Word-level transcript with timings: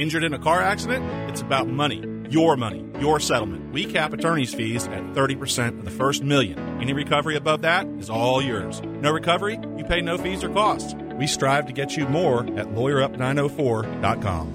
Injured 0.00 0.24
in 0.24 0.32
a 0.32 0.38
car 0.38 0.62
accident? 0.62 1.04
It's 1.28 1.42
about 1.42 1.68
money. 1.68 2.02
Your 2.30 2.56
money. 2.56 2.82
Your 3.00 3.20
settlement. 3.20 3.70
We 3.74 3.84
cap 3.84 4.14
attorney's 4.14 4.54
fees 4.54 4.88
at 4.88 5.02
30% 5.12 5.80
of 5.80 5.84
the 5.84 5.90
first 5.90 6.22
million. 6.22 6.58
Any 6.80 6.94
recovery 6.94 7.36
above 7.36 7.60
that 7.62 7.86
is 7.98 8.08
all 8.08 8.40
yours. 8.40 8.80
No 8.80 9.10
recovery? 9.10 9.60
You 9.76 9.84
pay 9.84 10.00
no 10.00 10.16
fees 10.16 10.42
or 10.42 10.48
costs. 10.48 10.94
We 11.18 11.26
strive 11.26 11.66
to 11.66 11.74
get 11.74 11.98
you 11.98 12.08
more 12.08 12.44
at 12.58 12.68
lawyerup904.com. 12.68 14.54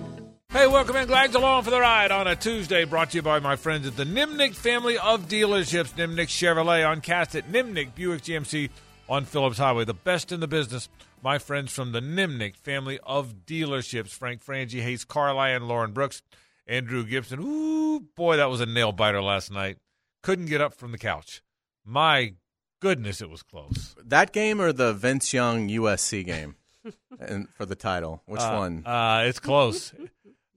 Hey, 0.50 0.66
welcome 0.66 0.96
in. 0.96 1.06
Glad 1.06 1.32
you're 1.32 1.44
along 1.44 1.62
for 1.62 1.70
the 1.70 1.80
ride 1.80 2.10
on 2.10 2.26
a 2.26 2.36
Tuesday. 2.36 2.84
Brought 2.84 3.12
to 3.12 3.18
you 3.18 3.22
by 3.22 3.38
my 3.38 3.56
friends 3.56 3.86
at 3.86 3.96
the 3.96 4.04
Nimnicht 4.04 4.56
family 4.56 4.98
of 4.98 5.28
dealerships. 5.28 5.94
Nimnicht 5.94 6.30
Chevrolet 6.30 6.90
on 6.90 7.02
Cast 7.02 7.36
at 7.36 7.52
Nimnicht 7.52 7.94
Buick 7.94 8.24
GMC 8.24 8.72
on 9.08 9.26
Phillips 9.26 9.60
Highway. 9.60 9.86
The 9.86 9.94
best 9.94 10.32
in 10.32 10.40
the 10.40 10.48
business. 10.48 10.90
My 11.26 11.40
friends 11.40 11.72
from 11.74 11.92
the 11.92 12.02
Nimnicht 12.02 12.56
family 12.56 13.00
of 13.02 13.48
dealerships. 13.48 14.10
Frank 14.10 14.46
Frangie, 14.46 14.84
Hays 14.84 15.04
Carlyon, 15.04 15.68
Lauren 15.68 15.92
Brooks, 15.92 16.22
Andrew 16.68 17.04
Gibson. 17.04 17.40
Ooh, 17.42 18.00
boy, 18.16 18.38
that 18.38 18.46
was 18.52 18.62
a 18.62 18.68
nail 18.68 18.92
biter 18.92 19.24
last 19.24 19.52
night. 19.52 19.80
Couldn't 20.22 20.46
get 20.46 20.62
up 20.62 20.76
from 20.76 20.92
the 20.92 21.00
couch. 21.00 21.42
My 21.84 22.36
goodness, 22.80 23.22
it 23.22 23.30
was 23.32 23.42
close. 23.42 23.96
That 24.06 24.34
game 24.34 24.62
or 24.62 24.72
the 24.72 24.94
Vince 24.94 25.34
Young 25.34 25.68
USC 25.68 26.24
game, 26.24 26.58
and 27.20 27.50
for 27.56 27.66
the 27.66 27.76
title, 27.76 28.22
which 28.28 28.40
Uh, 28.42 28.58
one? 28.58 28.86
Uh, 28.86 29.24
it's 29.26 29.40
close. 29.40 29.96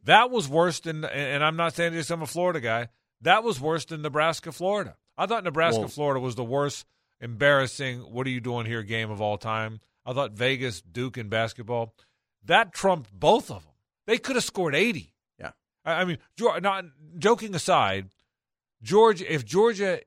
that 0.04 0.30
was 0.30 0.50
worse 0.50 0.80
than, 0.80 1.02
and 1.06 1.42
I'm 1.42 1.56
not 1.56 1.76
saying 1.76 1.95
this, 1.95 2.10
I'm 2.10 2.20
a 2.20 2.26
Florida 2.26 2.60
guy. 2.60 2.88
That 3.23 3.42
was 3.42 3.59
worse 3.59 3.87
than 3.87 4.02
Nebraska, 4.02 4.52
Florida. 4.52 4.96
I 5.16 5.24
thought 5.24 5.45
Nebraska, 5.45 5.80
Well- 5.80 5.88
Florida 5.88 6.20
was 6.20 6.34
the 6.34 6.45
worst, 6.45 6.84
embarrassing, 7.23 8.00
what 8.00 8.26
are 8.26 8.30
you 8.30 8.40
doing 8.42 8.66
here 8.66 8.82
game 8.82 9.10
of 9.10 9.23
all 9.23 9.38
time. 9.38 9.80
I 10.08 10.14
thought 10.14 10.32
Vegas, 10.32 10.80
Duke, 10.80 11.18
and 11.18 11.28
basketball, 11.28 11.94
that 12.46 12.72
trumped 12.72 13.12
both 13.12 13.50
of 13.50 13.62
them. 13.62 13.72
They 14.06 14.16
could 14.16 14.36
have 14.36 14.44
scored 14.44 14.74
80. 14.74 15.12
Yeah. 15.38 15.50
I, 15.84 16.00
I 16.00 16.04
mean, 16.06 16.16
not 16.38 16.86
joking 17.18 17.54
aside, 17.54 18.08
Georgia, 18.82 19.30
if 19.30 19.45
Georgia, 19.45 20.00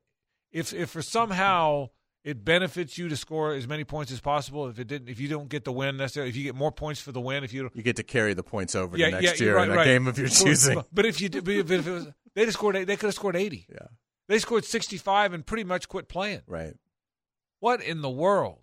if 0.52 0.74
if 0.74 0.90
for 0.90 1.04
somehow 1.04 1.90
it 2.24 2.44
benefits 2.44 2.98
you 2.98 3.10
to 3.10 3.16
score 3.18 3.54
as 3.54 3.68
many 3.68 3.84
points 3.84 4.12
as 4.12 4.20
possible, 4.20 4.68
if 4.68 4.80
it 4.80 4.88
didn't, 4.88 5.08
if 5.08 5.20
you 5.20 5.28
don't 5.28 5.50
get 5.50 5.66
the 5.66 5.72
win 5.72 5.98
necessarily, 5.98 6.30
if 6.30 6.36
you 6.36 6.44
get 6.44 6.56
more 6.56 6.72
points 6.72 7.00
for 7.00 7.12
the 7.12 7.22
win, 7.22 7.44
if 7.44 7.54
you 7.54 7.62
don't, 7.62 7.76
you 7.76 7.84
get 7.84 7.98
to 7.98 8.04
carry 8.04 8.34
the 8.34 8.44
points 8.44 8.74
over 8.74 8.98
yeah, 8.98 9.12
to 9.12 9.22
next 9.22 9.40
yeah, 9.40 9.46
year 9.46 9.56
right, 9.56 9.66
in 9.68 9.74
a 9.74 9.76
right. 9.76 9.86
game 9.86 10.08
of 10.08 10.18
your 10.18 10.30
choosing. 10.30 10.84
But 10.92 11.06
if 11.06 11.22
you 11.22 11.30
did, 11.30 11.44
but 11.44 11.54
if 11.54 11.70
it 11.70 11.92
was, 11.92 12.08
they 12.34 12.46
just 12.46 12.58
scored, 12.58 12.76
they 12.76 12.96
could 12.96 13.08
have 13.08 13.14
scored 13.14 13.36
eighty. 13.36 13.68
Yeah, 13.70 13.88
They 14.28 14.40
scored 14.40 14.66
sixty-five 14.66 15.34
and 15.34 15.46
pretty 15.46 15.64
much 15.64 15.88
quit 15.88 16.08
playing. 16.08 16.42
right. 16.48 16.74
What 17.60 17.84
in 17.84 18.02
the 18.02 18.10
world? 18.10 18.62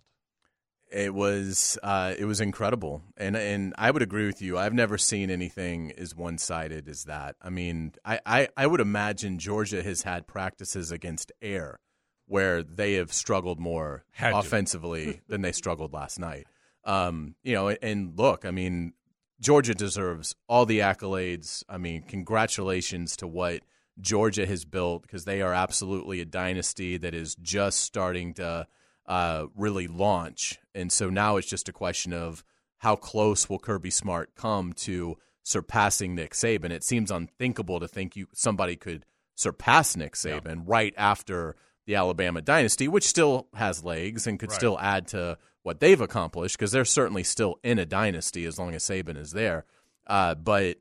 It 0.91 1.13
was 1.13 1.77
uh, 1.83 2.15
it 2.17 2.25
was 2.25 2.41
incredible, 2.41 3.03
and 3.15 3.35
and 3.35 3.73
I 3.77 3.91
would 3.91 4.01
agree 4.01 4.25
with 4.25 4.41
you. 4.41 4.57
I've 4.57 4.73
never 4.73 4.97
seen 4.97 5.29
anything 5.29 5.91
as 5.97 6.15
one 6.15 6.37
sided 6.37 6.87
as 6.87 7.03
that. 7.03 7.35
I 7.41 7.49
mean, 7.49 7.93
I, 8.03 8.19
I 8.25 8.47
I 8.57 8.65
would 8.67 8.81
imagine 8.81 9.37
Georgia 9.37 9.83
has 9.83 10.01
had 10.01 10.25
practices 10.25 10.91
against 10.91 11.31
air 11.41 11.79
where 12.25 12.61
they 12.63 12.93
have 12.93 13.11
struggled 13.11 13.59
more 13.59 14.05
Had 14.11 14.33
offensively 14.33 15.21
than 15.27 15.41
they 15.41 15.51
struggled 15.51 15.93
last 15.93 16.19
night. 16.19 16.45
Um, 16.85 17.35
you 17.43 17.53
know, 17.53 17.69
and 17.69 18.17
look, 18.17 18.45
I 18.45 18.51
mean, 18.51 18.93
Georgia 19.39 19.73
deserves 19.73 20.35
all 20.47 20.65
the 20.65 20.79
accolades. 20.79 21.63
I 21.67 21.77
mean, 21.77 22.03
congratulations 22.03 23.17
to 23.17 23.27
what 23.27 23.61
Georgia 23.99 24.45
has 24.45 24.65
built 24.65 25.01
because 25.01 25.25
they 25.25 25.41
are 25.41 25.53
absolutely 25.53 26.21
a 26.21 26.25
dynasty 26.25 26.97
that 26.97 27.13
is 27.13 27.35
just 27.35 27.81
starting 27.81 28.33
to 28.35 28.67
uh, 29.07 29.45
really 29.55 29.87
launch. 29.87 30.59
And 30.79 30.91
so 30.91 31.09
now 31.09 31.37
it's 31.37 31.47
just 31.47 31.69
a 31.69 31.73
question 31.73 32.13
of 32.13 32.43
how 32.79 32.95
close 32.95 33.49
will 33.49 33.59
Kirby 33.59 33.89
Smart 33.91 34.33
come 34.35 34.73
to 34.73 35.17
surpassing 35.43 36.15
Nick 36.15 36.33
Saban. 36.33 36.71
It 36.71 36.83
seems 36.83 37.11
unthinkable 37.11 37.79
to 37.79 37.87
think 37.87 38.15
you 38.15 38.27
somebody 38.33 38.75
could 38.75 39.05
surpass 39.35 39.95
Nick 39.95 40.13
Saban 40.15 40.63
right 40.65 40.93
after 40.97 41.55
the 41.85 41.95
Alabama 41.95 42.41
dynasty, 42.41 42.87
which 42.87 43.07
still 43.07 43.47
has 43.55 43.83
legs 43.83 44.27
and 44.27 44.39
could 44.39 44.49
Right. 44.51 44.55
still 44.57 44.79
add 44.79 45.07
to 45.09 45.37
what 45.63 45.79
they've 45.79 45.99
accomplished 45.99 46.57
because 46.57 46.71
they're 46.71 46.85
certainly 46.85 47.23
still 47.23 47.59
in 47.63 47.79
a 47.79 47.85
dynasty 47.85 48.45
as 48.45 48.57
long 48.59 48.73
as 48.75 48.83
Saban 48.83 49.17
is 49.17 49.31
there. 49.31 49.65
Uh, 50.07 50.35
but 50.35 50.77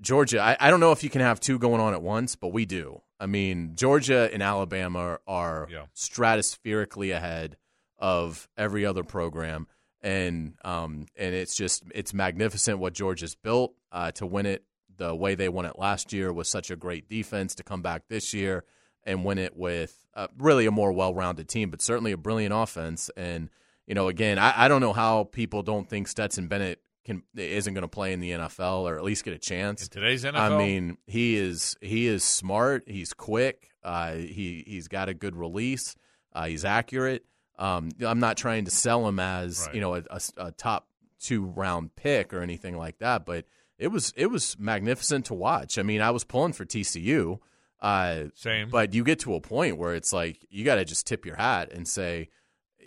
Georgia, 0.00 0.40
I, 0.40 0.56
I 0.58 0.70
don't 0.70 0.80
know 0.80 0.92
if 0.92 1.04
you 1.04 1.10
can 1.10 1.20
have 1.20 1.38
two 1.40 1.58
going 1.58 1.80
on 1.80 1.92
at 1.94 2.02
once, 2.02 2.34
but 2.34 2.48
we 2.48 2.64
do. 2.64 3.02
I 3.20 3.26
mean, 3.26 3.72
Georgia 3.76 4.28
and 4.32 4.42
Alabama 4.42 4.98
are, 4.98 5.20
are 5.28 5.68
Yeah. 5.70 5.84
stratospherically 5.94 7.14
ahead 7.14 7.56
of 8.02 8.48
every 8.58 8.84
other 8.84 9.04
program, 9.04 9.68
and 10.02 10.54
um, 10.64 11.06
and 11.16 11.34
it's 11.34 11.54
just 11.54 11.84
it's 11.94 12.12
magnificent 12.12 12.80
what 12.80 12.92
Georgia's 12.92 13.36
built 13.36 13.74
uh, 13.92 14.10
to 14.12 14.26
win 14.26 14.44
it 14.44 14.64
the 14.98 15.14
way 15.14 15.34
they 15.34 15.48
won 15.48 15.64
it 15.64 15.78
last 15.78 16.12
year 16.12 16.32
with 16.32 16.46
such 16.46 16.70
a 16.70 16.76
great 16.76 17.08
defense 17.08 17.54
to 17.54 17.62
come 17.62 17.80
back 17.80 18.02
this 18.08 18.34
year 18.34 18.64
and 19.04 19.24
win 19.24 19.38
it 19.38 19.56
with 19.56 20.04
uh, 20.14 20.26
really 20.36 20.66
a 20.66 20.70
more 20.70 20.92
well-rounded 20.92 21.48
team, 21.48 21.70
but 21.70 21.80
certainly 21.80 22.12
a 22.12 22.16
brilliant 22.16 22.52
offense. 22.52 23.10
And 23.16 23.48
you 23.86 23.94
know, 23.94 24.08
again, 24.08 24.38
I, 24.38 24.64
I 24.64 24.68
don't 24.68 24.80
know 24.80 24.92
how 24.92 25.24
people 25.24 25.62
don't 25.62 25.88
think 25.88 26.08
Stetson 26.08 26.48
Bennett 26.48 26.80
can 27.04 27.22
isn't 27.36 27.72
going 27.72 27.82
to 27.82 27.88
play 27.88 28.12
in 28.12 28.20
the 28.20 28.32
NFL 28.32 28.82
or 28.82 28.96
at 28.96 29.04
least 29.04 29.24
get 29.24 29.32
a 29.32 29.38
chance. 29.38 29.84
In 29.84 29.88
today's 29.90 30.24
NFL, 30.24 30.34
I 30.34 30.58
mean, 30.58 30.98
he 31.06 31.36
is 31.36 31.76
he 31.80 32.08
is 32.08 32.24
smart. 32.24 32.84
He's 32.88 33.12
quick. 33.12 33.70
Uh, 33.84 34.14
he 34.14 34.64
he's 34.66 34.88
got 34.88 35.08
a 35.08 35.14
good 35.14 35.36
release. 35.36 35.94
Uh, 36.32 36.46
he's 36.46 36.64
accurate. 36.64 37.24
Um, 37.62 37.90
I'm 38.04 38.18
not 38.20 38.36
trying 38.36 38.64
to 38.64 38.70
sell 38.70 39.06
him 39.06 39.18
as 39.20 39.64
Right. 39.66 39.74
you 39.76 39.80
know 39.80 39.94
a, 39.94 40.02
a- 40.10 40.46
a 40.48 40.52
top 40.52 40.88
two 41.20 41.44
round 41.44 41.94
pick 41.94 42.32
or 42.34 42.40
anything 42.42 42.76
like 42.76 42.98
that, 42.98 43.24
but 43.24 43.44
it 43.78 43.88
was 43.88 44.12
it 44.16 44.26
was 44.26 44.56
magnificent 44.58 45.26
to 45.26 45.34
watch. 45.34 45.78
I 45.78 45.82
mean, 45.82 46.00
I 46.00 46.10
was 46.10 46.24
pulling 46.24 46.52
for 46.52 46.64
TCU. 46.64 47.38
Uh, 47.80 48.24
same. 48.36 48.68
but 48.70 48.94
you 48.94 49.02
get 49.02 49.18
to 49.20 49.34
a 49.34 49.40
point 49.40 49.76
where 49.76 49.94
it's 49.94 50.12
like 50.12 50.44
you 50.50 50.64
got 50.64 50.76
to 50.76 50.84
just 50.84 51.04
tip 51.06 51.26
your 51.26 51.34
hat 51.36 51.72
and 51.72 51.86
say, 51.88 52.28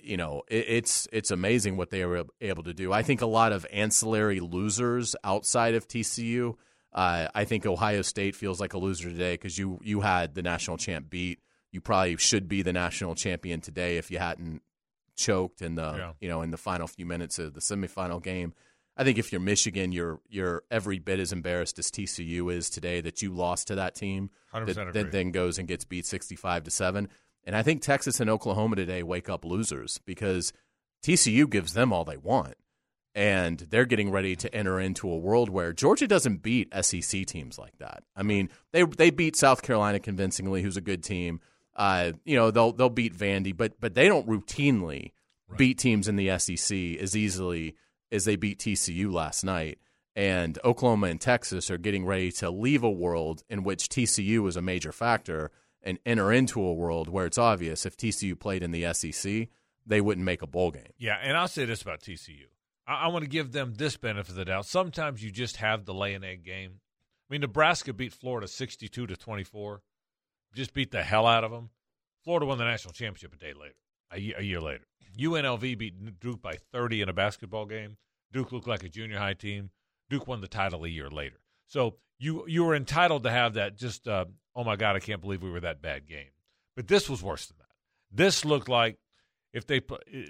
you 0.02 0.16
know, 0.18 0.42
it, 0.48 0.66
it's 0.70 1.08
it's 1.12 1.32
amazing 1.32 1.76
what 1.78 1.90
they 1.90 2.06
were 2.06 2.24
able 2.42 2.64
to 2.64 2.74
do. 2.74 2.94
I 2.94 3.04
think 3.04 3.22
a 3.22 3.26
lot 3.26 3.52
of 3.52 3.66
ancillary 3.74 4.40
losers 4.40 5.16
outside 5.24 5.74
of 5.76 5.88
TCU. 5.88 6.56
Uh, 6.94 7.28
I 7.36 7.44
think 7.44 7.66
Ohio 7.66 8.02
State 8.04 8.36
feels 8.38 8.62
like 8.62 8.74
a 8.74 8.78
loser 8.78 9.10
today 9.10 9.34
because 9.34 9.58
you 9.58 9.80
you 9.84 10.02
had 10.02 10.34
the 10.36 10.42
national 10.42 10.78
champ 10.78 11.10
beat. 11.10 11.40
You 11.74 11.82
probably 11.82 12.16
should 12.16 12.48
be 12.48 12.62
the 12.62 12.72
national 12.72 13.16
champion 13.16 13.60
today 13.60 13.98
if 13.98 14.10
you 14.10 14.18
hadn't 14.18 14.62
choked 15.16 15.62
in 15.62 15.76
the 15.76 15.82
Yeah. 15.98 16.12
you 16.20 16.28
know 16.30 16.42
in 16.42 16.52
the 16.52 16.58
final 16.58 16.88
few 16.88 17.06
minutes 17.06 17.40
of 17.40 17.54
the 17.54 17.60
semifinal 17.62 18.22
game. 18.22 18.54
I 18.98 19.04
think 19.04 19.18
if 19.18 19.32
you're 19.32 19.42
Michigan, 19.42 19.92
you're 19.92 20.22
you're 20.30 20.64
every 20.72 21.00
bit 21.00 21.20
as 21.20 21.34
embarrassed 21.34 21.78
as 21.80 21.92
TCU 21.92 22.54
is 22.54 22.70
today 22.70 23.02
that 23.02 23.22
you 23.22 23.34
lost 23.34 23.68
to 23.68 23.76
that 23.76 23.94
team 23.96 24.30
100% 24.54 24.74
that, 24.76 24.94
that 24.94 25.12
then 25.12 25.32
goes 25.32 25.58
and 25.58 25.68
gets 25.68 25.84
beat 25.84 26.06
65 26.06 26.64
to 26.64 26.72
7. 26.72 27.10
And 27.44 27.56
I 27.56 27.62
think 27.62 27.82
Texas 27.82 28.20
and 28.20 28.30
Oklahoma 28.30 28.76
today 28.78 29.04
wake 29.04 29.30
up 29.30 29.44
losers 29.46 30.00
because 30.06 30.54
TCU 31.04 31.50
gives 31.50 31.74
them 31.74 31.92
all 31.94 32.06
they 32.06 32.18
want. 32.18 32.56
And 33.14 33.60
they're 33.70 33.86
getting 33.86 34.12
ready 34.12 34.36
to 34.38 34.54
enter 34.54 34.78
into 34.80 35.10
a 35.10 35.18
world 35.18 35.50
where 35.50 35.72
Georgia 35.72 36.06
doesn't 36.08 36.42
beat 36.42 36.74
SEC 36.82 37.26
teams 37.26 37.58
like 37.58 37.78
that. 37.78 38.04
I 38.16 38.24
mean, 38.24 38.50
they 38.74 38.84
they 38.84 39.10
beat 39.10 39.38
South 39.38 39.62
Carolina 39.62 40.00
convincingly, 40.00 40.62
who's 40.62 40.76
a 40.76 40.82
good 40.82 41.02
team. 41.02 41.40
Uh, 41.76 42.14
you 42.24 42.36
know, 42.36 42.52
they'll 42.52 42.72
they'll 42.72 42.90
beat 42.90 43.16
Vandy, 43.16 43.56
but 43.56 43.80
but 43.80 43.96
they 43.96 44.08
don't 44.08 44.28
routinely 44.28 45.12
beat 45.58 45.78
teams 45.78 46.08
in 46.08 46.16
the 46.16 46.38
SEC 46.40 46.78
as 47.00 47.16
easily 47.16 47.76
as 48.12 48.26
they 48.26 48.36
beat 48.36 48.60
TCU 48.60 49.12
last 49.12 49.44
night. 49.44 49.80
And 50.16 50.58
Oklahoma 50.64 51.08
and 51.08 51.20
Texas 51.20 51.70
are 51.70 51.78
getting 51.78 52.06
ready 52.06 52.32
to 52.34 52.50
leave 52.50 52.84
a 52.84 52.90
world 52.90 53.44
in 53.50 53.64
which 53.64 53.90
TCU 53.90 54.48
is 54.48 54.56
a 54.56 54.62
major 54.62 54.94
factor 54.94 55.52
and 55.84 56.00
enter 56.06 56.32
into 56.32 56.62
a 56.62 56.74
world 56.74 57.10
where 57.10 57.26
it's 57.26 57.38
obvious 57.38 57.86
if 57.86 57.98
TCU 57.98 58.40
played 58.40 58.64
in 58.64 58.72
the 58.72 58.92
SEC, 58.94 59.50
they 59.86 60.02
wouldn't 60.02 60.26
make 60.26 60.42
a 60.42 60.48
bowl 60.48 60.72
game. 60.72 60.94
Yeah, 60.98 61.18
and 61.22 61.38
I'll 61.38 61.48
say 61.48 61.66
this 61.66 61.82
about 61.82 62.00
TCU. 62.00 62.46
I, 62.88 63.06
I 63.06 63.08
want 63.10 63.24
to 63.24 63.30
give 63.30 63.52
them 63.52 63.74
this 63.76 63.98
benefit 63.98 64.30
of 64.30 64.36
the 64.36 64.46
doubt. 64.46 64.66
Sometimes 64.66 65.24
you 65.24 65.32
just 65.32 65.58
have 65.58 65.86
the 65.86 65.94
lay 65.94 66.14
and 66.14 66.24
egg 66.24 66.44
game. 66.44 66.80
I 67.30 67.34
mean, 67.34 67.42
Nebraska 67.42 67.94
beat 67.94 68.14
Florida 68.14 68.48
sixty-two 68.48 69.08
to 69.08 69.18
twenty-four. 69.18 69.82
Just 70.56 70.74
beat 70.74 70.92
the 70.92 71.04
hell 71.04 71.28
out 71.28 71.44
of 71.44 71.52
them. 71.52 71.70
Florida 72.24 72.46
won 72.46 72.58
the 72.58 72.66
national 72.66 72.94
championship 72.94 73.34
a 73.34 73.38
day 73.38 73.54
later, 73.54 73.76
a 74.10 74.20
year, 74.20 74.36
a 74.38 74.44
year 74.44 74.62
later. 74.62 74.86
UNLV 75.20 75.78
beat 75.78 76.20
Duke 76.20 76.42
by 76.42 76.56
thirty 76.72 77.02
in 77.02 77.10
a 77.10 77.14
basketball 77.14 77.66
game. 77.66 77.98
Duke 78.32 78.52
looked 78.52 78.68
like 78.68 78.84
a 78.84 78.90
junior 78.90 79.18
high 79.18 79.34
team. 79.34 79.70
Duke 80.10 80.28
won 80.28 80.42
the 80.42 80.48
title 80.48 80.84
a 80.84 80.90
year 80.90 81.10
later. 81.10 81.40
So 81.68 81.98
you 82.18 82.46
you 82.48 82.64
were 82.64 82.76
entitled 82.76 83.24
to 83.24 83.32
have 83.32 83.54
that. 83.54 83.78
Just 83.78 84.08
uh, 84.08 84.26
oh 84.56 84.64
my 84.64 84.76
god, 84.76 84.96
I 84.96 85.00
can't 85.00 85.22
believe 85.22 85.44
we 85.44 85.52
were 85.52 85.62
that 85.62 85.82
bad 85.82 86.08
game. 86.08 86.32
But 86.76 86.88
this 86.88 87.10
was 87.10 87.24
worse 87.24 87.48
than 87.48 87.58
that. 87.60 87.66
This 88.12 88.44
looked 88.46 88.70
like 88.70 88.98
if 89.54 89.68
they 89.68 89.82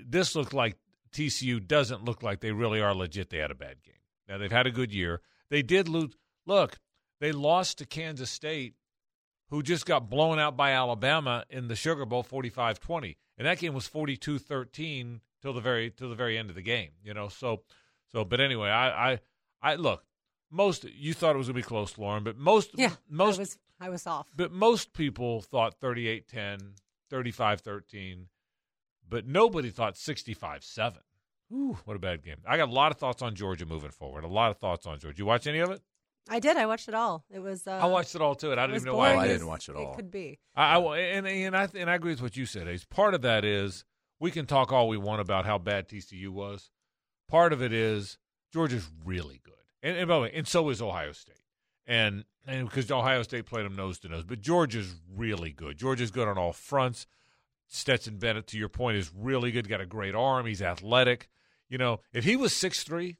this 0.06 0.36
looked 0.36 0.54
like 0.54 0.78
TCU 1.12 1.66
doesn't 1.66 2.04
look 2.04 2.22
like 2.22 2.42
they 2.42 2.52
really 2.52 2.82
are 2.82 2.94
legit. 2.94 3.30
They 3.30 3.38
had 3.38 3.52
a 3.52 3.56
bad 3.56 3.82
game. 3.84 3.96
Now 4.28 4.38
they've 4.38 4.52
had 4.52 4.68
a 4.68 4.72
good 4.72 4.94
year. 4.94 5.22
They 5.50 5.62
did 5.62 5.88
lose. 5.88 6.16
Look, 6.46 6.78
they 7.20 7.32
lost 7.32 7.80
to 7.80 7.86
Kansas 7.86 8.30
State, 8.30 8.76
who 9.50 9.62
just 9.64 9.86
got 9.86 10.10
blown 10.10 10.40
out 10.40 10.58
by 10.58 10.72
Alabama 10.72 11.46
in 11.50 11.68
the 11.68 11.76
Sugar 11.76 12.06
Bowl 12.06 12.24
45-20. 12.24 13.16
And 13.38 13.46
that 13.48 13.60
game 13.60 13.74
was 13.74 13.88
42-13 13.88 15.20
till 15.42 15.54
the 15.54 15.62
very 15.62 15.92
till 15.92 16.10
the 16.10 16.16
very 16.16 16.38
end 16.38 16.50
of 16.50 16.56
the 16.56 16.62
game, 16.62 16.92
you 17.04 17.14
know. 17.14 17.28
So 17.28 17.62
so 18.12 18.24
but 18.26 18.40
anyway, 18.40 18.70
I 18.70 19.12
I 19.14 19.20
I 19.62 19.76
look, 19.76 20.04
most 20.50 20.86
you 20.86 21.14
thought 21.14 21.36
it 21.36 21.38
was 21.38 21.48
going 21.48 21.56
to 21.56 21.62
be 21.62 21.68
close, 21.68 21.98
Lauren, 21.98 22.24
but 22.24 22.38
most 22.38 22.72
Yeah, 22.76 22.94
most 23.10 23.36
I 23.38 23.40
was 23.40 23.58
I 23.80 23.90
was 23.90 24.08
off. 24.08 24.28
but 24.36 24.52
most 24.54 24.94
people 24.94 25.42
thought 25.42 25.80
38-10, 25.82 26.76
35-13, 27.12 28.28
but 29.08 29.28
nobody 29.28 29.70
thought 29.70 29.96
65-7. 29.96 30.96
Ooh, 31.54 31.78
what 31.86 31.96
a 31.96 32.00
bad 32.00 32.24
game. 32.24 32.38
I 32.48 32.58
got 32.58 32.70
a 32.70 32.72
lot 32.72 32.92
of 32.92 32.98
thoughts 32.98 33.22
on 33.22 33.36
Georgia 33.36 33.66
moving 33.66 33.92
forward. 33.92 34.24
A 34.24 34.28
lot 34.28 34.50
of 34.50 34.58
thoughts 34.58 34.88
on 34.88 34.98
Georgia. 35.00 35.18
You 35.20 35.26
watch 35.26 35.46
any 35.46 35.60
of 35.60 35.70
it? 35.72 35.82
I 36.30 36.40
did. 36.40 36.58
I 36.58 36.66
watched 36.66 36.88
it 36.88 36.96
all. 36.96 37.24
It 37.30 37.40
was. 37.40 37.68
Uh, 37.68 37.72
I 37.72 37.86
watched 37.86 38.16
it 38.16 38.22
all 38.22 38.36
too, 38.36 38.52
and 38.52 38.60
I 38.60 38.66
didn't 38.66 38.82
even 38.82 38.86
know 38.88 38.98
why. 38.98 39.16
I 39.16 39.28
didn't 39.28 39.48
watch 39.48 39.70
it 39.70 39.76
all. 39.76 39.94
It 39.94 39.96
could 39.96 40.12
be. 40.12 40.40
I, 40.56 40.78
I 40.78 40.98
and 40.98 41.28
and 41.28 41.56
I 41.56 41.68
and 41.76 41.90
I 41.90 41.96
agree 41.96 42.12
with 42.12 42.22
what 42.22 42.36
you 42.36 42.46
said. 42.46 42.68
Ace. 42.68 42.84
Part 42.84 43.14
of 43.14 43.22
that 43.22 43.46
is 43.46 43.86
we 44.20 44.32
can 44.32 44.46
talk 44.46 44.72
all 44.72 44.88
we 44.88 44.98
want 44.98 45.22
about 45.22 45.46
how 45.46 45.58
bad 45.58 45.88
TCU 45.88 46.30
was. 46.30 46.72
Part 47.28 47.54
of 47.54 47.62
it 47.62 47.72
is 47.72 48.18
Georgia's 48.52 48.90
really 49.04 49.40
good, 49.44 49.54
and, 49.84 49.98
and 49.98 50.08
by 50.08 50.16
the 50.16 50.22
way, 50.22 50.32
and 50.34 50.48
so 50.48 50.70
is 50.70 50.82
Ohio 50.82 51.12
State, 51.12 51.42
and 51.86 52.26
and 52.48 52.68
because 52.68 52.90
Ohio 52.90 53.22
State 53.24 53.46
played 53.46 53.66
them 53.66 53.76
nose 53.76 54.00
to 54.00 54.10
nose, 54.10 54.24
but 54.24 54.42
Georgia's 54.42 54.96
really 55.16 55.52
good. 55.52 55.78
Georgia's 55.78 56.12
good 56.12 56.28
on 56.28 56.38
all 56.38 56.54
fronts. 56.54 57.06
Stetson 57.68 58.18
Bennett, 58.18 58.46
to 58.48 58.60
your 58.60 58.70
point, 58.70 58.98
is 58.98 59.12
really 59.16 59.52
good. 59.52 59.68
Got 59.68 59.82
a 59.82 59.88
great 59.88 60.14
arm. 60.14 60.46
He's 60.46 60.62
athletic. 60.62 61.30
You 61.68 61.80
know, 61.80 62.00
if 62.14 62.24
he 62.24 62.36
was 62.36 62.54
six 62.54 62.84
three, 62.84 63.18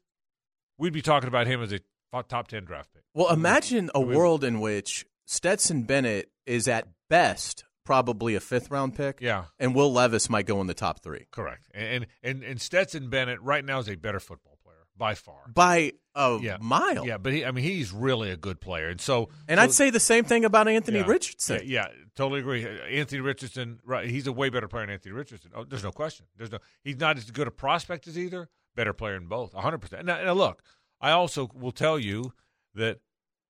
we'd 0.78 0.92
be 0.92 1.02
talking 1.02 1.28
about 1.28 1.46
him 1.46 1.62
as 1.62 1.72
a 1.72 1.80
top 2.28 2.48
ten 2.48 2.64
draft 2.64 2.92
pick. 2.94 3.02
Well, 3.14 3.30
imagine 3.32 3.90
a 3.94 4.00
world 4.00 4.44
in 4.44 4.60
which 4.60 5.06
Stetson 5.26 5.82
Bennett 5.82 6.30
is 6.46 6.68
at 6.68 6.88
best 7.08 7.64
probably 7.84 8.34
a 8.34 8.40
fifth 8.40 8.70
round 8.70 8.94
pick, 8.96 9.20
Yeah, 9.20 9.44
and 9.58 9.74
Will 9.74 9.92
Levis 9.92 10.28
might 10.28 10.46
go 10.46 10.60
in 10.60 10.66
the 10.66 10.74
top 10.74 11.02
three 11.02 11.26
correct. 11.30 11.68
And 11.74 12.06
and 12.22 12.42
and 12.42 12.60
Stetson 12.60 13.08
Bennett 13.10 13.40
right 13.42 13.64
now 13.64 13.78
is 13.78 13.88
a 13.88 13.94
better 13.96 14.20
football 14.20 14.58
player 14.64 14.76
by 14.96 15.14
far. 15.14 15.42
by 15.52 15.92
a 16.14 16.38
Yeah. 16.40 16.56
mile. 16.60 17.06
Yeah, 17.06 17.18
but 17.18 17.32
he, 17.32 17.44
I 17.44 17.50
mean, 17.50 17.62
he's 17.64 17.92
really 17.92 18.30
a 18.30 18.36
good 18.36 18.60
player, 18.60 18.88
and 18.88 19.00
so 19.00 19.28
And 19.48 19.58
so- 19.58 19.62
I'd 19.64 19.72
say 19.72 19.90
the 19.90 20.00
same 20.00 20.24
thing 20.24 20.44
about 20.44 20.66
Anthony 20.68 20.98
yeah, 21.00 21.06
Richardson. 21.06 21.60
Yeah, 21.64 21.86
yeah, 21.88 22.04
totally 22.16 22.40
agree. 22.40 22.66
Anthony 22.66 23.20
Richardson, 23.20 23.78
right? 23.84 24.08
He's 24.08 24.26
a 24.26 24.32
way 24.32 24.48
better 24.48 24.68
player 24.68 24.86
than 24.86 24.94
Anthony 24.94 25.12
Richardson. 25.12 25.50
Oh, 25.54 25.64
there's 25.64 25.84
no 25.84 25.92
question. 25.92 26.26
There's 26.36 26.50
no. 26.50 26.58
He's 26.82 26.96
not 26.96 27.18
as 27.18 27.30
good 27.30 27.46
a 27.46 27.50
prospect 27.50 28.06
as 28.08 28.18
either. 28.18 28.48
Better 28.74 28.92
player 28.92 29.14
in 29.16 29.26
both, 29.26 29.54
100. 29.54 29.78
percent 29.78 30.04
Now, 30.04 30.22
now, 30.22 30.32
look, 30.34 30.62
I 31.00 31.10
also 31.10 31.50
will 31.54 31.72
tell 31.72 31.98
you 31.98 32.32
that 32.74 33.00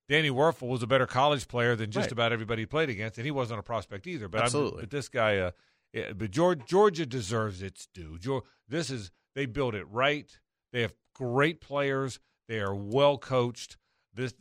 Danny 0.09 0.31
Wuerffel 0.31 0.69
was 0.69 0.83
a 0.83 0.87
better 0.87 1.07
college 1.07 1.49
player 1.49 1.75
than 1.77 1.91
just 1.91 2.07
Right. 2.07 2.13
about 2.13 2.33
everybody 2.33 2.63
he 2.63 2.67
played 2.67 2.89
against, 2.91 3.19
and 3.19 3.25
he 3.25 3.31
wasn't 3.31 3.59
a 3.61 3.63
prospect 3.63 4.07
either. 4.07 4.29
But 4.29 4.39
I'm- 4.39 4.45
Absolutely. 4.47 4.83
but 4.83 4.91
this 4.91 5.09
guy, 5.09 5.39
uh, 5.39 5.51
yeah, 5.93 6.13
but 6.13 6.31
Georgia, 6.31 6.65
Georgia 6.67 7.07
deserves 7.07 7.63
its 7.63 7.87
due. 7.87 8.19
Geor 8.19 8.43
this 8.69 8.91
is 8.91 9.11
they 9.35 9.47
built 9.47 9.75
it 9.75 9.85
right. 9.85 10.39
They 10.73 10.83
have 10.83 10.95
great 11.15 11.61
players. 11.61 12.19
They 12.49 12.61
are 12.61 12.75
well 12.75 13.19
coached. 13.19 13.77
This 14.13 14.35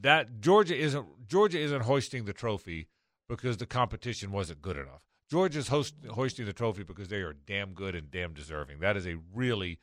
that 0.00 0.40
Georgia 0.40 0.76
isn't 0.76 1.28
Georgia 1.28 1.58
isn't 1.58 1.82
hoisting 1.82 2.24
the 2.24 2.32
trophy 2.32 2.88
because 3.28 3.58
the 3.58 3.66
competition 3.66 4.32
wasn't 4.32 4.60
good 4.62 4.76
enough. 4.76 5.02
Georgia's 5.30 5.68
host, 5.68 5.94
hoisting 6.10 6.46
the 6.46 6.52
trophy 6.52 6.82
because 6.82 7.08
they 7.08 7.20
are 7.20 7.32
damn 7.32 7.72
good 7.74 7.94
and 7.94 8.10
damn 8.10 8.32
deserving. 8.34 8.80
That 8.80 8.96
is 8.96 9.06
a 9.06 9.16
really, 9.32 9.78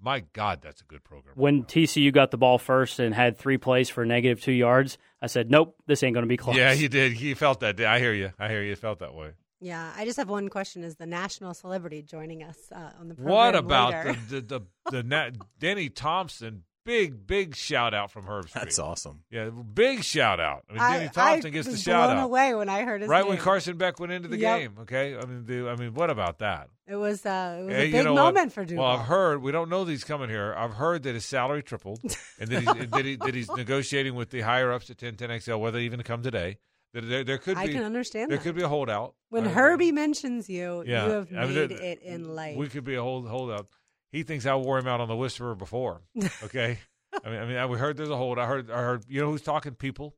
my 0.00 0.20
God, 0.32 0.60
that's 0.62 0.80
a 0.80 0.84
good 0.84 1.02
program. 1.04 1.34
When 1.36 1.64
TCU 1.64 2.12
got 2.12 2.30
the 2.30 2.36
ball 2.36 2.58
first 2.58 2.98
and 2.98 3.14
had 3.14 3.38
three 3.38 3.58
plays 3.58 3.88
for 3.88 4.04
negative 4.04 4.42
two 4.42 4.52
yards, 4.52 4.98
I 5.22 5.26
said, 5.26 5.50
"Nope, 5.50 5.76
this 5.86 6.02
ain't 6.02 6.14
going 6.14 6.24
to 6.24 6.28
be 6.28 6.36
close." 6.36 6.56
yeah, 6.56 6.72
you 6.72 6.88
did. 6.88 7.20
You 7.20 7.34
felt 7.34 7.60
that. 7.60 7.80
I 7.80 7.98
hear 7.98 8.12
you. 8.12 8.32
I 8.38 8.48
hear 8.48 8.62
you. 8.62 8.76
Felt 8.76 8.98
that 8.98 9.14
way. 9.14 9.32
Yeah, 9.60 9.92
I 9.96 10.04
just 10.04 10.18
have 10.18 10.28
one 10.28 10.48
question: 10.48 10.84
Is 10.84 10.96
the 10.96 11.06
national 11.06 11.54
celebrity 11.54 12.02
joining 12.02 12.42
us 12.42 12.58
uh, 12.70 12.90
on 13.00 13.08
the 13.08 13.14
program? 13.14 13.34
What 13.34 13.54
about 13.54 13.92
later? 13.92 14.18
the 14.28 14.40
the 14.40 14.58
the, 14.58 14.90
the, 14.90 15.02
na- 15.02 15.30
Denny 15.58 15.88
Thompson? 15.88 16.64
Big 16.84 17.26
big 17.26 17.56
shout 17.56 17.94
out 17.94 18.10
from 18.10 18.24
Herbstreit. 18.26 18.52
That's 18.52 18.78
awesome. 18.78 19.22
Yeah, 19.30 19.48
big 19.48 20.04
shout 20.04 20.38
out. 20.38 20.64
I 20.68 20.72
mean, 20.72 20.82
Denny 20.82 21.04
I, 21.04 21.08
Thompson 21.08 21.46
I 21.46 21.50
gets 21.50 21.66
the 21.66 21.72
was 21.72 21.82
shout 21.82 22.08
blown 22.10 22.18
out. 22.18 22.24
away 22.24 22.54
when 22.54 22.68
I 22.68 22.82
heard 22.82 23.00
his 23.00 23.08
Right 23.08 23.20
name. 23.20 23.28
when 23.30 23.38
Carson 23.38 23.78
Beck 23.78 23.98
went 23.98 24.12
into 24.12 24.28
the 24.28 24.36
Yep. 24.36 24.58
game. 24.60 24.74
Okay, 24.82 25.16
I 25.16 25.24
mean, 25.24 25.46
the, 25.46 25.70
I 25.70 25.76
mean, 25.76 25.94
what 25.94 26.10
about 26.10 26.40
that? 26.40 26.68
It 26.86 26.96
was 26.96 27.24
uh, 27.24 27.56
it 27.60 27.64
was 27.64 27.74
Hey, 27.74 27.82
a 27.82 27.86
you 27.86 27.92
big 27.92 28.04
know 28.04 28.12
what? 28.12 28.22
moment 28.34 28.52
for 28.52 28.66
Duval. 28.66 28.84
Well, 28.84 28.96
I've 28.98 29.06
heard 29.06 29.40
we 29.40 29.50
don't 29.50 29.70
know 29.70 29.84
that 29.84 29.90
he's 29.90 30.04
coming 30.04 30.28
here. 30.28 30.54
I've 30.58 30.74
heard 30.74 31.02
that 31.04 31.14
his 31.14 31.24
salary 31.24 31.62
tripled, 31.62 32.00
and 32.38 32.50
that 32.50 32.60
he's 32.62 32.90
that, 32.90 33.04
he, 33.06 33.16
that 33.16 33.34
he's 33.34 33.50
negotiating 33.50 34.14
with 34.14 34.28
the 34.28 34.42
higher 34.42 34.70
ups 34.70 34.90
at 34.90 34.98
1010XL 34.98 35.58
whether 35.58 35.78
they 35.78 35.84
even 35.84 36.02
come 36.02 36.22
today. 36.22 36.58
That 36.92 37.08
there, 37.08 37.24
there 37.24 37.38
could 37.38 37.56
be. 37.56 37.62
I 37.62 37.68
can 37.68 37.82
understand 37.82 38.30
there 38.30 38.36
that. 38.36 38.44
could 38.44 38.54
be 38.54 38.62
a 38.62 38.68
holdout. 38.68 39.14
when 39.30 39.46
Herbie 39.46 39.90
mentions 39.90 40.50
you, 40.50 40.84
yeah, 40.86 41.06
you 41.06 41.10
have 41.12 41.28
I 41.34 41.46
mean, 41.46 41.54
made 41.54 41.70
there- 41.70 41.78
it 41.82 42.02
in 42.02 42.28
life. 42.36 42.56
we 42.58 42.68
could 42.68 42.84
be 42.84 42.94
a 42.94 43.02
hold 43.02 43.26
holdout. 43.26 43.68
He 44.14 44.22
thinks 44.22 44.46
I 44.46 44.54
wore 44.54 44.78
him 44.78 44.86
out 44.86 45.00
on 45.00 45.08
the 45.08 45.16
Whisperer 45.16 45.54
before. 45.56 46.02
Okay, 46.44 46.78
I 47.24 47.28
mean, 47.30 47.38
I 47.40 47.44
mean, 47.46 47.56
I- 47.56 47.66
we 47.66 47.78
heard 47.78 47.96
there's 47.96 48.10
a 48.10 48.16
hold. 48.16 48.38
I 48.38 48.46
heard, 48.46 48.70
I 48.70 48.78
heard. 48.78 49.04
You 49.08 49.20
know 49.22 49.30
who's 49.30 49.42
talking? 49.42 49.74
People, 49.74 50.14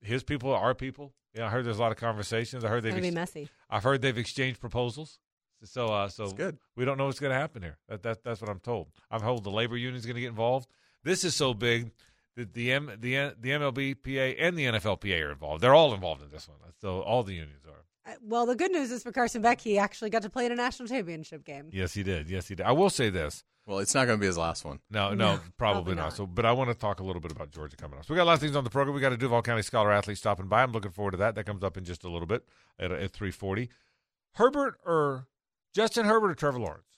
his 0.00 0.22
people, 0.22 0.54
our 0.54 0.74
people. 0.74 1.12
Yeah, 1.34 1.46
I 1.46 1.48
heard 1.48 1.64
there's 1.64 1.78
a 1.78 1.80
lot 1.82 1.90
of 1.92 1.98
conversations. 1.98 2.64
I 2.64 2.68
heard 2.68 2.82
they've. 2.84 2.94
be 2.94 3.06
ex- 3.08 3.14
messy. 3.14 3.48
I've 3.68 3.82
heard 3.82 4.00
they've 4.02 4.16
exchanged 4.16 4.60
proposals. 4.60 5.18
So, 5.64 5.86
uh, 5.88 6.08
so 6.08 6.28
good. 6.30 6.58
we 6.76 6.84
don't 6.84 6.98
know 6.98 7.06
what's 7.06 7.20
going 7.20 7.32
to 7.32 7.38
happen 7.38 7.62
here. 7.62 7.78
That, 7.88 8.02
that, 8.02 8.22
that's 8.24 8.40
what 8.40 8.50
I'm 8.50 8.58
told. 8.60 8.88
I'm 9.10 9.20
told 9.20 9.44
the 9.44 9.50
labor 9.50 9.76
union 9.76 9.96
is 9.96 10.04
going 10.06 10.16
to 10.16 10.20
get 10.20 10.28
involved. 10.28 10.68
This 11.04 11.22
is 11.24 11.34
so 11.36 11.54
big 11.54 11.90
that 12.36 12.52
the 12.54 12.72
M, 12.72 12.86
the 13.00 13.32
the 13.40 13.50
MLBPA 13.50 14.36
and 14.38 14.56
the 14.56 14.64
NFLPA 14.66 15.24
are 15.26 15.32
involved. 15.32 15.62
They're 15.62 15.74
all 15.74 15.94
involved 15.94 16.22
in 16.22 16.30
this 16.30 16.48
one. 16.48 16.58
So 16.80 17.00
all 17.00 17.22
the 17.22 17.34
unions 17.34 17.64
are. 17.66 17.84
Uh, 18.06 18.12
Well, 18.22 18.46
the 18.46 18.56
good 18.56 18.72
news 18.72 18.90
is 18.90 19.02
for 19.02 19.12
Carson 19.12 19.42
Beck, 19.42 19.60
he 19.60 19.78
actually 19.78 20.10
got 20.10 20.22
to 20.22 20.30
play 20.30 20.46
in 20.46 20.52
a 20.52 20.56
national 20.56 20.88
championship 20.88 21.44
game. 21.44 21.68
Yes, 21.72 21.94
he 21.94 22.02
did. 22.02 22.28
Yes, 22.28 22.48
he 22.48 22.54
did. 22.54 22.66
I 22.66 22.72
will 22.72 22.90
say 22.90 23.10
this. 23.10 23.44
Well, 23.64 23.78
it's 23.78 23.94
not 23.94 24.06
going 24.06 24.18
to 24.18 24.20
be 24.20 24.26
his 24.26 24.36
last 24.38 24.64
one. 24.64 24.80
No, 24.90 25.10
no, 25.10 25.14
No, 25.14 25.26
probably, 25.36 25.44
probably 25.56 25.94
not. 25.94 26.02
not. 26.04 26.12
So, 26.14 26.26
but 26.26 26.44
I 26.44 26.50
want 26.50 26.70
to 26.70 26.74
talk 26.74 26.98
a 26.98 27.04
little 27.04 27.20
bit 27.22 27.30
about 27.30 27.52
Georgia 27.52 27.76
coming 27.76 27.96
up. 27.96 28.04
So 28.04 28.12
we 28.12 28.16
got 28.16 28.24
a 28.24 28.24
lot 28.24 28.32
of 28.34 28.40
things 28.40 28.56
on 28.56 28.64
the 28.64 28.70
program. 28.70 28.94
We 28.94 29.00
got 29.00 29.12
a 29.12 29.16
Duval 29.16 29.40
County 29.42 29.62
Scholar 29.62 29.92
athlete 29.92 30.18
stopping 30.18 30.48
by. 30.48 30.64
I'm 30.64 30.72
looking 30.72 30.90
forward 30.90 31.12
to 31.12 31.16
that. 31.18 31.36
That 31.36 31.44
comes 31.46 31.62
up 31.62 31.76
in 31.76 31.84
just 31.84 32.02
a 32.02 32.08
little 32.08 32.26
bit 32.26 32.44
at, 32.80 32.90
at 32.90 33.12
3:40. 33.12 33.68
Herbert 34.34 34.80
or 34.84 35.28
Justin 35.72 36.06
Herbert 36.06 36.32
or 36.32 36.34
Trevor 36.34 36.58
Lawrence? 36.58 36.88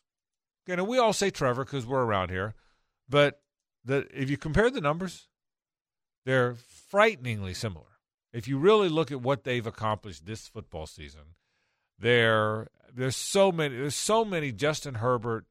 Okay, 0.66 0.76
now 0.76 0.84
we 0.84 0.96
all 0.96 1.12
say 1.12 1.28
Trevor 1.28 1.66
because 1.66 1.84
we're 1.84 2.02
around 2.04 2.30
here, 2.30 2.54
but 3.06 3.42
the 3.84 4.06
if 4.18 4.30
you 4.30 4.38
compare 4.38 4.70
the 4.70 4.80
numbers, 4.80 5.28
they're 6.24 6.54
frighteningly 6.54 7.52
similar. 7.52 7.93
If 8.34 8.48
you 8.48 8.58
really 8.58 8.88
look 8.88 9.10
at 9.12 9.22
what 9.22 9.44
they've 9.44 9.66
accomplished 9.66 10.26
this 10.26 10.48
football 10.48 10.86
season, 10.86 11.36
there 11.98 12.68
there's 12.92 13.16
so 13.16 13.50
many 13.52 13.76
there's 13.76 13.94
so 13.94 14.24
many 14.24 14.52
Justin 14.52 14.96
Herbert 14.96 15.46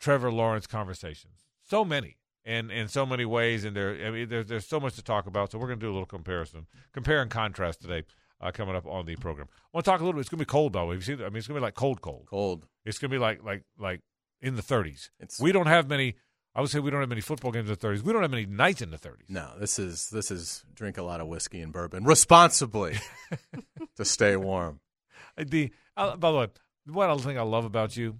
Trevor 0.00 0.32
Lawrence 0.32 0.66
conversations. 0.66 1.44
So 1.68 1.84
many. 1.84 2.16
And 2.44 2.70
in 2.70 2.88
so 2.88 3.04
many 3.04 3.26
ways, 3.26 3.64
and 3.64 3.76
there, 3.76 3.90
I 4.06 4.10
mean, 4.10 4.28
there's 4.28 4.46
there's 4.46 4.66
so 4.66 4.80
much 4.80 4.94
to 4.94 5.02
talk 5.02 5.26
about. 5.26 5.52
So 5.52 5.58
we're 5.58 5.66
going 5.66 5.80
to 5.80 5.84
do 5.84 5.90
a 5.90 5.92
little 5.92 6.06
comparison, 6.06 6.66
compare 6.92 7.20
and 7.20 7.30
contrast 7.30 7.82
today, 7.82 8.04
uh, 8.40 8.52
coming 8.52 8.74
up 8.74 8.86
on 8.86 9.04
the 9.04 9.16
program. 9.16 9.48
I 9.50 9.68
want 9.74 9.84
to 9.84 9.90
talk 9.90 10.00
a 10.00 10.04
little 10.04 10.16
bit. 10.16 10.20
It's 10.20 10.30
going 10.30 10.38
to 10.38 10.46
be 10.46 10.50
cold, 10.50 10.72
by 10.72 10.80
the 10.80 10.86
way. 10.86 10.94
You 10.94 11.00
seen? 11.02 11.20
I 11.20 11.24
mean, 11.24 11.36
it's 11.36 11.46
going 11.46 11.56
to 11.56 11.60
be 11.60 11.66
like 11.66 11.74
cold, 11.74 12.00
cold. 12.00 12.26
Cold. 12.30 12.64
It's 12.86 12.98
going 12.98 13.10
to 13.10 13.14
be 13.14 13.18
like 13.18 13.44
like 13.44 13.64
like 13.78 14.00
in 14.40 14.56
the 14.56 14.62
30s. 14.62 15.10
It's 15.20 15.38
We 15.38 15.52
don't 15.52 15.66
have 15.66 15.88
many. 15.90 16.16
I 16.54 16.60
would 16.60 16.70
say 16.70 16.80
we 16.80 16.90
don't 16.90 17.00
have 17.00 17.08
many 17.08 17.20
football 17.20 17.52
games 17.52 17.68
in 17.70 17.76
the 17.78 17.86
30s. 17.86 18.02
We 18.02 18.12
don't 18.12 18.22
have 18.22 18.30
many 18.30 18.46
nights 18.46 18.82
in 18.82 18.90
the 18.90 18.98
30s. 18.98 19.28
no. 19.28 19.52
This 19.60 19.78
is 19.78 20.10
this 20.10 20.30
is 20.30 20.64
drink 20.74 20.98
a 20.98 21.02
lot 21.02 21.20
of 21.20 21.28
whiskey 21.28 21.60
and 21.60 21.72
bourbon 21.72 22.04
responsibly 22.04 22.96
to 23.96 24.04
stay 24.04 24.36
warm. 24.36 24.80
The 25.36 25.70
uh, 25.96 26.16
by 26.16 26.30
the 26.32 26.36
way, 26.38 26.46
one 26.86 27.10
other 27.10 27.22
thing 27.22 27.38
I 27.38 27.42
love 27.42 27.64
about 27.64 27.96
you, 27.96 28.16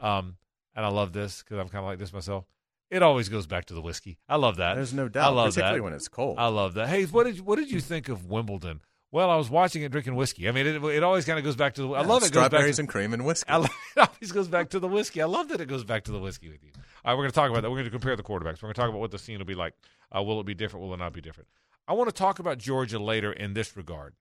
um, 0.00 0.36
and 0.74 0.86
I 0.86 0.88
love 0.88 1.12
this 1.12 1.42
because 1.42 1.58
I'm 1.58 1.68
kind 1.68 1.84
of 1.84 1.88
like 1.88 1.98
this 1.98 2.12
myself. 2.12 2.44
It 2.90 3.02
always 3.02 3.28
goes 3.30 3.46
back 3.46 3.64
to 3.66 3.74
the 3.74 3.80
whiskey. 3.80 4.18
I 4.28 4.36
love 4.36 4.56
that. 4.56 4.74
There's 4.74 4.92
no 4.92 5.08
doubt. 5.08 5.24
I 5.24 5.34
love 5.34 5.46
particularly 5.48 5.78
that. 5.80 5.84
when 5.84 5.92
it's 5.94 6.08
cold. 6.08 6.38
I 6.38 6.48
love 6.48 6.74
that. 6.74 6.88
Hey, 6.88 7.04
what 7.04 7.24
did 7.24 7.40
what 7.40 7.56
did 7.58 7.70
you 7.70 7.80
think 7.80 8.08
of 8.08 8.26
Wimbledon? 8.26 8.80
Well, 9.12 9.28
I 9.28 9.36
was 9.36 9.50
watching 9.50 9.82
it 9.82 9.92
drinking 9.92 10.14
whiskey. 10.14 10.48
I 10.48 10.52
mean, 10.52 10.66
it, 10.66 10.82
it 10.82 11.02
always 11.02 11.26
kind 11.26 11.38
of 11.38 11.44
goes 11.44 11.54
back 11.54 11.74
to 11.74 11.82
the. 11.82 11.88
I 11.90 12.00
Yeah, 12.00 12.06
love 12.06 12.22
it. 12.22 12.32
Goes 12.32 12.44
back 12.44 12.48
strawberries 12.48 12.76
to, 12.76 12.82
and 12.82 12.88
cream 12.88 13.12
and 13.12 13.26
whiskey. 13.26 13.50
I 13.50 13.58
love, 13.58 13.70
it 13.96 14.00
always 14.00 14.32
goes 14.32 14.48
back 14.48 14.70
to 14.70 14.80
the 14.80 14.88
whiskey. 14.88 15.20
I 15.20 15.26
love 15.26 15.48
that 15.48 15.60
it 15.60 15.66
goes 15.66 15.84
back 15.84 16.04
to 16.04 16.12
the 16.12 16.18
whiskey 16.18 16.48
with 16.48 16.64
you. 16.64 16.70
All 16.74 17.12
right, 17.12 17.14
we're 17.14 17.24
going 17.24 17.30
to 17.30 17.34
talk 17.34 17.50
about 17.50 17.60
that. 17.60 17.70
We're 17.70 17.76
going 17.76 17.84
to 17.84 17.90
compare 17.90 18.16
the 18.16 18.22
quarterbacks. 18.22 18.62
We're 18.62 18.68
going 18.68 18.74
to 18.74 18.80
talk 18.80 18.88
about 18.88 19.00
what 19.00 19.10
the 19.10 19.18
scene 19.18 19.36
will 19.36 19.44
be 19.44 19.54
like. 19.54 19.74
Uh, 20.16 20.22
will 20.22 20.40
it 20.40 20.46
be 20.46 20.54
different? 20.54 20.86
Will 20.86 20.94
it 20.94 20.98
not 20.98 21.12
be 21.12 21.20
different? 21.20 21.48
I 21.86 21.92
want 21.92 22.08
to 22.08 22.14
talk 22.14 22.38
about 22.38 22.56
Georgia 22.56 22.98
later 22.98 23.30
in 23.30 23.52
this 23.52 23.76
regard. 23.76 24.14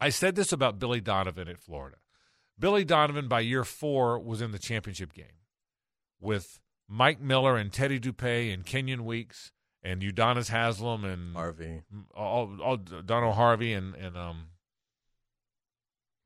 I 0.00 0.08
said 0.08 0.36
this 0.36 0.52
about 0.52 0.78
Billy 0.78 1.02
Donovan 1.02 1.48
at 1.48 1.58
Florida. 1.58 1.98
Billy 2.58 2.84
Donovan, 2.84 3.28
by 3.28 3.40
year 3.40 3.64
four, 3.64 4.18
was 4.18 4.40
in 4.40 4.52
the 4.52 4.58
championship 4.58 5.12
game 5.12 5.42
with 6.18 6.60
Mike 6.88 7.20
Miller 7.20 7.56
and 7.56 7.70
Teddy 7.70 8.00
Dupay 8.00 8.54
and 8.54 8.64
Kenyon 8.64 9.04
Weeks 9.04 9.52
and 9.86 10.02
Udonis 10.02 10.50
Haslem 10.50 11.04
and 11.04 11.36
Harvey. 11.36 11.82
all, 12.14 12.60
all 12.60 12.76
Donnell 12.76 13.32
Harvey 13.32 13.72
and 13.72 13.94
and 13.94 14.16
um 14.16 14.48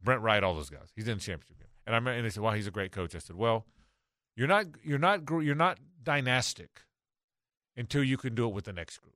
Brent 0.02 0.22
Wright, 0.22 0.42
all 0.42 0.54
those 0.54 0.70
guys. 0.70 0.90
He's 0.96 1.06
in 1.06 1.18
the 1.18 1.22
championship 1.22 1.58
game, 1.58 1.68
and 1.86 1.94
I 1.94 2.12
and 2.12 2.24
they 2.24 2.30
said, 2.30 2.42
"Well, 2.42 2.54
he's 2.54 2.66
a 2.66 2.70
great 2.70 2.90
coach." 2.90 3.14
I 3.14 3.18
said, 3.18 3.36
"Well, 3.36 3.66
you're 4.34 4.48
not 4.48 4.66
you're 4.82 4.98
not 4.98 5.28
you're 5.28 5.54
not 5.54 5.78
dynastic 6.02 6.84
until 7.76 8.02
you 8.02 8.16
can 8.16 8.34
do 8.34 8.46
it 8.46 8.54
with 8.54 8.64
the 8.64 8.72
next 8.72 8.98
group. 8.98 9.14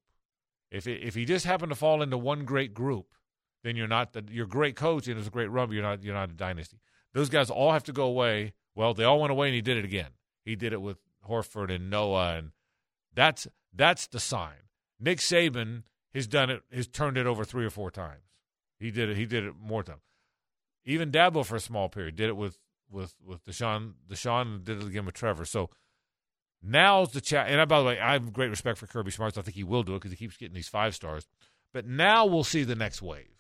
If 0.71 0.87
it, 0.87 1.03
if 1.03 1.15
he 1.15 1.25
just 1.25 1.47
happened 1.47 1.71
to 1.71 1.77
fall 1.77 2.03
into 2.03 2.19
one 2.19 2.45
great 2.45 2.75
group, 2.75 3.15
then 3.63 3.77
you're 3.77 3.89
not 3.89 4.13
the, 4.13 4.25
you're 4.31 4.45
a 4.45 4.49
great 4.49 4.77
coach 4.77 5.09
and 5.09 5.19
it's 5.19 5.29
a 5.29 5.31
great 5.31 5.51
run. 5.51 5.69
But 5.69 5.75
you're 5.75 5.83
not 5.83 6.03
you're 6.03 6.15
not 6.15 6.31
a 6.31 6.35
dynasty. 6.35 6.81
Those 7.15 7.31
guys 7.31 7.49
all 7.49 7.73
have 7.73 7.85
to 7.85 7.93
go 7.93 8.05
away. 8.05 8.53
Well, 8.75 8.93
they 8.93 9.05
all 9.05 9.21
went 9.21 9.31
away, 9.31 9.47
and 9.49 9.55
he 9.55 9.63
did 9.63 9.79
it 9.79 9.85
again. 9.85 10.11
He 10.45 10.55
did 10.55 10.73
it 10.75 10.83
with 10.83 10.99
Horford 11.27 11.75
and 11.75 11.89
Noah, 11.89 12.35
and 12.37 12.51
that's 13.15 13.47
That's 13.75 14.07
the 14.07 14.21
sign. 14.21 14.69
Nick 15.01 15.19
Saban 15.19 15.83
has 16.15 16.27
done 16.27 16.51
it, 16.51 16.63
has 16.73 16.87
turned 16.87 17.17
it 17.17 17.27
over 17.27 17.45
three 17.45 17.65
or 17.65 17.71
four 17.71 17.91
times. 17.91 18.23
He 18.79 18.91
did 18.91 19.09
it. 19.11 19.17
He 19.17 19.27
did 19.27 19.45
it 19.45 19.55
more 19.61 19.83
times. 19.83 20.03
Even 20.85 21.11
Dabo 21.11 21.45
for 21.45 21.57
a 21.57 21.61
small 21.61 21.89
period 21.89 22.17
did 22.17 22.29
it 22.29 22.37
with 22.37 22.59
with 22.91 23.15
with 23.25 23.45
Deshaun. 23.45 23.95
Deshaun 24.09 24.65
did 24.65 24.83
it 24.83 24.87
again 24.87 25.07
with 25.07 25.15
Trevor. 25.15 25.45
So 25.45 25.71
now's 26.63 27.13
the 27.13 27.21
chat. 27.21 27.49
And 27.49 27.61
I, 27.61 27.65
by 27.65 27.79
the 27.79 27.85
way, 27.85 28.01
I 28.01 28.13
have 28.13 28.33
great 28.33 28.51
respect 28.51 28.79
for 28.79 28.87
Kirby 28.87 29.11
Smarts. 29.11 29.39
I 29.39 29.43
think 29.43 29.57
he 29.57 29.65
will 29.65 29.83
do 29.83 29.95
it 29.95 29.97
because 29.97 30.11
he 30.11 30.17
keeps 30.17 30.37
getting 30.37 30.55
these 30.55 30.69
five 30.69 30.95
stars. 30.95 31.27
But 31.73 31.87
now 31.87 32.27
we'll 32.27 32.45
see 32.45 32.63
the 32.63 32.77
next 32.77 33.03
wave 33.03 33.35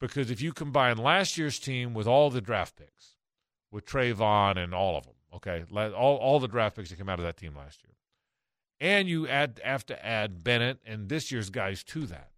because 0.00 0.30
if 0.30 0.40
you 0.40 0.52
combine 0.52 0.96
last 0.96 1.38
year's 1.38 1.58
team 1.58 1.94
with 1.94 2.06
all 2.06 2.30
the 2.30 2.40
draft 2.40 2.76
picks, 2.76 3.16
with 3.70 3.86
Travon 3.86 4.56
and 4.56 4.74
all 4.74 4.96
of 4.96 5.04
them, 5.04 5.14
okay, 5.34 5.64
all 5.74 6.16
all 6.16 6.38
the 6.38 6.48
draft 6.48 6.76
picks 6.76 6.90
that 6.90 6.96
came 6.96 7.08
out 7.08 7.18
of 7.18 7.24
that 7.24 7.36
team 7.36 7.56
last 7.56 7.82
year, 7.82 7.94
and 8.84 9.08
you 9.08 9.26
add 9.26 9.60
have 9.64 9.84
to 9.86 10.06
add 10.06 10.44
Bennett 10.44 10.78
and 10.86 11.08
this 11.08 11.32
year's 11.32 11.50
guys 11.50 11.82
to 11.84 12.06
that. 12.06 12.30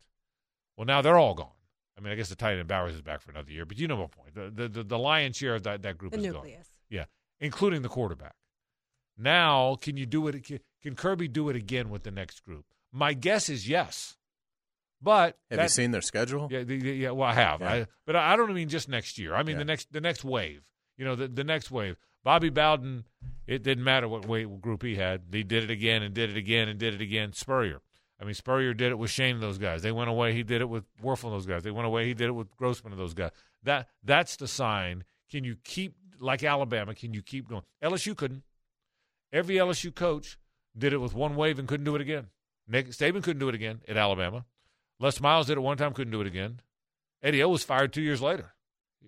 Well, 0.76 0.86
now 0.86 1.02
they're 1.02 1.18
all 1.18 1.34
gone. 1.34 1.48
I 1.98 2.00
mean, 2.02 2.12
I 2.12 2.16
guess 2.16 2.28
the 2.28 2.36
tight 2.36 2.58
end 2.58 2.68
Bowers 2.68 2.94
is 2.94 3.00
back 3.02 3.20
for 3.22 3.30
another 3.30 3.50
year, 3.50 3.64
but 3.64 3.78
you 3.78 3.88
know 3.88 3.96
my 3.96 4.06
point. 4.06 4.34
The 4.34 4.50
the, 4.50 4.68
the, 4.68 4.82
the 4.84 4.98
lion's 4.98 5.36
share 5.36 5.54
of 5.54 5.62
that, 5.64 5.82
that 5.82 5.96
group 5.98 6.12
The 6.12 6.18
is 6.18 6.24
nucleus. 6.24 6.54
gone. 6.56 6.64
Yeah, 6.90 7.04
including 7.40 7.82
the 7.82 7.88
quarterback. 7.88 8.34
Now, 9.18 9.76
can 9.76 9.96
you 9.96 10.06
do 10.06 10.28
it? 10.28 10.44
Can 10.82 10.94
Kirby 10.94 11.28
do 11.28 11.48
it 11.48 11.56
again 11.56 11.88
with 11.90 12.02
the 12.02 12.10
next 12.10 12.44
group? 12.44 12.66
My 12.92 13.14
guess 13.14 13.48
is 13.48 13.68
yes. 13.68 14.16
But 15.00 15.38
Have 15.50 15.56
that- 15.58 15.62
you 15.64 15.68
seen 15.70 15.90
their 15.90 16.00
schedule? 16.02 16.48
Yeah, 16.50 16.64
the, 16.64 16.78
the- 16.78 16.90
yeah. 16.94 17.10
Well, 17.10 17.28
I 17.28 17.34
have. 17.34 17.60
Yeah. 17.60 17.72
I, 17.72 17.86
but 18.06 18.16
I 18.16 18.36
don't 18.36 18.52
mean 18.54 18.68
just 18.68 18.88
next 18.88 19.18
year. 19.18 19.34
I 19.34 19.42
mean 19.42 19.54
Yeah. 19.56 19.58
the 19.60 19.64
next 19.64 19.92
the 19.92 20.00
next 20.00 20.24
wave. 20.24 20.62
You 20.96 21.04
know, 21.04 21.14
the 21.14 21.28
the 21.28 21.44
next 21.44 21.70
wave. 21.70 21.96
Bobby 22.24 22.50
Bowden. 22.50 23.04
It 23.46 23.62
didn't 23.62 23.84
matter 23.84 24.08
what 24.08 24.26
weight 24.26 24.60
group 24.60 24.82
he 24.82 24.96
had. 24.96 25.22
He 25.30 25.44
did 25.44 25.62
it 25.62 25.70
again 25.70 26.02
and 26.02 26.12
did 26.12 26.30
it 26.30 26.36
again 26.36 26.68
and 26.68 26.78
did 26.80 26.94
it 26.94 27.00
again. 27.00 27.32
Spurrier. 27.32 27.80
I 28.20 28.24
mean, 28.24 28.34
Spurrier 28.34 28.74
did 28.74 28.90
it 28.90 28.98
with 28.98 29.10
Shane 29.10 29.34
and 29.34 29.42
those 29.42 29.58
guys. 29.58 29.82
They 29.82 29.92
went 29.92 30.10
away. 30.10 30.32
He 30.32 30.42
did 30.42 30.60
it 30.60 30.68
with 30.68 30.84
Wuerffel 31.00 31.24
and 31.24 31.34
those 31.34 31.46
guys. 31.46 31.62
They 31.62 31.70
went 31.70 31.86
away. 31.86 32.06
He 32.06 32.14
did 32.14 32.26
it 32.26 32.32
with 32.32 32.56
Grossman 32.56 32.92
and 32.92 33.00
those 33.00 33.14
guys. 33.14 33.30
That 33.62 33.88
that's 34.02 34.36
the 34.36 34.48
sign. 34.48 35.04
Can 35.30 35.44
you 35.44 35.56
keep 35.62 35.94
like 36.18 36.42
Alabama? 36.42 36.94
Can 36.94 37.14
you 37.14 37.22
keep 37.22 37.48
going? 37.48 37.62
LSU 37.82 38.16
couldn't. 38.16 38.42
Every 39.32 39.56
LSU 39.56 39.94
coach 39.94 40.38
did 40.76 40.92
it 40.92 40.98
with 40.98 41.14
one 41.14 41.36
wave 41.36 41.58
and 41.58 41.68
couldn't 41.68 41.84
do 41.84 41.94
it 41.94 42.00
again. 42.00 42.28
Nick 42.66 42.88
Saban 42.88 43.22
couldn't 43.22 43.38
do 43.38 43.48
it 43.48 43.54
again 43.54 43.80
at 43.86 43.96
Alabama. 43.96 44.44
Les 44.98 45.20
Miles 45.20 45.46
did 45.46 45.58
it 45.58 45.60
one 45.60 45.76
time, 45.76 45.92
couldn't 45.92 46.12
do 46.12 46.20
it 46.20 46.26
again. 46.26 46.60
Eddie 47.22 47.42
O 47.42 47.48
was 47.48 47.62
fired 47.62 47.92
two 47.92 48.02
years 48.02 48.22
later. 48.22 48.54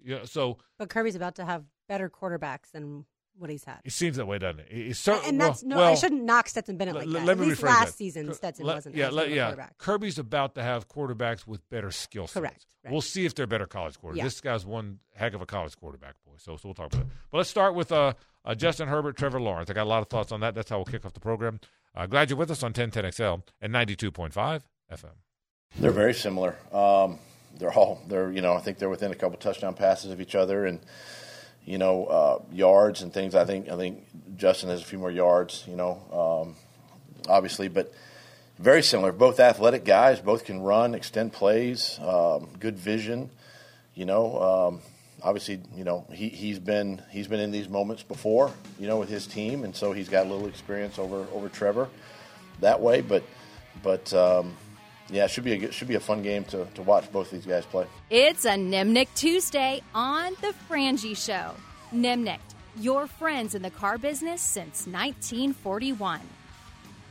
Yeah, 0.04 0.24
so 0.24 0.58
But 0.78 0.90
Kirby's 0.90 1.16
about 1.16 1.34
to 1.36 1.44
have 1.44 1.64
better 1.88 2.08
quarterbacks 2.10 2.70
than 2.72 3.04
what 3.36 3.50
he's 3.50 3.62
had. 3.62 3.78
it 3.84 3.92
seems 3.92 4.16
that 4.16 4.26
way, 4.26 4.36
doesn't 4.38 4.58
it? 4.60 4.66
It- 4.68 4.88
It's 4.88 5.06
and 5.06 5.40
that's 5.40 5.62
well, 5.62 5.68
no, 5.70 5.76
well, 5.76 5.92
I 5.92 5.94
shouldn't 5.94 6.24
knock 6.24 6.48
Stetson 6.48 6.76
Bennett 6.76 6.96
let- 6.96 7.06
like 7.06 7.18
that. 7.20 7.24
let 7.24 7.32
At 7.34 7.38
me 7.38 7.46
least 7.46 7.60
rephrase 7.60 7.66
last 7.66 7.86
that. 7.86 7.94
season, 7.94 8.34
Stetson 8.34 8.66
let- 8.66 8.74
wasn't 8.74 8.96
Yeah, 8.96 9.06
as 9.08 9.12
let- 9.12 9.22
good 9.22 9.28
of 9.28 9.32
a 9.32 9.36
yeah. 9.36 9.44
quarterback. 9.46 9.78
Kirby's 9.78 10.18
about 10.18 10.54
to 10.56 10.62
have 10.64 10.88
quarterbacks 10.88 11.46
with 11.46 11.68
better 11.70 11.92
skill 11.92 12.26
sets. 12.26 12.34
Correct, 12.34 12.66
right. 12.84 12.90
We'll 12.92 13.00
see 13.00 13.26
if 13.26 13.36
they're 13.36 13.46
better 13.46 13.66
college 13.68 13.96
quarterbacks. 14.00 14.16
Yeah. 14.16 14.24
This 14.24 14.40
guy's 14.40 14.66
one 14.66 14.98
heck 15.14 15.34
of 15.34 15.40
a 15.40 15.46
college 15.46 15.76
quarterback, 15.76 16.14
boy. 16.26 16.32
So, 16.38 16.56
so 16.56 16.62
we'll 16.64 16.74
talk 16.74 16.92
about 16.92 17.06
it. 17.06 17.12
But 17.30 17.38
let's 17.38 17.50
start 17.50 17.76
with 17.76 17.92
uh, 17.92 18.14
uh, 18.44 18.56
Justin 18.56 18.88
Herbert, 18.88 19.16
Trevor 19.16 19.40
Lawrence. 19.40 19.70
I 19.70 19.72
got 19.72 19.84
a 19.84 19.88
lot 19.88 20.02
of 20.02 20.08
thoughts 20.08 20.32
on 20.32 20.40
that. 20.40 20.56
That's 20.56 20.68
how 20.70 20.78
we'll 20.78 20.86
kick 20.86 21.06
off 21.06 21.12
the 21.14 21.20
program. 21.20 21.60
Uh, 21.94 22.06
glad 22.06 22.30
you're 22.30 22.38
with 22.38 22.50
us 22.50 22.64
on 22.64 22.72
1010XL 22.72 23.42
and 23.60 23.72
92.5 23.72 24.62
FM. 24.92 25.10
They're 25.78 25.90
very 25.92 26.14
similar. 26.14 26.56
Um, 26.72 27.20
they're 27.56 27.72
all 27.72 28.00
they're 28.08 28.30
you 28.32 28.40
know 28.40 28.54
I 28.54 28.60
think 28.60 28.78
they're 28.78 28.88
within 28.88 29.10
a 29.12 29.14
couple 29.16 29.36
touchdown 29.38 29.74
passes 29.74 30.10
of 30.10 30.20
each 30.20 30.34
other 30.34 30.64
and 30.66 30.80
you 31.64 31.78
know 31.78 32.06
uh, 32.06 32.38
yards 32.52 33.02
and 33.02 33.12
things. 33.12 33.34
I 33.34 33.44
think 33.44 33.68
I 33.68 33.76
think 33.76 34.06
Justin 34.36 34.70
has 34.70 34.80
a 34.80 34.84
few 34.84 34.98
more 34.98 35.10
yards. 35.10 35.64
You 35.66 35.76
know, 35.76 36.46
um, 36.46 36.56
obviously, 37.28 37.68
but 37.68 37.92
very 38.58 38.82
similar. 38.82 39.12
Both 39.12 39.40
athletic 39.40 39.84
guys. 39.84 40.20
Both 40.20 40.44
can 40.44 40.60
run, 40.60 40.94
extend 40.94 41.32
plays, 41.32 41.98
um, 42.00 42.48
good 42.58 42.78
vision. 42.78 43.30
You 43.94 44.04
know, 44.04 44.40
um, 44.40 44.80
obviously, 45.22 45.60
you 45.74 45.84
know 45.84 46.06
he 46.12 46.28
he's 46.28 46.58
been 46.58 47.02
he's 47.10 47.28
been 47.28 47.40
in 47.40 47.50
these 47.50 47.68
moments 47.68 48.02
before. 48.02 48.52
You 48.78 48.86
know, 48.86 48.98
with 48.98 49.08
his 49.08 49.26
team, 49.26 49.64
and 49.64 49.74
so 49.74 49.92
he's 49.92 50.08
got 50.08 50.26
a 50.26 50.28
little 50.28 50.48
experience 50.48 50.98
over 50.98 51.26
over 51.32 51.48
Trevor 51.48 51.88
that 52.60 52.80
way. 52.80 53.00
But 53.00 53.22
but 53.82 54.12
um, 54.14 54.56
yeah, 55.10 55.24
it 55.24 55.30
should 55.30 55.44
be 55.44 55.52
a 55.52 55.56
good, 55.56 55.74
should 55.74 55.88
be 55.88 55.94
a 55.94 56.00
fun 56.00 56.22
game 56.22 56.44
to, 56.44 56.66
to 56.74 56.82
watch 56.82 57.10
both 57.10 57.30
these 57.30 57.46
guys 57.46 57.64
play. 57.66 57.86
It's 58.10 58.44
a 58.44 58.50
Nimnicht 58.50 59.14
Tuesday 59.14 59.82
on 59.94 60.34
The 60.40 60.54
Frangie 60.68 61.16
Show. 61.16 61.54
Nimnicht, 61.94 62.38
your 62.76 63.06
friends 63.06 63.54
in 63.54 63.62
the 63.62 63.70
car 63.70 63.98
business 63.98 64.42
since 64.42 64.86
1941. 64.86 66.20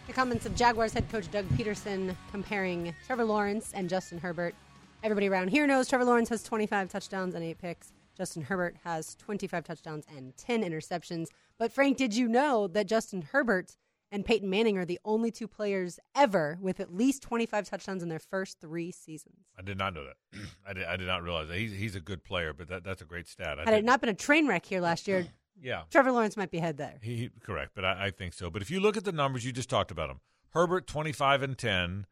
The 0.07 0.13
comments 0.13 0.45
of 0.45 0.55
Jaguars 0.55 0.93
head 0.93 1.09
coach 1.11 1.29
Doug 1.31 1.45
Pederson 1.49 2.15
comparing 2.31 2.95
Trevor 3.05 3.25
Lawrence 3.25 3.73
and 3.73 3.89
Justin 3.89 4.19
Herbert. 4.19 4.55
Everybody 5.03 5.27
around 5.27 5.49
here 5.49 5.67
knows 5.67 5.89
Trevor 5.89 6.05
Lawrence 6.05 6.29
has 6.29 6.43
25 6.43 6.89
touchdowns 6.89 7.35
and 7.35 7.43
8 7.43 7.57
picks. 7.59 7.93
Justin 8.15 8.43
Herbert 8.43 8.75
has 8.83 9.15
25 9.15 9.63
touchdowns 9.63 10.05
and 10.15 10.35
10 10.37 10.63
interceptions. 10.63 11.27
But 11.57 11.71
Frank, 11.71 11.97
did 11.97 12.15
you 12.15 12.27
know 12.27 12.67
that 12.67 12.87
Justin 12.87 13.21
Herbert 13.21 13.75
and 14.11 14.25
Peyton 14.25 14.49
Manning 14.49 14.77
are 14.77 14.85
the 14.85 14.99
only 15.03 15.31
two 15.31 15.47
players 15.47 15.99
ever 16.15 16.57
with 16.61 16.79
at 16.79 16.93
least 16.93 17.21
25 17.23 17.69
touchdowns 17.69 18.01
in 18.03 18.09
their 18.09 18.19
first 18.19 18.59
3 18.61 18.91
seasons? 18.91 19.35
I 19.57 19.61
did 19.61 19.77
not 19.77 19.93
know 19.93 20.05
that. 20.05 20.39
I 20.67 20.73
did, 20.73 20.85
I 20.85 20.95
did 20.97 21.07
not 21.07 21.23
realize 21.23 21.47
that. 21.49 21.57
He's, 21.57 21.71
he's 21.73 21.95
a 21.95 21.99
good 21.99 22.23
player, 22.23 22.53
but 22.53 22.67
that, 22.69 22.83
that's 22.83 23.01
a 23.01 23.05
great 23.05 23.27
stat. 23.27 23.59
I 23.59 23.63
Had 23.65 23.73
it 23.73 23.85
not 23.85 23.99
been 24.01 24.09
a 24.09 24.13
train 24.13 24.47
wreck 24.47 24.65
here 24.65 24.79
last 24.81 25.07
year, 25.07 25.27
yeah. 25.61 25.81
Trevor 25.89 26.11
Lawrence 26.11 26.37
might 26.37 26.51
be 26.51 26.57
ahead 26.59 26.77
there. 26.77 26.99
He, 27.01 27.15
he- 27.17 27.29
correct, 27.43 27.71
but 27.75 27.83
I, 27.85 28.05
I 28.05 28.11
think 28.11 28.33
so. 28.33 28.49
But 28.49 28.61
if 28.61 28.71
you 28.71 28.79
look 28.79 28.95
at 28.97 29.03
the 29.05 29.11
numbers, 29.11 29.45
you 29.45 29.51
just 29.51 29.69
talked 29.69 29.91
about 29.91 30.07
them. 30.09 30.21
Herbert 30.51 30.87
twenty 30.87 31.11
five 31.11 31.43
and 31.43 31.57
ten, 31.57 32.05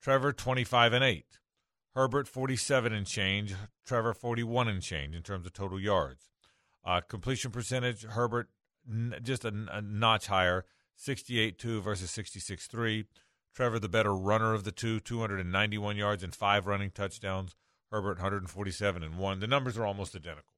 Trevor 0.00 0.32
twenty 0.32 0.64
five 0.64 0.92
and 0.92 1.02
eight, 1.04 1.38
Herbert 1.94 2.28
forty 2.28 2.56
seven 2.56 2.92
and 2.92 3.04
change, 3.06 3.54
Trevor 3.84 4.14
forty 4.14 4.44
one 4.44 4.68
and 4.68 4.80
change 4.80 5.14
in 5.16 5.22
terms 5.22 5.44
of 5.46 5.52
total 5.52 5.78
yards. 5.80 6.30
Uh, 6.84 7.00
completion 7.00 7.50
percentage, 7.50 8.04
Herbert 8.04 8.48
n- 8.88 9.14
just 9.22 9.44
a, 9.44 9.52
a 9.72 9.82
notch 9.82 10.28
higher, 10.28 10.64
sixty 11.00 11.40
eight 11.40 11.58
two 11.58 11.80
versus 11.80 12.10
sixty 12.10 12.40
six 12.40 12.66
three. 12.66 13.06
Trevor 13.54 13.78
the 13.78 13.88
better 13.88 14.14
runner 14.14 14.54
of 14.54 14.64
the 14.64 14.72
two, 14.72 15.00
two 15.00 15.20
hundred 15.20 15.40
and 15.40 15.50
ninety 15.50 15.78
one 15.78 15.96
yards 15.96 16.22
and 16.22 16.34
five 16.34 16.66
running 16.66 16.90
touchdowns. 16.90 17.56
Herbert 17.90 18.18
one 18.18 18.22
hundred 18.22 18.42
and 18.42 18.50
forty 18.50 18.70
seven 18.70 19.02
and 19.02 19.18
one. 19.18 19.40
The 19.40 19.46
numbers 19.46 19.76
are 19.78 19.86
almost 19.86 20.14
identical. 20.14 20.52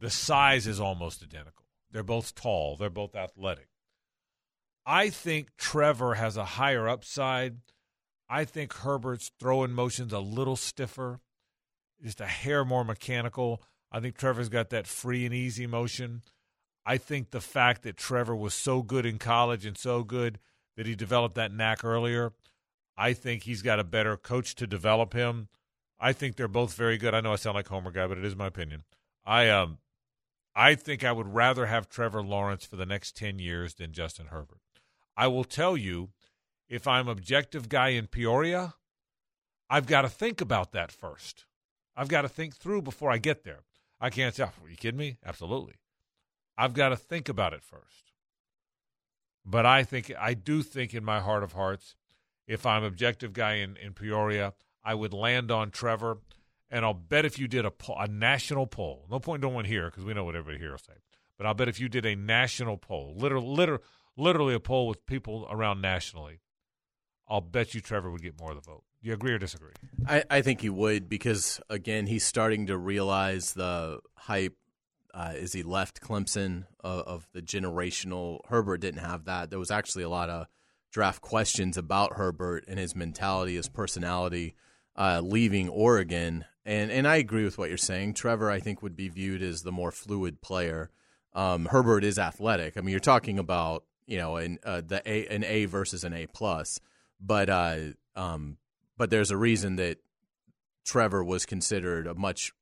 The 0.00 0.10
size 0.10 0.66
is 0.66 0.80
almost 0.80 1.22
identical. 1.22 1.66
They're 1.90 2.02
both 2.02 2.34
tall. 2.34 2.76
They're 2.76 2.90
both 2.90 3.14
athletic. 3.14 3.68
I 4.86 5.10
think 5.10 5.56
Trevor 5.58 6.14
has 6.14 6.36
a 6.36 6.44
higher 6.44 6.88
upside. 6.88 7.58
I 8.28 8.44
think 8.44 8.72
Herbert's 8.72 9.30
throwing 9.38 9.72
motion's 9.72 10.12
a 10.12 10.18
little 10.18 10.56
stiffer, 10.56 11.20
just 12.02 12.20
a 12.20 12.26
hair 12.26 12.64
more 12.64 12.84
mechanical. 12.84 13.62
I 13.90 14.00
think 14.00 14.16
Trevor's 14.16 14.48
got 14.48 14.70
that 14.70 14.86
free 14.86 15.24
and 15.24 15.34
easy 15.34 15.66
motion. 15.66 16.22
I 16.88 16.96
think 16.96 17.32
the 17.32 17.42
fact 17.42 17.82
that 17.82 17.98
Trevor 17.98 18.34
was 18.34 18.54
so 18.54 18.80
good 18.80 19.04
in 19.04 19.18
college 19.18 19.66
and 19.66 19.76
so 19.76 20.02
good 20.02 20.38
that 20.74 20.86
he 20.86 20.94
developed 20.94 21.34
that 21.34 21.52
knack 21.52 21.84
earlier, 21.84 22.32
I 22.96 23.12
think 23.12 23.42
he's 23.42 23.60
got 23.60 23.78
a 23.78 23.84
better 23.84 24.16
coach 24.16 24.54
to 24.54 24.66
develop 24.66 25.12
him. 25.12 25.48
I 26.00 26.14
think 26.14 26.36
they're 26.36 26.48
both 26.48 26.72
very 26.72 26.96
good. 26.96 27.12
I 27.12 27.20
know 27.20 27.34
I 27.34 27.36
sound 27.36 27.56
like 27.56 27.68
Homer 27.68 27.90
guy, 27.90 28.06
but 28.06 28.16
it 28.16 28.24
is 28.24 28.34
my 28.34 28.46
opinion. 28.46 28.84
I 29.26 29.50
um 29.50 29.80
I 30.56 30.74
think 30.76 31.04
I 31.04 31.12
would 31.12 31.34
rather 31.34 31.66
have 31.66 31.90
Trevor 31.90 32.22
Lawrence 32.22 32.64
for 32.64 32.76
the 32.76 32.86
next 32.86 33.14
10 33.18 33.38
years 33.38 33.74
than 33.74 33.92
Justin 33.92 34.28
Herbert. 34.28 34.62
I 35.14 35.26
will 35.26 35.44
tell 35.44 35.76
you, 35.76 36.08
if 36.70 36.88
I'm 36.88 37.06
objective 37.06 37.68
guy 37.68 37.88
in 37.88 38.06
Peoria, 38.06 38.76
I've 39.68 39.86
got 39.86 40.02
to 40.02 40.08
think 40.08 40.40
about 40.40 40.72
that 40.72 40.90
first. 40.90 41.44
I've 41.94 42.08
got 42.08 42.22
to 42.22 42.30
think 42.30 42.56
through 42.56 42.80
before 42.80 43.10
I 43.10 43.18
get 43.18 43.44
there. 43.44 43.64
I 44.00 44.08
can't 44.08 44.34
say, 44.34 44.44
are 44.44 44.70
you 44.70 44.76
kidding 44.76 44.98
me? 44.98 45.18
Absolutely. 45.22 45.74
I've 46.58 46.74
got 46.74 46.88
to 46.88 46.96
think 46.96 47.28
about 47.28 47.54
it 47.54 47.62
first. 47.62 48.12
But 49.46 49.64
I 49.64 49.84
think 49.84 50.12
I 50.18 50.34
do 50.34 50.62
think 50.62 50.92
in 50.92 51.04
my 51.04 51.20
heart 51.20 51.44
of 51.44 51.52
hearts, 51.52 51.94
if 52.46 52.66
I'm 52.66 52.82
objective 52.82 53.32
guy 53.32 53.54
in, 53.54 53.76
in 53.76 53.94
Peoria, 53.94 54.52
I 54.84 54.94
would 54.94 55.14
land 55.14 55.50
on 55.50 55.70
Trevor. 55.70 56.18
And 56.70 56.84
I'll 56.84 56.92
bet 56.92 57.24
if 57.24 57.38
you 57.38 57.48
did 57.48 57.64
a, 57.64 57.70
poll, 57.70 57.96
a 57.98 58.06
national 58.08 58.66
poll, 58.66 59.06
no 59.10 59.20
point 59.20 59.40
doing 59.40 59.54
one 59.54 59.64
here 59.64 59.86
because 59.86 60.04
we 60.04 60.12
know 60.12 60.24
what 60.24 60.36
everybody 60.36 60.58
here 60.62 60.72
will 60.72 60.78
say. 60.78 60.92
But 61.38 61.46
I'll 61.46 61.54
bet 61.54 61.68
if 61.68 61.80
you 61.80 61.88
did 61.88 62.04
a 62.04 62.14
national 62.14 62.76
poll, 62.76 63.14
literally, 63.16 63.46
literally, 63.46 63.82
literally 64.18 64.54
a 64.54 64.60
poll 64.60 64.86
with 64.86 65.06
people 65.06 65.46
around 65.50 65.80
nationally, 65.80 66.40
I'll 67.26 67.40
bet 67.40 67.72
you 67.72 67.80
Trevor 67.80 68.10
would 68.10 68.20
get 68.20 68.38
more 68.38 68.50
of 68.50 68.56
the 68.56 68.70
vote. 68.70 68.82
Do 69.02 69.08
you 69.08 69.14
agree 69.14 69.32
or 69.32 69.38
disagree? 69.38 69.72
I, 70.06 70.24
I 70.28 70.42
think 70.42 70.60
he 70.60 70.68
would 70.68 71.08
because 71.08 71.60
again 71.70 72.06
he's 72.06 72.24
starting 72.24 72.66
to 72.66 72.76
realize 72.76 73.52
the 73.52 74.00
hype 74.16 74.56
uh, 75.18 75.32
as 75.34 75.52
he 75.52 75.64
left 75.64 76.00
Clemson 76.00 76.66
of, 76.78 77.00
of 77.00 77.28
the 77.32 77.42
generational. 77.42 78.38
Herbert 78.48 78.78
didn't 78.78 79.00
have 79.02 79.24
that. 79.24 79.50
There 79.50 79.58
was 79.58 79.72
actually 79.72 80.04
a 80.04 80.08
lot 80.08 80.30
of 80.30 80.46
draft 80.92 81.20
questions 81.20 81.76
about 81.76 82.14
Herbert 82.14 82.64
and 82.68 82.78
his 82.78 82.94
mentality, 82.94 83.56
his 83.56 83.68
personality, 83.68 84.54
uh, 84.94 85.20
leaving 85.24 85.68
Oregon. 85.68 86.44
And 86.64 86.92
and 86.92 87.08
I 87.08 87.16
agree 87.16 87.42
with 87.42 87.58
what 87.58 87.68
you're 87.68 87.78
saying. 87.78 88.14
Trevor, 88.14 88.48
I 88.48 88.60
think, 88.60 88.80
would 88.80 88.94
be 88.94 89.08
viewed 89.08 89.42
as 89.42 89.62
the 89.62 89.72
more 89.72 89.90
fluid 89.90 90.40
player. 90.40 90.88
Um, 91.34 91.66
Herbert 91.66 92.04
is 92.04 92.18
athletic. 92.18 92.76
I 92.76 92.80
mean, 92.80 92.90
you're 92.90 93.00
talking 93.00 93.40
about 93.40 93.84
you 94.06 94.18
know 94.18 94.36
an 94.36 94.60
uh, 94.64 94.82
the 94.86 95.02
A 95.04 95.26
an 95.26 95.42
A 95.42 95.64
versus 95.64 96.04
an 96.04 96.12
A 96.12 96.28
plus. 96.28 96.78
but 97.20 97.50
uh, 97.50 97.78
um, 98.14 98.58
but 98.96 99.10
there's 99.10 99.32
a 99.32 99.36
reason 99.36 99.76
that 99.76 99.98
Trevor 100.84 101.24
was 101.24 101.44
considered 101.44 102.06
a 102.06 102.14
much 102.14 102.52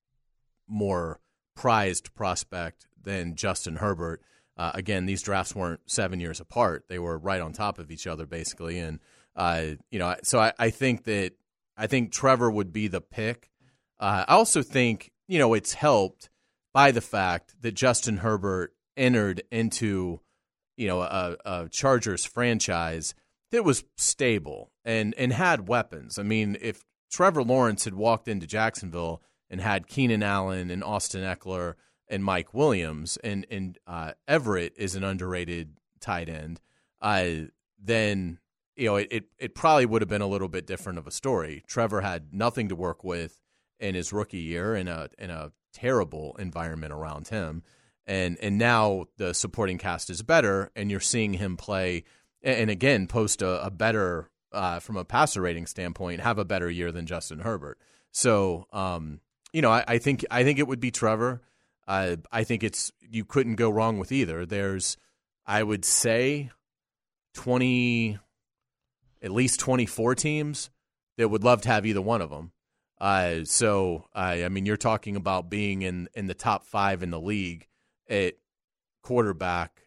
more 0.67 1.21
prized 1.57 2.15
prospect 2.15 2.87
than 3.03 3.35
Justin 3.35 3.77
Herbert. 3.77 4.23
Uh, 4.57 4.71
again, 4.75 5.07
these 5.07 5.23
drafts 5.23 5.55
weren't 5.55 5.81
seven 5.87 6.21
years 6.21 6.41
apart; 6.41 6.85
they 6.89 6.99
were 6.99 7.19
right 7.19 7.41
on 7.41 7.53
top 7.53 7.79
of 7.79 7.91
each 7.91 8.07
other, 8.07 8.27
basically. 8.27 8.79
And 8.79 9.01
uh, 9.35 9.63
you 9.91 9.99
know, 9.99 10.15
so 10.23 10.39
I, 10.39 10.53
I, 10.59 10.71
think 10.71 11.05
that 11.05 11.33
I 11.77 11.89
think 11.89 12.13
Trevor 12.13 12.51
would 12.51 12.73
be 12.73 12.89
the 12.89 13.01
pick. 13.01 13.51
Uh, 13.99 14.25
I 14.29 14.35
also 14.35 14.63
think 14.63 15.11
you 15.27 15.39
know 15.39 15.55
it's 15.55 15.75
helped 15.75 16.31
by 16.73 16.91
the 16.91 17.01
fact 17.01 17.55
that 17.61 17.73
Justin 17.73 18.19
Herbert 18.19 18.73
entered 18.97 19.43
into 19.51 20.21
you 20.77 20.87
know 20.87 21.03
a, 21.03 21.37
a 21.45 21.69
Chargers 21.69 22.25
franchise 22.25 23.15
that 23.53 23.65
was 23.65 23.85
stable 23.97 24.73
and 24.85 25.15
and 25.19 25.33
had 25.33 25.69
weapons. 25.69 26.19
I 26.19 26.23
mean, 26.23 26.57
if 26.61 26.85
Trevor 27.11 27.43
Lawrence 27.43 27.85
had 27.85 27.95
walked 27.95 28.29
into 28.29 28.47
Jacksonville 28.47 29.23
and 29.51 29.61
had 29.61 29.87
Keenan 29.87 30.23
Allen 30.23 30.71
and 30.71 30.83
Austin 30.83 31.23
Ekeler 31.23 31.75
and 32.09 32.25
Mike 32.25 32.55
Williams 32.55 33.17
and 33.23 33.47
and 33.51 33.79
uh, 33.87 34.13
Everett 34.27 34.75
is 34.77 34.95
an 34.95 35.05
underrated 35.05 35.77
tight 36.01 36.29
end, 36.29 36.61
uh, 37.01 37.27
then 37.83 38.39
you 38.77 38.87
know 38.87 38.97
it, 38.97 39.09
it 39.11 39.25
it 39.39 39.55
probably 39.55 39.87
would 39.87 40.03
have 40.03 40.09
been 40.09 40.23
a 40.23 40.27
little 40.27 40.49
bit 40.49 40.67
different 40.67 40.99
of 40.99 41.07
a 41.07 41.11
story. 41.11 41.63
Trevor 41.67 42.01
had 42.01 42.33
nothing 42.33 42.69
to 42.69 42.77
work 42.77 43.05
with 43.05 43.41
in 43.79 43.95
his 43.95 44.13
rookie 44.13 44.39
year 44.39 44.75
in 44.75 44.89
a 44.89 45.09
in 45.19 45.31
a 45.31 45.53
terrible 45.73 46.35
environment 46.39 46.93
around 46.93 47.29
him. 47.29 47.63
And 48.07 48.39
and 48.41 48.57
now 48.57 49.07
the 49.17 49.35
supporting 49.35 49.79
cast 49.79 50.11
is 50.11 50.23
better, 50.23 50.71
and 50.77 50.91
you're 50.91 51.01
seeing 51.01 51.35
him 51.35 51.57
play, 51.57 52.05
and 52.43 52.71
again 52.71 53.09
post 53.09 53.43
a, 53.43 53.65
a 53.65 53.71
better 53.71 54.31
uh, 54.53 54.79
from 54.81 54.97
a 54.97 55.05
passer 55.05 55.43
rating 55.43 55.67
standpoint, 55.67 56.21
have 56.21 56.39
a 56.39 56.45
better 56.45 56.71
year 56.71 56.93
than 56.93 57.07
Justin 57.07 57.41
Herbert. 57.41 57.79
So, 58.13 58.67
um, 58.73 59.21
you 59.57 59.63
know, 59.63 59.71
I, 59.71 59.85
I, 59.89 59.97
think 59.97 60.23
I 60.31 60.45
think 60.45 60.59
it 60.59 60.69
would 60.69 60.81
be 60.81 60.91
Trevor. 60.91 61.41
Uh, 61.89 62.17
I 62.31 62.45
think 62.45 62.63
it's 62.63 62.93
you 63.01 63.25
couldn't 63.25 63.55
go 63.55 63.71
wrong 63.71 63.99
with 63.99 64.13
either. 64.13 64.45
There's, 64.45 64.99
I 65.47 65.63
would 65.63 65.83
say, 65.87 66.51
twenty, 67.33 68.19
at 69.23 69.31
least 69.31 69.59
twenty 69.59 69.87
four 69.87 70.15
teams 70.15 70.69
that 71.17 71.31
would 71.31 71.43
love 71.43 71.63
to 71.63 71.71
have 71.71 71.87
either 71.87 72.03
one 72.03 72.21
of 72.21 72.29
them. 72.29 72.53
Uh, 73.01 73.45
so 73.45 74.05
I, 74.15 74.45
I 74.45 74.51
mean, 74.51 74.67
you're 74.67 74.77
talking 74.77 75.17
about 75.17 75.49
being 75.49 75.81
in 75.81 76.11
in 76.13 76.27
the 76.27 76.35
top 76.35 76.67
five 76.67 77.03
in 77.03 77.11
the 77.11 77.21
league 77.21 77.67
at 78.11 78.35
quarterback 79.03 79.87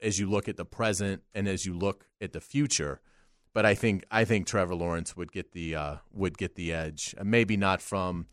as 0.00 0.18
you 0.18 0.30
look 0.30 0.48
at 0.48 0.56
the 0.56 0.64
present 0.64 1.22
and 1.34 1.46
as 1.46 1.66
you 1.66 1.76
look 1.76 2.06
at 2.22 2.32
the 2.32 2.40
future. 2.40 3.02
But 3.52 3.66
I 3.66 3.74
think 3.74 4.06
I 4.10 4.24
think 4.24 4.46
Trevor 4.46 4.76
Lawrence 4.76 5.14
would 5.14 5.30
get 5.30 5.52
the 5.52 5.74
uh, 5.74 5.96
would 6.10 6.38
get 6.38 6.54
the 6.54 6.72
edge. 6.72 7.14
Maybe 7.22 7.58
not 7.58 7.82
from 7.82 8.28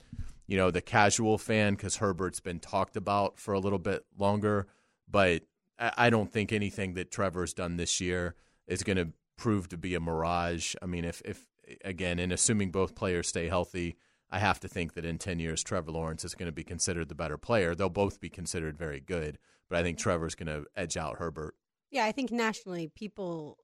you 0.48 0.58
know 0.58 0.72
the 0.72 0.82
casual 0.82 1.38
fan 1.38 1.75
because 1.75 1.98
Herbert's 1.98 2.40
been 2.40 2.60
talked 2.60 2.98
about 2.98 3.40
for 3.40 3.54
a 3.54 3.60
little 3.60 3.80
bit 3.80 4.06
longer. 4.18 4.68
But 5.10 5.44
I 5.78 6.10
don't 6.10 6.32
think 6.32 6.52
anything 6.52 6.94
that 6.94 7.12
Trevor's 7.12 7.54
done 7.54 7.78
this 7.78 8.00
year 8.00 8.36
is 8.68 8.84
going 8.84 8.98
to 8.98 9.10
prove 9.38 9.70
to 9.70 9.78
be 9.78 9.94
a 9.96 10.00
mirage. 10.00 10.75
I 10.82 10.86
mean, 10.86 11.06
if 11.06 11.22
if 11.25 11.46
again, 11.84 12.20
and 12.20 12.32
assuming 12.32 12.72
both 12.72 12.96
players 12.96 13.28
stay 13.28 13.48
healthy, 13.48 13.96
I 14.32 14.40
have 14.40 14.60
to 14.62 14.68
think 14.68 14.94
that 14.94 15.06
in 15.06 15.18
10 15.18 15.40
years, 15.40 15.64
Trevor 15.64 15.92
Lawrence 15.92 16.24
is 16.25 16.36
going 16.36 16.48
to 16.48 16.52
be 16.52 16.64
considered 16.64 17.10
the 17.10 17.16
better 17.16 17.38
player. 17.38 17.75
They'll 17.75 17.90
both 17.90 18.20
be 18.20 18.30
considered 18.30 18.78
very 18.78 19.00
good, 19.00 19.38
but 19.70 19.78
I 19.78 19.84
think 19.84 19.98
Trevor's 19.98 20.36
going 20.36 20.48
to 20.48 20.66
edge 20.75 20.98
out 20.98 21.18
Herbert. 21.18 21.56
Yeah, 21.92 22.06
I 22.06 22.12
think 22.12 22.32
nationally, 22.32 22.92
people 22.94 23.58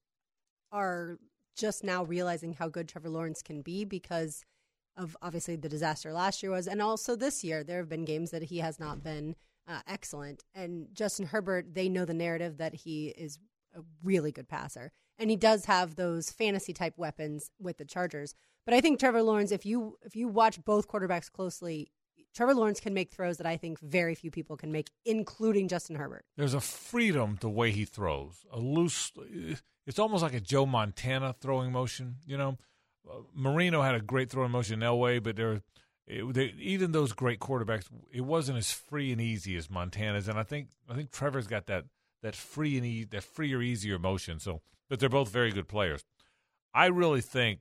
are 0.72 1.18
just 1.56 1.84
now 1.84 2.04
realizing 2.04 2.54
how 2.54 2.70
good 2.70 2.88
Trevor 2.88 3.10
Lawrence 3.10 3.42
can 3.42 3.62
be 3.62 3.84
because 3.84 4.46
of 4.98 5.16
obviously 5.22 5.56
the 5.56 5.70
disaster 5.70 6.12
last 6.14 6.44
year 6.44 6.52
was, 6.52 6.68
and 6.68 6.82
also 6.82 7.16
this 7.16 7.44
year. 7.44 7.64
There 7.64 7.78
have 7.78 7.90
been 7.90 8.06
games 8.06 8.32
that 8.32 8.44
he 8.44 8.60
has 8.60 8.80
not 8.80 9.04
been 9.04 9.36
uh, 9.68 9.80
excellent. 9.88 10.44
And 10.54 10.88
Justin 10.94 11.28
Herbert, 11.28 11.74
they 11.74 11.90
know 11.90 12.06
the 12.06 12.14
narrative 12.14 12.58
that 12.58 12.74
he 12.74 13.08
is 13.10 13.40
a 13.76 13.82
really 14.04 14.32
good 14.32 14.50
passer 14.50 14.92
and 15.22 15.30
he 15.30 15.36
does 15.36 15.66
have 15.66 15.96
those 15.96 16.32
fantasy 16.32 16.74
type 16.74 16.98
weapons 16.98 17.52
with 17.60 17.78
the 17.78 17.86
Chargers. 17.86 18.34
But 18.66 18.74
I 18.74 18.82
think 18.82 19.00
Trevor 19.00 19.22
Lawrence, 19.22 19.52
if 19.52 19.66
you 19.66 19.98
if 20.04 20.16
you 20.16 20.28
watch 20.28 20.64
both 20.66 20.88
quarterbacks 20.88 21.32
closely, 21.32 21.92
Trevor 22.36 22.56
Lawrence 22.56 22.80
can 22.80 22.94
make 22.94 23.12
throws 23.12 23.38
that 23.38 23.46
I 23.46 23.56
think 23.56 23.80
very 23.80 24.16
few 24.16 24.32
people 24.32 24.58
can 24.58 24.72
make, 24.72 24.90
including 25.06 25.68
Justin 25.68 25.96
Herbert. 25.96 26.26
There's 26.38 26.56
a 26.56 26.60
freedom 26.60 27.38
the 27.40 27.50
way 27.50 27.72
he 27.72 27.86
throws, 27.86 28.46
a 28.52 28.60
loose. 28.60 29.12
It's 29.86 30.00
almost 30.00 30.24
like 30.24 30.34
a 30.34 30.40
Joe 30.40 30.66
Montana 30.66 31.36
throwing 31.40 31.72
motion. 31.72 32.16
You 32.26 32.38
know, 32.38 32.58
Marino 33.34 33.82
had 33.82 33.96
a 33.96 34.02
great 34.02 34.30
throwing 34.30 34.52
motion 34.52 34.82
in 34.82 34.88
Elway, 34.88 35.22
but 35.22 35.36
there, 35.36 35.62
it, 36.08 36.34
they, 36.34 36.54
even 36.60 36.92
those 36.92 37.14
great 37.14 37.40
quarterbacks, 37.40 37.86
it 38.12 38.22
wasn't 38.22 38.58
as 38.58 38.72
free 38.72 39.12
and 39.12 39.22
easy 39.22 39.56
as 39.56 39.70
Montana's. 39.70 40.28
And 40.28 40.38
I 40.38 40.44
think 40.44 40.68
I 40.90 40.96
think 40.96 41.12
Trevor's 41.12 41.48
got 41.48 41.68
that 41.68 41.86
that 42.22 42.36
free 42.36 42.78
and 42.78 42.86
e- 42.86 43.04
that 43.06 43.24
freer, 43.24 43.62
easier 43.62 43.98
motion. 43.98 44.40
So 44.40 44.62
but 44.90 45.00
they're 45.00 45.10
both 45.10 45.30
very 45.30 45.52
good 45.52 45.68
players. 45.68 46.04
I 46.74 46.88
really 46.88 47.22
think 47.22 47.60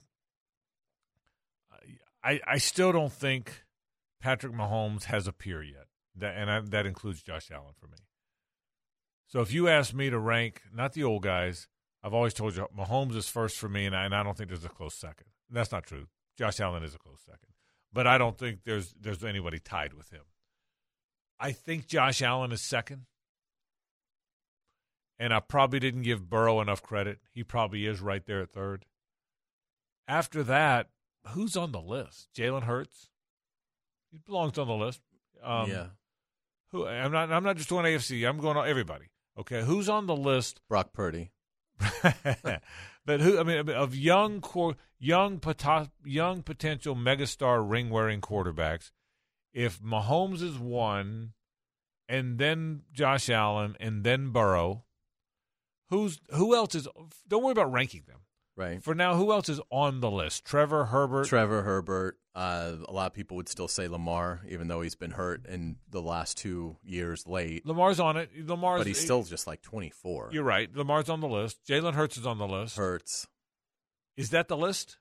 I 2.23 2.41
I 2.47 2.59
still 2.59 2.93
don't 2.93 3.13
think 3.13 3.65
Patrick 4.21 4.53
Mahomes 4.53 5.05
has 5.05 5.27
a 5.27 5.33
peer 5.33 5.63
yet, 5.63 5.87
that, 6.17 6.37
and 6.37 6.51
I, 6.51 6.61
that 6.61 6.87
includes 6.87 7.23
Josh 7.23 7.51
Allen 7.51 7.73
for 7.79 7.87
me. 7.87 7.99
So 9.27 9.41
if 9.41 9.53
you 9.53 9.69
ask 9.69 9.95
me 9.95 10.11
to 10.11 10.19
rank, 10.19 10.63
not 10.75 10.93
the 10.93 11.05
old 11.05 11.23
guys, 11.23 11.69
I've 12.03 12.15
always 12.15 12.35
told 12.35 12.57
you 12.57 12.67
Mahomes 12.77 13.17
is 13.17 13.29
first 13.29 13.59
for 13.59 13.69
me, 13.69 13.87
and 13.87 13.95
I, 13.95 14.05
and 14.05 14.15
I 14.15 14.23
don't 14.23 14.37
think 14.37 14.49
there's 14.49 14.65
a 14.65 14.69
close 14.69 14.95
second. 14.95 15.27
That's 15.51 15.73
not 15.73 15.85
true. 15.85 16.07
Josh 16.39 16.61
Allen 16.61 16.83
is 16.83 16.95
a 16.95 16.99
close 16.99 17.21
second, 17.21 17.51
but 17.93 18.07
I 18.07 18.17
don't 18.17 18.39
think 18.39 18.61
there's 18.65 18.95
there's 18.99 19.25
anybody 19.25 19.59
tied 19.59 19.93
with 19.93 20.11
him. 20.11 20.23
I 21.39 21.53
think 21.53 21.87
Josh 21.87 22.23
Allen 22.23 22.53
is 22.53 22.63
second 22.63 23.07
and 25.21 25.35
I 25.35 25.41
probably 25.41 25.79
didn't 25.79 26.03
give 26.03 26.31
Burrow 26.31 26.63
enough 26.63 26.83
credit. 26.83 27.19
He 27.31 27.45
probably 27.45 27.87
is 27.87 28.01
right 28.01 28.25
there 28.25 28.41
at 28.41 28.51
third. 28.51 28.87
After 30.09 30.43
that, 30.45 30.89
who's 31.29 31.57
on 31.59 31.73
the 31.73 31.81
list? 31.81 32.29
Jalen 32.35 32.63
Hurts. 32.63 33.11
He 34.11 34.19
belongs 34.27 34.59
on 34.59 34.67
the 34.67 34.75
list. 34.75 35.03
Um, 35.45 35.71
yeah. 35.71 35.87
Who? 36.73 36.87
I'm 36.87 37.13
not. 37.13 37.31
I'm 37.31 37.45
not 37.45 37.57
just 37.59 37.69
doing 37.69 37.85
AFC. 37.85 38.27
I'm 38.29 38.39
going 38.39 38.57
on 38.57 38.67
everybody. 38.67 39.11
Okay. 39.39 39.63
Who's 39.63 39.89
on 39.89 40.07
the 40.07 40.17
list? 40.17 40.63
Brock 40.69 40.93
Purdy. 40.95 41.31
but 43.07 43.21
who? 43.21 43.39
I 43.39 43.43
mean, 43.43 43.69
of 43.71 43.95
young, 43.95 44.43
young, 44.99 45.41
young 46.05 46.43
potential 46.43 46.95
megastar 46.95 47.69
ring 47.69 47.91
wearing 47.91 48.21
quarterbacks. 48.21 48.91
If 49.53 49.81
Mahomes 49.81 50.43
is 50.43 50.59
one, 50.59 51.33
and 52.09 52.39
then 52.39 52.83
Josh 52.93 53.29
Allen, 53.29 53.77
and 53.81 54.05
then 54.05 54.31
Burrow, 54.31 54.85
Who's 55.91 56.21
who 56.31 56.55
else 56.55 56.75
is? 56.75 56.89
Don't 57.29 57.43
worry 57.43 57.53
about 57.53 57.73
ranking 57.73 58.05
them. 58.07 58.21
Right. 58.61 58.83
For 58.83 58.95
now, 58.95 59.15
who 59.15 59.33
else 59.33 59.49
is 59.49 59.59
on 59.71 60.01
the 60.01 60.11
list? 60.11 60.45
Trevor 60.45 60.85
Herbert. 60.85 61.27
Trevor 61.27 61.63
Herbert. 61.63 62.19
Uh, 62.35 62.73
a 62.87 62.93
lot 62.93 63.07
of 63.07 63.15
people 63.15 63.39
would 63.39 63.49
still 63.49 63.69
say 63.69 63.89
Lamar, 63.89 64.43
even 64.51 64.69
though 64.69 64.83
he's 64.83 64.95
been 64.95 65.13
hurt 65.13 65.47
in 65.47 65.77
the 65.89 66.03
last 66.03 66.37
two 66.37 66.77
years 66.83 67.27
late. 67.27 67.65
Lamar's 67.65 67.99
on 67.99 68.19
it. 68.19 68.31
Lamar's, 68.47 68.81
but 68.81 68.87
he's 68.87 69.01
still 69.01 69.23
just 69.23 69.47
like 69.47 69.63
twenty 69.63 69.89
four. 69.89 70.29
You're 70.31 70.45
right. 70.45 70.69
Lamar's 70.77 71.09
on 71.09 71.21
the 71.21 71.27
list. 71.27 71.59
Jalen 71.67 71.95
Hurts 71.95 72.19
is 72.19 72.27
on 72.27 72.37
the 72.37 72.47
list. 72.47 72.77
Hurts. 72.77 73.27
Is 74.19 74.29
that 74.31 74.49
the 74.49 74.59
list? 74.59 74.99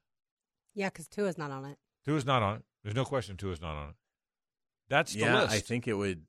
Yeah, 0.74 0.88
because 0.88 1.10
Tua 1.10 1.28
is 1.28 1.38
not 1.38 1.52
on 1.52 1.66
it. 1.66 1.78
Tua 2.06 2.16
is 2.16 2.26
not 2.26 2.42
on 2.42 2.58
it. 2.58 2.64
There's 2.84 2.96
no 2.96 3.04
question 3.04 3.36
Tua 3.36 3.52
is 3.52 3.62
not 3.62 3.76
on 3.76 3.90
it. 3.90 3.96
That's 4.88 5.14
the 5.14 5.20
yeah, 5.20 5.42
list. 5.42 5.54
I 5.54 5.60
think 5.60 5.86
it 5.88 5.96
would. 5.96 6.22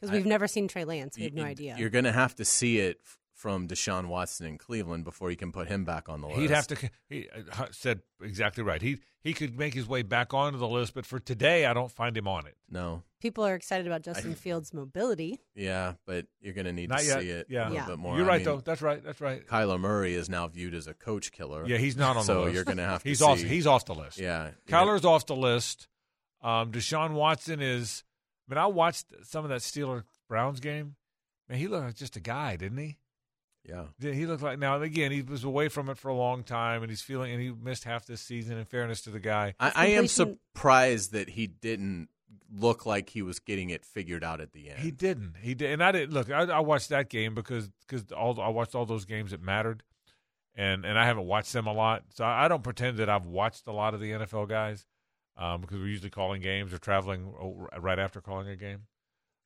Because 0.00 0.10
we've 0.10 0.26
never 0.26 0.48
seen 0.48 0.66
Trey 0.66 0.84
Lance. 0.84 1.16
We 1.16 1.24
have 1.24 1.32
no 1.32 1.44
idea. 1.44 1.76
You're 1.78 1.90
going 1.90 2.04
to 2.04 2.12
have 2.12 2.34
to 2.34 2.44
see 2.44 2.80
it 2.80 3.00
from 3.36 3.68
Deshaun 3.68 4.06
Watson 4.06 4.46
in 4.46 4.56
Cleveland 4.56 5.04
before 5.04 5.30
you 5.30 5.36
can 5.36 5.52
put 5.52 5.68
him 5.68 5.84
back 5.84 6.08
on 6.08 6.22
the 6.22 6.26
list. 6.26 6.40
He'd 6.40 6.50
have 6.50 6.66
to. 6.68 6.90
He 7.08 7.28
uh, 7.30 7.66
said 7.70 8.00
exactly 8.20 8.64
right. 8.64 8.80
He 8.80 8.98
he 9.22 9.34
could 9.34 9.58
make 9.58 9.74
his 9.74 9.86
way 9.86 10.02
back 10.02 10.32
onto 10.32 10.58
the 10.58 10.66
list, 10.66 10.94
but 10.94 11.04
for 11.04 11.18
today, 11.18 11.66
I 11.66 11.74
don't 11.74 11.90
find 11.90 12.16
him 12.16 12.26
on 12.26 12.46
it. 12.46 12.56
No. 12.70 13.02
People 13.20 13.44
are 13.44 13.54
excited 13.54 13.86
about 13.86 14.02
Justin 14.02 14.32
I, 14.32 14.34
Fields' 14.34 14.72
mobility. 14.72 15.38
Yeah, 15.54 15.94
but 16.06 16.26
you're 16.40 16.54
going 16.54 16.64
to 16.64 16.72
need 16.72 16.88
not 16.88 17.00
to 17.00 17.06
yet. 17.06 17.20
see 17.20 17.28
it 17.30 17.46
yeah. 17.50 17.64
a 17.64 17.68
little 17.68 17.76
yeah. 17.76 17.86
bit 17.86 17.98
more. 17.98 18.16
You're 18.16 18.24
I 18.24 18.28
right, 18.28 18.36
mean, 18.38 18.44
though. 18.46 18.60
That's 18.64 18.80
right. 18.80 19.04
That's 19.04 19.20
right. 19.20 19.46
Kyler 19.46 19.78
Murray 19.78 20.14
is 20.14 20.30
now 20.30 20.48
viewed 20.48 20.74
as 20.74 20.86
a 20.86 20.94
coach 20.94 21.30
killer. 21.32 21.66
Yeah, 21.66 21.76
he's 21.76 21.96
not 21.96 22.16
on 22.16 22.24
so 22.24 22.34
the 22.34 22.40
list. 22.40 22.50
So 22.50 22.54
you're 22.54 22.64
going 22.64 22.76
to 22.78 22.84
have 22.84 23.02
to. 23.02 23.08
he's 23.08 23.18
see. 23.18 23.24
off. 23.24 23.38
He's 23.38 23.66
off 23.66 23.84
the 23.84 23.94
list. 23.94 24.18
Yeah, 24.18 24.50
Kyler's 24.66 25.04
yeah. 25.04 25.10
off 25.10 25.26
the 25.26 25.36
list. 25.36 25.88
Um, 26.42 26.72
Deshaun 26.72 27.12
Watson 27.12 27.60
is. 27.60 28.02
I 28.48 28.54
mean, 28.54 28.58
I 28.58 28.66
watched 28.66 29.06
some 29.24 29.44
of 29.44 29.50
that 29.50 29.60
Steeler 29.60 30.04
Browns 30.28 30.60
game. 30.60 30.94
Man, 31.48 31.58
he 31.58 31.66
looked 31.68 31.84
like 31.84 31.94
just 31.96 32.16
a 32.16 32.20
guy, 32.20 32.56
didn't 32.56 32.78
he? 32.78 32.96
Yeah. 33.68 33.84
He 33.98 34.26
looked 34.26 34.42
like 34.42 34.58
now 34.58 34.80
again 34.80 35.12
he 35.12 35.22
was 35.22 35.44
away 35.44 35.68
from 35.68 35.88
it 35.88 35.98
for 35.98 36.08
a 36.08 36.14
long 36.14 36.44
time 36.44 36.82
and 36.82 36.90
he's 36.90 37.02
feeling 37.02 37.32
and 37.32 37.40
he 37.40 37.50
missed 37.50 37.84
half 37.84 38.06
this 38.06 38.20
season 38.20 38.58
in 38.58 38.64
fairness 38.64 39.02
to 39.02 39.10
the 39.10 39.20
guy. 39.20 39.54
I, 39.58 39.72
I 39.74 39.86
am 39.88 40.06
surprised 40.06 41.12
that 41.12 41.30
he 41.30 41.46
didn't 41.46 42.08
look 42.52 42.86
like 42.86 43.10
he 43.10 43.22
was 43.22 43.38
getting 43.38 43.70
it 43.70 43.84
figured 43.84 44.22
out 44.22 44.40
at 44.40 44.52
the 44.52 44.70
end. 44.70 44.78
He 44.78 44.90
didn't. 44.90 45.34
He 45.40 45.54
did 45.54 45.72
and 45.72 45.82
I 45.82 45.92
didn't 45.92 46.12
look 46.12 46.30
I, 46.30 46.42
I 46.44 46.60
watched 46.60 46.90
that 46.90 47.08
game 47.08 47.34
because 47.34 47.70
because 47.86 48.10
all 48.12 48.40
I 48.40 48.48
watched 48.48 48.74
all 48.74 48.86
those 48.86 49.04
games 49.04 49.32
that 49.32 49.42
mattered 49.42 49.82
and 50.54 50.84
and 50.84 50.98
I 50.98 51.04
haven't 51.06 51.26
watched 51.26 51.52
them 51.52 51.66
a 51.66 51.72
lot, 51.72 52.04
so 52.14 52.24
I 52.24 52.44
I 52.44 52.48
don't 52.48 52.62
pretend 52.62 52.98
that 52.98 53.08
I've 53.08 53.26
watched 53.26 53.66
a 53.66 53.72
lot 53.72 53.94
of 53.94 54.00
the 54.00 54.12
NFL 54.12 54.48
guys 54.48 54.86
um, 55.36 55.60
because 55.60 55.78
we're 55.78 55.88
usually 55.88 56.10
calling 56.10 56.40
games 56.40 56.72
or 56.72 56.78
traveling 56.78 57.32
right 57.78 57.98
after 57.98 58.20
calling 58.20 58.48
a 58.48 58.56
game. 58.56 58.82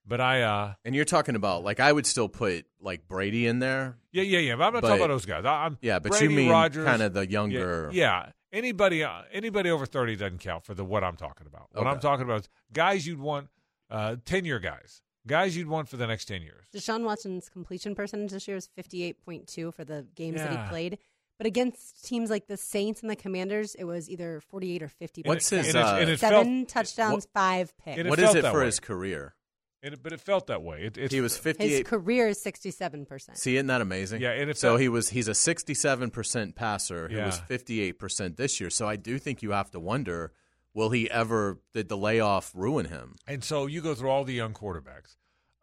But 0.07 0.21
I, 0.21 0.43
uh, 0.43 0.75
And 0.85 0.95
you're 0.95 1.05
talking 1.05 1.37
about 1.37 1.63
like 1.63 1.79
I 1.81 1.93
would 1.93 2.07
still 2.07 2.29
put 2.29 2.65
like 2.81 3.07
Brady 3.07 3.47
in 3.47 3.59
there. 3.59 3.97
yeah, 4.13 4.23
yeah, 4.23 4.39
yeah. 4.39 4.57
But 4.57 4.65
I'm 4.65 4.73
not 4.73 4.83
But- 4.83 4.89
talking 4.89 5.05
about 5.05 5.15
those 5.15 5.27
guys. 5.27 5.45
I, 5.45 5.67
I'm 5.67 5.79
Yeah, 5.81 5.99
but 5.99 6.11
Brady, 6.13 6.25
you 6.27 6.31
mean 6.31 6.51
Rodgers, 6.51 6.85
kind 6.85 7.03
of 7.03 7.13
the 7.15 7.29
younger. 7.29 7.91
Yeah, 7.93 8.31
anybody 8.53 9.05
uh, 9.05 9.23
anybody 9.33 9.71
over 9.71 9.87
thirty 9.87 10.17
doesn't 10.17 10.39
count 10.39 10.65
for 10.65 10.75
the 10.75 10.85
what 10.85 11.05
I'm 11.05 11.17
talking 11.17 11.47
about. 11.47 11.69
What 11.73 11.87
I'm 11.87 12.01
talking 12.01 12.25
about 12.25 12.41
is 12.41 12.49
guys 12.73 13.07
you'd 13.07 13.21
want 13.21 13.49
uh, 13.91 14.17
ten 14.25 14.45
year 14.45 14.59
guys, 14.59 15.03
guys 15.27 15.57
you'd 15.57 15.69
want 15.69 15.89
for 15.89 15.97
the 15.97 16.07
next 16.07 16.25
ten 16.25 16.43
years. 16.43 16.65
Deshaun 16.75 17.05
Watson's 17.05 17.49
completion 17.49 17.95
percentage 17.95 18.31
this 18.33 18.49
year 18.49 18.57
is 18.57 18.69
58.2 18.79 19.75
for 19.75 19.85
the 19.85 20.07
games 20.15 20.37
that 20.39 20.51
he 20.51 20.69
played. 20.69 20.99
But 21.39 21.47
against 21.47 22.05
teams 22.05 22.29
like 22.31 22.49
the 22.49 22.57
Saints 22.59 23.01
and 23.01 23.11
the 23.11 23.17
Commanders, 23.17 23.75
it 23.75 23.85
was 23.85 24.11
either 24.11 24.43
48 24.51 24.83
or 24.83 24.89
50. 24.89 25.23
What's 25.25 25.49
his? 25.49 25.69
it- 25.69 25.77
uh, 25.77 25.97
it- 25.97 26.03
and 26.03 26.11
it 26.11 26.21
Seven 26.21 26.67
felt- 26.67 26.69
touchdowns, 26.69 27.27
five 27.33 27.73
picks. 27.79 28.07
What 28.09 28.19
is 28.19 28.35
it 28.35 28.45
for 28.45 28.59
way. 28.61 28.67
his 28.67 28.79
career? 28.79 29.35
It, 29.83 30.03
but 30.03 30.12
it 30.12 30.21
felt 30.21 30.49
that 30.49 30.62
way. 30.62 30.83
It, 30.83 30.99
it's, 30.99 31.14
He 31.14 31.21
was 31.21 31.37
fifty. 31.38 31.64
His 31.69 31.79
58. 31.79 31.87
career 31.87 32.29
is 32.29 32.45
67%. 32.45 33.37
See, 33.38 33.57
isn't 33.57 33.66
that 33.69 33.81
amazing? 33.81 34.21
Yeah, 34.21 34.33
and 34.33 34.51
it 34.51 34.59
so 34.59 34.71
felt- 34.71 34.81
he 34.81 34.88
was 34.88 35.09
he's 35.09 35.29
a 35.29 35.33
67% 35.33 36.55
passer 36.55 37.09
who 37.09 37.16
was 37.19 37.40
58% 37.49 38.37
this 38.37 38.61
year. 38.61 38.71
So 38.71 38.88
I 38.88 38.97
do 38.97 39.19
think 39.19 39.43
you 39.43 39.53
have 39.53 39.71
to 39.71 39.81
wonder 39.81 40.33
will 40.75 40.90
he 40.90 41.11
ever 41.11 41.59
did 41.75 41.88
the 41.88 41.97
layoff 41.97 42.53
ruin 42.55 42.87
him? 42.87 43.16
And 43.27 43.43
so 43.43 43.66
you 43.66 43.81
go 43.81 43.95
through 43.95 44.11
all 44.11 44.25
the 44.25 44.35
young 44.35 44.53
quarterbacks. 44.55 45.16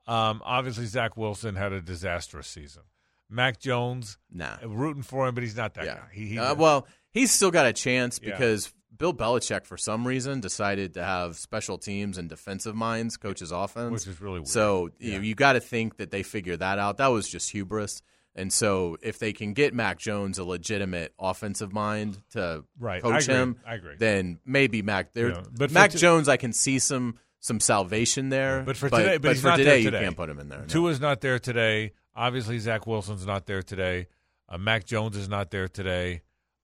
Um, 0.06 0.41
obviously, 0.43 0.86
Zach 0.86 1.15
Wilson 1.15 1.56
had 1.56 1.71
a 1.71 1.82
disastrous 1.82 2.47
season. 2.47 2.84
Mac 3.30 3.60
Jones, 3.60 4.17
Nah. 4.32 4.56
rooting 4.65 5.03
for 5.03 5.27
him, 5.27 5.34
but 5.36 5.43
he's 5.43 5.56
not 5.56 5.73
that 5.75 5.86
yeah. 5.86 5.95
guy. 5.95 6.08
He, 6.13 6.27
he, 6.27 6.39
uh, 6.39 6.56
well, 6.56 6.88
he's 7.12 7.32
still 7.32 7.51
got 7.51 7.65
a 7.65 7.73
chance 7.73 8.19
Yeah. 8.21 8.32
because 8.32 8.73
Bill 8.97 9.13
Belichick, 9.13 9.65
for 9.65 9.77
some 9.77 10.07
reason, 10.07 10.39
decided 10.39 10.93
to 10.95 11.03
have 11.03 11.36
special 11.38 11.77
teams 11.77 12.17
and 12.17 12.27
defensive 12.29 12.75
minds 12.75 13.17
coaches 13.17 13.51
offense. 13.51 13.91
which 13.91 14.07
is 14.07 14.19
really 14.21 14.39
weird. 14.39 14.47
So 14.47 14.89
Yeah. 14.99 15.15
you, 15.15 15.21
you 15.21 15.36
got 15.36 15.53
to 15.53 15.60
think 15.60 15.97
that 15.97 16.12
they 16.12 16.23
figured 16.23 16.60
that 16.60 16.79
out. 16.79 16.97
That 16.97 17.07
was 17.07 17.27
just 17.29 17.51
hubris. 17.51 18.01
And 18.36 18.53
so 18.53 18.97
if 19.01 19.17
they 19.17 19.33
can 19.33 19.53
get 19.53 19.73
Mac 19.73 19.97
Jones 19.97 20.38
a 20.38 20.43
legitimate 20.43 21.13
offensive 21.19 21.73
mind 21.73 22.21
to 22.33 22.63
Right. 22.79 23.01
coach 23.01 23.25
him, 23.25 23.57
I 23.65 23.75
agree. 23.75 23.95
then 23.97 24.39
maybe 24.45 24.81
Mac. 24.83 25.13
There, 25.13 25.29
Yeah. 25.29 25.41
But 25.57 25.71
Mac 25.71 25.91
t- 25.91 25.97
Jones, 25.97 26.27
I 26.29 26.38
can 26.38 26.53
see 26.53 26.79
some 26.79 27.17
some 27.39 27.60
salvation 27.60 28.29
there. 28.29 28.63
But 28.63 28.75
for 28.77 28.89
today, 28.89 29.17
but, 29.19 29.31
he's 29.33 29.41
for 29.41 29.47
not 29.49 29.57
today, 29.57 29.69
there 29.69 29.77
you 29.77 29.83
today. 29.91 30.03
can't 30.03 30.17
put 30.17 30.29
him 30.29 30.39
in 30.39 30.49
there. 30.49 30.62
no. 30.62 30.65
Tua's 30.65 30.99
not 30.99 31.21
there 31.21 31.39
today. 31.39 31.93
Obviously, 32.15 32.57
Zach 32.60 32.86
Wilson's 32.88 33.25
not 33.27 33.45
there 33.45 33.62
today. 33.62 34.07
Uh, 34.49 34.57
Mac 34.57 34.86
Jones 34.86 35.15
is 35.15 35.29
not 35.29 35.51
there 35.51 35.67
today. 35.67 36.23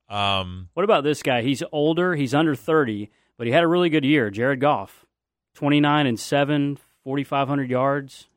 Um, 0.10 0.70
What 0.74 0.84
about 0.84 1.04
this 1.04 1.24
guy? 1.24 1.42
He's 1.42 1.64
older. 1.72 2.16
He's 2.16 2.34
under 2.34 2.56
30, 2.56 3.10
but 3.38 3.48
he 3.48 3.54
had 3.54 3.64
a 3.64 3.68
really 3.68 3.90
good 3.90 4.06
year. 4.06 4.30
Jared 4.30 4.60
Goff, 4.60 5.06
29 5.56 6.06
and 6.08 6.20
7, 6.20 6.78
4,500 7.04 7.70
yards. 7.70 8.28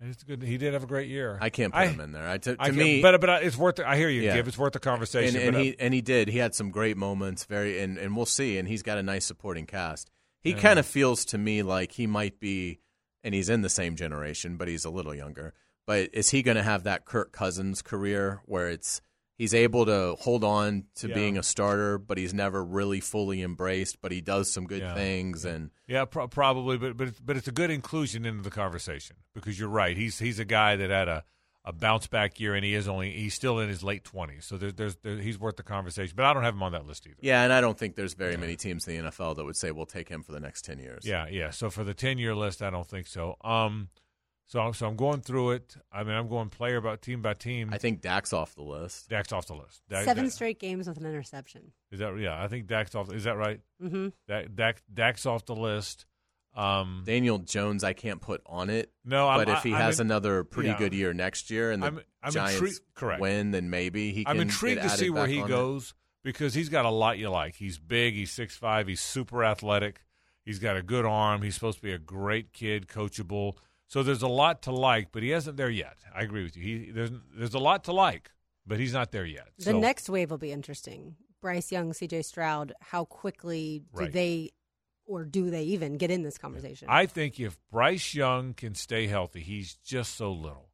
it's 0.00 0.22
good. 0.24 0.42
He 0.42 0.58
did 0.58 0.74
have 0.74 0.82
a 0.82 0.86
great 0.86 1.08
year. 1.08 1.38
I 1.40 1.48
can't 1.48 1.72
put 1.72 1.78
I- 1.78 1.86
him 1.86 2.00
in 2.00 2.12
there. 2.12 2.28
I, 2.28 2.38
to, 2.38 2.56
to 2.56 2.62
I 2.62 2.70
me, 2.70 3.00
but 3.00 3.20
but 3.20 3.42
it's 3.44 3.56
worth. 3.56 3.80
I 3.80 3.96
hear 3.96 4.08
you, 4.10 4.22
Yeah. 4.22 4.36
Give. 4.36 4.48
It's 4.48 4.58
worth 4.58 4.74
the 4.74 4.78
conversation. 4.80 5.36
and, 5.36 5.44
and 5.46 5.52
but, 5.54 5.58
uh, 5.60 5.62
he 5.62 5.76
and 5.78 5.94
he 5.94 6.00
did. 6.02 6.28
He 6.28 6.38
had 6.38 6.54
some 6.54 6.70
great 6.70 6.96
moments. 6.96 7.44
Very 7.44 7.80
and 7.80 7.96
and 7.96 8.14
we'll 8.14 8.26
see. 8.26 8.58
And 8.58 8.68
he's 8.68 8.82
got 8.82 8.98
a 8.98 9.02
nice 9.02 9.24
supporting 9.24 9.64
cast. 9.66 10.10
He 10.42 10.52
kind 10.54 10.78
of 10.78 10.86
feels 10.86 11.24
to 11.26 11.38
me 11.38 11.62
like 11.64 11.92
he 11.92 12.06
might 12.06 12.38
be, 12.38 12.78
and 13.24 13.34
he's 13.34 13.48
in 13.48 13.62
the 13.62 13.68
same 13.68 13.96
generation, 13.96 14.56
but 14.56 14.68
he's 14.68 14.84
a 14.84 14.90
little 14.90 15.12
younger. 15.14 15.54
But 15.88 16.10
is 16.12 16.30
he 16.30 16.42
going 16.42 16.56
to 16.56 16.62
have 16.62 16.84
that 16.84 17.04
Kirk 17.04 17.32
Cousins 17.32 17.82
career 17.82 18.42
where 18.44 18.68
it's 18.68 19.00
he's 19.36 19.54
able 19.54 19.84
to 19.86 20.16
hold 20.20 20.42
on 20.44 20.84
to 20.96 21.08
Yeah. 21.08 21.14
being 21.14 21.38
a 21.38 21.42
starter, 21.42 21.98
but 21.98 22.18
he's 22.18 22.32
never 22.34 22.64
really 22.64 23.00
fully 23.00 23.42
embraced, 23.42 24.00
but 24.00 24.10
he 24.12 24.20
does 24.20 24.50
some 24.50 24.66
good 24.66 24.80
Yeah. 24.82 24.94
things 24.94 25.44
and 25.44 25.70
Yeah, 25.86 26.04
pro- 26.04 26.28
probably, 26.28 26.78
but 26.78 26.96
but 26.96 27.08
it's, 27.08 27.20
but 27.20 27.36
it's 27.36 27.48
a 27.48 27.52
good 27.52 27.70
inclusion 27.70 28.24
into 28.24 28.42
the 28.42 28.50
conversation 28.50 29.16
because 29.34 29.58
you're 29.58 29.68
right. 29.68 29.96
He's 29.96 30.18
he's 30.18 30.38
a 30.38 30.44
guy 30.44 30.76
that 30.76 30.90
had 30.90 31.08
a, 31.08 31.24
a 31.64 31.72
bounce 31.72 32.06
back 32.06 32.38
year, 32.38 32.54
and 32.54 32.64
he 32.64 32.74
is 32.74 32.86
only 32.86 33.10
he's 33.12 33.34
still 33.34 33.58
in 33.58 33.68
his 33.68 33.82
late 33.82 34.04
twenties. 34.04 34.44
So 34.46 34.56
there's 34.56 34.74
there's 34.74 34.96
there, 35.02 35.18
he's 35.18 35.38
worth 35.38 35.56
the 35.56 35.62
conversation. 35.64 36.14
But 36.16 36.24
I 36.24 36.32
don't 36.32 36.44
have 36.44 36.54
him 36.54 36.62
on 36.62 36.72
that 36.72 36.86
list 36.86 37.06
either. 37.06 37.16
yeah, 37.20 37.42
and 37.42 37.52
I 37.52 37.60
don't 37.60 37.76
think 37.76 37.96
there's 37.96 38.14
very 38.14 38.36
many 38.36 38.54
teams 38.56 38.86
in 38.86 39.04
the 39.04 39.10
NFL 39.10 39.34
that 39.36 39.44
would 39.44 39.56
say 39.56 39.70
we'll 39.72 39.84
take 39.84 40.08
him 40.08 40.22
for 40.22 40.30
the 40.32 40.38
next 40.40 40.62
ten 40.64 40.78
years. 40.78 41.04
Yeah, 41.04 41.26
yeah. 41.28 41.50
So 41.50 41.68
for 41.70 41.82
the 41.84 41.92
ten 41.94 42.18
year 42.18 42.34
list, 42.36 42.62
I 42.62 42.70
don't 42.70 42.86
think 42.86 43.06
so. 43.08 43.36
Um, 43.42 43.88
so 44.46 44.72
so 44.72 44.86
I'm 44.86 44.96
going 44.96 45.20
through 45.20 45.52
it. 45.52 45.76
I 45.92 46.02
mean, 46.04 46.14
I'm 46.14 46.28
going 46.28 46.48
player 46.50 46.80
by 46.80 46.96
team 46.96 47.22
by 47.22 47.34
team. 47.34 47.70
I 47.72 47.78
think 47.78 48.00
Dak's 48.00 48.32
off 48.32 48.54
the 48.54 48.62
list. 48.62 49.08
Dak's 49.08 49.32
off 49.32 49.46
the 49.46 49.54
list. 49.54 49.82
Dak, 49.88 50.04
Seven 50.04 50.24
Dak- 50.24 50.32
straight 50.32 50.58
games 50.60 50.86
with 50.88 50.98
an 50.98 51.06
interception. 51.06 51.72
Is 51.90 51.98
that 52.00 52.16
yeah? 52.18 52.42
I 52.42 52.48
think 52.48 52.66
Dak's 52.66 52.94
off. 52.94 53.12
Is 53.12 53.24
that 53.24 53.36
right? 53.36 53.60
Mm-hmm. 53.82 54.08
Dak, 54.28 54.54
Dak 54.54 54.82
Dak's 54.92 55.26
off 55.26 55.44
the 55.46 55.56
list. 55.56 56.06
Um, 56.54 57.02
Daniel 57.04 57.38
Jones, 57.38 57.84
I 57.84 57.92
can't 57.92 58.18
put 58.20 58.40
on 58.46 58.70
it. 58.70 58.90
no, 59.04 59.28
I'm, 59.28 59.44
but 59.44 59.48
if 59.50 59.62
he 59.62 59.74
I, 59.74 59.78
has 59.78 60.00
I'm, 60.00 60.06
another 60.06 60.42
pretty 60.42 60.70
yeah. 60.70 60.78
good 60.78 60.94
year 60.94 61.12
next 61.12 61.50
year 61.50 61.70
and 61.70 61.82
the 61.82 61.86
I'm- 61.88 62.00
I'm 62.22 62.32
Giants 62.32 62.54
intrigued- 62.54 62.80
correct. 62.94 63.20
win, 63.20 63.50
then 63.50 63.68
maybe 63.68 64.12
he 64.12 64.24
can 64.24 64.36
I'm 64.36 64.40
intrigued 64.40 64.80
get 64.80 64.90
to 64.90 64.96
see 64.96 65.10
where 65.10 65.26
he 65.26 65.42
on 65.42 65.48
goes 65.48 65.92
because 66.24 66.54
he's 66.54 66.70
got 66.70 66.86
a 66.86 66.90
lot 66.90 67.18
you 67.18 67.28
like. 67.28 67.56
He's 67.56 67.78
big. 67.78 68.14
He's 68.14 68.32
six 68.32 68.56
five. 68.56 68.86
He's 68.86 69.00
super 69.02 69.44
athletic. 69.44 70.00
He's 70.46 70.58
got 70.58 70.76
a 70.78 70.82
good 70.82 71.04
arm. 71.04 71.42
He's 71.42 71.54
supposed 71.54 71.76
to 71.78 71.82
be 71.82 71.92
a 71.92 71.98
great 71.98 72.52
kid, 72.54 72.88
coachable. 72.88 73.56
So 73.88 74.02
there's 74.02 74.22
a 74.22 74.28
lot 74.28 74.62
to 74.62 74.72
like, 74.72 75.08
but 75.12 75.22
he 75.22 75.32
isn't 75.32 75.56
there 75.56 75.70
yet. 75.70 75.98
I 76.14 76.22
agree 76.22 76.42
with 76.42 76.56
you. 76.56 76.62
He 76.62 76.90
there's 76.90 77.10
there's 77.36 77.54
a 77.54 77.58
lot 77.58 77.84
to 77.84 77.92
like, 77.92 78.30
but 78.66 78.78
he's 78.80 78.92
not 78.92 79.12
there 79.12 79.24
yet. 79.26 79.48
The 79.58 79.64
So- 79.64 79.78
next 79.80 80.08
wave 80.08 80.30
will 80.30 80.38
be 80.38 80.52
interesting. 80.52 81.16
Bryce 81.40 81.70
Young, 81.70 81.92
CJ 81.92 82.24
Stroud, 82.24 82.72
how 82.80 83.04
quickly 83.04 83.84
do 83.94 84.00
Right. 84.00 84.12
they 84.12 84.50
or 85.04 85.24
do 85.24 85.50
they 85.50 85.62
even 85.62 85.98
get 85.98 86.10
in 86.10 86.22
this 86.24 86.36
conversation? 86.36 86.88
I 86.90 87.06
think 87.06 87.38
if 87.38 87.56
Bryce 87.70 88.12
Young 88.14 88.54
can 88.54 88.74
stay 88.74 89.06
healthy, 89.06 89.40
he's 89.40 89.74
just 89.76 90.16
so 90.16 90.32
little. 90.32 90.70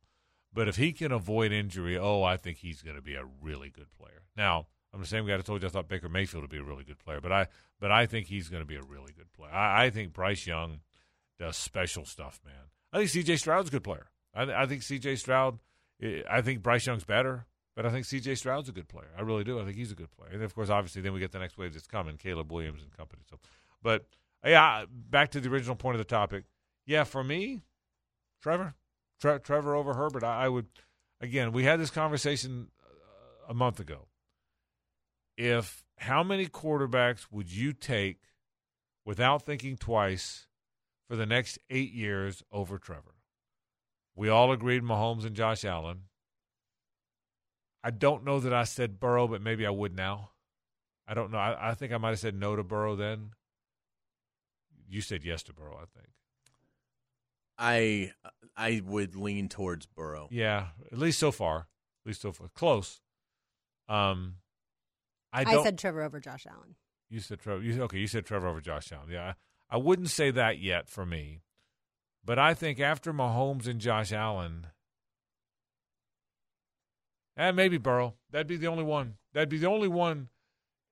But 0.55 0.69
if 0.69 0.77
he 0.77 0.93
can 0.93 1.13
avoid 1.13 1.53
injury, 1.53 1.99
oh, 1.99 2.23
I 2.23 2.39
think 2.39 2.59
he's 2.59 2.81
going 2.81 2.97
to 2.97 3.03
be 3.03 3.15
a 3.15 3.25
really 3.25 3.69
good 3.69 3.91
player. 3.93 4.23
Now, 4.37 4.69
I'm 4.95 5.01
the 5.01 5.07
same 5.07 5.27
guy 5.27 5.37
that 5.37 5.45
told 5.45 5.61
you 5.63 5.69
I 5.69 5.71
thought 5.71 5.89
Baker 5.89 6.09
Mayfield 6.09 6.43
would 6.45 6.51
be 6.51 6.59
a 6.59 6.63
really 6.65 6.85
good 6.85 6.99
player, 6.99 7.21
but 7.21 7.33
I 7.33 7.49
but 7.79 7.91
I 7.91 8.07
think 8.07 8.29
he's 8.29 8.49
going 8.49 8.63
to 8.63 8.67
be 8.67 8.77
a 8.77 8.83
really 8.83 9.13
good 9.13 9.31
player. 9.35 9.53
I, 9.53 9.85
I 9.87 9.91
think 9.91 10.15
Bryce 10.15 10.47
Young 10.47 10.81
does 11.39 11.57
special 11.59 12.05
stuff, 12.07 12.41
man. 12.45 12.71
I 12.93 12.99
think 12.99 13.11
C.J. 13.11 13.37
Stroud's 13.37 13.69
a 13.69 13.73
good 13.73 13.85
player. 13.85 14.07
I, 14.35 14.43
I 14.63 14.67
think 14.67 14.83
C.J. 14.83 15.17
Stroud. 15.17 15.59
eh, 16.03 16.23
I 16.31 16.43
think 16.43 16.63
Bryce 16.63 16.87
Young's 16.87 17.05
better, 17.05 17.47
but 17.75 17.87
I 17.87 17.91
think 17.91 18.05
C.J. 18.05 18.35
Stroud's 18.35 18.69
a 18.69 18.73
good 18.73 18.89
player. 18.89 19.09
I 19.17 19.23
really 19.23 19.45
do. 19.45 19.61
I 19.61 19.65
think 19.65 19.77
he's 19.77 19.93
a 19.93 19.95
good 19.97 20.11
player. 20.11 20.31
And 20.33 20.43
of 20.43 20.55
course, 20.55 20.69
obviously, 20.71 21.03
then 21.03 21.13
we 21.13 21.21
get 21.21 21.33
the 21.33 21.39
next 21.39 21.57
wave 21.57 21.73
that's 21.73 21.87
coming, 21.87 22.17
Caleb 22.19 22.53
Williams 22.53 22.83
and 22.83 22.93
company. 22.97 23.23
So, 23.31 23.39
but 23.83 24.07
yeah, 24.45 24.85
back 24.91 25.31
to 25.31 25.41
the 25.41 25.49
original 25.49 25.77
point 25.77 25.95
of 25.95 25.99
the 25.99 26.05
topic. 26.05 26.45
Yeah, 26.87 27.05
for 27.05 27.23
me, 27.25 27.63
Trevor, 28.43 28.75
Tre- 29.21 29.39
Trevor 29.39 29.75
over 29.75 29.95
Herbert. 29.95 30.25
I, 30.25 30.45
I 30.45 30.49
would. 30.49 30.67
Again, 31.21 31.53
we 31.53 31.63
had 31.65 31.79
this 31.81 31.91
conversation 31.91 32.69
uh, 32.83 33.51
a 33.51 33.55
month 33.55 33.79
ago. 33.79 34.09
If 35.37 35.85
how 35.99 36.23
many 36.23 36.47
quarterbacks 36.47 37.27
would 37.31 37.51
you 37.51 37.73
take 37.73 38.19
without 39.05 39.43
thinking 39.47 39.77
twice 39.77 40.47
for 41.13 41.17
the 41.17 41.27
next 41.27 41.59
eight 41.69 41.93
years 41.93 42.43
over 42.51 42.79
Trevor? 42.79 43.17
We 44.17 44.31
all 44.31 44.51
agreed 44.51 44.83
Mahomes 44.83 45.27
and 45.27 45.37
Josh 45.37 45.63
Allen. 45.63 46.05
I 47.85 47.91
don't 47.91 48.25
know 48.25 48.41
that 48.41 48.55
I 48.55 48.65
said 48.65 48.99
Burrow, 48.99 49.29
but 49.29 49.43
maybe 49.43 49.67
I 49.67 49.71
would 49.71 49.95
now. 49.95 50.31
I 51.07 51.13
don't 51.13 51.31
know. 51.31 51.37
I, 51.37 51.73
I 51.73 51.75
think 51.75 51.93
I 51.93 51.99
might 51.99 52.11
have 52.11 52.19
said 52.19 52.35
no 52.35 52.57
to 52.57 52.63
Burrow 52.65 52.97
then. 52.97 53.33
You 54.89 55.03
said 55.03 55.23
yes 55.23 55.43
to 55.43 55.53
Burrow, 55.53 55.77
I 55.77 55.85
think. 55.85 56.09
I 57.59 58.13
I 58.57 58.81
would 58.83 59.15
lean 59.15 59.51
towards 59.51 59.85
Burrow. 59.85 60.29
Yeah, 60.31 60.69
at 60.91 60.97
least 60.97 61.19
so 61.19 61.31
far. 61.31 61.59
At 61.59 62.07
least 62.07 62.23
so 62.23 62.33
far. 62.33 62.49
Close. 62.55 63.03
Um, 63.87 64.37
I 65.31 65.43
I, 65.43 65.45
don't. 65.45 65.63
said 65.63 65.77
Trevor 65.77 66.01
over 66.05 66.21
Josh 66.21 66.47
Allen. 66.49 66.75
you 67.11 67.21
said 67.21 67.41
Trevor. 67.41 67.63
You, 67.63 67.83
okay, 67.83 67.99
you 67.99 68.07
said 68.07 68.25
Trevor 68.25 68.49
over 68.49 68.63
Josh 68.63 68.91
Allen. 68.93 69.11
Yeah, 69.11 69.35
I, 69.73 69.77
wouldn't 69.79 70.11
say 70.11 70.31
that 70.31 70.59
yet 70.59 70.89
for 70.89 71.07
me, 71.07 71.41
but 72.25 72.39
I 72.39 72.55
think 72.55 72.79
after 72.79 73.13
Mahomes 73.13 73.67
and 73.67 73.81
Josh 73.81 74.13
Allen, 74.13 74.67
and 77.37 77.57
maybe 77.57 77.79
Burrow. 77.79 78.15
That'd 78.31 78.47
be 78.47 78.57
the 78.57 78.67
only 78.67 78.85
one. 78.85 79.15
That'd 79.33 79.49
be 79.49 79.59
the 79.59 79.69
only 79.69 79.89
one. 79.89 80.29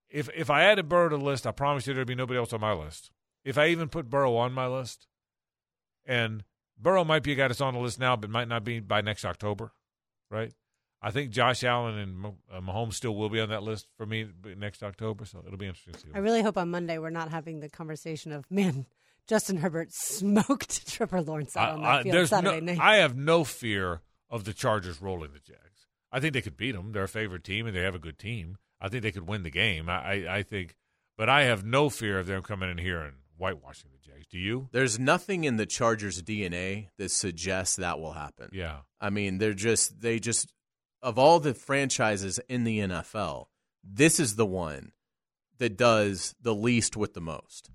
If 0.09 0.29
if 0.35 0.51
I 0.51 0.63
added 0.63 0.89
Burrow 0.89 1.11
to 1.11 1.17
the 1.17 1.25
list, 1.25 1.47
I 1.47 1.53
promise 1.53 1.87
you 1.87 1.95
there'd 1.95 2.07
be 2.07 2.15
nobody 2.15 2.39
else 2.39 2.53
on 2.53 2.61
my 2.61 2.73
list. 2.73 3.11
If 3.45 3.57
I 3.59 3.69
even 3.69 3.89
put 3.89 4.11
Burrow 4.11 4.37
on 4.37 4.53
my 4.53 4.67
list, 4.67 5.07
and 6.05 6.45
Burrow 6.79 7.05
might 7.05 7.23
be 7.23 7.33
a 7.33 7.35
guy 7.37 7.49
that's 7.49 7.61
on 7.61 7.75
the 7.75 7.81
list 7.81 8.01
now, 8.01 8.17
but 8.17 8.31
might 8.31 8.49
not 8.49 8.65
be 8.65 8.81
by 8.81 9.01
next 9.01 9.25
October, 9.25 9.73
right? 10.31 10.53
I 11.03 11.11
think 11.11 11.31
Josh 11.31 11.65
Allen 11.65 11.97
and 11.99 12.17
Mah- 12.19 12.33
uh, 12.53 12.61
Mahomes 12.61 12.95
still 12.95 13.15
will 13.15 13.31
be 13.31 13.41
on 13.41 13.49
that 13.49 13.63
list 13.63 13.87
for 13.97 14.05
me 14.05 14.27
next 14.59 14.83
October, 14.83 15.25
so 15.25 15.43
it'll 15.47 15.59
be 15.59 15.67
interesting 15.67 15.95
to 15.95 16.01
see. 16.01 16.09
I 16.15 16.19
really 16.19 16.43
hope 16.43 16.59
on 16.59 16.71
Monday 16.71 16.99
we're 16.99 17.11
not 17.11 17.31
having 17.31 17.61
the 17.61 17.69
conversation 17.69 18.33
of 18.33 18.51
man. 18.51 18.87
Justin 19.27 19.59
Herbert 19.59 19.93
smoked 19.93 20.89
Trevor 20.93 21.23
Lawrence 21.23 21.57
out 21.57 21.75
on 21.75 21.83
that 21.83 21.89
I, 21.89 21.99
I- 21.99 22.03
field 22.03 22.15
there's 22.15 22.31
Saturday 22.31 22.61
no, 22.61 22.73
night. 22.73 22.83
I 22.83 22.97
have 22.97 23.17
no 23.17 23.45
fear 23.45 24.01
of 24.29 24.45
the 24.45 24.53
Chargers 24.53 25.01
rolling 25.01 25.33
the 25.33 25.39
Jags. 25.39 25.87
I 26.13 26.19
think 26.21 26.35
they 26.35 26.43
could 26.43 26.57
beat 26.57 26.73
them. 26.73 26.93
They're 26.93 27.05
a 27.05 27.09
favorite 27.09 27.45
team, 27.45 27.67
and 27.67 27.77
they 27.77 27.83
have 27.83 27.95
a 27.95 28.01
good 28.01 28.19
team. 28.19 28.57
I 28.81 28.89
think 28.89 29.03
they 29.03 29.13
could 29.13 29.29
win 29.29 29.43
the 29.45 29.51
game. 29.51 29.89
I, 29.89 30.27
I, 30.27 30.37
I 30.39 30.43
think, 30.43 30.75
but 31.17 31.29
I 31.29 31.43
have 31.43 31.65
no 31.65 31.91
fear 31.91 32.19
of 32.19 32.27
them 32.27 32.43
coming 32.43 32.71
in 32.71 32.79
here 32.79 33.01
and 33.01 33.17
whitewashing 33.39 33.91
the 33.93 33.99
Jags. 34.11 34.27
Do 34.27 34.39
you? 34.39 34.69
There's 34.73 34.99
nothing 34.99 35.45
in 35.45 35.57
the 35.57 35.67
Chargers' 35.67 36.21
DNA 36.23 36.89
that 36.99 37.11
suggests 37.11 37.77
that 37.77 38.01
will 38.01 38.13
happen. 38.13 38.49
Yeah. 38.53 38.79
I 39.01 39.11
mean, 39.11 39.39
they're 39.39 39.55
just 39.55 40.01
they 40.01 40.19
just 40.19 40.53
of 41.03 41.19
all 41.19 41.41
the 41.41 41.55
franchises 41.55 42.39
in 42.49 42.65
the 42.65 42.81
NFL, 42.81 43.47
this 43.83 44.21
is 44.21 44.37
the 44.37 44.47
one 44.47 44.93
that 45.59 45.77
does 45.77 46.35
the 46.41 46.55
least 46.55 46.97
with 46.97 47.15
the 47.15 47.21
most. 47.21 47.71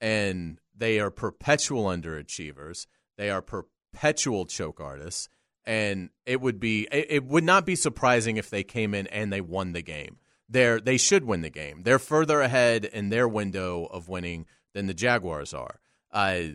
And 0.00 0.58
they 0.76 0.98
are 0.98 1.10
perpetual 1.10 1.84
underachievers. 1.84 2.86
They 3.16 3.30
are 3.30 3.42
perpetual 3.42 4.46
choke 4.46 4.80
artists. 4.80 5.28
And 5.64 6.10
it 6.24 6.40
would 6.40 6.58
be 6.58 6.88
it, 6.90 7.24
would 7.24 7.44
not 7.44 7.66
be 7.66 7.76
surprising 7.76 8.38
if 8.38 8.48
they 8.48 8.64
came 8.64 8.94
in 8.94 9.06
and 9.08 9.32
they 9.32 9.42
won 9.42 9.72
the 9.72 9.82
game. 9.82 10.16
They're 10.48 10.80
they 10.80 10.96
should 10.96 11.24
win 11.24 11.42
the 11.42 11.50
game. 11.50 11.82
They're 11.82 11.98
further 11.98 12.40
ahead 12.40 12.86
in 12.86 13.10
their 13.10 13.28
window 13.28 13.84
of 13.84 14.08
winning 14.08 14.46
than 14.72 14.86
the 14.86 14.94
Jaguars 14.94 15.52
are. 15.52 15.80
Uh, 16.10 16.54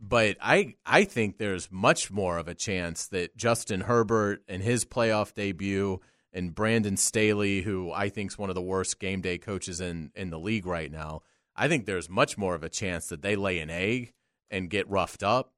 but 0.00 0.36
I 0.40 0.74
I 0.84 1.04
think 1.04 1.38
there's 1.38 1.70
much 1.70 2.10
more 2.10 2.38
of 2.38 2.48
a 2.48 2.54
chance 2.54 3.06
that 3.08 3.36
Justin 3.36 3.82
Herbert 3.82 4.42
and 4.48 4.62
his 4.62 4.84
playoff 4.84 5.34
debut 5.34 6.00
and 6.32 6.54
Brandon 6.54 6.96
Staley, 6.96 7.62
who 7.62 7.90
I 7.92 8.08
think 8.08 8.32
is 8.32 8.38
one 8.38 8.50
of 8.50 8.54
the 8.54 8.62
worst 8.62 9.00
game 9.00 9.20
day 9.20 9.38
coaches 9.38 9.80
in 9.80 10.10
in 10.14 10.30
the 10.30 10.38
league 10.38 10.66
right 10.66 10.90
now, 10.90 11.22
I 11.54 11.68
think 11.68 11.86
there's 11.86 12.08
much 12.08 12.36
more 12.36 12.54
of 12.54 12.62
a 12.62 12.68
chance 12.68 13.08
that 13.08 13.22
they 13.22 13.36
lay 13.36 13.58
an 13.58 13.70
egg 13.70 14.12
and 14.50 14.70
get 14.70 14.88
roughed 14.88 15.22
up 15.22 15.52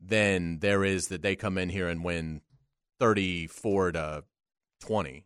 than 0.00 0.58
there 0.60 0.84
is 0.84 1.08
that 1.08 1.22
they 1.22 1.34
come 1.34 1.58
in 1.58 1.68
here 1.68 1.88
and 1.88 2.04
win 2.04 2.42
34 3.00 3.92
to 3.92 4.24
20. 4.80 5.24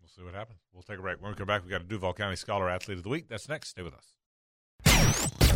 We'll 0.00 0.08
see 0.08 0.22
what 0.22 0.34
happens. 0.34 0.58
We'll 0.72 0.82
take 0.82 0.98
a 0.98 1.02
break. 1.02 1.20
When 1.20 1.30
we 1.30 1.36
come 1.36 1.46
back, 1.46 1.64
we 1.64 1.70
got 1.70 1.82
a 1.82 1.84
Duval 1.84 2.14
County 2.14 2.36
Scholar 2.36 2.68
Athlete 2.68 2.98
of 2.98 3.04
the 3.04 3.10
Week. 3.10 3.28
That's 3.28 3.48
next. 3.48 3.70
Stay 3.70 3.82
with 3.82 3.94
us. 3.94 5.47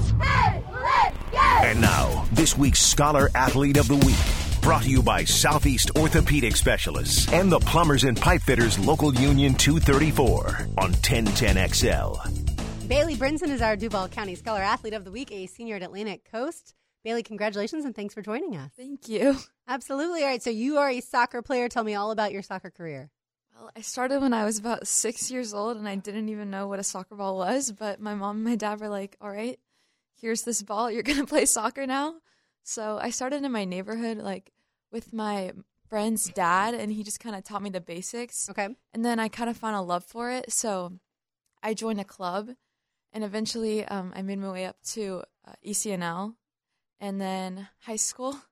And 1.64 1.80
now, 1.80 2.26
this 2.32 2.56
week's 2.58 2.80
Scholar 2.80 3.30
Athlete 3.34 3.76
of 3.76 3.88
the 3.88 3.96
Week. 3.96 4.62
Brought 4.62 4.82
to 4.82 4.90
you 4.90 5.02
by 5.02 5.24
Southeast 5.24 5.90
Orthopedic 5.96 6.56
Specialists 6.56 7.32
and 7.32 7.50
the 7.50 7.58
Plumbers 7.58 8.04
and 8.04 8.16
Pipefitters 8.16 8.84
Local 8.84 9.12
Union 9.14 9.54
234 9.54 10.68
on 10.78 10.92
1010XL. 10.92 12.88
Bailey 12.88 13.16
Brinson 13.16 13.48
is 13.48 13.62
our 13.62 13.74
Duval 13.74 14.08
County 14.08 14.34
Scholar 14.34 14.60
Athlete 14.60 14.94
of 14.94 15.04
the 15.04 15.10
Week, 15.10 15.32
a 15.32 15.46
senior 15.46 15.76
at 15.76 15.82
Atlantic 15.82 16.30
Coast. 16.30 16.74
Bailey, 17.02 17.22
congratulations 17.22 17.84
and 17.84 17.94
thanks 17.94 18.14
for 18.14 18.22
joining 18.22 18.56
us. 18.56 18.70
Thank 18.76 19.08
you. 19.08 19.36
Absolutely. 19.66 20.22
All 20.22 20.28
right, 20.28 20.42
so 20.42 20.50
you 20.50 20.78
are 20.78 20.90
a 20.90 21.00
soccer 21.00 21.42
player. 21.42 21.68
Tell 21.68 21.84
me 21.84 21.94
all 21.94 22.10
about 22.10 22.32
your 22.32 22.42
soccer 22.42 22.70
career. 22.70 23.10
Well, 23.56 23.70
I 23.74 23.80
started 23.80 24.20
when 24.20 24.34
I 24.34 24.44
was 24.44 24.58
about 24.58 24.86
six 24.86 25.30
years 25.30 25.52
old 25.52 25.76
and 25.76 25.88
I 25.88 25.96
didn't 25.96 26.28
even 26.28 26.50
know 26.50 26.68
what 26.68 26.78
a 26.78 26.84
soccer 26.84 27.16
ball 27.16 27.36
was, 27.36 27.72
but 27.72 28.00
my 28.00 28.14
mom 28.14 28.36
and 28.36 28.44
my 28.44 28.56
dad 28.56 28.80
were 28.80 28.88
like, 28.88 29.16
all 29.20 29.30
right, 29.30 29.58
here's 30.22 30.42
this 30.42 30.62
ball. 30.62 30.90
You're 30.90 31.02
going 31.10 31.18
to 31.18 31.26
play 31.26 31.44
soccer 31.44 31.86
now. 31.86 32.14
So 32.62 32.98
I 33.02 33.10
started 33.10 33.44
in 33.44 33.52
my 33.52 33.66
neighborhood, 33.66 34.18
like 34.18 34.52
with 34.90 35.12
my 35.12 35.52
friend's 35.88 36.26
dad, 36.28 36.72
and 36.72 36.90
he 36.90 37.02
just 37.02 37.20
kind 37.20 37.36
of 37.36 37.44
taught 37.44 37.62
me 37.62 37.68
the 37.68 37.80
basics. 37.80 38.48
Okay. 38.48 38.68
And 38.94 39.04
then 39.04 39.18
I 39.18 39.28
kind 39.28 39.50
of 39.50 39.58
found 39.58 39.76
a 39.76 39.82
love 39.82 40.04
for 40.04 40.30
it. 40.30 40.50
So 40.50 40.92
I 41.62 41.74
joined 41.74 42.00
a 42.00 42.04
club, 42.04 42.50
and 43.12 43.24
eventually 43.24 43.84
um, 43.84 44.12
I 44.16 44.22
made 44.22 44.38
my 44.38 44.50
way 44.50 44.64
up 44.64 44.76
to 44.92 45.24
uh, 45.46 45.52
ECNL 45.66 46.36
and 47.00 47.20
then 47.20 47.68
high 47.80 47.96
school. 47.96 48.36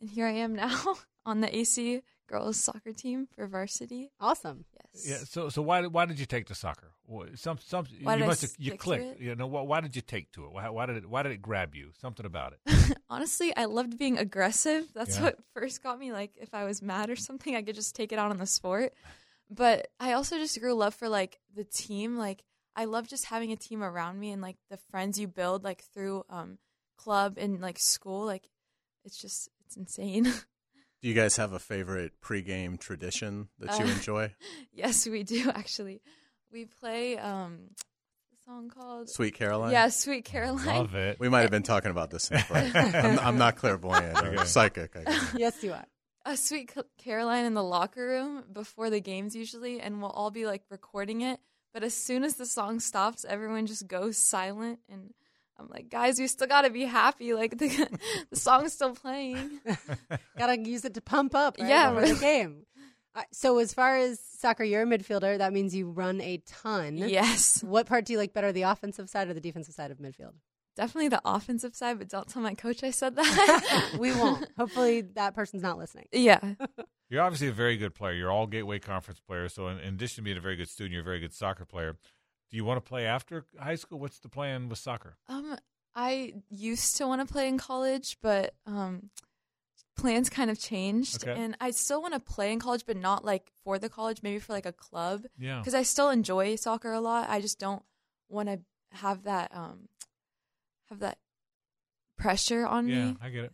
And 0.00 0.10
here 0.10 0.26
I 0.26 0.32
am 0.32 0.54
now 0.56 0.96
on 1.24 1.40
the 1.40 1.56
AC 1.56 2.02
girls 2.26 2.56
soccer 2.56 2.92
team 2.92 3.26
for 3.34 3.46
varsity. 3.46 4.10
Awesome. 4.20 4.64
Yes. 4.72 5.06
Yeah. 5.08 5.18
So, 5.24 5.48
so 5.48 5.62
why 5.62 5.86
why 5.86 6.06
did 6.06 6.18
you 6.18 6.26
take 6.26 6.46
to 6.46 6.54
soccer? 6.54 6.92
Some 7.34 7.58
some 7.58 7.84
Why 8.02 8.14
you 8.14 8.20
did 8.20 8.26
must 8.26 8.42
have 8.42 8.50
you 8.58 8.70
stick 8.70 8.80
clicked. 8.80 9.04
it? 9.04 9.20
You 9.20 9.34
know 9.34 9.46
why, 9.46 9.62
why 9.62 9.80
did 9.80 9.94
you 9.94 10.02
take 10.02 10.32
to 10.32 10.44
it? 10.46 10.52
Why, 10.52 10.68
why 10.70 10.86
did 10.86 10.96
it 10.96 11.06
why 11.08 11.22
did 11.22 11.32
it 11.32 11.42
grab 11.42 11.74
you? 11.74 11.90
Something 12.00 12.24
about 12.26 12.54
it. 12.54 12.96
Honestly, 13.10 13.54
I 13.56 13.66
loved 13.66 13.98
being 13.98 14.16
aggressive. 14.18 14.86
That's 14.94 15.16
Yeah. 15.16 15.24
what 15.24 15.38
first 15.52 15.82
got 15.82 15.98
me. 15.98 16.12
Like, 16.12 16.32
if 16.36 16.54
I 16.54 16.64
was 16.64 16.80
mad 16.80 17.10
or 17.10 17.16
something, 17.16 17.54
I 17.54 17.62
could 17.62 17.74
just 17.74 17.94
take 17.94 18.12
it 18.12 18.18
out 18.18 18.30
on 18.30 18.38
the 18.38 18.46
sport. 18.46 18.94
But 19.50 19.88
I 20.00 20.12
also 20.14 20.38
just 20.38 20.58
grew 20.58 20.72
love 20.74 20.94
for 20.94 21.08
like 21.08 21.38
the 21.54 21.64
team. 21.64 22.16
Like, 22.16 22.42
I 22.74 22.86
love 22.86 23.06
just 23.06 23.26
having 23.26 23.52
a 23.52 23.56
team 23.56 23.82
around 23.84 24.18
me 24.18 24.30
and 24.30 24.40
like 24.40 24.56
the 24.70 24.78
friends 24.90 25.18
you 25.18 25.28
build 25.28 25.62
like 25.62 25.84
through 25.92 26.24
um 26.30 26.58
club 26.96 27.34
and 27.36 27.60
like 27.60 27.78
school. 27.78 28.24
Like, 28.24 28.48
it's 29.04 29.20
just 29.20 29.50
it's 29.66 29.76
insane. 29.76 30.32
Do 31.04 31.10
you 31.10 31.14
guys 31.14 31.36
have 31.36 31.52
a 31.52 31.58
favorite 31.58 32.12
pregame 32.22 32.80
tradition 32.80 33.48
that 33.58 33.78
you 33.78 33.84
Uh, 33.84 33.88
enjoy? 33.96 34.34
yes, 34.72 35.06
we 35.06 35.22
do 35.22 35.50
actually. 35.50 36.00
We 36.50 36.64
play 36.64 37.18
um, 37.18 37.58
what's 37.68 38.30
the 38.30 38.50
song 38.50 38.70
called? 38.70 39.10
Sweet 39.10 39.34
Caroline? 39.34 39.70
Yeah, 39.72 39.88
Sweet 39.90 40.24
Caroline. 40.24 40.64
Love 40.64 40.94
it. 40.94 41.20
We 41.20 41.28
might 41.28 41.42
have 41.42 41.50
been 41.50 41.62
talking 41.62 41.90
about 41.90 42.10
this 42.10 42.30
in 42.30 42.38
the 42.38 42.44
break. 42.48 42.74
I'm, 43.04 43.18
I'm 43.18 43.36
not 43.36 43.56
clairvoyant 43.56 44.18
or 44.22 44.28
Okay. 44.28 44.44
psychic. 44.46 44.96
I 44.96 45.04
guess. 45.04 45.34
Yes, 45.36 45.62
you 45.62 45.74
are. 45.74 45.84
a 46.24 46.38
sweet 46.38 46.72
Caroline 46.96 47.44
in 47.44 47.52
the 47.52 47.62
locker 47.62 48.06
room 48.06 48.42
before 48.50 48.88
the 48.88 49.00
games 49.00 49.36
usually, 49.36 49.82
and 49.82 50.00
we'll 50.00 50.10
all 50.10 50.30
be 50.30 50.46
like 50.46 50.62
recording 50.70 51.20
it. 51.20 51.38
But 51.74 51.84
as 51.84 51.92
soon 51.92 52.24
as 52.24 52.36
the 52.36 52.46
song 52.46 52.80
stops, 52.80 53.26
everyone 53.28 53.66
just 53.66 53.86
goes 53.86 54.16
silent, 54.16 54.78
and 54.88 55.12
I'm 55.58 55.68
like, 55.68 55.88
guys, 55.88 56.18
we 56.18 56.26
still 56.26 56.46
gotta 56.48 56.70
be 56.70 56.84
happy. 56.84 57.32
Like 57.34 57.58
the 57.58 57.68
the 58.30 58.36
song's 58.36 58.72
still 58.72 58.94
playing. 58.94 59.60
Gotta 60.38 60.58
use 60.58 60.84
it 60.84 60.94
to 60.94 61.00
pump 61.00 61.34
up. 61.34 61.56
Right, 61.58 61.68
Yeah, 61.68 61.94
for 61.94 62.06
the 62.06 62.20
game. 62.20 62.66
Uh, 63.14 63.22
so, 63.32 63.58
as 63.58 63.72
far 63.72 63.96
as 63.96 64.18
soccer, 64.40 64.64
you're 64.64 64.82
a 64.82 64.86
midfielder. 64.86 65.38
That 65.38 65.52
means 65.52 65.72
you 65.72 65.88
run 65.90 66.20
a 66.20 66.38
ton. 66.46 66.96
yes, 66.96 67.62
What 67.62 67.86
part 67.86 68.04
do 68.06 68.12
you 68.12 68.18
like 68.18 68.32
better, 68.32 68.50
the 68.50 68.62
offensive 68.62 69.08
side 69.08 69.28
or 69.28 69.34
the 69.34 69.40
defensive 69.40 69.74
side 69.74 69.90
of 69.92 69.98
midfield? 69.98 70.32
definitely 70.76 71.06
the 71.06 71.22
offensive 71.24 71.72
side, 71.76 72.00
but 72.00 72.08
don't 72.08 72.26
tell 72.26 72.42
my 72.42 72.52
coach 72.54 72.82
I 72.82 72.90
said 72.90 73.14
that. 73.16 73.96
we 73.96 74.10
won't. 74.12 74.48
Hopefully, 74.58 75.02
that 75.14 75.32
person's 75.36 75.62
not 75.62 75.78
listening. 75.78 76.06
yeah, 76.10 76.40
You're 77.08 77.22
obviously 77.22 77.46
a 77.46 77.52
very 77.52 77.76
good 77.76 77.94
player. 77.94 78.14
You're 78.14 78.32
all 78.32 78.48
Gateway 78.48 78.80
Conference 78.80 79.20
players. 79.20 79.54
So, 79.54 79.68
in, 79.68 79.78
in 79.78 79.94
addition 79.94 80.16
to 80.16 80.22
being 80.22 80.36
a 80.36 80.40
very 80.40 80.56
good 80.56 80.68
student, 80.68 80.92
you're 80.94 81.02
a 81.02 81.04
very 81.04 81.20
good 81.20 81.32
soccer 81.32 81.64
player. 81.64 81.96
Do 82.50 82.56
you 82.56 82.64
want 82.64 82.84
to 82.84 82.88
play 82.88 83.06
after 83.06 83.44
high 83.58 83.74
school? 83.74 83.98
What's 83.98 84.18
the 84.20 84.28
plan 84.28 84.68
with 84.68 84.78
soccer? 84.78 85.16
um, 85.28 85.56
I 85.96 86.34
used 86.50 86.96
to 86.96 87.06
want 87.06 87.26
to 87.26 87.32
play 87.32 87.46
in 87.48 87.56
college, 87.56 88.16
but 88.20 88.54
um, 88.66 89.10
plans 89.96 90.28
kind 90.28 90.50
of 90.50 90.58
changed, 90.58 91.22
Okay. 91.26 91.40
and 91.40 91.56
I 91.60 91.70
still 91.70 92.02
want 92.02 92.14
to 92.14 92.20
play 92.20 92.52
in 92.52 92.58
college, 92.58 92.84
but 92.84 92.96
not 92.96 93.24
like 93.24 93.52
for 93.62 93.78
the 93.78 93.88
college, 93.88 94.20
maybe 94.22 94.40
for 94.40 94.52
like 94.52 94.66
a 94.66 94.72
club. 94.72 95.24
Yeah. 95.38 95.60
because 95.60 95.74
I 95.74 95.82
still 95.84 96.10
enjoy 96.10 96.56
soccer 96.56 96.92
a 96.92 97.00
lot. 97.00 97.28
I 97.30 97.40
just 97.40 97.60
don't 97.60 97.82
want 98.28 98.48
to 98.48 98.60
have 98.96 99.22
that 99.24 99.50
um 99.54 99.88
have 100.88 100.98
that 101.00 101.18
pressure 102.18 102.66
on 102.66 102.88
Yeah, 102.88 102.94
me. 102.96 103.00
Yeah, 103.20 103.26
I 103.26 103.30
get 103.30 103.44
it. 103.44 103.52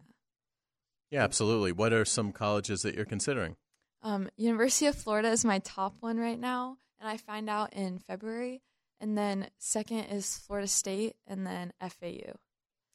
Yeah, 1.11 1.25
absolutely. 1.25 1.73
What 1.73 1.93
are 1.93 2.05
some 2.05 2.33
colleges 2.33 2.83
that 2.83 2.95
you're 2.95 3.05
considering? 3.05 3.57
Um, 4.03 4.29
University 4.37 4.87
of 4.87 4.95
Florida 4.97 5.29
is 5.31 5.45
my 5.45 5.59
top 5.59 5.95
one 6.01 6.19
right 6.19 6.39
now, 6.39 6.79
and 7.01 7.09
I 7.09 7.17
find 7.19 7.51
out 7.51 7.73
in 7.75 7.99
February. 7.99 8.63
And 9.01 9.17
then 9.17 9.49
second 9.59 10.05
is 10.05 10.37
Florida 10.37 10.69
State, 10.69 11.17
and 11.27 11.47
then 11.47 11.73
FAU. 11.81 12.37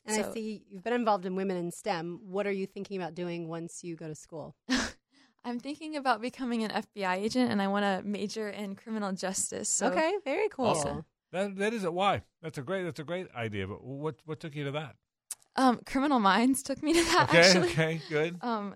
And 0.06 0.24
I 0.24 0.32
see 0.34 0.64
you've 0.70 0.84
been 0.84 0.94
involved 0.94 1.26
in 1.26 1.36
women 1.36 1.58
in 1.58 1.72
STEM. 1.72 2.20
What 2.24 2.46
are 2.46 2.52
you 2.52 2.68
thinking 2.68 3.02
about 3.02 3.16
doing 3.16 3.48
once 3.48 3.84
you 3.84 3.96
go 3.96 4.08
to 4.08 4.14
school? 4.14 4.56
I'm 5.44 5.60
thinking 5.60 5.96
about 5.96 6.22
becoming 6.22 6.64
an 6.64 6.72
FBI 6.72 7.18
agent, 7.18 7.52
and 7.52 7.62
I 7.62 7.68
want 7.68 7.86
to 7.86 8.08
major 8.08 8.50
in 8.50 8.76
criminal 8.76 9.12
justice. 9.14 9.68
So 9.70 9.88
okay, 9.88 10.14
very 10.24 10.50
cool. 10.50 10.68
Awesome. 10.68 11.06
That 11.32 11.56
that 11.58 11.74
is 11.74 11.84
it. 11.84 11.94
Why? 11.94 12.22
That's 12.42 12.58
a 12.60 12.62
great. 12.62 12.84
That's 12.84 13.00
a 13.00 13.04
great 13.04 13.28
idea. 13.36 13.68
But 13.68 13.84
what 13.84 14.16
what 14.26 14.40
took 14.40 14.56
you 14.56 14.66
to 14.66 14.72
that? 14.72 14.96
um, 15.56 15.80
Criminal 15.86 16.20
Minds 16.20 16.64
took 16.64 16.82
me 16.84 16.94
to 16.94 17.04
that. 17.04 17.30
Okay. 17.30 17.40
actually, 17.40 17.70
Okay. 17.70 18.02
Good. 18.10 18.38
um, 18.42 18.76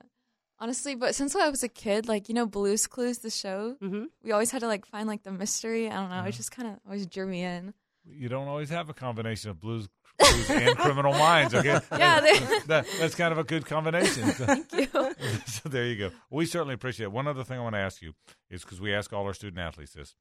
honestly, 0.60 0.96
but 0.96 1.16
since 1.16 1.36
I 1.36 1.50
was 1.50 1.64
a 1.64 1.68
kid, 1.70 2.08
like 2.08 2.30
you 2.30 2.36
know, 2.36 2.46
Blue's 2.46 2.88
Clues, 2.88 3.20
the 3.20 3.30
show, 3.30 3.76
hmm 3.82 4.06
we 4.24 4.32
always 4.32 4.52
had 4.52 4.60
to 4.62 4.68
like 4.68 4.86
find 4.86 5.08
like 5.08 5.24
the 5.24 5.32
mystery. 5.32 5.90
I 5.90 5.96
don't 5.96 6.10
know. 6.10 6.24
It 6.24 6.34
just 6.34 6.52
kind 6.52 6.68
of 6.68 6.76
always 6.86 7.06
drew 7.08 7.26
me 7.28 7.44
in. 7.44 7.74
You 8.06 8.30
don't 8.30 8.48
always 8.48 8.70
have 8.70 8.90
a 8.90 8.94
combination 8.94 9.52
of 9.52 9.60
blues, 9.60 9.88
blues 10.18 10.50
and 10.50 10.76
criminal 10.78 11.14
minds. 11.14 11.54
Okay. 11.54 11.80
Yeah, 11.92 12.22
they- 12.22 12.40
that, 12.68 12.88
that's 12.98 13.14
kind 13.16 13.32
of 13.32 13.38
a 13.38 13.44
good 13.44 13.66
combination. 13.66 14.32
So, 14.32 14.46
Thank 14.46 14.72
you. 14.74 14.88
so 15.46 15.70
there 15.70 15.86
you 15.86 15.96
go. 15.98 16.12
We 16.32 16.46
certainly 16.46 16.74
appreciate 16.74 17.06
it. 17.06 17.12
One 17.12 17.28
other 17.28 17.44
thing 17.44 17.60
I 17.60 17.62
want 17.62 17.76
to 17.76 17.80
ask 17.80 18.02
you 18.02 18.14
is 18.50 18.64
because 18.64 18.82
we 18.82 18.94
ask 18.94 19.14
all 19.14 19.26
our 19.26 19.34
student 19.34 19.60
athletes 19.60 19.94
this: 19.94 20.16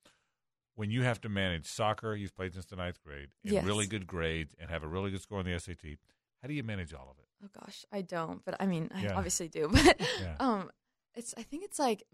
when 0.74 0.90
you 0.90 1.02
have 1.02 1.20
to 1.22 1.28
manage 1.28 1.66
soccer, 1.66 2.14
you've 2.14 2.34
played 2.34 2.52
since 2.52 2.66
the 2.66 2.76
ninth 2.76 2.98
grade, 3.02 3.28
and 3.44 3.52
Yes. 3.54 3.64
really 3.64 3.86
good 3.86 4.06
grades, 4.06 4.54
and 4.60 4.70
have 4.70 4.82
a 4.84 4.88
really 4.88 5.10
good 5.10 5.22
score 5.22 5.38
on 5.38 5.44
the 5.46 5.58
SAT. 5.58 5.96
How 6.42 6.48
do 6.48 6.54
you 6.54 6.62
manage 6.62 6.92
all 6.92 7.08
of 7.10 7.18
it? 7.18 7.27
Oh 7.44 7.48
gosh, 7.60 7.84
I 7.92 8.02
don't, 8.02 8.44
but 8.44 8.56
I 8.60 8.66
mean, 8.66 8.90
I 8.94 9.04
Yeah. 9.04 9.14
obviously 9.14 9.48
do. 9.48 9.68
But 9.72 10.00
Yeah. 10.20 10.34
um, 10.40 10.70
it's 11.14 11.34
I 11.36 11.42
think 11.42 11.64
it's 11.64 11.78
like 11.78 12.04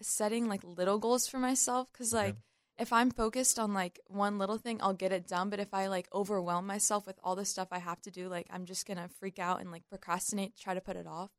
setting 0.00 0.48
like 0.48 0.62
little 0.64 0.98
goals 0.98 1.26
for 1.28 1.38
myself 1.38 1.88
because 1.92 2.12
like 2.12 2.36
if 2.78 2.92
I'm 2.92 3.10
focused 3.10 3.58
on 3.58 3.74
like 3.74 4.00
one 4.06 4.38
little 4.38 4.58
thing, 4.58 4.80
I'll 4.80 4.94
get 4.94 5.12
it 5.12 5.26
done. 5.28 5.50
But 5.50 5.60
if 5.60 5.74
I 5.74 5.88
like 5.88 6.08
overwhelm 6.14 6.66
myself 6.66 7.06
with 7.06 7.18
all 7.22 7.36
the 7.36 7.44
stuff 7.44 7.68
I 7.72 7.78
have 7.78 8.00
to 8.02 8.10
do, 8.10 8.28
like 8.28 8.46
I'm 8.50 8.64
just 8.64 8.86
gonna 8.86 9.08
freak 9.18 9.38
out 9.38 9.60
and 9.60 9.70
like 9.70 9.86
procrastinate, 9.88 10.56
try 10.56 10.74
to 10.74 10.80
put 10.80 10.96
it 10.96 11.06
off. 11.06 11.30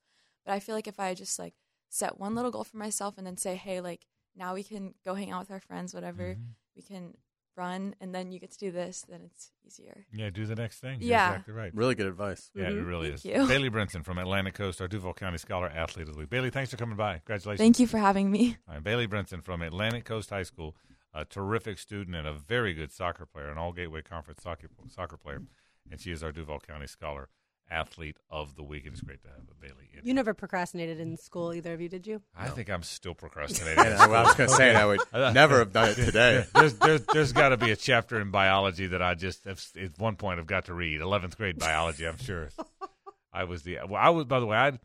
But 0.46 0.54
I 0.54 0.60
feel 0.60 0.76
like 0.76 0.88
if 0.88 1.00
I 1.00 1.14
just 1.14 1.40
like 1.40 1.56
set 1.90 2.20
one 2.20 2.36
little 2.36 2.52
goal 2.52 2.64
for 2.64 2.78
myself 2.78 3.18
and 3.18 3.26
then 3.26 3.38
say, 3.38 3.56
hey, 3.56 3.82
like 3.82 4.06
now 4.36 4.54
we 4.54 4.64
can 4.64 4.94
go 5.04 5.14
hang 5.16 5.32
out 5.32 5.40
with 5.42 5.52
our 5.52 5.60
friends, 5.60 5.94
whatever. 5.94 6.36
Mm-hmm. 6.36 6.52
We 6.76 6.82
can 6.84 7.18
run, 7.62 7.96
and 8.02 8.14
then 8.14 8.32
you 8.32 8.40
get 8.40 8.52
to 8.52 8.58
do 8.58 8.72
this. 8.72 9.06
Then 9.08 9.22
it's 9.26 9.52
easier. 9.66 10.06
Yeah, 10.12 10.30
do 10.32 10.46
the 10.46 10.56
next 10.56 10.80
thing. 10.80 11.00
You're 11.02 11.10
Yeah. 11.12 11.30
exactly 11.32 11.54
right. 11.54 11.74
Really 11.76 11.96
good 11.96 12.08
advice. 12.08 12.50
Yeah, 12.56 12.70
it 12.70 12.74
Mhm. 12.74 12.88
really 12.88 13.08
Thank 13.10 13.16
is. 13.16 13.26
you. 13.26 13.48
Bailey 13.48 13.70
Brinson 13.70 14.04
from 14.04 14.18
Atlantic 14.18 14.56
Coast, 14.56 14.82
our 14.82 14.88
Duval 14.88 15.14
County 15.14 15.38
Scholar 15.38 15.68
Athlete 15.70 16.08
of 16.08 16.14
the 16.16 16.20
Week. 16.20 16.30
Bailey, 16.30 16.50
thanks 16.50 16.72
for 16.72 16.78
coming 16.78 16.98
by. 16.98 17.20
Congratulations. 17.20 17.60
Thank 17.64 17.80
you 17.80 17.88
for 17.88 18.00
having 18.00 18.32
me. 18.32 18.58
All 18.68 18.76
right, 18.76 18.84
Bailey 18.84 19.08
Brinson 19.08 19.44
from 19.44 19.62
Atlantic 19.62 20.06
Coast 20.06 20.30
High 20.32 20.44
School, 20.44 20.76
a 21.14 21.24
terrific 21.26 21.78
student 21.78 22.16
and 22.16 22.28
a 22.28 22.34
very 22.34 22.74
good 22.74 22.92
soccer 22.92 23.26
player, 23.26 23.50
an 23.50 23.58
All 23.58 23.72
Gateway 23.74 24.02
Conference 24.02 24.42
soccer, 24.42 24.68
soccer 24.88 25.18
player, 25.18 25.42
and 25.90 26.00
she 26.02 26.12
is 26.12 26.24
our 26.24 26.32
Duval 26.32 26.60
County 26.62 26.88
Scholar 26.88 27.30
Athlete 27.70 28.18
of 28.30 28.56
the 28.56 28.64
Week. 28.64 28.86
And 28.86 28.94
it's 28.94 29.02
great 29.02 29.22
to 29.24 29.30
have 29.30 29.38
a 29.50 29.56
Bailey 29.62 29.90
in. 29.94 30.06
You 30.06 30.14
never 30.14 30.34
procrastinated 30.34 31.00
in 31.00 31.18
school, 31.18 31.54
either 31.54 31.74
of 31.74 31.82
you, 31.82 31.90
did 31.90 32.08
you? 32.08 32.22
I 32.36 32.50
think 32.50 32.70
I'm 32.70 32.84
still 32.84 33.14
procrastinating. 33.14 33.86
And 33.86 33.96
I, 33.96 34.06
I 34.06 34.24
was 34.24 34.36
going 34.36 34.50
to 34.50 34.56
say, 34.56 34.76
I 34.76 34.86
would 34.86 35.02
never 35.14 35.60
have 35.60 35.74
done 35.74 35.90
it 35.90 35.96
today. 35.96 36.46
there's 36.56 36.74
there's, 36.76 37.06
there's 37.14 37.34
got 37.34 37.50
to 37.50 37.58
be 37.58 37.72
a 37.72 37.76
chapter 37.76 38.20
in 38.20 38.32
biology 38.32 38.88
that 38.88 39.02
I 39.02 39.16
just 39.16 39.46
have, 39.46 39.64
at 39.82 39.98
one 39.98 40.16
point 40.16 40.40
I've 40.40 40.48
got 40.48 40.66
to 40.66 40.74
read. 40.74 41.02
Eleventh 41.02 41.38
grade 41.38 41.60
biology, 41.60 42.06
I'm 42.08 42.18
sure. 42.18 42.50
I 43.34 43.46
was 43.46 43.64
the 43.64 43.80
well, 43.88 44.02
I 44.02 44.10
was 44.10 44.26
by 44.26 44.40
the 44.40 44.46
way. 44.46 44.58
I 44.58 44.78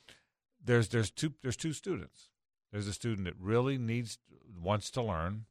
there's 0.65 0.89
there's 0.89 1.11
two 1.11 1.33
there's 1.43 1.57
two 1.57 1.73
students. 1.73 2.29
There's 2.73 2.87
a 2.87 2.93
student 2.93 3.25
that 3.25 3.35
really 3.41 3.79
needs 3.79 4.19
wants 4.61 4.91
to 4.93 5.03
learn, 5.03 5.47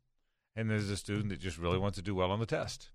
and 0.55 0.69
there's 0.69 0.89
a 0.89 0.97
student 0.97 1.29
that 1.29 1.39
just 1.39 1.57
really 1.57 1.77
wants 1.77 1.97
to 1.97 2.01
do 2.01 2.15
well 2.15 2.31
on 2.31 2.39
the 2.39 2.45
test. 2.45 2.89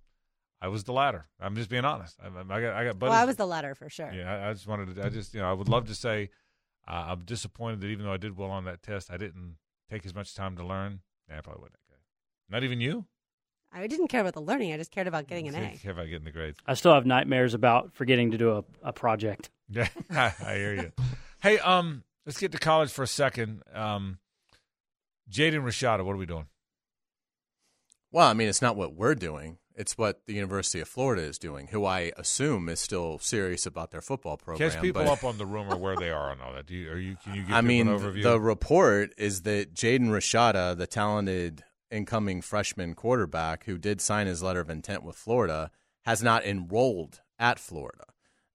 I 0.62 0.68
was 0.68 0.84
the 0.84 0.92
latter. 0.92 1.26
I'm 1.40 1.56
just 1.56 1.70
being 1.70 1.84
honest. 1.84 2.16
I, 2.22 2.26
I 2.26 2.60
got 2.60 2.74
I 2.74 2.84
got 2.84 2.98
buddies. 2.98 3.10
well, 3.10 3.22
I 3.22 3.24
was 3.24 3.36
the 3.36 3.46
latter 3.46 3.74
for 3.74 3.88
sure. 3.88 4.12
Yeah, 4.12 4.30
I, 4.30 4.50
I 4.50 4.52
just 4.52 4.66
wanted 4.66 4.94
to. 4.94 5.04
I 5.04 5.08
just 5.08 5.32
you 5.34 5.40
know 5.40 5.48
I 5.48 5.52
would 5.52 5.68
love 5.68 5.86
to 5.88 5.94
say 5.94 6.30
uh, 6.86 7.06
I'm 7.08 7.20
disappointed 7.24 7.80
that 7.80 7.86
even 7.88 8.04
though 8.04 8.12
I 8.12 8.16
did 8.18 8.36
well 8.36 8.50
on 8.50 8.64
that 8.64 8.82
test, 8.82 9.10
I 9.10 9.16
didn't 9.16 9.56
take 9.90 10.04
as 10.04 10.14
much 10.14 10.34
time 10.34 10.56
to 10.56 10.64
learn. 10.64 11.00
Nah, 11.28 11.38
I 11.38 11.40
probably 11.40 11.62
wouldn't. 11.62 11.78
that 11.88 11.88
good. 11.94 12.54
Not 12.54 12.64
even 12.64 12.80
you. 12.80 13.06
I 13.72 13.86
didn't 13.86 14.08
care 14.08 14.20
about 14.20 14.34
the 14.34 14.40
learning. 14.42 14.72
I 14.72 14.76
just 14.76 14.90
cared 14.90 15.06
about 15.06 15.28
getting 15.28 15.46
an 15.46 15.54
See, 15.54 15.60
A. 15.60 15.78
Care 15.78 15.92
about 15.92 16.06
getting 16.06 16.24
the 16.24 16.32
grades. 16.32 16.58
I 16.66 16.74
still 16.74 16.92
have 16.92 17.06
nightmares 17.06 17.54
about 17.54 17.94
forgetting 17.94 18.32
to 18.32 18.38
do 18.38 18.56
a, 18.56 18.64
a 18.82 18.92
project. 18.92 19.50
Yeah, 19.72 19.86
I 20.44 20.54
hear 20.56 20.74
you. 20.74 20.92
Hey, 21.40 21.60
um, 21.60 22.02
let's 22.26 22.38
get 22.40 22.50
to 22.50 22.58
college 22.58 22.90
for 22.90 23.04
a 23.04 23.06
second. 23.06 23.62
Um, 23.72 24.18
Jaden 25.30 25.62
Rashada, 25.62 26.04
what 26.04 26.14
are 26.14 26.16
we 26.16 26.26
doing? 26.26 26.46
Well, 28.10 28.26
I 28.26 28.32
mean, 28.32 28.48
it's 28.48 28.60
not 28.60 28.74
what 28.74 28.94
we're 28.94 29.14
doing. 29.14 29.58
It's 29.76 29.96
what 29.96 30.26
the 30.26 30.34
University 30.34 30.80
of 30.80 30.88
Florida 30.88 31.22
is 31.22 31.38
doing, 31.38 31.68
who 31.68 31.84
I 31.84 32.12
assume 32.16 32.68
is 32.68 32.80
still 32.80 33.18
serious 33.18 33.66
about 33.66 33.90
their 33.92 34.00
football 34.00 34.36
program. 34.36 34.70
Catch 34.70 34.80
people 34.82 35.04
but- 35.04 35.12
up 35.12 35.24
on 35.24 35.38
the 35.38 35.46
rumor 35.46 35.76
where 35.76 35.96
they 35.96 36.10
are 36.10 36.32
and 36.32 36.42
all 36.42 36.52
that. 36.52 36.66
Do 36.66 36.74
you, 36.74 36.90
are 36.90 36.98
you? 36.98 37.16
Can 37.24 37.34
you 37.34 37.42
give 37.42 37.52
I 37.54 37.60
mean, 37.60 37.88
an 37.88 37.98
overview? 37.98 38.22
the 38.22 38.40
report 38.40 39.14
is 39.16 39.42
that 39.42 39.74
Jaden 39.74 40.08
Rashada, 40.08 40.76
the 40.76 40.86
talented 40.86 41.64
incoming 41.90 42.40
freshman 42.42 42.94
quarterback 42.94 43.64
who 43.64 43.78
did 43.78 44.00
sign 44.00 44.26
his 44.26 44.42
letter 44.42 44.60
of 44.60 44.70
intent 44.70 45.02
with 45.02 45.16
Florida, 45.16 45.70
has 46.04 46.22
not 46.22 46.44
enrolled 46.44 47.20
at 47.38 47.58
Florida. 47.58 48.04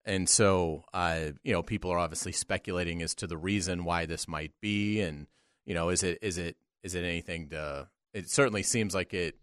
And 0.05 0.29
so, 0.29 0.83
uh, 0.93 1.31
you 1.43 1.51
know, 1.51 1.63
people 1.63 1.89
are 1.91 1.97
obviously 1.97 2.31
speculating 2.31 3.01
as 3.01 3.15
to 3.15 3.27
the 3.27 3.37
reason 3.37 3.83
why 3.85 4.05
this 4.05 4.27
might 4.27 4.51
be, 4.61 5.01
and 5.01 5.27
you 5.65 5.73
know, 5.73 5.89
is 5.89 6.03
it 6.03 6.19
is 6.21 6.37
it 6.37 6.57
is 6.83 6.93
it 6.93 7.03
anything 7.03 7.49
to? 7.49 7.87
It 8.13 8.29
certainly 8.29 8.61
seems 8.63 8.93
like 8.93 9.13
it. 9.13 9.35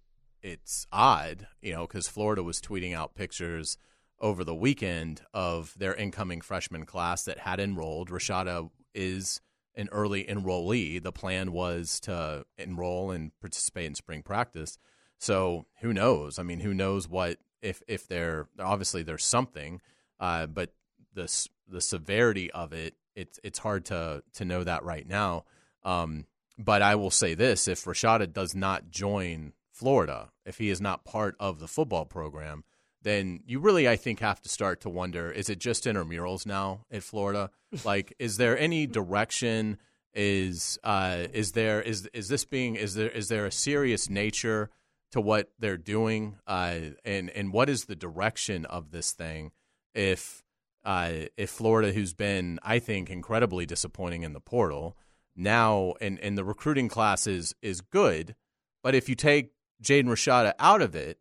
It's 0.42 0.86
odd, 0.92 1.46
you 1.60 1.72
know, 1.72 1.86
because 1.86 2.08
Florida 2.08 2.42
was 2.42 2.60
tweeting 2.60 2.94
out 2.94 3.14
pictures 3.14 3.78
over 4.20 4.44
the 4.44 4.54
weekend 4.54 5.22
of 5.32 5.74
their 5.78 5.94
incoming 5.94 6.40
freshman 6.40 6.86
class 6.86 7.24
that 7.24 7.38
had 7.38 7.60
enrolled. 7.60 8.10
Rashada 8.10 8.70
is 8.94 9.40
an 9.74 9.88
early 9.92 10.24
enrollee. 10.24 11.02
The 11.02 11.12
plan 11.12 11.52
was 11.52 12.00
to 12.00 12.44
enroll 12.58 13.10
and 13.10 13.32
participate 13.40 13.86
in 13.86 13.94
spring 13.94 14.22
practice. 14.22 14.78
So 15.18 15.66
who 15.80 15.92
knows? 15.92 16.38
I 16.38 16.42
mean, 16.42 16.60
who 16.60 16.74
knows 16.74 17.08
what 17.08 17.38
if 17.60 17.82
if 17.86 18.08
there 18.08 18.48
obviously 18.58 19.02
there's 19.02 19.24
something, 19.24 19.80
uh, 20.18 20.46
but 20.46 20.72
the 21.14 21.48
the 21.68 21.80
severity 21.80 22.50
of 22.50 22.72
it, 22.72 22.94
it's 23.14 23.38
it's 23.44 23.60
hard 23.60 23.84
to 23.86 24.22
to 24.34 24.44
know 24.44 24.64
that 24.64 24.84
right 24.84 25.06
now. 25.06 25.44
Um, 25.84 26.26
but 26.58 26.82
I 26.82 26.96
will 26.96 27.10
say 27.10 27.34
this: 27.34 27.68
if 27.68 27.84
Rashada 27.84 28.32
does 28.32 28.54
not 28.54 28.90
join 28.90 29.52
Florida, 29.82 30.30
if 30.46 30.58
he 30.58 30.70
is 30.70 30.80
not 30.80 31.04
part 31.04 31.34
of 31.40 31.58
the 31.58 31.66
football 31.66 32.04
program, 32.04 32.62
then 33.02 33.40
you 33.44 33.58
really, 33.58 33.88
I 33.88 33.96
think, 33.96 34.20
have 34.20 34.40
to 34.42 34.48
start 34.48 34.80
to 34.82 34.88
wonder: 34.88 35.28
is 35.32 35.50
it 35.50 35.58
just 35.58 35.86
intramurals 35.86 36.46
now 36.46 36.84
at 36.88 37.02
Florida? 37.02 37.50
like, 37.84 38.14
is 38.20 38.36
there 38.36 38.56
any 38.56 38.86
direction? 38.86 39.78
Is 40.14 40.78
uh, 40.84 41.24
is 41.32 41.50
there 41.50 41.82
is 41.82 42.08
is 42.12 42.28
this 42.28 42.44
being 42.44 42.76
is 42.76 42.94
there 42.94 43.08
is 43.08 43.26
there 43.26 43.44
a 43.44 43.50
serious 43.50 44.08
nature 44.08 44.70
to 45.10 45.20
what 45.20 45.50
they're 45.58 45.76
doing? 45.76 46.36
Uh, 46.46 46.78
and 47.04 47.28
and 47.30 47.52
what 47.52 47.68
is 47.68 47.86
the 47.86 47.96
direction 47.96 48.64
of 48.66 48.92
this 48.92 49.10
thing? 49.10 49.50
If 49.96 50.44
uh, 50.84 51.12
if 51.36 51.50
Florida, 51.50 51.92
who's 51.92 52.14
been, 52.14 52.60
I 52.62 52.78
think, 52.78 53.10
incredibly 53.10 53.66
disappointing 53.66 54.22
in 54.22 54.32
the 54.32 54.40
portal, 54.40 54.96
now 55.34 55.94
and 56.00 56.20
and 56.20 56.38
the 56.38 56.44
recruiting 56.44 56.88
class 56.88 57.26
is 57.26 57.56
is 57.62 57.80
good, 57.80 58.36
but 58.80 58.94
if 58.94 59.08
you 59.08 59.16
take 59.16 59.54
Jaden 59.82 60.06
Rashada 60.06 60.54
out 60.58 60.82
of 60.82 60.94
it, 60.94 61.18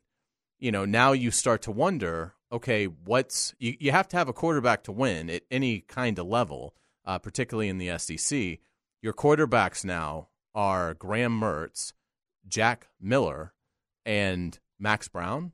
you 0.59 0.71
know 0.71 0.85
now 0.85 1.11
you 1.11 1.31
start 1.31 1.61
to 1.63 1.71
wonder, 1.71 2.33
okay, 2.51 2.85
what's 2.85 3.53
you, 3.59 3.75
you 3.79 3.91
have 3.91 4.07
to 4.09 4.17
have 4.17 4.29
a 4.29 4.33
quarterback 4.33 4.83
to 4.83 4.91
win 4.91 5.29
at 5.29 5.43
any 5.49 5.81
kind 5.81 6.19
of 6.19 6.27
level, 6.27 6.75
uh, 7.05 7.19
particularly 7.19 7.69
in 7.69 7.77
the 7.77 7.97
SEC. 7.97 8.59
Your 9.01 9.13
quarterbacks 9.13 9.83
now 9.83 10.27
are 10.53 10.93
Graham 10.93 11.39
Mertz, 11.39 11.93
Jack 12.47 12.87
Miller, 12.99 13.53
and 14.05 14.59
Max 14.79 15.07
Brown. 15.07 15.53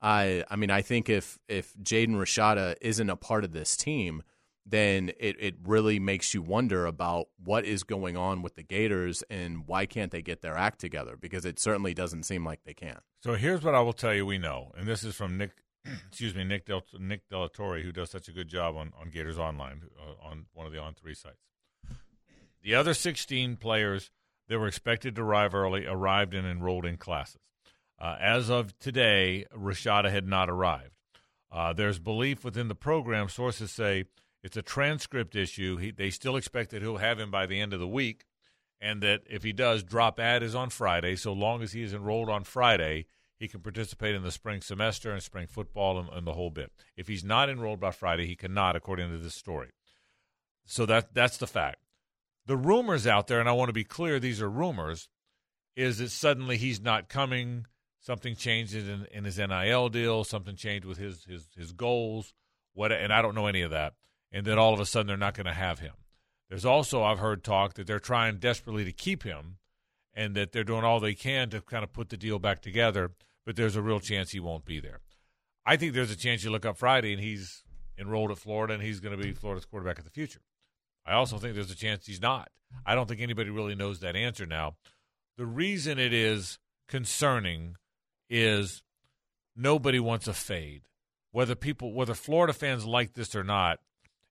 I 0.00 0.44
I 0.50 0.56
mean 0.56 0.70
I 0.70 0.82
think 0.82 1.08
if 1.08 1.38
if 1.48 1.74
Jaden 1.74 2.16
Rashada 2.16 2.76
isn't 2.80 3.10
a 3.10 3.16
part 3.16 3.44
of 3.44 3.52
this 3.52 3.76
team, 3.76 4.22
then 4.70 5.10
it, 5.18 5.36
it 5.40 5.54
really 5.64 5.98
makes 5.98 6.34
you 6.34 6.42
wonder 6.42 6.86
about 6.86 7.28
what 7.42 7.64
is 7.64 7.82
going 7.82 8.16
on 8.16 8.42
with 8.42 8.54
the 8.54 8.62
Gators 8.62 9.22
and 9.30 9.66
why 9.66 9.86
can't 9.86 10.10
they 10.10 10.22
get 10.22 10.42
their 10.42 10.56
act 10.56 10.80
together? 10.80 11.16
Because 11.16 11.44
it 11.44 11.58
certainly 11.58 11.94
doesn't 11.94 12.24
seem 12.24 12.44
like 12.44 12.64
they 12.64 12.74
can. 12.74 12.98
So 13.22 13.34
here's 13.34 13.62
what 13.62 13.74
I 13.74 13.80
will 13.80 13.92
tell 13.92 14.14
you 14.14 14.26
we 14.26 14.38
know, 14.38 14.72
and 14.76 14.86
this 14.86 15.04
is 15.04 15.14
from 15.14 15.38
Nick, 15.38 15.52
excuse 16.08 16.34
me, 16.34 16.44
Nick 16.44 16.66
Del, 16.66 16.82
Nick 16.98 17.28
de 17.28 17.38
la 17.38 17.48
Torre, 17.48 17.80
who 17.80 17.92
does 17.92 18.10
such 18.10 18.28
a 18.28 18.32
good 18.32 18.48
job 18.48 18.76
on, 18.76 18.92
on 19.00 19.10
Gators 19.10 19.38
Online, 19.38 19.82
uh, 19.98 20.26
on 20.26 20.46
one 20.52 20.66
of 20.66 20.72
the 20.72 20.78
on 20.78 20.94
three 20.94 21.14
sites. 21.14 21.38
The 22.62 22.74
other 22.74 22.92
16 22.92 23.56
players 23.56 24.10
that 24.48 24.58
were 24.58 24.68
expected 24.68 25.14
to 25.16 25.22
arrive 25.22 25.54
early 25.54 25.86
arrived 25.86 26.34
and 26.34 26.46
enrolled 26.46 26.84
in 26.84 26.96
classes. 26.96 27.40
Uh, 28.00 28.16
as 28.20 28.50
of 28.50 28.78
today, 28.78 29.46
Rashada 29.56 30.10
had 30.10 30.26
not 30.26 30.48
arrived. 30.48 30.92
Uh, 31.50 31.72
there's 31.72 31.98
belief 31.98 32.44
within 32.44 32.68
the 32.68 32.74
program. 32.74 33.28
Sources 33.28 33.72
say 33.72 34.04
it's 34.42 34.56
a 34.56 34.62
transcript 34.62 35.34
issue. 35.34 35.76
He, 35.76 35.90
they 35.90 36.10
still 36.10 36.36
expect 36.36 36.70
that 36.70 36.82
he'll 36.82 36.98
have 36.98 37.18
him 37.18 37.30
by 37.30 37.46
the 37.46 37.60
end 37.60 37.72
of 37.72 37.80
the 37.80 37.88
week, 37.88 38.24
and 38.80 39.02
that 39.02 39.22
if 39.28 39.42
he 39.42 39.52
does, 39.52 39.82
drop 39.82 40.20
ad 40.20 40.42
is 40.42 40.54
on 40.54 40.70
Friday. 40.70 41.16
So 41.16 41.32
long 41.32 41.62
as 41.62 41.72
he 41.72 41.82
is 41.82 41.92
enrolled 41.92 42.30
on 42.30 42.44
Friday, 42.44 43.06
he 43.38 43.48
can 43.48 43.60
participate 43.60 44.14
in 44.14 44.22
the 44.22 44.32
spring 44.32 44.60
semester 44.60 45.12
and 45.12 45.22
spring 45.22 45.46
football 45.46 45.98
and, 45.98 46.08
and 46.10 46.26
the 46.26 46.32
whole 46.32 46.50
bit. 46.50 46.72
If 46.96 47.08
he's 47.08 47.24
not 47.24 47.48
enrolled 47.48 47.80
by 47.80 47.92
Friday, 47.92 48.26
he 48.26 48.36
cannot, 48.36 48.76
according 48.76 49.10
to 49.10 49.18
this 49.18 49.34
story. 49.34 49.70
So 50.66 50.86
that 50.86 51.14
that's 51.14 51.38
the 51.38 51.46
fact. 51.46 51.78
The 52.46 52.56
rumors 52.56 53.06
out 53.06 53.26
there, 53.26 53.40
and 53.40 53.48
I 53.48 53.52
want 53.52 53.68
to 53.68 53.74
be 53.74 53.84
clear, 53.84 54.18
these 54.18 54.40
are 54.40 54.50
rumors, 54.50 55.08
is 55.76 55.98
that 55.98 56.10
suddenly 56.10 56.56
he's 56.56 56.80
not 56.80 57.08
coming. 57.08 57.66
Something 58.00 58.36
changes 58.36 58.88
in, 58.88 59.06
in 59.12 59.24
his 59.24 59.38
NIL 59.38 59.88
deal. 59.88 60.24
Something 60.24 60.56
changed 60.56 60.84
with 60.84 60.98
his 60.98 61.24
his 61.24 61.48
his 61.56 61.72
goals. 61.72 62.34
What 62.74 62.92
and 62.92 63.12
I 63.12 63.22
don't 63.22 63.34
know 63.34 63.46
any 63.46 63.62
of 63.62 63.70
that. 63.70 63.94
And 64.32 64.46
then 64.46 64.58
all 64.58 64.74
of 64.74 64.80
a 64.80 64.86
sudden 64.86 65.06
they're 65.06 65.16
not 65.16 65.34
going 65.34 65.46
to 65.46 65.52
have 65.52 65.78
him. 65.78 65.94
There's 66.48 66.64
also 66.64 67.02
I've 67.02 67.18
heard 67.18 67.44
talk 67.44 67.74
that 67.74 67.86
they're 67.86 67.98
trying 67.98 68.38
desperately 68.38 68.84
to 68.84 68.92
keep 68.92 69.22
him, 69.22 69.58
and 70.14 70.34
that 70.34 70.52
they're 70.52 70.64
doing 70.64 70.84
all 70.84 71.00
they 71.00 71.14
can 71.14 71.50
to 71.50 71.60
kind 71.60 71.84
of 71.84 71.92
put 71.92 72.08
the 72.08 72.16
deal 72.16 72.38
back 72.38 72.60
together. 72.60 73.12
But 73.46 73.56
there's 73.56 73.76
a 73.76 73.82
real 73.82 74.00
chance 74.00 74.32
he 74.32 74.40
won't 74.40 74.64
be 74.64 74.80
there. 74.80 75.00
I 75.64 75.76
think 75.76 75.92
there's 75.92 76.10
a 76.10 76.16
chance 76.16 76.44
you 76.44 76.50
look 76.50 76.66
up 76.66 76.76
Friday 76.76 77.12
and 77.12 77.22
he's 77.22 77.62
enrolled 77.98 78.30
at 78.30 78.38
Florida 78.38 78.74
and 78.74 78.82
he's 78.82 79.00
going 79.00 79.16
to 79.16 79.22
be 79.22 79.32
Florida's 79.32 79.64
quarterback 79.64 79.98
of 79.98 80.04
the 80.04 80.10
future. 80.10 80.40
I 81.06 81.14
also 81.14 81.38
think 81.38 81.54
there's 81.54 81.70
a 81.70 81.76
chance 81.76 82.06
he's 82.06 82.20
not. 82.20 82.50
I 82.84 82.94
don't 82.94 83.08
think 83.08 83.20
anybody 83.20 83.50
really 83.50 83.74
knows 83.74 84.00
that 84.00 84.16
answer 84.16 84.44
now. 84.44 84.76
The 85.36 85.46
reason 85.46 85.98
it 85.98 86.12
is 86.12 86.58
concerning 86.88 87.76
is 88.28 88.82
nobody 89.56 90.00
wants 90.00 90.26
a 90.26 90.34
fade. 90.34 90.82
Whether 91.30 91.54
people, 91.54 91.92
whether 91.92 92.14
Florida 92.14 92.52
fans 92.52 92.84
like 92.84 93.14
this 93.14 93.34
or 93.34 93.44
not, 93.44 93.78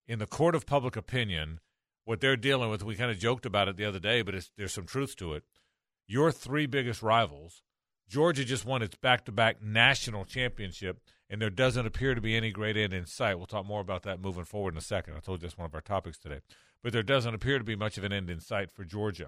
in 0.07 0.19
the 0.19 0.25
court 0.25 0.55
of 0.55 0.65
public 0.65 0.95
opinion, 0.95 1.59
what 2.05 2.21
they're 2.21 2.37
dealing 2.37 2.69
with, 2.69 2.83
we 2.83 2.95
kind 2.95 3.11
of 3.11 3.19
joked 3.19 3.45
about 3.45 3.67
it 3.67 3.75
the 3.75 3.85
other 3.85 3.99
day, 3.99 4.21
but 4.21 4.35
there's 4.57 4.73
some 4.73 4.85
truth 4.85 5.15
to 5.17 5.33
it. 5.33 5.43
Your 6.07 6.31
three 6.31 6.65
biggest 6.65 7.01
rivals, 7.01 7.61
Georgia 8.07 8.45
just 8.45 8.65
won 8.65 8.81
its 8.81 8.95
back 8.95 9.25
to 9.25 9.31
back 9.31 9.61
national 9.61 10.23
championship, 10.23 11.01
and 11.29 11.41
there 11.41 11.49
doesn't 11.49 11.85
appear 11.85 12.15
to 12.15 12.21
be 12.21 12.35
any 12.35 12.51
great 12.51 12.77
end 12.77 12.93
in 12.93 13.05
sight. 13.05 13.37
We'll 13.37 13.47
talk 13.47 13.65
more 13.65 13.81
about 13.81 14.03
that 14.03 14.21
moving 14.21 14.45
forward 14.45 14.73
in 14.73 14.77
a 14.77 14.81
second. 14.81 15.15
I 15.15 15.19
told 15.19 15.41
you 15.41 15.47
that's 15.47 15.57
one 15.57 15.65
of 15.65 15.75
our 15.75 15.81
topics 15.81 16.17
today. 16.17 16.39
But 16.81 16.93
there 16.93 17.03
doesn't 17.03 17.33
appear 17.33 17.57
to 17.57 17.65
be 17.65 17.75
much 17.75 17.97
of 17.97 18.05
an 18.05 18.13
end 18.13 18.29
in 18.29 18.39
sight 18.39 18.71
for 18.71 18.85
Georgia. 18.85 19.27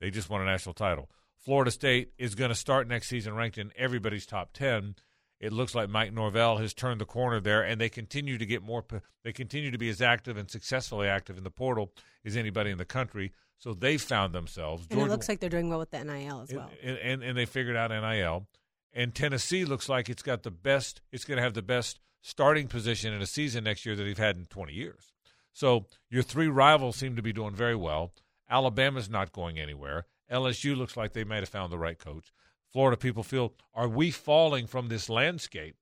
They 0.00 0.10
just 0.10 0.28
won 0.28 0.42
a 0.42 0.44
national 0.44 0.74
title. 0.74 1.08
Florida 1.38 1.70
State 1.70 2.12
is 2.18 2.34
going 2.34 2.50
to 2.50 2.54
start 2.54 2.86
next 2.86 3.08
season 3.08 3.34
ranked 3.34 3.56
in 3.56 3.72
everybody's 3.76 4.26
top 4.26 4.52
10. 4.52 4.96
It 5.40 5.52
looks 5.52 5.74
like 5.74 5.88
Mike 5.88 6.12
Norvell 6.12 6.58
has 6.58 6.74
turned 6.74 7.00
the 7.00 7.06
corner 7.06 7.40
there, 7.40 7.62
and 7.62 7.80
they 7.80 7.88
continue 7.88 8.36
to 8.36 8.44
get 8.44 8.62
more. 8.62 8.84
They 9.24 9.32
continue 9.32 9.70
to 9.70 9.78
be 9.78 9.88
as 9.88 10.02
active 10.02 10.36
and 10.36 10.50
successfully 10.50 11.08
active 11.08 11.38
in 11.38 11.44
the 11.44 11.50
portal 11.50 11.92
as 12.24 12.36
anybody 12.36 12.70
in 12.70 12.76
the 12.78 12.84
country. 12.84 13.32
So 13.58 13.72
they 13.74 13.96
found 13.96 14.34
themselves. 14.34 14.86
And 14.90 14.98
Georgia- 14.98 15.06
it 15.06 15.12
looks 15.12 15.28
like 15.28 15.40
they're 15.40 15.48
doing 15.50 15.68
well 15.70 15.78
with 15.78 15.90
the 15.90 16.02
NIL 16.04 16.42
as 16.42 16.52
well. 16.52 16.70
and, 16.82 16.98
and, 16.98 17.22
and 17.22 17.36
they 17.38 17.46
figured 17.46 17.76
out 17.76 17.90
NIL. 17.90 18.46
And 18.92 19.14
Tennessee 19.14 19.64
looks 19.64 19.88
like 19.88 20.08
it's 20.08 20.22
got 20.22 20.42
the 20.42 20.50
best. 20.50 21.00
It's 21.12 21.24
going 21.24 21.36
to 21.36 21.42
have 21.42 21.54
the 21.54 21.62
best 21.62 22.00
starting 22.22 22.68
position 22.68 23.12
in 23.14 23.22
a 23.22 23.26
season 23.26 23.64
next 23.64 23.86
year 23.86 23.96
that 23.96 24.02
they've 24.02 24.18
had 24.18 24.36
in 24.36 24.46
20 24.46 24.72
years. 24.72 25.12
So 25.52 25.86
your 26.10 26.22
three 26.22 26.48
rivals 26.48 26.96
seem 26.96 27.16
to 27.16 27.22
be 27.22 27.32
doing 27.32 27.54
very 27.54 27.76
well. 27.76 28.12
Alabama's 28.48 29.08
not 29.08 29.32
going 29.32 29.58
anywhere. 29.58 30.06
LSU 30.30 30.76
looks 30.76 30.96
like 30.96 31.12
they 31.12 31.24
might 31.24 31.40
have 31.40 31.48
found 31.48 31.72
the 31.72 31.78
right 31.78 31.98
coach. 31.98 32.32
Florida 32.72 32.96
people 32.96 33.22
feel, 33.22 33.54
are 33.74 33.88
we 33.88 34.10
falling 34.10 34.66
from 34.66 34.88
this 34.88 35.08
landscape, 35.08 35.76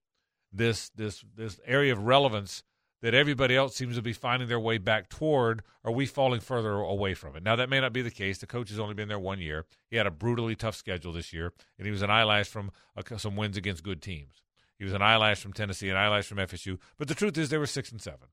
this 0.53 0.89
this 0.91 1.25
this 1.37 1.61
area 1.67 1.93
of 1.93 2.03
relevance 2.05 2.63
that 3.01 3.15
everybody 3.15 3.55
else 3.55 3.77
seems 3.77 3.95
to 3.95 4.03
be 4.03 4.13
finding 4.13 4.49
their 4.49 4.59
way 4.59 4.79
back 4.79 5.09
toward? 5.09 5.63
Are 5.85 5.93
we 5.93 6.07
falling 6.07 6.41
further 6.41 6.73
away 6.73 7.15
from 7.15 7.37
it? 7.37 7.43
Now 7.43 7.57
that 7.57 7.69
may 7.69 7.81
not 7.81 7.93
be 7.93 8.03
the 8.03 8.11
case. 8.11 8.39
The 8.39 8.47
coach 8.47 8.71
has 8.71 8.79
only 8.79 8.95
been 8.95 9.09
there 9.09 9.19
one 9.19 9.39
year. 9.39 9.67
He 9.91 9.97
had 9.97 10.07
a 10.07 10.11
brutally 10.11 10.57
tough 10.57 10.75
schedule 10.77 11.13
this 11.13 11.33
year, 11.33 11.53
and 11.79 11.87
he 11.87 11.93
was 11.93 12.03
an 12.03 12.11
eyelash 12.11 12.49
from 12.49 12.71
uh, 12.97 13.17
some 13.19 13.37
wins 13.37 13.57
against 13.57 13.85
good 13.85 14.03
teams. 14.03 14.43
He 14.79 14.85
was 14.85 14.95
an 14.95 15.03
eyelash 15.03 15.41
from 15.41 15.53
Tennessee, 15.53 15.91
an 15.91 15.97
eyelash 15.97 16.27
from 16.27 16.39
FSU. 16.39 16.79
But 16.97 17.09
the 17.09 17.15
truth 17.15 17.37
is, 17.37 17.51
they 17.51 17.59
were 17.59 17.67
six 17.67 17.91
and 17.93 18.01
seven, 18.01 18.29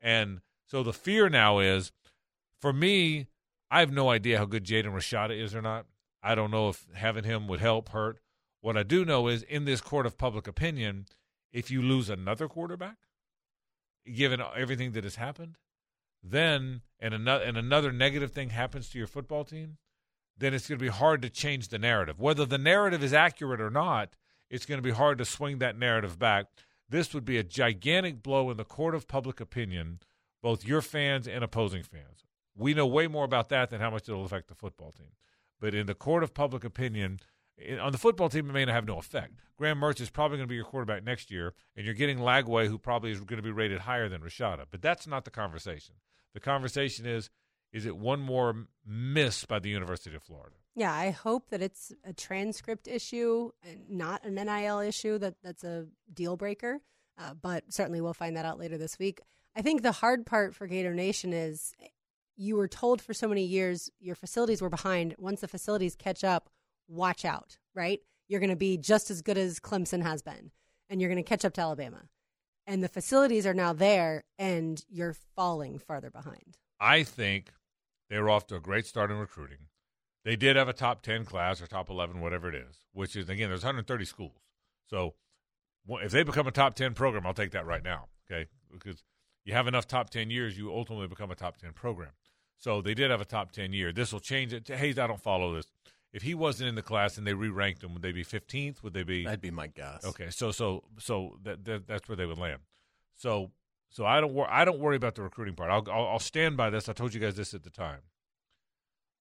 and 0.00 0.40
so 0.66 0.82
the 0.82 0.92
fear 0.92 1.28
now 1.28 1.58
is, 1.58 1.92
for 2.60 2.72
me, 2.72 3.26
I 3.70 3.80
have 3.80 3.92
no 3.92 4.08
idea 4.08 4.38
how 4.38 4.44
good 4.44 4.64
Jaden 4.64 4.92
Rashada 4.92 5.38
is 5.38 5.54
or 5.54 5.62
not. 5.62 5.86
I 6.22 6.34
don't 6.34 6.50
know 6.50 6.68
if 6.68 6.86
having 6.94 7.24
him 7.24 7.46
would 7.48 7.60
help, 7.60 7.90
hurt. 7.90 8.18
What 8.60 8.76
I 8.76 8.82
do 8.82 9.04
know 9.04 9.28
is, 9.28 9.42
in 9.42 9.64
this 9.64 9.80
court 9.80 10.06
of 10.06 10.18
public 10.18 10.46
opinion, 10.46 11.06
if 11.52 11.70
you 11.70 11.80
lose 11.80 12.10
another 12.10 12.48
quarterback, 12.48 12.96
given 14.12 14.42
everything 14.56 14.92
that 14.92 15.04
has 15.04 15.16
happened, 15.16 15.56
then 16.22 16.82
and 16.98 17.14
another 17.14 17.44
and 17.44 17.56
another 17.56 17.92
negative 17.92 18.32
thing 18.32 18.50
happens 18.50 18.88
to 18.90 18.98
your 18.98 19.06
football 19.06 19.44
team, 19.44 19.78
then 20.36 20.54
it's 20.54 20.68
going 20.68 20.78
to 20.78 20.84
be 20.84 20.90
hard 20.90 21.22
to 21.22 21.30
change 21.30 21.68
the 21.68 21.78
narrative. 21.78 22.18
Whether 22.18 22.44
the 22.44 22.58
narrative 22.58 23.02
is 23.02 23.12
accurate 23.12 23.60
or 23.60 23.70
not, 23.70 24.16
it's 24.50 24.66
going 24.66 24.78
to 24.78 24.82
be 24.82 24.90
hard 24.90 25.18
to 25.18 25.24
swing 25.24 25.58
that 25.58 25.78
narrative 25.78 26.18
back. 26.18 26.46
This 26.88 27.12
would 27.14 27.24
be 27.24 27.38
a 27.38 27.44
gigantic 27.44 28.22
blow 28.22 28.50
in 28.50 28.56
the 28.56 28.64
court 28.64 28.94
of 28.94 29.06
public 29.06 29.40
opinion, 29.40 30.00
both 30.42 30.64
your 30.64 30.80
fans 30.80 31.28
and 31.28 31.44
opposing 31.44 31.82
fans. 31.82 32.24
We 32.56 32.74
know 32.74 32.86
way 32.86 33.06
more 33.06 33.24
about 33.24 33.50
that 33.50 33.70
than 33.70 33.80
how 33.80 33.90
much 33.90 34.08
it'll 34.08 34.24
affect 34.24 34.48
the 34.48 34.54
football 34.54 34.90
team. 34.90 35.12
But 35.60 35.74
in 35.74 35.86
the 35.86 35.94
court 35.94 36.22
of 36.22 36.34
public 36.34 36.64
opinion, 36.64 37.20
in- 37.56 37.78
on 37.78 37.92
the 37.92 37.98
football 37.98 38.28
team, 38.28 38.48
it 38.48 38.52
may 38.52 38.64
not 38.64 38.74
have 38.74 38.86
no 38.86 38.98
effect. 38.98 39.34
Graham 39.56 39.80
Mertz 39.80 40.00
is 40.00 40.10
probably 40.10 40.36
going 40.38 40.46
to 40.46 40.50
be 40.50 40.54
your 40.54 40.64
quarterback 40.64 41.02
next 41.02 41.30
year, 41.30 41.54
and 41.76 41.84
you're 41.84 41.94
getting 41.94 42.18
Lagway, 42.18 42.68
who 42.68 42.78
probably 42.78 43.10
is 43.10 43.20
going 43.20 43.38
to 43.38 43.42
be 43.42 43.50
rated 43.50 43.80
higher 43.80 44.08
than 44.08 44.20
Rashada. 44.20 44.64
But 44.70 44.82
that's 44.82 45.06
not 45.06 45.24
the 45.24 45.30
conversation. 45.30 45.96
The 46.34 46.40
conversation 46.40 47.06
is 47.06 47.30
is 47.72 47.84
it 47.84 47.96
one 47.96 48.20
more 48.20 48.66
miss 48.86 49.44
by 49.44 49.58
the 49.58 49.68
University 49.68 50.14
of 50.16 50.22
Florida? 50.22 50.56
Yeah, 50.74 50.94
I 50.94 51.10
hope 51.10 51.50
that 51.50 51.60
it's 51.60 51.92
a 52.04 52.12
transcript 52.12 52.88
issue, 52.88 53.50
and 53.62 53.90
not 53.90 54.24
an 54.24 54.36
NIL 54.36 54.78
issue. 54.78 55.18
That 55.18 55.34
that's 55.42 55.64
a 55.64 55.86
deal 56.12 56.36
breaker. 56.36 56.80
Uh, 57.18 57.34
but 57.34 57.64
certainly, 57.68 58.00
we'll 58.00 58.14
find 58.14 58.36
that 58.36 58.44
out 58.44 58.58
later 58.58 58.78
this 58.78 58.98
week. 58.98 59.20
I 59.56 59.62
think 59.62 59.82
the 59.82 59.90
hard 59.92 60.24
part 60.24 60.54
for 60.54 60.68
Gator 60.68 60.94
Nation 60.94 61.32
is 61.32 61.74
you 62.38 62.56
were 62.56 62.68
told 62.68 63.02
for 63.02 63.12
so 63.12 63.28
many 63.28 63.44
years 63.44 63.90
your 64.00 64.14
facilities 64.14 64.62
were 64.62 64.70
behind. 64.70 65.14
Once 65.18 65.42
the 65.42 65.48
facilities 65.48 65.94
catch 65.94 66.24
up, 66.24 66.48
watch 66.88 67.26
out. 67.26 67.58
Right, 67.74 68.00
you're 68.28 68.40
going 68.40 68.48
to 68.48 68.56
be 68.56 68.78
just 68.78 69.10
as 69.10 69.20
good 69.20 69.36
as 69.36 69.60
Clemson 69.60 70.02
has 70.02 70.22
been, 70.22 70.52
and 70.88 71.00
you're 71.00 71.10
going 71.10 71.22
to 71.22 71.28
catch 71.28 71.44
up 71.44 71.52
to 71.54 71.60
Alabama. 71.60 72.04
And 72.66 72.82
the 72.82 72.88
facilities 72.88 73.46
are 73.46 73.54
now 73.54 73.72
there, 73.72 74.24
and 74.38 74.82
you're 74.88 75.16
falling 75.34 75.78
farther 75.78 76.10
behind. 76.10 76.58
I 76.80 77.02
think 77.02 77.52
they 78.10 78.18
were 78.18 78.30
off 78.30 78.46
to 78.48 78.56
a 78.56 78.60
great 78.60 78.86
start 78.86 79.10
in 79.10 79.16
recruiting. 79.16 79.68
They 80.24 80.36
did 80.36 80.56
have 80.56 80.68
a 80.68 80.74
top 80.74 81.02
10 81.02 81.24
class 81.24 81.62
or 81.62 81.66
top 81.66 81.88
11, 81.88 82.20
whatever 82.20 82.48
it 82.48 82.54
is, 82.54 82.82
which 82.92 83.16
is, 83.16 83.28
again, 83.30 83.48
there's 83.48 83.64
130 83.64 84.04
schools. 84.04 84.40
So 84.90 85.14
if 85.88 86.12
they 86.12 86.22
become 86.22 86.46
a 86.46 86.50
top 86.50 86.74
10 86.74 86.92
program, 86.92 87.26
I'll 87.26 87.32
take 87.32 87.52
that 87.52 87.64
right 87.64 87.82
now, 87.82 88.08
okay? 88.30 88.48
Because 88.70 89.02
you 89.44 89.54
have 89.54 89.66
enough 89.66 89.86
top 89.86 90.10
10 90.10 90.30
years, 90.30 90.58
you 90.58 90.70
ultimately 90.70 91.06
become 91.06 91.30
a 91.30 91.34
top 91.34 91.56
10 91.56 91.72
program. 91.72 92.10
So 92.58 92.82
they 92.82 92.94
did 92.94 93.10
have 93.10 93.20
a 93.20 93.24
top 93.24 93.52
10 93.52 93.72
year. 93.72 93.92
This 93.92 94.12
will 94.12 94.20
change 94.20 94.52
it. 94.52 94.68
Hays, 94.68 94.98
I 94.98 95.06
don't 95.06 95.22
follow 95.22 95.54
this. 95.54 95.66
If 96.12 96.22
he 96.22 96.34
wasn't 96.34 96.68
in 96.68 96.74
the 96.74 96.82
class 96.82 97.18
and 97.18 97.26
they 97.26 97.34
re-ranked 97.34 97.84
him, 97.84 97.92
would 97.92 98.02
they 98.02 98.12
be 98.12 98.24
15th? 98.24 98.82
Would 98.82 98.94
they 98.94 99.02
be? 99.02 99.24
That'd 99.24 99.40
be 99.40 99.50
my 99.50 99.66
guess. 99.68 100.04
Okay, 100.04 100.30
so 100.30 100.50
so 100.50 100.84
so 100.98 101.38
that, 101.42 101.64
that 101.66 101.86
that's 101.86 102.08
where 102.08 102.16
they 102.16 102.26
would 102.26 102.38
land. 102.38 102.60
So 103.14 103.50
so 103.90 104.06
I 104.06 104.20
don't 104.20 104.32
wor- 104.32 104.50
I 104.50 104.64
don't 104.64 104.78
worry 104.80 104.96
about 104.96 105.14
the 105.14 105.22
recruiting 105.22 105.54
part. 105.54 105.70
I'll, 105.70 105.84
I'll 105.92 106.08
I'll 106.08 106.18
stand 106.18 106.56
by 106.56 106.70
this. 106.70 106.88
I 106.88 106.94
told 106.94 107.12
you 107.14 107.20
guys 107.20 107.36
this 107.36 107.52
at 107.52 107.62
the 107.62 107.70
time. 107.70 108.00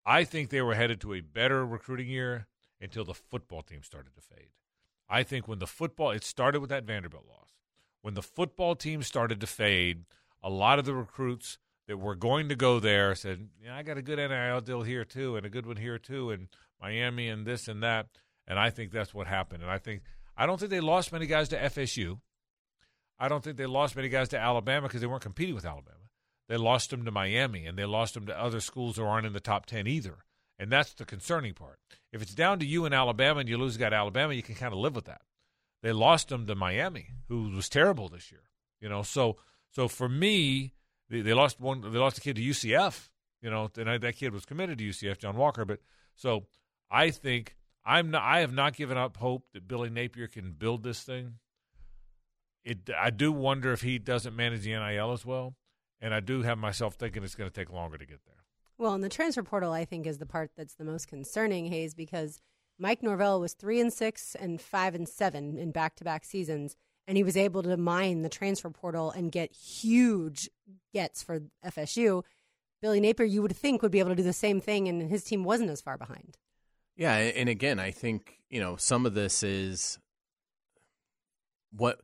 I 0.06 0.24
think 0.24 0.50
they 0.50 0.62
were 0.62 0.76
headed 0.76 1.02
to 1.02 1.14
a 1.14 1.20
better 1.20 1.66
recruiting 1.66 2.08
year 2.08 2.48
until 2.80 3.04
the 3.04 3.14
football 3.14 3.62
team 3.62 3.84
started 3.84 4.16
to 4.16 4.22
fade. 4.22 4.52
I 5.10 5.24
think 5.24 5.48
when 5.48 5.60
the 5.60 5.68
football 5.68 6.12
it 6.12 6.24
started 6.24 6.62
with 6.62 6.70
that 6.70 6.86
Vanderbilt 6.86 7.26
loss. 7.28 7.52
When 8.02 8.14
the 8.14 8.22
football 8.22 8.76
team 8.76 9.04
started 9.04 9.42
to 9.42 9.48
fade, 9.48 10.06
a 10.42 10.50
lot 10.50 10.80
of 10.80 10.86
the 10.86 10.94
recruits 10.94 11.58
that 11.88 11.98
were 11.98 12.16
going 12.16 12.50
to 12.50 12.56
go 12.56 12.80
there 12.80 13.16
said, 13.16 13.50
"Yeah, 13.64 13.76
I 13.76 13.84
got 13.84 13.98
a 13.98 14.02
good 14.02 14.20
NIL 14.20 14.62
deal 14.62 14.84
here 14.84 15.06
too, 15.06 15.36
and 15.36 15.46
a 15.46 15.50
good 15.50 15.66
one 15.66 15.78
here 15.78 15.98
too, 15.98 16.32
and 16.32 16.48
Miami 16.82 17.30
and 17.30 17.46
this 17.46 17.68
and 17.68 17.82
that." 17.84 18.08
And 18.48 18.60
I 18.60 18.70
think 18.70 18.92
that's 18.92 19.14
what 19.14 19.28
happened. 19.28 19.64
And 19.64 19.72
I 19.72 19.78
think 19.78 20.02
I 20.36 20.46
don't 20.46 20.60
think 20.60 20.72
they 20.72 20.80
lost 20.80 21.12
many 21.12 21.26
guys 21.26 21.50
to 21.50 21.58
FSU. 21.58 22.20
I 23.20 23.28
don't 23.28 23.44
think 23.44 23.58
they 23.58 23.66
lost 23.66 23.96
many 23.96 24.10
guys 24.10 24.30
to 24.30 24.40
Alabama 24.40 24.88
because 24.88 25.02
they 25.02 25.08
weren't 25.08 25.24
competing 25.24 25.56
with 25.56 25.66
Alabama. 25.66 25.96
They 26.48 26.58
lost 26.58 26.92
them 26.92 27.04
to 27.04 27.12
Miami, 27.12 27.66
and 27.66 27.78
they 27.78 27.86
lost 27.86 28.14
them 28.14 28.28
to 28.28 28.40
other 28.40 28.60
schools 28.60 28.96
who 28.96 29.04
aren't 29.04 29.28
in 29.28 29.34
the 29.34 29.40
top 29.40 29.66
ten 29.66 29.88
either. 29.88 30.20
And 30.60 30.72
that's 30.72 30.94
the 30.94 31.06
concerning 31.06 31.54
part. 31.54 31.80
If 32.12 32.22
it's 32.22 32.34
down 32.34 32.60
to 32.60 32.66
you 32.66 32.86
in 32.86 32.94
Alabama 32.94 33.42
and 33.42 33.50
you 33.50 33.58
lose 33.58 33.76
a 33.76 33.80
guy 33.80 33.90
to 33.90 33.96
Alabama, 33.96 34.34
you 34.34 34.42
can 34.42 34.56
kind 34.56 34.74
of 34.74 34.80
live 34.80 34.96
with 34.96 35.06
that. 35.06 35.22
They 35.84 35.92
lost 35.92 36.30
them 36.30 36.48
to 36.48 36.56
Miami, 36.56 37.10
who 37.28 37.50
was 37.50 37.70
terrible 37.70 38.10
this 38.10 38.32
year. 38.32 38.44
You 38.82 38.90
know, 38.90 39.04
so 39.04 39.38
so 39.70 39.88
for 39.88 40.10
me, 40.10 40.74
they, 41.10 41.22
they 41.22 41.34
lost 41.34 41.60
one. 41.60 41.82
They 41.82 42.00
lost 42.00 42.18
a 42.18 42.22
kid 42.22 42.36
to 42.36 42.42
UCF. 42.42 43.10
You 43.42 43.52
know, 43.52 43.70
and 43.78 43.90
I, 43.90 43.98
that 44.00 44.16
kid 44.16 44.34
was 44.34 44.46
committed 44.46 44.80
to 44.80 44.84
UCF, 44.84 45.20
John 45.20 45.38
Walker. 45.38 45.64
But 45.64 45.80
so 46.16 46.46
I 46.90 47.12
think 47.12 47.56
I'm 47.86 48.12
not. 48.12 48.24
I 48.24 48.40
have 48.40 48.54
not 48.54 48.76
given 48.76 48.98
up 48.98 49.18
hope 49.18 49.46
that 49.54 49.68
Billy 49.68 49.90
Napier 49.90 50.28
can 50.28 50.52
build 50.52 50.84
this 50.84 51.04
thing. 51.04 51.36
It. 52.64 52.90
I 52.98 53.10
do 53.10 53.32
wonder 53.32 53.72
if 53.72 53.82
he 53.82 54.00
doesn't 54.00 54.36
manage 54.36 54.62
the 54.64 54.72
NIL 54.72 55.14
as 55.14 55.26
well, 55.26 55.56
and 56.02 56.14
I 56.14 56.20
do 56.20 56.42
have 56.42 56.58
myself 56.58 56.96
thinking 56.96 57.24
it's 57.24 57.36
going 57.36 57.50
to 57.50 57.56
take 57.56 57.72
longer 57.72 57.98
to 57.98 58.06
get 58.06 58.26
there. 58.26 58.36
Well, 58.78 58.94
and 58.94 59.04
the 59.04 59.10
transfer 59.10 59.42
portal, 59.42 59.72
I 59.72 59.86
think, 59.86 60.06
is 60.06 60.20
the 60.20 60.26
part 60.26 60.52
that's 60.56 60.76
the 60.76 60.84
most 60.84 61.08
concerning, 61.08 61.68
Hays, 61.68 61.96
because 61.96 62.42
Mike 62.78 63.02
Norvell 63.02 63.40
was 63.40 63.54
three 63.54 63.82
and 63.82 63.92
six 63.92 64.36
and 64.36 64.62
five 64.62 64.94
and 64.94 65.10
seven 65.10 65.58
in 65.58 65.72
back-to-back 65.72 66.24
seasons, 66.24 66.76
and 67.08 67.18
he 67.18 67.24
was 67.24 67.38
able 67.38 67.64
to 67.64 67.78
mine 67.78 68.22
the 68.22 68.30
transfer 68.30 68.70
portal 68.70 69.12
and 69.12 69.32
get 69.32 69.52
huge 69.54 70.50
gets 70.94 71.24
for 71.24 71.42
FSU. 71.66 72.24
Billy 72.82 73.00
Napier, 73.00 73.26
you 73.26 73.42
would 73.42 73.56
think, 73.56 73.82
would 73.82 73.92
be 73.92 74.00
able 74.00 74.10
to 74.10 74.16
do 74.16 74.24
the 74.24 74.34
same 74.34 74.60
thing, 74.60 74.88
and 74.88 75.10
his 75.10 75.24
team 75.24 75.44
wasn't 75.44 75.70
as 75.70 75.82
far 75.82 75.98
behind. 75.98 76.38
Yeah, 76.96 77.16
and 77.16 77.50
again, 77.50 77.80
I 77.80 77.92
think 77.92 78.40
you 78.50 78.60
know 78.60 78.76
some 78.76 79.06
of 79.06 79.14
this 79.14 79.42
is 79.44 79.98
what. 81.72 82.02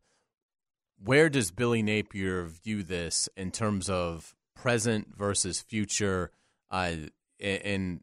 Where 1.04 1.30
does 1.30 1.52
Billy 1.52 1.84
Napier 1.84 2.46
view 2.46 2.82
this 2.82 3.28
in 3.36 3.52
terms 3.52 3.90
of 3.90 4.34
present 4.56 5.10
versus 5.14 5.62
future, 5.62 6.32
uh, 6.72 6.94
and 7.42 8.02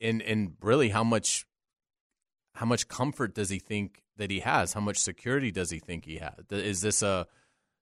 and 0.00 0.20
and 0.20 0.56
really 0.60 0.90
how 0.90 1.04
much 1.04 1.46
how 2.60 2.66
much 2.66 2.88
comfort 2.88 3.34
does 3.34 3.48
he 3.48 3.58
think 3.58 4.02
that 4.18 4.30
he 4.30 4.40
has? 4.40 4.74
How 4.74 4.80
much 4.80 4.98
security 4.98 5.50
does 5.50 5.70
he 5.70 5.78
think 5.78 6.04
he 6.04 6.18
has? 6.18 6.34
Is 6.50 6.82
this 6.82 7.02
a 7.02 7.26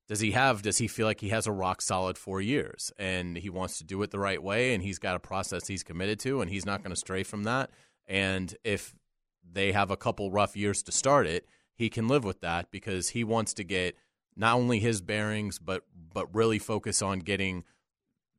does 0.07 0.20
he 0.20 0.31
have 0.31 0.62
does 0.62 0.79
he 0.79 0.87
feel 0.87 1.05
like 1.05 1.20
he 1.20 1.31
has 1.31 1.49
a 1.49 1.53
rock 1.53 1.83
solid 1.83 2.16
four 2.16 2.41
years 2.41 2.93
and 2.97 3.37
he 3.37 3.51
wants 3.51 3.79
to 3.79 3.85
do 3.85 4.01
it 4.05 4.12
the 4.12 4.20
right 4.20 4.41
way 4.41 4.74
and 4.74 4.85
he's 4.85 5.01
got 5.01 5.16
a 5.16 5.18
process 5.18 5.66
he's 5.66 5.83
committed 5.83 6.20
to 6.20 6.41
and 6.41 6.49
he's 6.49 6.64
not 6.64 6.81
going 6.81 6.93
to 6.93 6.97
stray 6.97 7.24
from 7.24 7.43
that 7.43 7.70
and 8.07 8.57
if 8.62 8.95
they 9.53 9.72
have 9.72 9.91
a 9.91 9.97
couple 9.97 10.31
rough 10.31 10.57
years 10.57 10.81
to 10.85 10.93
start 10.93 11.26
it 11.26 11.45
he 11.74 11.91
can 11.91 12.07
live 12.07 12.22
with 12.22 12.41
that 12.41 12.70
because 12.70 13.09
he 13.09 13.24
wants 13.24 13.53
to 13.55 13.64
get 13.64 13.97
not 14.37 14.55
only 14.55 14.79
his 14.79 15.01
bearings 15.01 15.59
but 15.59 15.83
but 16.14 16.33
really 16.33 16.61
focus 16.61 17.03
on 17.03 17.18
getting 17.18 17.64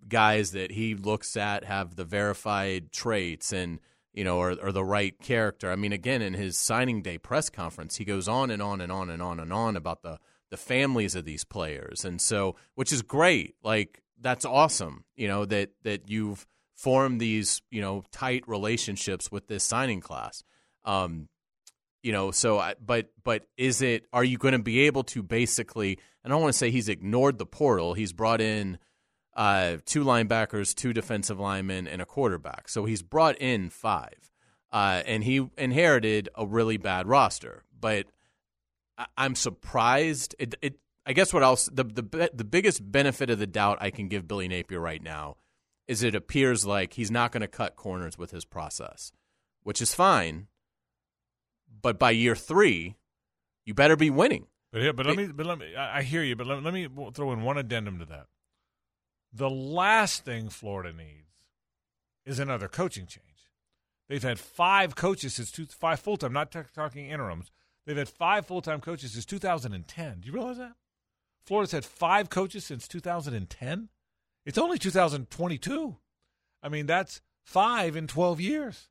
guys 0.08 0.52
that 0.54 0.72
he 0.72 0.96
looks 0.96 1.36
at 1.36 1.66
have 1.66 1.98
the 1.98 2.06
verified 2.06 2.94
traits 2.94 3.52
and 3.52 3.80
you 4.14 4.24
know 4.24 4.38
or, 4.38 4.52
or 4.62 4.72
the 4.72 4.84
right 4.84 5.20
character 5.20 5.72
i 5.72 5.76
mean 5.76 5.94
again 5.94 6.22
in 6.22 6.34
his 6.34 6.58
signing 6.58 7.02
day 7.02 7.18
press 7.18 7.50
conference 7.50 7.98
he 7.98 8.06
goes 8.06 8.28
on 8.28 8.52
and 8.52 8.62
on 8.62 8.82
and 8.82 8.92
on 8.92 9.10
and 9.10 9.22
on 9.22 9.40
and 9.40 9.54
on 9.54 9.76
about 9.76 10.02
the 10.04 10.20
the 10.50 10.58
families 10.58 11.16
of 11.16 11.26
these 11.26 11.44
players 11.44 12.04
and 12.04 12.20
so 12.20 12.56
which 12.76 12.92
is 12.92 13.02
great 13.02 13.56
like 13.64 14.02
that's 14.20 14.46
awesome 14.46 15.04
you 15.16 15.28
know 15.28 15.46
that 15.46 15.70
that 15.84 16.10
you've 16.10 16.48
formed 16.80 17.20
these 17.20 17.62
you 17.70 17.82
know 17.82 18.04
tight 18.12 18.48
relationships 18.48 19.32
with 19.32 19.48
this 19.48 19.64
signing 19.64 20.00
class. 20.00 20.44
Um, 20.86 21.28
you 22.02 22.14
know, 22.14 22.32
so 22.32 22.58
I, 22.58 22.76
but 22.84 23.10
but 23.24 23.46
is 23.58 23.82
it? 23.82 24.06
Are 24.14 24.24
you 24.24 24.38
going 24.38 24.54
to 24.54 24.60
be 24.60 24.82
able 24.82 25.04
to 25.06 25.22
basically? 25.22 26.00
And 26.24 26.32
I 26.32 26.36
don't 26.36 26.42
want 26.42 26.54
to 26.54 26.58
say 26.58 26.72
he's 26.72 26.90
ignored 26.90 27.38
the 27.38 27.46
portal. 27.46 27.94
He's 27.94 28.14
brought 28.14 28.40
in 28.40 28.78
uh, 29.36 29.78
two 29.86 30.04
linebackers, 30.04 30.76
two 30.76 30.94
defensive 30.94 31.40
linemen, 31.40 31.88
and 31.88 32.02
a 32.02 32.06
quarterback. 32.06 32.68
So 32.68 32.86
he's 32.86 33.02
brought 33.02 33.38
in 33.38 33.70
five, 33.70 34.32
uh, 34.72 35.04
and 35.06 35.24
he 35.24 35.50
inherited 35.58 36.30
a 36.36 36.46
really 36.46 36.78
bad 36.78 37.08
roster. 37.08 37.64
But 37.80 38.08
I, 38.98 39.06
I'm 39.18 39.36
surprised. 39.36 40.36
It, 40.40 40.56
it 40.62 40.80
I 41.06 41.14
guess 41.14 41.34
what 41.34 41.44
else 41.44 41.70
the 41.72 41.84
the 41.84 42.32
the 42.34 42.44
biggest 42.44 42.92
benefit 42.92 43.30
of 43.30 43.40
the 43.40 43.48
doubt 43.48 43.78
I 43.82 43.90
can 43.90 44.08
give 44.08 44.28
Billy 44.28 44.48
Napier 44.48 44.80
right 44.80 45.02
now 45.02 45.38
is 45.88 46.04
it 46.04 46.14
appears 46.14 46.66
like 46.66 46.94
he's 46.94 47.10
not 47.10 47.32
going 47.32 47.42
to 47.42 47.48
cut 47.48 47.76
corners 47.76 48.16
with 48.16 48.30
his 48.30 48.46
process, 48.46 49.12
which 49.64 49.82
is 49.82 49.94
fine. 49.94 50.48
But 51.82 51.98
by 51.98 52.12
year 52.12 52.36
three, 52.36 52.96
you 53.66 53.74
better 53.74 53.96
be 53.96 54.10
winning. 54.10 54.48
But 54.72 54.82
yeah, 54.84 54.92
but 54.92 55.08
let 55.08 55.16
me, 55.16 55.28
but 55.28 55.46
let 55.46 55.58
me. 55.58 55.76
I 55.76 56.00
I 56.00 56.02
hear 56.04 56.22
you, 56.22 56.36
but 56.36 56.46
let, 56.46 56.62
let 56.62 56.74
me 56.74 56.88
throw 57.14 57.32
in 57.32 57.42
one 57.42 57.58
addendum 57.58 58.00
to 58.00 58.06
that. 58.06 58.28
The 59.32 59.50
last 59.50 60.26
thing 60.26 60.50
Florida 60.50 60.92
needs 60.92 61.44
is 62.26 62.40
another 62.40 62.68
coaching 62.68 63.06
change. 63.06 63.26
They've 64.08 64.24
had 64.24 64.40
five 64.40 64.96
coaches 64.96 65.36
since 65.36 65.52
two, 65.52 65.66
five 65.66 66.00
full 66.00 66.18
time, 66.18 66.34
not 66.34 66.52
t- 66.52 66.60
talking 66.74 67.10
interims. 67.10 67.52
They've 67.86 67.98
had 67.98 68.10
five 68.10 68.48
full 68.48 68.62
time 68.62 68.82
coaches 68.82 69.12
since 69.12 69.26
2010. 69.26 70.20
Do 70.20 70.28
you 70.28 70.34
realize 70.34 70.58
that? 70.58 70.74
Florida's 71.46 71.72
had 71.72 71.86
five 71.86 72.30
coaches 72.30 72.66
since 72.66 72.88
2010. 72.88 73.90
It's 74.46 74.58
only 74.58 74.78
2022. 74.80 75.98
I 76.62 76.70
mean, 76.70 76.86
that's 76.88 77.22
five 77.44 77.96
in 77.96 78.08
12 78.08 78.42
years. 78.42 78.90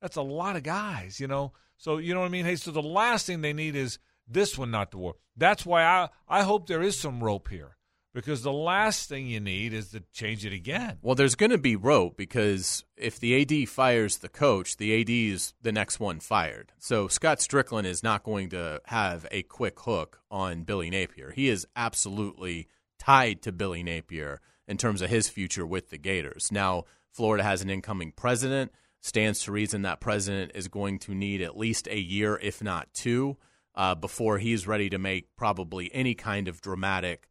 That's 0.00 0.16
a 0.16 0.22
lot 0.22 0.56
of 0.56 0.62
guys, 0.62 1.20
you 1.20 1.26
know. 1.26 1.52
So 1.76 1.98
you 1.98 2.14
know 2.14 2.20
what 2.20 2.26
I 2.26 2.30
mean. 2.30 2.44
Hey, 2.44 2.56
so 2.56 2.70
the 2.70 2.82
last 2.82 3.26
thing 3.26 3.40
they 3.40 3.52
need 3.52 3.76
is 3.76 3.98
this 4.26 4.58
one 4.58 4.70
not 4.70 4.90
to 4.90 4.98
work. 4.98 5.16
That's 5.36 5.64
why 5.64 5.84
I 5.84 6.08
I 6.28 6.42
hope 6.42 6.66
there 6.66 6.82
is 6.82 6.98
some 6.98 7.22
rope 7.22 7.48
here 7.48 7.76
because 8.14 8.42
the 8.42 8.52
last 8.52 9.08
thing 9.08 9.26
you 9.26 9.40
need 9.40 9.72
is 9.72 9.90
to 9.90 10.02
change 10.12 10.44
it 10.44 10.52
again. 10.52 10.98
Well, 11.02 11.14
there's 11.14 11.34
going 11.34 11.50
to 11.50 11.58
be 11.58 11.76
rope 11.76 12.16
because 12.16 12.84
if 12.96 13.20
the 13.20 13.40
AD 13.40 13.68
fires 13.68 14.18
the 14.18 14.28
coach, 14.28 14.76
the 14.76 15.00
AD 15.00 15.10
is 15.10 15.54
the 15.62 15.72
next 15.72 16.00
one 16.00 16.20
fired. 16.20 16.72
So 16.78 17.08
Scott 17.08 17.38
Stricklin 17.38 17.84
is 17.84 18.02
not 18.02 18.24
going 18.24 18.50
to 18.50 18.80
have 18.86 19.26
a 19.30 19.42
quick 19.42 19.78
hook 19.80 20.20
on 20.30 20.64
Billy 20.64 20.90
Napier. 20.90 21.30
He 21.30 21.48
is 21.48 21.66
absolutely 21.76 22.68
tied 22.98 23.42
to 23.42 23.52
Billy 23.52 23.82
Napier 23.82 24.40
in 24.66 24.76
terms 24.76 25.02
of 25.02 25.10
his 25.10 25.28
future 25.28 25.66
with 25.66 25.90
the 25.90 25.98
Gators. 25.98 26.50
Now, 26.50 26.84
Florida 27.12 27.42
has 27.42 27.62
an 27.62 27.70
incoming 27.70 28.12
president. 28.12 28.72
Stands 29.00 29.44
to 29.44 29.52
reason 29.52 29.82
that 29.82 30.00
president 30.00 30.52
is 30.54 30.66
going 30.66 30.98
to 31.00 31.14
need 31.14 31.40
at 31.40 31.56
least 31.56 31.86
a 31.86 31.98
year, 31.98 32.38
if 32.42 32.62
not 32.62 32.92
two, 32.92 33.36
uh, 33.76 33.94
before 33.94 34.38
he's 34.38 34.66
ready 34.66 34.90
to 34.90 34.98
make 34.98 35.36
probably 35.36 35.88
any 35.94 36.14
kind 36.14 36.48
of 36.48 36.60
dramatic 36.60 37.28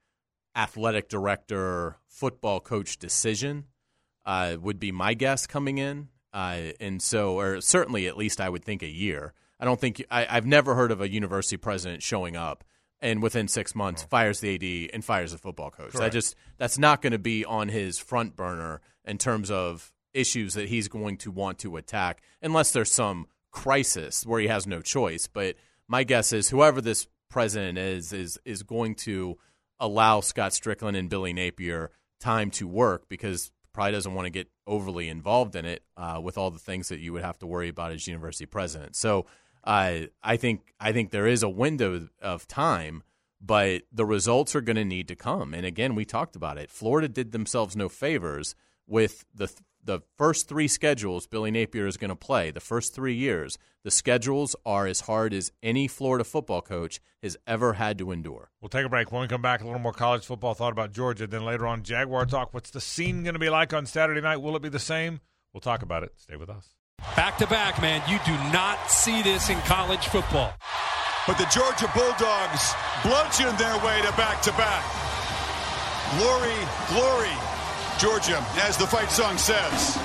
athletic 0.57 1.07
director, 1.07 1.97
football 2.07 2.59
coach 2.59 2.97
decision. 2.97 3.65
Uh, 4.25 4.57
would 4.59 4.77
be 4.77 4.91
my 4.91 5.13
guess 5.13 5.47
coming 5.47 5.77
in, 5.77 6.09
uh, 6.33 6.59
and 6.81 7.01
so, 7.01 7.39
or 7.39 7.61
certainly 7.61 8.07
at 8.07 8.17
least 8.17 8.41
I 8.41 8.49
would 8.49 8.65
think 8.65 8.83
a 8.83 8.89
year. 8.89 9.33
I 9.57 9.63
don't 9.63 9.79
think 9.79 10.03
I, 10.11 10.23
have 10.25 10.45
never 10.45 10.75
heard 10.75 10.91
of 10.91 10.99
a 10.99 11.09
university 11.09 11.55
president 11.55 12.03
showing 12.03 12.35
up 12.35 12.65
and 12.99 13.21
within 13.21 13.47
six 13.47 13.75
months 13.75 14.03
fires 14.03 14.39
the 14.39 14.55
AD 14.55 14.91
and 14.93 15.03
fires 15.03 15.31
the 15.31 15.37
football 15.37 15.71
coach. 15.71 15.93
That 15.93 15.99
Correct. 15.99 16.13
just 16.13 16.35
that's 16.57 16.77
not 16.77 17.01
going 17.01 17.13
to 17.13 17.19
be 17.19 17.45
on 17.45 17.69
his 17.69 17.99
front 17.99 18.35
burner 18.35 18.81
in 19.05 19.17
terms 19.17 19.51
of 19.51 19.91
issues 20.13 20.55
that 20.55 20.69
he's 20.69 20.87
going 20.87 21.17
to 21.17 21.31
want 21.31 21.59
to 21.59 21.77
attack, 21.77 22.21
unless 22.41 22.71
there's 22.71 22.91
some 22.91 23.27
crisis 23.51 24.25
where 24.25 24.39
he 24.39 24.47
has 24.47 24.67
no 24.67 24.81
choice. 24.81 25.27
But 25.27 25.55
my 25.87 26.03
guess 26.03 26.33
is 26.33 26.49
whoever 26.49 26.81
this 26.81 27.07
president 27.29 27.77
is 27.77 28.13
is 28.13 28.39
is 28.45 28.63
going 28.63 28.95
to 28.95 29.37
allow 29.79 30.21
Scott 30.21 30.51
Stricklin 30.51 30.97
and 30.97 31.09
Billy 31.09 31.33
Napier 31.33 31.91
time 32.19 32.51
to 32.51 32.67
work 32.67 33.07
because 33.09 33.51
probably 33.73 33.91
doesn't 33.91 34.15
want 34.15 34.25
to 34.25 34.31
get 34.31 34.49
overly 34.65 35.07
involved 35.07 35.55
in 35.55 35.63
it 35.63 35.83
uh, 35.97 36.19
with 36.21 36.35
all 36.35 36.49
the 36.49 36.57
things 36.57 36.89
that 36.89 36.99
you 36.99 37.13
would 37.13 37.21
have 37.21 37.37
to 37.37 37.45
worry 37.45 37.69
about 37.69 37.91
as 37.91 38.07
university 38.07 38.47
president. 38.47 38.95
So 38.95 39.27
uh, 39.63 40.07
I 40.23 40.37
think 40.37 40.73
I 40.79 40.91
think 40.93 41.11
there 41.11 41.27
is 41.27 41.43
a 41.43 41.49
window 41.49 42.07
of 42.19 42.47
time, 42.47 43.03
but 43.39 43.83
the 43.91 44.05
results 44.05 44.55
are 44.55 44.61
going 44.61 44.77
to 44.77 44.85
need 44.85 45.07
to 45.09 45.15
come. 45.15 45.53
And 45.53 45.63
again, 45.63 45.93
we 45.93 46.05
talked 46.05 46.35
about 46.35 46.57
it. 46.57 46.71
Florida 46.71 47.07
did 47.07 47.33
themselves 47.33 47.75
no 47.75 47.87
favors 47.87 48.55
with 48.87 49.25
the 49.35 49.53
the 49.87 50.01
first 50.17 50.47
three 50.47 50.67
schedules 50.67 51.25
Billy 51.25 51.49
Napier 51.49 51.87
is 51.87 51.97
going 51.97 52.09
to 52.09 52.15
play. 52.15 52.51
The 52.51 52.59
first 52.59 52.93
three 52.93 53.15
years, 53.15 53.57
the 53.83 53.89
schedules 53.89 54.55
are 54.65 54.85
as 54.85 55.01
hard 55.01 55.33
as 55.33 55.51
any 55.63 55.87
Florida 55.87 56.23
football 56.23 56.61
coach 56.61 56.99
has 57.23 57.37
ever 57.47 57.73
had 57.73 57.97
to 57.97 58.11
endure. 58.11 58.51
We'll 58.61 58.69
take 58.69 58.85
a 58.85 58.89
break. 58.89 59.11
When 59.11 59.21
we 59.21 59.27
come 59.27 59.41
back, 59.41 59.61
a 59.61 59.65
little 59.65 59.79
more 59.79 59.93
college 59.93 60.25
football 60.25 60.53
thought 60.53 60.73
about 60.73 60.91
Georgia. 60.91 61.25
Then 61.25 61.45
later 61.45 61.65
on, 61.65 61.83
Jaguar 61.83 62.25
talk. 62.25 62.53
What's 62.53 62.69
the 62.69 62.81
scene 62.81 63.23
going 63.23 63.33
to 63.33 63.39
be 63.39 63.49
like 63.49 63.73
on 63.73 63.85
Saturday 63.85 64.21
night? 64.21 64.37
Will 64.37 64.55
it 64.55 64.61
be 64.61 64.69
the 64.69 64.77
same? 64.77 65.21
We'll 65.53 65.61
talk 65.61 65.81
about 65.81 66.03
it. 66.03 66.11
Stay 66.17 66.35
with 66.35 66.49
us. 66.49 66.67
Back 67.15 67.37
to 67.37 67.47
back, 67.47 67.81
man. 67.81 68.01
You 68.09 68.19
do 68.25 68.33
not 68.51 68.91
see 68.91 69.23
this 69.23 69.49
in 69.49 69.57
college 69.61 70.05
football. 70.07 70.53
But 71.25 71.37
the 71.37 71.45
Georgia 71.45 71.89
Bulldogs 71.95 72.73
bludgeon 73.03 73.55
their 73.57 73.77
way 73.85 74.01
to 74.01 74.11
back 74.17 74.41
to 74.43 74.51
back. 74.51 74.83
Glory, 76.17 76.55
glory, 76.89 77.35
Georgia, 77.97 78.45
as 78.57 78.77
the 78.77 78.85
fight 78.85 79.09
song 79.09 79.37
says. 79.37 79.97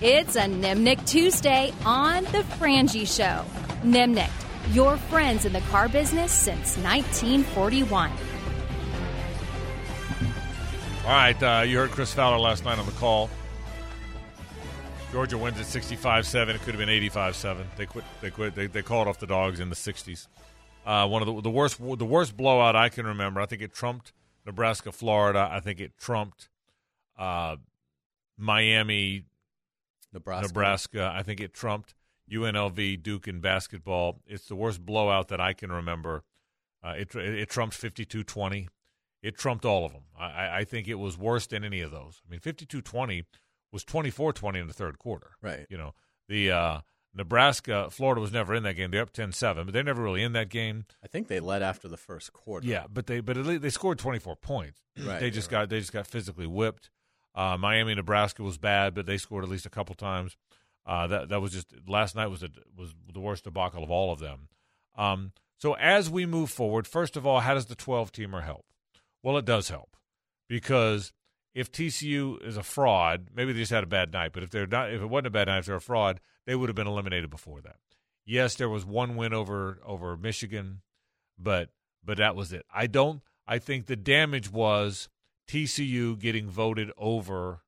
It's 0.00 0.36
a 0.36 0.42
Nimnicht 0.42 1.08
Tuesday 1.08 1.72
on 1.84 2.22
The 2.24 2.44
Frangie 2.58 3.06
Show. 3.06 3.44
Nimnicht, 3.82 4.30
your 4.72 4.96
friends 4.96 5.44
in 5.44 5.52
the 5.52 5.60
car 5.62 5.88
business 5.88 6.30
since 6.30 6.76
1941. 6.78 8.12
All 11.04 11.12
right, 11.12 11.42
uh, 11.42 11.62
you 11.62 11.78
heard 11.78 11.90
Chris 11.90 12.14
Fowler 12.14 12.38
last 12.38 12.64
night 12.64 12.78
on 12.78 12.86
the 12.86 12.92
call. 12.92 13.28
Georgia 15.10 15.38
wins 15.38 15.58
at 15.58 15.66
65-7. 15.66 16.48
It 16.54 16.60
could 16.62 16.74
have 16.74 16.78
been 16.78 16.88
85-7. 16.88 17.64
They 17.76 17.86
quit. 17.86 18.04
They 18.20 18.30
quit. 18.30 18.54
They, 18.54 18.66
they 18.66 18.82
called 18.82 19.08
off 19.08 19.18
the 19.18 19.26
dogs 19.26 19.58
in 19.58 19.68
the 19.68 19.76
60s. 19.76 20.26
Uh, 20.86 21.06
one 21.08 21.20
of 21.20 21.26
the, 21.26 21.42
the 21.42 21.50
worst 21.50 21.78
the 21.78 22.06
worst 22.06 22.36
blowout 22.36 22.76
I 22.76 22.88
can 22.88 23.06
remember. 23.06 23.40
I 23.40 23.46
think 23.46 23.60
it 23.60 23.74
trumped 23.74 24.12
Nebraska, 24.46 24.92
Florida. 24.92 25.48
I 25.50 25.58
think 25.58 25.80
it 25.80 25.98
trumped 25.98 26.48
uh, 27.18 27.56
Miami, 28.38 29.24
Nebraska. 30.12 30.46
Nebraska. 30.46 31.12
I 31.12 31.24
think 31.24 31.40
it 31.40 31.52
trumped 31.52 31.94
UNLV, 32.30 33.02
Duke 33.02 33.26
in 33.26 33.40
basketball. 33.40 34.20
It's 34.26 34.46
the 34.46 34.54
worst 34.54 34.86
blowout 34.86 35.28
that 35.28 35.40
I 35.40 35.52
can 35.52 35.72
remember. 35.72 36.22
Uh, 36.84 36.94
it, 36.96 37.14
it 37.14 37.50
trumped 37.50 37.80
52-20. 37.80 38.68
It 39.22 39.36
trumped 39.36 39.64
all 39.64 39.84
of 39.84 39.92
them. 39.92 40.02
I, 40.18 40.58
I 40.58 40.64
think 40.64 40.86
it 40.86 40.96
was 40.96 41.18
worse 41.18 41.46
than 41.46 41.64
any 41.64 41.80
of 41.80 41.90
those. 41.90 42.22
I 42.26 42.30
mean, 42.30 42.40
52-20 42.40 43.24
was 43.72 43.84
24-20 43.84 44.60
in 44.60 44.66
the 44.68 44.72
third 44.72 44.98
quarter. 44.98 45.32
Right. 45.42 45.66
You 45.68 45.78
know, 45.78 45.94
the 46.28 46.52
uh, 46.52 46.80
Nebraska, 47.16 47.88
Florida 47.90 48.20
was 48.20 48.30
never 48.30 48.54
in 48.54 48.62
that 48.64 48.74
game. 48.74 48.90
They're 48.90 49.02
up 49.02 49.12
10-7, 49.12 49.64
but 49.64 49.72
they're 49.72 49.82
never 49.82 50.02
really 50.02 50.22
in 50.22 50.32
that 50.34 50.50
game. 50.50 50.84
I 51.02 51.08
think 51.08 51.28
they 51.28 51.40
led 51.40 51.62
after 51.62 51.88
the 51.88 51.96
first 51.96 52.32
quarter. 52.32 52.66
Yeah, 52.66 52.84
but 52.92 53.06
they 53.06 53.20
but 53.20 53.38
at 53.38 53.46
least 53.46 53.62
they 53.62 53.70
scored 53.70 53.98
24 53.98 54.36
points. 54.36 54.80
Right, 54.98 55.20
they 55.20 55.30
just 55.30 55.52
right. 55.52 55.60
got 55.60 55.68
they 55.68 55.80
just 55.80 55.92
got 55.92 56.06
physically 56.06 56.46
whipped. 56.46 56.90
Uh, 57.34 57.58
Miami, 57.58 57.94
Nebraska 57.94 58.42
was 58.42 58.56
bad, 58.56 58.94
but 58.94 59.04
they 59.04 59.18
scored 59.18 59.44
at 59.44 59.50
least 59.50 59.66
a 59.66 59.70
couple 59.70 59.94
times. 59.94 60.38
Uh, 60.86 61.06
that 61.06 61.28
that 61.28 61.40
was 61.42 61.52
just 61.52 61.66
last 61.86 62.16
night 62.16 62.28
was 62.28 62.42
a, 62.42 62.48
was 62.74 62.94
the 63.12 63.20
worst 63.20 63.44
debacle 63.44 63.84
of 63.84 63.90
all 63.90 64.10
of 64.10 64.20
them. 64.20 64.48
Um, 64.96 65.32
so 65.58 65.74
as 65.74 66.08
we 66.08 66.24
move 66.24 66.50
forward, 66.50 66.86
first 66.86 67.14
of 67.14 67.26
all, 67.26 67.40
how 67.40 67.52
does 67.52 67.66
the 67.66 67.74
12 67.74 68.10
teamer 68.12 68.42
help? 68.42 68.64
Well, 69.22 69.36
it 69.36 69.44
does 69.44 69.68
help 69.68 69.96
because 70.48 71.12
if 71.56 71.72
TCU 71.72 72.46
is 72.46 72.58
a 72.58 72.62
fraud, 72.62 73.28
maybe 73.34 73.54
they 73.54 73.60
just 73.60 73.72
had 73.72 73.82
a 73.82 73.86
bad 73.86 74.12
night. 74.12 74.32
But 74.34 74.42
if 74.42 74.50
they're 74.50 74.66
not, 74.66 74.92
if 74.92 75.00
it 75.00 75.06
wasn't 75.06 75.28
a 75.28 75.30
bad 75.30 75.48
night, 75.48 75.60
if 75.60 75.66
they're 75.66 75.76
a 75.76 75.80
fraud, 75.80 76.20
they 76.44 76.54
would 76.54 76.68
have 76.68 76.76
been 76.76 76.86
eliminated 76.86 77.30
before 77.30 77.62
that. 77.62 77.76
Yes, 78.26 78.56
there 78.56 78.68
was 78.68 78.84
one 78.84 79.16
win 79.16 79.32
over 79.32 79.80
over 79.84 80.18
Michigan, 80.18 80.82
but 81.38 81.70
but 82.04 82.18
that 82.18 82.36
was 82.36 82.52
it. 82.52 82.66
I 82.72 82.86
don't. 82.86 83.22
I 83.48 83.58
think 83.58 83.86
the 83.86 83.96
damage 83.96 84.52
was 84.52 85.08
TCU 85.48 86.18
getting 86.18 86.50
voted 86.50 86.92
over, 86.98 87.62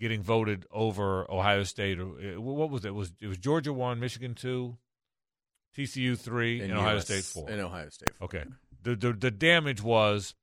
getting 0.00 0.22
voted 0.22 0.64
over 0.70 1.30
Ohio 1.30 1.64
State. 1.64 2.00
Or 2.00 2.04
uh, 2.04 2.40
what 2.40 2.70
was 2.70 2.86
it? 2.86 2.88
it 2.88 2.94
was 2.94 3.12
it 3.20 3.26
was 3.26 3.36
Georgia 3.36 3.74
one, 3.74 4.00
Michigan 4.00 4.34
two, 4.34 4.78
TCU 5.76 6.18
three, 6.18 6.62
and, 6.62 6.72
Ohio 6.72 6.96
US 6.96 7.04
State 7.04 7.24
four. 7.24 7.50
And 7.50 7.60
Ohio 7.60 7.90
State 7.90 8.14
four. 8.14 8.24
Okay. 8.24 8.44
The, 8.82 8.96
the 8.96 9.12
the 9.12 9.30
damage 9.30 9.82
was 9.82 10.34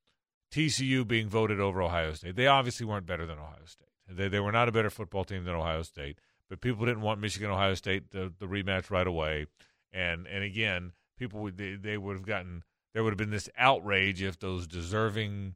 TCU 0.51 1.07
being 1.07 1.27
voted 1.27 1.59
over 1.59 1.81
Ohio 1.81 2.13
State. 2.13 2.35
They 2.35 2.47
obviously 2.47 2.85
weren't 2.85 3.05
better 3.05 3.25
than 3.25 3.37
Ohio 3.37 3.65
State. 3.65 3.87
They 4.09 4.27
they 4.27 4.39
were 4.39 4.51
not 4.51 4.69
a 4.69 4.71
better 4.71 4.89
football 4.89 5.23
team 5.23 5.43
than 5.43 5.55
Ohio 5.55 5.83
State. 5.83 6.19
But 6.49 6.61
people 6.61 6.85
didn't 6.85 7.01
want 7.01 7.19
Michigan 7.19 7.49
Ohio 7.49 7.73
State 7.73 8.11
the, 8.11 8.31
the 8.39 8.45
rematch 8.45 8.89
right 8.89 9.07
away. 9.07 9.47
And 9.91 10.27
and 10.27 10.43
again, 10.43 10.93
people 11.17 11.41
would 11.41 11.57
they, 11.57 11.75
they 11.75 11.97
would 11.97 12.15
have 12.15 12.25
gotten 12.25 12.63
there 12.93 13.03
would 13.03 13.11
have 13.11 13.17
been 13.17 13.29
this 13.29 13.49
outrage 13.57 14.21
if 14.21 14.39
those 14.39 14.65
deserving 14.67 15.55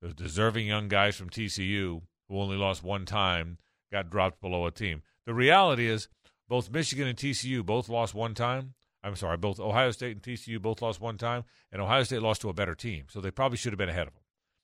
the 0.00 0.08
deserving 0.08 0.66
young 0.66 0.88
guys 0.88 1.16
from 1.16 1.30
TCU 1.30 2.02
who 2.28 2.40
only 2.40 2.56
lost 2.56 2.82
one 2.82 3.06
time 3.06 3.58
got 3.90 4.10
dropped 4.10 4.40
below 4.40 4.66
a 4.66 4.70
team. 4.70 5.02
The 5.26 5.34
reality 5.34 5.86
is, 5.86 6.08
both 6.48 6.70
Michigan 6.70 7.06
and 7.06 7.16
TCU 7.16 7.64
both 7.64 7.88
lost 7.88 8.14
one 8.14 8.34
time. 8.34 8.74
I'm 9.04 9.16
sorry, 9.16 9.36
both 9.36 9.60
Ohio 9.60 9.90
State 9.90 10.12
and 10.12 10.22
TCU 10.22 10.60
both 10.60 10.82
lost 10.82 11.00
one 11.00 11.18
time, 11.18 11.44
and 11.70 11.80
Ohio 11.82 12.02
State 12.02 12.22
lost 12.22 12.40
to 12.42 12.48
a 12.48 12.52
better 12.52 12.74
team. 12.74 13.04
So 13.08 13.20
they 13.20 13.30
probably 13.30 13.58
should 13.58 13.72
have 13.72 13.78
been 13.78 13.88
ahead 13.88 14.06
of 14.06 14.14
them. 14.14 14.21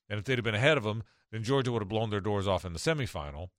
And 0.09 0.19
if 0.19 0.25
they'd 0.25 0.37
have 0.37 0.45
been 0.45 0.55
ahead 0.55 0.77
of 0.77 0.83
them, 0.83 1.03
then 1.31 1.43
Georgia 1.43 1.71
would 1.71 1.81
have 1.81 1.89
blown 1.89 2.09
their 2.09 2.21
doors 2.21 2.47
off 2.47 2.65
in 2.65 2.73
the 2.73 2.79
semifinal, 2.79 3.49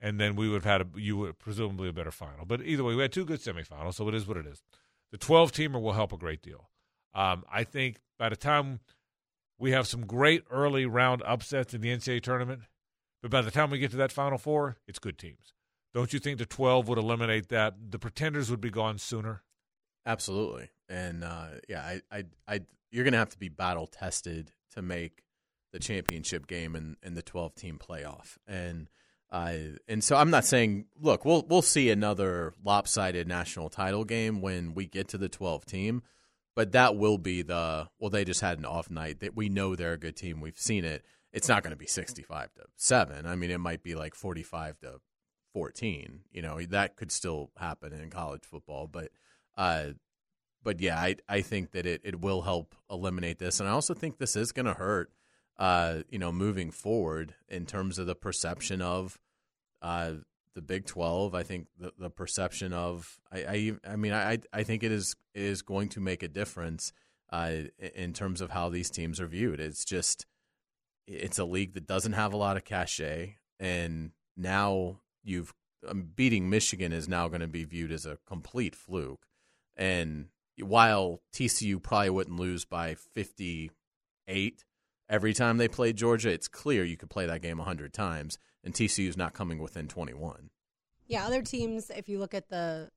and 0.00 0.18
then 0.18 0.34
we 0.34 0.48
would 0.48 0.64
have 0.64 0.64
had 0.64 0.80
a, 0.80 1.00
you 1.00 1.16
would 1.18 1.38
presumably 1.38 1.88
a 1.88 1.92
better 1.92 2.10
final. 2.10 2.44
But 2.44 2.62
either 2.62 2.82
way, 2.82 2.94
we 2.94 3.02
had 3.02 3.12
two 3.12 3.24
good 3.24 3.40
semifinals, 3.40 3.94
so 3.94 4.08
it 4.08 4.14
is 4.14 4.26
what 4.26 4.36
it 4.36 4.46
is. 4.46 4.62
The 5.12 5.18
12 5.18 5.52
teamer 5.52 5.80
will 5.80 5.92
help 5.92 6.12
a 6.12 6.16
great 6.16 6.42
deal. 6.42 6.70
Um, 7.14 7.44
I 7.50 7.64
think 7.64 8.00
by 8.18 8.28
the 8.28 8.36
time 8.36 8.80
we 9.58 9.72
have 9.72 9.86
some 9.86 10.06
great 10.06 10.44
early 10.50 10.86
round 10.86 11.22
upsets 11.24 11.74
in 11.74 11.80
the 11.80 11.88
NCAA 11.88 12.22
tournament, 12.22 12.62
but 13.22 13.30
by 13.30 13.42
the 13.42 13.50
time 13.50 13.70
we 13.70 13.78
get 13.78 13.90
to 13.90 13.96
that 13.98 14.12
Final 14.12 14.38
Four, 14.38 14.76
it's 14.86 14.98
good 14.98 15.18
teams. 15.18 15.52
Don't 15.92 16.12
you 16.12 16.20
think 16.20 16.38
the 16.38 16.46
12 16.46 16.88
would 16.88 16.98
eliminate 16.98 17.48
that? 17.48 17.74
The 17.90 17.98
pretenders 17.98 18.50
would 18.50 18.60
be 18.60 18.70
gone 18.70 18.98
sooner. 18.98 19.42
Absolutely, 20.06 20.70
and 20.88 21.22
uh, 21.24 21.48
yeah, 21.68 21.82
I, 21.82 22.00
I, 22.10 22.24
I, 22.48 22.60
you're 22.90 23.04
going 23.04 23.12
to 23.12 23.18
have 23.18 23.30
to 23.30 23.38
be 23.38 23.48
battle 23.48 23.86
tested 23.86 24.52
to 24.74 24.82
make 24.82 25.24
the 25.72 25.78
championship 25.78 26.46
game 26.46 26.74
and, 26.74 26.96
and 27.02 27.16
the 27.16 27.22
12 27.22 27.54
team 27.54 27.78
playoff, 27.78 28.38
and 28.46 28.88
uh, 29.30 29.54
and 29.86 30.02
so 30.02 30.16
I'm 30.16 30.30
not 30.30 30.44
saying, 30.44 30.86
look, 31.00 31.24
we'll 31.24 31.44
we'll 31.48 31.62
see 31.62 31.90
another 31.90 32.52
lopsided 32.64 33.28
national 33.28 33.68
title 33.68 34.04
game 34.04 34.40
when 34.40 34.74
we 34.74 34.86
get 34.86 35.08
to 35.08 35.18
the 35.18 35.28
12 35.28 35.64
team, 35.66 36.02
but 36.56 36.72
that 36.72 36.96
will 36.96 37.18
be 37.18 37.42
the 37.42 37.88
well, 37.98 38.10
they 38.10 38.24
just 38.24 38.40
had 38.40 38.58
an 38.58 38.64
off 38.64 38.90
night. 38.90 39.20
That 39.20 39.36
we 39.36 39.48
know 39.48 39.76
they're 39.76 39.92
a 39.92 39.98
good 39.98 40.16
team. 40.16 40.40
We've 40.40 40.58
seen 40.58 40.84
it. 40.84 41.04
It's 41.32 41.48
not 41.48 41.62
going 41.62 41.70
to 41.70 41.76
be 41.76 41.86
65 41.86 42.52
to 42.54 42.62
seven. 42.74 43.24
I 43.24 43.36
mean, 43.36 43.52
it 43.52 43.60
might 43.60 43.84
be 43.84 43.94
like 43.94 44.16
45 44.16 44.80
to 44.80 45.00
14. 45.52 46.22
You 46.32 46.42
know, 46.42 46.60
that 46.62 46.96
could 46.96 47.12
still 47.12 47.50
happen 47.56 47.92
in 47.92 48.10
college 48.10 48.42
football, 48.44 48.88
but 48.88 49.10
uh, 49.56 49.90
but 50.62 50.80
yeah, 50.80 50.98
I 50.98 51.16
I 51.28 51.40
think 51.40 51.70
that 51.72 51.86
it, 51.86 52.00
it 52.04 52.20
will 52.20 52.42
help 52.42 52.74
eliminate 52.90 53.38
this, 53.38 53.60
and 53.60 53.68
I 53.68 53.72
also 53.72 53.94
think 53.94 54.18
this 54.18 54.36
is 54.36 54.52
going 54.52 54.66
to 54.66 54.74
hurt. 54.74 55.12
Uh, 55.60 56.04
you 56.08 56.18
know, 56.18 56.32
moving 56.32 56.70
forward 56.70 57.34
in 57.46 57.66
terms 57.66 57.98
of 57.98 58.06
the 58.06 58.14
perception 58.14 58.80
of 58.80 59.18
uh, 59.82 60.12
the 60.54 60.62
Big 60.62 60.86
Twelve, 60.86 61.34
I 61.34 61.42
think 61.42 61.66
the, 61.78 61.92
the 61.98 62.08
perception 62.08 62.72
of 62.72 63.20
I, 63.30 63.38
I 63.84 63.92
I 63.92 63.96
mean 63.96 64.14
I 64.14 64.38
I 64.54 64.62
think 64.62 64.82
it 64.82 64.90
is 64.90 65.16
is 65.34 65.60
going 65.60 65.90
to 65.90 66.00
make 66.00 66.22
a 66.22 66.28
difference 66.28 66.94
uh, 67.30 67.52
in 67.94 68.14
terms 68.14 68.40
of 68.40 68.52
how 68.52 68.70
these 68.70 68.88
teams 68.88 69.20
are 69.20 69.26
viewed. 69.26 69.60
It's 69.60 69.84
just 69.84 70.24
it's 71.06 71.38
a 71.38 71.44
league 71.44 71.74
that 71.74 71.86
doesn't 71.86 72.14
have 72.14 72.32
a 72.32 72.38
lot 72.38 72.56
of 72.56 72.64
cachet, 72.64 73.36
and 73.58 74.12
now 74.38 75.00
you've 75.22 75.52
um, 75.86 76.08
beating 76.16 76.48
Michigan 76.48 76.90
is 76.90 77.06
now 77.06 77.28
going 77.28 77.42
to 77.42 77.46
be 77.48 77.64
viewed 77.64 77.92
as 77.92 78.06
a 78.06 78.16
complete 78.26 78.74
fluke. 78.74 79.26
And 79.76 80.28
while 80.58 81.20
TCU 81.34 81.82
probably 81.82 82.08
wouldn't 82.08 82.40
lose 82.40 82.64
by 82.64 82.94
58 82.94 84.64
every 85.10 85.34
time 85.34 85.58
they 85.58 85.68
play 85.68 85.92
Georgia, 85.92 86.30
it's 86.30 86.48
clear 86.48 86.84
you 86.84 86.96
could 86.96 87.10
play 87.10 87.26
that 87.26 87.42
game 87.42 87.58
100 87.58 87.92
times, 87.92 88.38
and 88.64 88.72
TCU's 88.72 89.16
not 89.16 89.34
coming 89.34 89.58
within 89.58 89.88
21. 89.88 90.48
Yeah, 91.06 91.26
other 91.26 91.42
teams, 91.42 91.90
if 91.90 92.08
you 92.08 92.18
look 92.18 92.32
at 92.32 92.48
the 92.48 92.88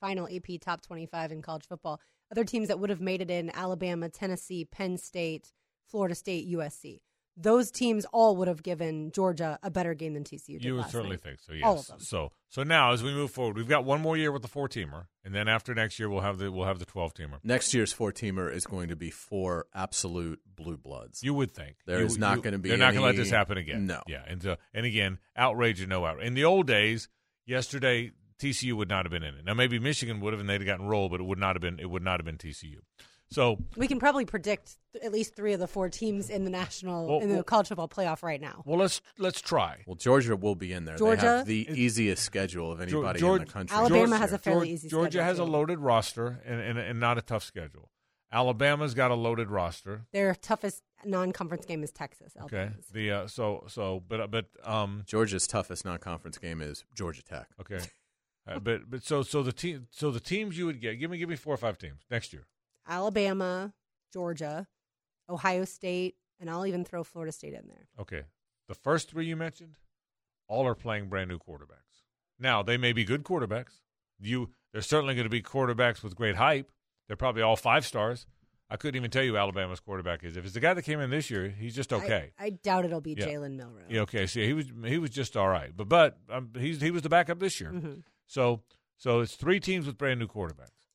final 0.00 0.28
AP 0.28 0.60
top 0.60 0.82
25 0.82 1.32
in 1.32 1.42
college 1.42 1.66
football, 1.66 2.00
other 2.30 2.44
teams 2.44 2.68
that 2.68 2.78
would 2.78 2.90
have 2.90 3.00
made 3.00 3.22
it 3.22 3.30
in 3.30 3.50
Alabama, 3.54 4.08
Tennessee, 4.10 4.64
Penn 4.64 4.98
State, 4.98 5.52
Florida 5.86 6.14
State, 6.14 6.48
USC 6.52 7.00
those 7.36 7.70
teams 7.70 8.06
all 8.12 8.36
would 8.36 8.48
have 8.48 8.62
given 8.62 9.10
Georgia 9.12 9.58
a 9.62 9.70
better 9.70 9.94
game 9.94 10.14
than 10.14 10.24
TCU 10.24 10.54
did. 10.54 10.64
You 10.64 10.76
would 10.76 10.86
certainly 10.86 11.16
night. 11.16 11.22
think 11.22 11.40
so. 11.40 11.52
Yes. 11.52 11.64
All 11.64 11.78
of 11.78 11.86
them. 11.86 12.00
So 12.00 12.32
so 12.48 12.62
now 12.62 12.92
as 12.92 13.02
we 13.02 13.12
move 13.12 13.30
forward, 13.30 13.56
we've 13.56 13.68
got 13.68 13.84
one 13.84 14.00
more 14.00 14.16
year 14.16 14.32
with 14.32 14.42
the 14.42 14.48
four 14.48 14.68
teamer, 14.68 15.06
and 15.24 15.34
then 15.34 15.48
after 15.48 15.74
next 15.74 15.98
year 15.98 16.08
we'll 16.08 16.22
have 16.22 16.38
the 16.38 16.50
we'll 16.50 16.66
have 16.66 16.78
the 16.78 16.86
twelve 16.86 17.12
teamer. 17.14 17.38
Next 17.44 17.74
year's 17.74 17.92
four 17.92 18.12
teamer 18.12 18.52
is 18.52 18.66
going 18.66 18.88
to 18.88 18.96
be 18.96 19.10
four 19.10 19.66
absolute 19.74 20.40
blue 20.54 20.76
bloods. 20.76 21.22
You 21.22 21.34
would 21.34 21.52
think 21.52 21.76
there 21.86 22.00
you, 22.00 22.06
is 22.06 22.18
not 22.18 22.42
going 22.42 22.52
to 22.52 22.58
be. 22.58 22.70
They're 22.70 22.76
any, 22.76 22.84
not 22.84 22.92
going 22.92 23.02
to 23.02 23.06
let 23.06 23.16
this 23.16 23.30
happen 23.30 23.58
again. 23.58 23.86
No. 23.86 24.02
Yeah, 24.06 24.22
and 24.26 24.42
so, 24.42 24.56
and 24.72 24.86
again, 24.86 25.18
outrage 25.36 25.82
or 25.82 25.86
no 25.86 26.04
outrage. 26.04 26.26
In 26.26 26.34
the 26.34 26.44
old 26.44 26.66
days, 26.66 27.08
yesterday 27.44 28.12
TCU 28.38 28.74
would 28.74 28.88
not 28.88 29.04
have 29.04 29.12
been 29.12 29.22
in 29.22 29.34
it. 29.34 29.44
Now 29.44 29.54
maybe 29.54 29.78
Michigan 29.78 30.20
would 30.20 30.32
have, 30.32 30.40
and 30.40 30.48
they'd 30.48 30.60
have 30.60 30.66
gotten 30.66 30.86
rolled, 30.86 31.10
but 31.10 31.20
it 31.20 31.24
would 31.24 31.38
not 31.38 31.56
have 31.56 31.62
been. 31.62 31.78
It 31.78 31.90
would 31.90 32.02
not 32.02 32.20
have 32.20 32.24
been 32.24 32.38
TCU. 32.38 32.78
So 33.30 33.58
we 33.76 33.88
can 33.88 33.98
probably 33.98 34.24
predict 34.24 34.76
at 35.02 35.12
least 35.12 35.34
three 35.34 35.52
of 35.52 35.60
the 35.60 35.66
four 35.66 35.88
teams 35.88 36.30
in 36.30 36.44
the 36.44 36.50
national 36.50 37.08
well, 37.08 37.20
in 37.20 37.28
the 37.28 37.34
well, 37.36 37.44
college 37.44 37.68
football 37.68 37.88
playoff 37.88 38.22
right 38.22 38.40
now. 38.40 38.62
Well, 38.64 38.78
let's 38.78 39.00
let's 39.18 39.40
try. 39.40 39.82
Well, 39.86 39.96
Georgia 39.96 40.36
will 40.36 40.54
be 40.54 40.72
in 40.72 40.84
there. 40.84 40.96
Georgia, 40.96 41.20
they 41.20 41.26
have 41.26 41.46
the 41.46 41.68
easiest 41.70 42.22
schedule 42.22 42.70
of 42.70 42.80
anybody 42.80 43.18
Georgia, 43.18 43.42
in 43.42 43.46
the 43.46 43.52
country. 43.52 43.76
Alabama 43.76 44.06
Georgia, 44.06 44.18
has 44.18 44.32
a 44.32 44.38
fairly 44.38 44.68
Georgia, 44.68 44.72
easy. 44.72 44.88
Georgia 44.88 45.24
has 45.24 45.36
too. 45.38 45.42
a 45.42 45.44
loaded 45.44 45.80
roster 45.80 46.40
and, 46.46 46.60
and 46.60 46.78
and 46.78 47.00
not 47.00 47.18
a 47.18 47.22
tough 47.22 47.42
schedule. 47.42 47.90
Alabama's 48.32 48.94
got 48.94 49.10
a 49.10 49.14
loaded 49.14 49.50
roster. 49.50 50.06
Their 50.12 50.34
toughest 50.34 50.82
non-conference 51.04 51.64
game 51.64 51.82
is 51.82 51.90
Texas. 51.90 52.34
Okay. 52.42 52.70
The 52.92 53.10
uh, 53.10 53.26
so 53.26 53.64
so 53.68 54.02
but 54.08 54.30
but 54.30 54.46
um 54.64 55.02
Georgia's 55.06 55.46
toughest 55.46 55.84
non-conference 55.84 56.38
game 56.38 56.60
is 56.60 56.84
Georgia 56.94 57.22
Tech. 57.22 57.48
Okay. 57.60 57.80
uh, 58.48 58.58
but 58.58 58.88
but 58.90 59.04
so 59.04 59.22
so 59.22 59.42
the 59.42 59.52
team 59.52 59.86
so 59.90 60.10
the 60.10 60.20
teams 60.20 60.58
you 60.58 60.66
would 60.66 60.80
get 60.80 60.98
give 60.98 61.10
me 61.10 61.18
give 61.18 61.28
me 61.28 61.36
four 61.36 61.54
or 61.54 61.58
five 61.58 61.78
teams 61.78 62.02
next 62.10 62.32
year. 62.32 62.46
Alabama, 62.88 63.72
Georgia, 64.12 64.66
Ohio 65.28 65.64
State, 65.64 66.16
and 66.40 66.48
I'll 66.50 66.66
even 66.66 66.84
throw 66.84 67.02
Florida 67.04 67.32
State 67.32 67.54
in 67.54 67.66
there. 67.68 67.88
Okay. 68.00 68.22
The 68.68 68.74
first 68.74 69.10
three 69.10 69.26
you 69.26 69.36
mentioned, 69.36 69.78
all 70.48 70.66
are 70.66 70.74
playing 70.74 71.08
brand 71.08 71.28
new 71.30 71.38
quarterbacks. 71.38 72.02
Now 72.38 72.62
they 72.62 72.76
may 72.76 72.92
be 72.92 73.04
good 73.04 73.24
quarterbacks. 73.24 73.80
You 74.18 74.50
they're 74.72 74.82
certainly 74.82 75.14
going 75.14 75.24
to 75.24 75.30
be 75.30 75.42
quarterbacks 75.42 76.02
with 76.02 76.14
great 76.16 76.36
hype. 76.36 76.70
They're 77.06 77.16
probably 77.16 77.42
all 77.42 77.56
five 77.56 77.86
stars. 77.86 78.26
I 78.68 78.76
couldn't 78.76 78.96
even 78.96 79.10
tell 79.12 79.22
you 79.22 79.36
Alabama's 79.36 79.78
quarterback 79.78 80.24
is. 80.24 80.36
If 80.36 80.44
it's 80.44 80.54
the 80.54 80.60
guy 80.60 80.74
that 80.74 80.82
came 80.82 80.98
in 80.98 81.08
this 81.10 81.30
year, 81.30 81.48
he's 81.48 81.74
just 81.74 81.92
okay. 81.92 82.32
I, 82.38 82.46
I 82.46 82.50
doubt 82.50 82.84
it'll 82.84 83.00
be 83.00 83.14
Yeah. 83.16 83.26
Jalen 83.26 83.56
Milroe. 83.56 83.84
Yeah, 83.88 84.00
okay. 84.00 84.26
See, 84.26 84.44
he 84.44 84.52
was 84.52 84.66
he 84.84 84.98
was 84.98 85.10
just 85.10 85.36
all 85.36 85.48
right, 85.48 85.70
but 85.74 85.88
but 85.88 86.18
um, 86.28 86.50
he's 86.58 86.80
he 86.80 86.90
was 86.90 87.02
the 87.02 87.08
backup 87.08 87.38
this 87.38 87.60
year. 87.60 87.70
Mhm. 87.70 88.02
So 88.26 88.62
so 88.96 89.20
it's 89.20 89.34
three 89.36 89.60
teams 89.60 89.86
with 89.86 89.96
brand 89.96 90.18
new 90.18 90.26
quarterbacks. 90.26 90.85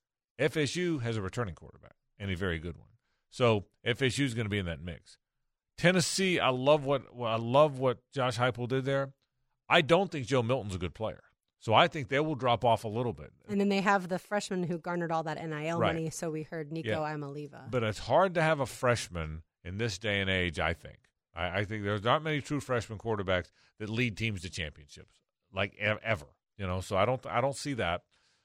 FSU 0.41 1.01
has 1.01 1.17
a 1.17 1.21
returning 1.21 1.55
quarterback 1.55 1.93
and 2.19 2.31
a 2.31 2.35
very 2.35 2.59
good 2.59 2.77
one. 2.77 2.87
So 3.29 3.65
FSU 3.85 4.25
is 4.25 4.33
going 4.33 4.45
to 4.45 4.49
be 4.49 4.57
in 4.57 4.65
that 4.65 4.81
mix. 4.83 5.17
Tennessee, 5.77 6.39
I 6.39 6.49
love 6.49 6.83
what 6.83 7.03
I 7.23 7.37
love 7.37 7.79
what 7.79 7.99
Josh 8.13 8.37
Heupel 8.37 8.67
did 8.67 8.85
there. 8.85 9.13
I 9.69 9.81
don't 9.81 10.11
think 10.11 10.27
Joe 10.27 10.43
Milton's 10.43 10.75
a 10.75 10.77
good 10.77 10.93
player, 10.93 11.23
so 11.59 11.73
I 11.73 11.87
think 11.87 12.09
they 12.09 12.19
will 12.19 12.35
drop 12.35 12.65
off 12.65 12.83
a 12.83 12.87
little 12.89 13.13
bit. 13.13 13.31
And 13.47 13.59
then 13.59 13.69
they 13.69 13.81
have 13.81 14.09
the 14.09 14.19
freshman 14.19 14.63
who 14.63 14.77
garnered 14.77 15.11
all 15.11 15.23
that 15.23 15.37
NIL 15.43 15.79
Right. 15.79 15.93
money. 15.95 16.09
So 16.09 16.29
we 16.29 16.43
heard 16.43 16.71
Nico 16.71 16.89
Yeah. 16.89 16.97
Iamaleava. 17.15 17.71
But 17.71 17.83
it's 17.83 17.99
hard 17.99 18.33
to 18.35 18.41
have 18.41 18.59
a 18.59 18.65
freshman 18.65 19.43
in 19.63 19.77
this 19.77 19.97
day 19.97 20.19
and 20.19 20.29
age. 20.29 20.59
I 20.59 20.73
think. 20.73 20.97
I, 21.33 21.59
I 21.59 21.65
think 21.65 21.83
there's 21.83 22.03
not 22.03 22.21
many 22.21 22.41
true 22.41 22.59
freshman 22.59 22.99
quarterbacks 22.99 23.49
that 23.79 23.89
lead 23.89 24.17
teams 24.17 24.41
to 24.41 24.49
championships 24.49 25.15
like 25.53 25.75
ever. 25.79 26.25
You 26.57 26.67
know, 26.67 26.81
so 26.81 26.97
I 26.97 27.05
don't 27.05 27.25
I 27.25 27.39
don't 27.41 27.55
see 27.55 27.73
that. 27.75 28.01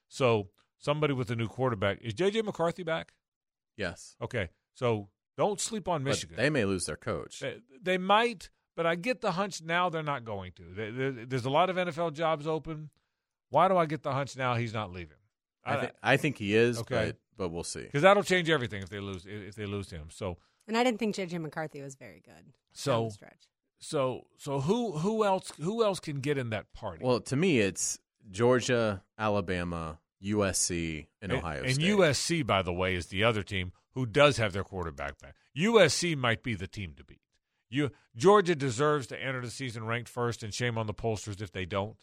So 0.08 0.48
somebody 0.86 1.12
with 1.20 1.30
a 1.30 1.36
new 1.36 1.48
quarterback 1.48 1.98
is 2.00 2.14
JJ 2.14 2.44
McCarthy 2.44 2.82
back? 2.84 3.12
Yes. 3.76 4.16
Okay, 4.22 4.48
so 4.74 5.08
don't 5.36 5.60
sleep 5.60 5.86
on 5.88 6.02
But 6.04 6.10
Michigan. 6.10 6.36
they 6.36 6.50
may 6.50 6.64
lose 6.64 6.84
their 6.86 6.96
coach. 6.96 7.40
They, 7.40 7.56
they 7.82 7.98
might, 7.98 8.48
but 8.76 8.86
I 8.86 8.94
get 8.94 9.20
the 9.20 9.32
hunch 9.32 9.60
now 9.62 9.90
they're 9.90 10.02
not 10.14 10.24
going 10.24 10.52
to. 10.58 10.62
There- 10.78 10.92
there- 10.92 11.26
there's 11.26 11.44
a 11.44 11.50
lot 11.50 11.68
of 11.70 11.76
NFL 11.76 12.12
jobs 12.14 12.46
open. 12.46 12.90
Why 13.50 13.68
do 13.68 13.76
I 13.76 13.86
get 13.86 14.02
the 14.02 14.12
hunch 14.12 14.36
now 14.36 14.54
he's 14.54 14.72
not 14.72 14.92
leaving? 14.92 15.18
I, 15.64 15.76
thi- 15.76 15.92
I 16.02 16.16
think 16.16 16.38
he 16.38 16.54
is, 16.54 16.78
Okay. 16.78 16.94
but 17.06 17.16
but 17.38 17.48
we'll 17.50 17.64
see. 17.64 17.82
because 17.82 18.02
that'll 18.02 18.22
change 18.22 18.48
everything 18.48 18.82
if 18.82 18.88
they 18.88 19.00
lose 19.00 19.26
if 19.28 19.54
they 19.56 19.66
lose 19.66 19.90
him. 19.90 20.08
So 20.10 20.38
and 20.68 20.76
I 20.78 20.82
didn't 20.84 20.98
think 21.00 21.14
JJ 21.16 21.40
McCarthy 21.40 21.82
was 21.82 21.96
very 21.96 22.20
good. 22.24 22.32
down 22.46 22.52
so 22.72 23.04
the 23.06 23.10
stretch. 23.10 23.42
so 23.80 24.26
so 24.38 24.60
who 24.60 24.92
who 25.04 25.24
else 25.24 25.52
who 25.60 25.84
else 25.84 25.98
can 26.00 26.20
get 26.20 26.38
in 26.38 26.50
that 26.50 26.72
party? 26.72 27.04
Well, 27.04 27.20
to 27.20 27.36
me, 27.36 27.58
it's 27.68 27.98
Georgia, 28.30 29.02
Alabama, 29.18 29.98
USC, 30.22 31.06
and 31.22 31.32
Ohio 31.32 31.62
and 31.62 31.74
State. 31.74 31.90
And 31.90 31.98
USC, 32.00 32.46
by 32.46 32.62
the 32.62 32.72
way, 32.72 32.94
is 32.94 33.06
the 33.06 33.24
other 33.24 33.42
team 33.42 33.72
who 33.94 34.06
does 34.06 34.36
have 34.38 34.52
their 34.52 34.64
quarterback 34.64 35.18
back. 35.20 35.34
USC 35.56 36.16
might 36.16 36.42
be 36.42 36.54
the 36.54 36.66
team 36.66 36.94
to 36.96 37.04
beat. 37.04 37.20
You 37.68 37.90
Georgia 38.16 38.54
deserves 38.54 39.06
to 39.08 39.20
enter 39.22 39.40
the 39.40 39.50
season 39.50 39.84
ranked 39.86 40.08
first, 40.08 40.42
and 40.42 40.52
shame 40.54 40.78
on 40.78 40.86
the 40.86 40.94
pollsters 40.94 41.40
if 41.42 41.52
they 41.52 41.64
don't. 41.64 41.96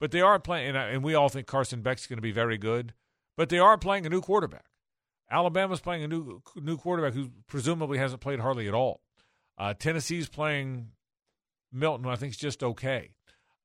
But 0.00 0.10
they 0.12 0.20
are 0.20 0.38
playing, 0.38 0.68
and, 0.70 0.78
I- 0.78 0.88
and 0.88 1.02
we 1.02 1.14
all 1.14 1.28
think 1.28 1.46
Carson 1.46 1.80
Beck's 1.82 2.06
going 2.06 2.18
to 2.18 2.22
be 2.22 2.30
very 2.32 2.58
good. 2.58 2.94
But 3.36 3.48
they 3.48 3.58
are 3.58 3.78
playing 3.78 4.04
a 4.04 4.08
new 4.08 4.20
quarterback. 4.20 4.64
Alabama's 5.30 5.80
playing 5.80 6.02
a 6.04 6.08
new 6.08 6.42
new 6.56 6.76
quarterback 6.76 7.14
who 7.14 7.30
presumably 7.46 7.98
hasn't 7.98 8.20
played 8.20 8.40
hardly 8.40 8.66
at 8.68 8.74
all. 8.74 9.00
Uh, 9.56 9.74
Tennessee's 9.74 10.28
playing 10.28 10.88
Milton, 11.72 12.06
I 12.06 12.16
think 12.16 12.32
is 12.32 12.38
just 12.38 12.62
okay. 12.62 13.10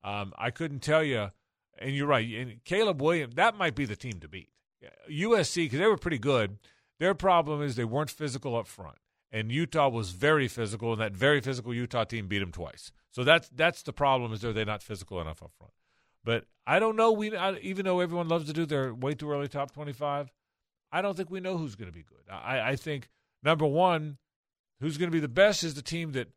Um, 0.02 0.32
I 0.36 0.50
couldn't 0.50 0.80
tell 0.80 1.02
you, 1.02 1.30
and 1.78 1.94
you're 1.94 2.06
right. 2.06 2.26
And 2.34 2.62
Caleb 2.64 3.00
Williams, 3.00 3.34
that 3.34 3.56
might 3.56 3.74
be 3.74 3.84
the 3.84 3.96
team 3.96 4.20
to 4.20 4.28
beat. 4.28 4.48
USC 5.10 5.64
because 5.64 5.78
they 5.78 5.86
were 5.86 5.96
pretty 5.96 6.18
good. 6.18 6.58
Their 6.98 7.14
problem 7.14 7.62
is 7.62 7.76
they 7.76 7.84
weren't 7.84 8.10
physical 8.10 8.56
up 8.56 8.66
front, 8.66 8.98
and 9.32 9.50
Utah 9.50 9.88
was 9.88 10.10
very 10.10 10.48
physical, 10.48 10.92
and 10.92 11.00
that 11.00 11.12
very 11.12 11.40
physical 11.40 11.74
Utah 11.74 12.04
team 12.04 12.28
beat 12.28 12.38
them 12.38 12.52
twice. 12.52 12.92
So 13.10 13.24
that's 13.24 13.48
that's 13.48 13.82
the 13.82 13.92
problem 13.92 14.32
is 14.32 14.40
they're 14.40 14.52
they're 14.52 14.64
not 14.64 14.82
physical 14.82 15.20
enough 15.20 15.42
up 15.42 15.52
front. 15.58 15.72
But 16.24 16.46
I 16.66 16.78
don't 16.78 16.96
know. 16.96 17.12
We 17.12 17.36
I, 17.36 17.56
even 17.56 17.84
though 17.84 18.00
everyone 18.00 18.28
loves 18.28 18.46
to 18.46 18.52
do 18.52 18.66
their 18.66 18.94
way 18.94 19.14
too 19.14 19.30
early 19.30 19.48
top 19.48 19.72
twenty 19.72 19.92
five, 19.92 20.32
I 20.92 21.02
don't 21.02 21.16
think 21.16 21.30
we 21.30 21.40
know 21.40 21.58
who's 21.58 21.74
going 21.74 21.90
to 21.90 21.96
be 21.96 22.04
good. 22.04 22.32
I, 22.32 22.70
I 22.70 22.76
think 22.76 23.08
number 23.42 23.66
one, 23.66 24.18
who's 24.80 24.96
going 24.96 25.10
to 25.10 25.14
be 25.14 25.20
the 25.20 25.28
best 25.28 25.64
is 25.64 25.74
the 25.74 25.82
team 25.82 26.12
that 26.12 26.28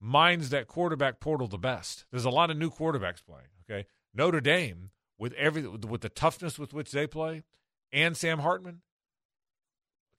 mines 0.00 0.50
that 0.50 0.66
quarterback 0.66 1.20
portal 1.20 1.46
the 1.46 1.58
best. 1.58 2.04
There's 2.10 2.24
a 2.24 2.30
lot 2.30 2.50
of 2.50 2.56
new 2.56 2.70
quarterbacks 2.70 3.24
playing. 3.24 3.48
Okay, 3.68 3.86
Notre 4.16 4.40
Dame 4.40 4.90
with 5.18 5.32
every 5.34 5.66
with 5.66 6.00
the 6.00 6.08
toughness 6.08 6.58
with 6.58 6.72
which 6.72 6.90
they 6.92 7.06
play, 7.06 7.42
and 7.92 8.16
Sam 8.16 8.38
Hartman. 8.40 8.82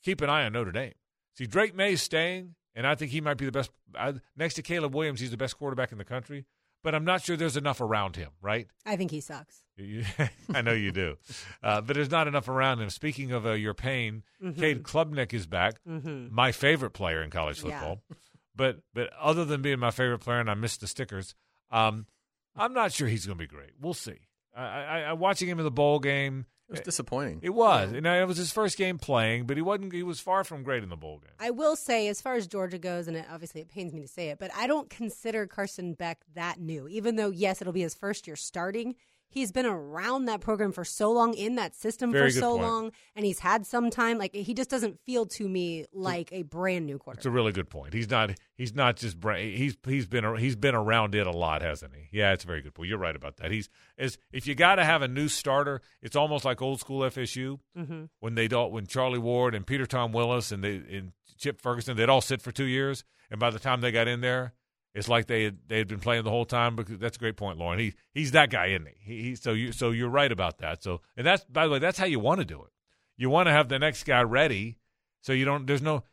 Keep 0.04 0.22
an 0.22 0.30
eye 0.30 0.46
on 0.46 0.54
Notre 0.54 0.72
Dame. 0.72 0.94
See, 1.36 1.46
Drake 1.46 1.76
Maye's 1.76 2.02
staying, 2.02 2.56
and 2.76 2.88
I 2.88 2.96
think 2.96 3.12
he 3.12 3.22
might 3.22 3.38
be 3.38 3.46
the 3.46 3.52
best. 3.52 3.72
I, 3.96 4.14
next 4.36 4.54
to 4.56 4.62
Caleb 4.62 4.96
Williams, 4.96 5.20
he's 5.20 5.32
the 5.32 5.38
best 5.38 5.58
quarterback 5.58 5.92
in 5.92 5.98
the 5.98 6.06
country. 6.06 6.46
But 6.84 6.94
I'm 6.96 7.04
not 7.04 7.24
sure 7.24 7.36
there's 7.36 7.58
enough 7.58 7.82
around 7.82 8.16
him, 8.16 8.30
right? 8.40 8.68
I 8.86 8.96
think 8.96 9.10
he 9.12 9.20
sucks. 9.20 9.64
I 10.54 10.62
know 10.62 10.74
you 10.74 10.92
do, 10.92 11.18
uh, 11.64 11.82
but 11.82 11.96
there's 11.96 12.12
not 12.12 12.28
enough 12.28 12.48
around 12.48 12.80
him. 12.80 12.90
Speaking 12.92 13.32
of 13.32 13.46
uh, 13.46 13.54
your 13.54 13.74
pain, 13.74 14.24
Mhm. 14.42 14.58
Cade 14.58 14.84
Klubnik 14.84 15.34
is 15.34 15.48
back, 15.48 15.84
Mhm. 15.88 16.30
my 16.32 16.52
favorite 16.52 16.92
player 16.92 17.22
in 17.24 17.30
college 17.32 17.58
Yeah. 17.64 17.72
football. 17.80 18.04
But 18.56 18.80
but 18.94 19.12
other 19.20 19.44
than 19.44 19.62
being 19.62 19.80
my 19.80 19.92
favorite 19.92 20.20
player, 20.20 20.40
and 20.40 20.50
I 20.50 20.54
missed 20.54 20.80
the 20.82 20.88
stickers, 20.88 21.36
um, 21.72 22.06
I'm 22.58 22.74
not 22.74 22.92
sure 22.92 23.08
he's 23.08 23.26
going 23.26 23.38
to 23.38 23.44
be 23.44 23.48
great. 23.48 23.72
We'll 23.82 23.94
see. 23.94 24.20
I, 24.56 24.64
I, 24.64 25.00
I 25.02 25.14
watching 25.14 25.48
him 25.48 25.60
in 25.60 25.66
the 25.66 25.72
bowl 25.72 26.00
game. 26.00 26.46
It 26.68 26.72
was 26.72 26.80
eh, 26.82 26.84
disappointing. 26.84 27.40
It 27.44 27.52
was, 27.52 27.94
and 27.94 28.06
it 28.06 28.28
was 28.28 28.36
his 28.36 28.52
first 28.52 28.78
game 28.78 28.98
playing, 28.98 29.46
but 29.46 29.56
he 29.56 29.62
wasn't. 29.62 29.94
He 29.94 30.04
was 30.04 30.20
far 30.20 30.44
from 30.44 30.64
great 30.64 30.84
in 30.84 30.90
the 30.90 30.98
bowl 30.98 31.20
game. 31.20 31.32
I 31.40 31.52
will 31.52 31.78
say, 31.78 32.10
as 32.10 32.20
far 32.20 32.36
as 32.36 32.46
Georgia 32.46 32.78
goes, 32.78 33.08
and 33.08 33.16
it, 33.16 33.26
obviously 33.32 33.62
it 33.62 33.70
pains 33.70 33.94
me 33.94 34.02
to 34.02 34.08
say 34.08 34.30
it, 34.30 34.40
but 34.40 34.52
I 34.54 34.68
don't 34.68 34.90
consider 34.90 35.48
Carson 35.48 35.94
Beck 35.94 36.20
that 36.36 36.60
new. 36.60 36.88
Even 36.90 37.16
though, 37.16 37.30
yes, 37.30 37.62
it'll 37.62 37.72
be 37.72 37.82
his 37.82 37.96
first 37.96 38.28
year 38.28 38.36
starting, 38.36 38.96
he's 39.30 39.52
been 39.52 39.66
around 39.66 40.26
that 40.26 40.42
program 40.42 40.72
for 40.72 40.84
so 40.86 41.12
long, 41.12 41.34
in 41.34 41.56
that 41.56 41.76
system 41.76 42.12
Very 42.12 42.32
for 42.32 42.40
so 42.40 42.52
point. 42.52 42.62
long, 42.64 42.92
and 43.16 43.26
he's 43.26 43.40
had 43.40 43.66
some 43.66 43.90
time. 43.90 44.18
Like 44.18 44.34
he 44.36 44.54
just 44.54 44.70
doesn't 44.70 45.00
feel 45.06 45.26
to 45.28 45.48
me 45.48 45.86
like 45.94 46.32
a 46.32 46.44
brand 46.44 46.86
new 46.86 46.98
quarterback. 46.98 47.20
It's 47.20 47.26
a 47.26 47.32
really 47.32 47.52
good 47.52 47.70
point. 47.70 47.94
He's 47.94 48.10
not. 48.10 48.32
He's 48.56 48.74
not 48.74 48.96
just. 48.98 49.20
bra- 49.20 49.36
He's 49.38 49.78
he's 49.86 50.08
been 50.08 50.36
he's 50.38 50.56
been 50.56 50.76
around 50.76 51.16
it 51.16 51.28
a 51.28 51.32
lot, 51.32 51.62
hasn't 51.62 51.94
he? 51.96 52.08
Yeah, 52.18 52.34
it's 52.34 52.44
a 52.44 52.48
very 52.48 52.62
good 52.62 52.74
point. 52.74 52.90
You're 52.90 52.98
right 52.98 53.16
about 53.16 53.38
that. 53.38 53.52
He's 53.52 53.70
is 53.98 54.18
if 54.32 54.48
you 54.48 54.56
got 54.56 54.76
to 54.76 54.86
have 54.86 55.02
a 55.02 55.08
new 55.08 55.28
starter, 55.28 55.82
it's 56.02 56.16
almost 56.16 56.46
like 56.46 56.62
old 56.62 56.80
school 56.80 57.02
FSU 57.02 57.60
Mhm. 57.78 58.10
when 58.20 58.36
they 58.36 58.48
don't 58.48 58.72
when 58.72 58.88
Charlie 58.88 59.20
Ward 59.20 59.54
and 59.56 59.66
Peter 59.68 59.86
Tom 59.86 60.12
Willis 60.12 60.52
and 60.52 60.64
they 60.64 60.76
and 60.76 61.12
Chip 61.38 61.62
Ferguson 61.62 61.96
they'd 61.98 62.10
all 62.10 62.22
sit 62.22 62.42
for 62.42 62.52
two 62.52 62.66
years, 62.66 63.04
and 63.30 63.40
by 63.40 63.50
the 63.52 63.60
time 63.60 63.82
they 63.82 63.92
got 63.92 64.08
in 64.08 64.22
there, 64.22 64.54
it's 64.98 65.08
like 65.08 65.28
they 65.28 65.44
had, 65.44 65.58
they 65.68 65.78
had 65.78 65.88
been 65.88 66.00
playing 66.00 66.24
the 66.24 66.32
whole 66.32 66.44
time. 66.46 66.76
Because 66.76 66.98
that's 66.98 67.18
a 67.18 67.20
great 67.20 67.38
point, 67.38 67.60
Lauren. 67.60 67.78
He 67.78 67.94
he's 68.16 68.32
that 68.32 68.50
guy, 68.50 68.68
isn't 68.68 68.88
he? 69.00 69.22
he, 69.22 69.36
so 69.36 69.54
you 69.54 69.72
so 69.72 69.92
you're 69.92 70.10
right 70.10 70.32
about 70.32 70.58
that. 70.58 70.82
So 70.82 71.02
and 71.16 71.26
that's 71.26 71.46
by 71.46 71.68
the 71.68 71.74
way, 71.74 71.80
that's 71.80 72.00
how 72.00 72.08
you 72.08 72.20
want 72.20 72.40
to 72.40 72.46
do 72.46 72.64
it. 72.64 72.72
You 73.16 73.30
want 73.30 73.46
to 73.46 73.52
have 73.52 73.70
the 73.70 73.78
next 73.78 74.06
guy 74.06 74.24
ready, 74.24 74.80
so 75.22 75.34
you 75.34 75.46
don't. 75.46 75.68
There's 75.68 75.84
no. 75.84 76.04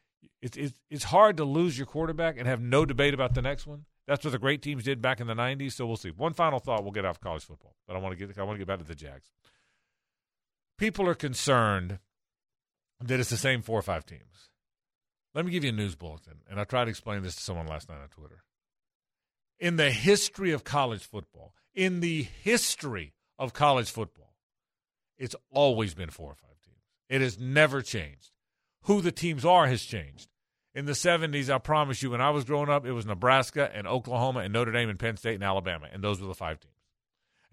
It's 0.42 0.56
it's 0.58 0.78
it's 0.90 1.04
hard 1.04 1.38
to 1.38 1.44
lose 1.44 1.78
your 1.78 1.86
quarterback 1.86 2.36
and 2.36 2.46
have 2.46 2.60
no 2.60 2.84
debate 2.84 3.14
about 3.14 3.34
the 3.34 3.40
next 3.40 3.66
one. 3.66 3.86
That's 4.06 4.22
what 4.22 4.32
the 4.32 4.38
great 4.38 4.60
teams 4.60 4.84
did 4.84 5.00
back 5.00 5.18
in 5.18 5.26
the 5.26 5.34
'90s. 5.34 5.72
So 5.72 5.86
we'll 5.86 5.96
see. 5.96 6.10
One 6.10 6.34
final 6.34 6.58
thought. 6.58 6.82
We'll 6.82 6.92
get 6.92 7.06
off 7.06 7.18
college 7.20 7.44
football, 7.44 7.74
but 7.86 7.96
I 7.96 8.00
want 8.00 8.18
to 8.18 8.26
get 8.26 8.38
I 8.38 8.42
want 8.42 8.56
to 8.56 8.58
get 8.58 8.68
back 8.68 8.80
to 8.80 8.84
the 8.84 8.94
Jags. 8.94 9.30
People 10.76 11.08
are 11.08 11.14
concerned 11.14 12.00
that 13.02 13.18
it's 13.18 13.30
the 13.30 13.38
same 13.38 13.62
four 13.62 13.78
or 13.78 13.82
five 13.82 14.04
teams. 14.04 14.50
Let 15.34 15.46
me 15.46 15.52
give 15.52 15.64
you 15.64 15.70
a 15.70 15.72
news 15.72 15.94
bulletin, 15.94 16.42
and 16.50 16.60
I 16.60 16.64
tried 16.64 16.84
to 16.84 16.90
explain 16.90 17.22
this 17.22 17.36
to 17.36 17.42
someone 17.42 17.66
last 17.66 17.88
night 17.88 18.02
on 18.02 18.08
Twitter. 18.08 18.44
In 19.58 19.76
the 19.76 19.90
history 19.90 20.52
of 20.52 20.64
college 20.64 21.04
football, 21.04 21.54
in 21.74 22.00
the 22.00 22.22
history 22.22 23.14
of 23.38 23.52
college 23.52 23.90
football, 23.90 24.34
it's 25.16 25.36
always 25.50 25.94
been 25.94 26.10
four 26.10 26.30
or 26.30 26.34
five 26.34 26.60
teams. 26.64 26.82
It 27.08 27.20
has 27.20 27.38
never 27.38 27.82
changed. 27.82 28.30
Who 28.82 29.00
the 29.00 29.12
teams 29.12 29.44
are 29.44 29.66
has 29.66 29.82
changed. 29.82 30.28
In 30.74 30.86
the 30.86 30.92
70s, 30.92 31.48
I 31.48 31.58
promise 31.58 32.02
you, 32.02 32.10
when 32.10 32.20
I 32.20 32.30
was 32.30 32.44
growing 32.44 32.68
up, 32.68 32.84
it 32.84 32.92
was 32.92 33.06
Nebraska 33.06 33.70
and 33.72 33.86
Oklahoma 33.86 34.40
and 34.40 34.52
Notre 34.52 34.72
Dame 34.72 34.90
and 34.90 34.98
Penn 34.98 35.16
State 35.16 35.36
and 35.36 35.44
Alabama, 35.44 35.88
and 35.92 36.02
those 36.02 36.20
were 36.20 36.26
the 36.26 36.34
five 36.34 36.58
teams. 36.58 36.74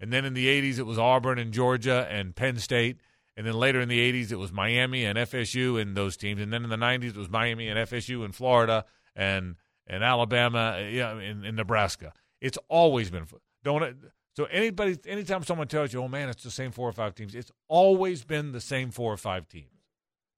And 0.00 0.12
then 0.12 0.24
in 0.24 0.34
the 0.34 0.48
80s, 0.48 0.78
it 0.78 0.86
was 0.86 0.98
Auburn 0.98 1.38
and 1.38 1.52
Georgia 1.52 2.08
and 2.10 2.34
Penn 2.34 2.58
State. 2.58 2.98
And 3.36 3.46
then 3.46 3.54
later 3.54 3.80
in 3.80 3.88
the 3.88 4.00
80s, 4.12 4.32
it 4.32 4.36
was 4.36 4.52
Miami 4.52 5.04
and 5.04 5.16
FSU 5.16 5.80
and 5.80 5.96
those 5.96 6.16
teams. 6.16 6.40
And 6.40 6.52
then 6.52 6.64
in 6.64 6.70
the 6.70 6.76
90s, 6.76 7.10
it 7.10 7.16
was 7.16 7.30
Miami 7.30 7.68
and 7.68 7.78
FSU 7.78 8.24
and 8.24 8.34
Florida 8.34 8.84
and 9.14 9.54
and 9.86 10.02
Alabama 10.04 10.76
uh, 10.78 10.88
yeah, 10.88 11.16
and, 11.18 11.44
and 11.44 11.56
Nebraska. 11.56 12.12
It's 12.40 12.58
always 12.68 13.10
been 13.10 13.26
don't 13.62 13.96
so 14.34 14.44
anybody 14.44 14.98
anytime 15.06 15.44
someone 15.44 15.68
tells 15.68 15.92
you, 15.92 16.02
"Oh 16.02 16.08
man, 16.08 16.28
it's 16.28 16.42
the 16.42 16.50
same 16.50 16.70
four 16.72 16.88
or 16.88 16.92
five 16.92 17.14
teams," 17.14 17.34
it's 17.34 17.52
always 17.68 18.24
been 18.24 18.52
the 18.52 18.60
same 18.60 18.90
four 18.90 19.12
or 19.12 19.16
five 19.16 19.48
teams. 19.48 19.68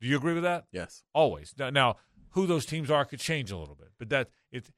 Do 0.01 0.09
you 0.09 0.16
agree 0.16 0.34
with 0.34 0.42
that? 0.42 0.66
Yes. 0.72 1.03
Always. 1.14 1.55
Now, 1.59 1.70
now 1.70 1.97
who 2.30 2.47
those 2.47 2.66
teams 2.66 2.90
are 2.90 3.05
could 3.05 3.20
change 3.20 3.51
a 3.51 3.57
little 3.57 3.76
bit, 3.76 3.92
but 3.99 4.11
that 4.11 4.28
it's 4.51 4.70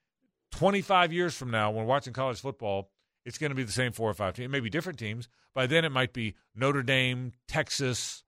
25 0.53 1.13
years 1.13 1.35
from 1.35 1.51
now 1.51 1.71
when 1.71 1.85
we're 1.85 1.91
watching 1.91 2.13
college 2.13 2.41
football, 2.41 2.91
it's 3.25 3.39
going 3.39 3.51
to 3.51 3.57
be 3.57 3.65
the 3.65 3.73
same 3.73 3.93
four 3.93 4.09
or 4.09 4.15
five 4.15 4.35
teams. 4.35 4.47
It 4.47 4.51
may 4.51 4.61
be 4.61 4.71
different 4.71 4.99
teams. 4.99 5.29
By 5.55 5.67
then, 5.67 5.85
it 5.85 5.91
might 5.91 6.13
be 6.13 6.35
Notre 6.55 6.83
Dame, 6.83 7.33
Texas, 7.49 8.23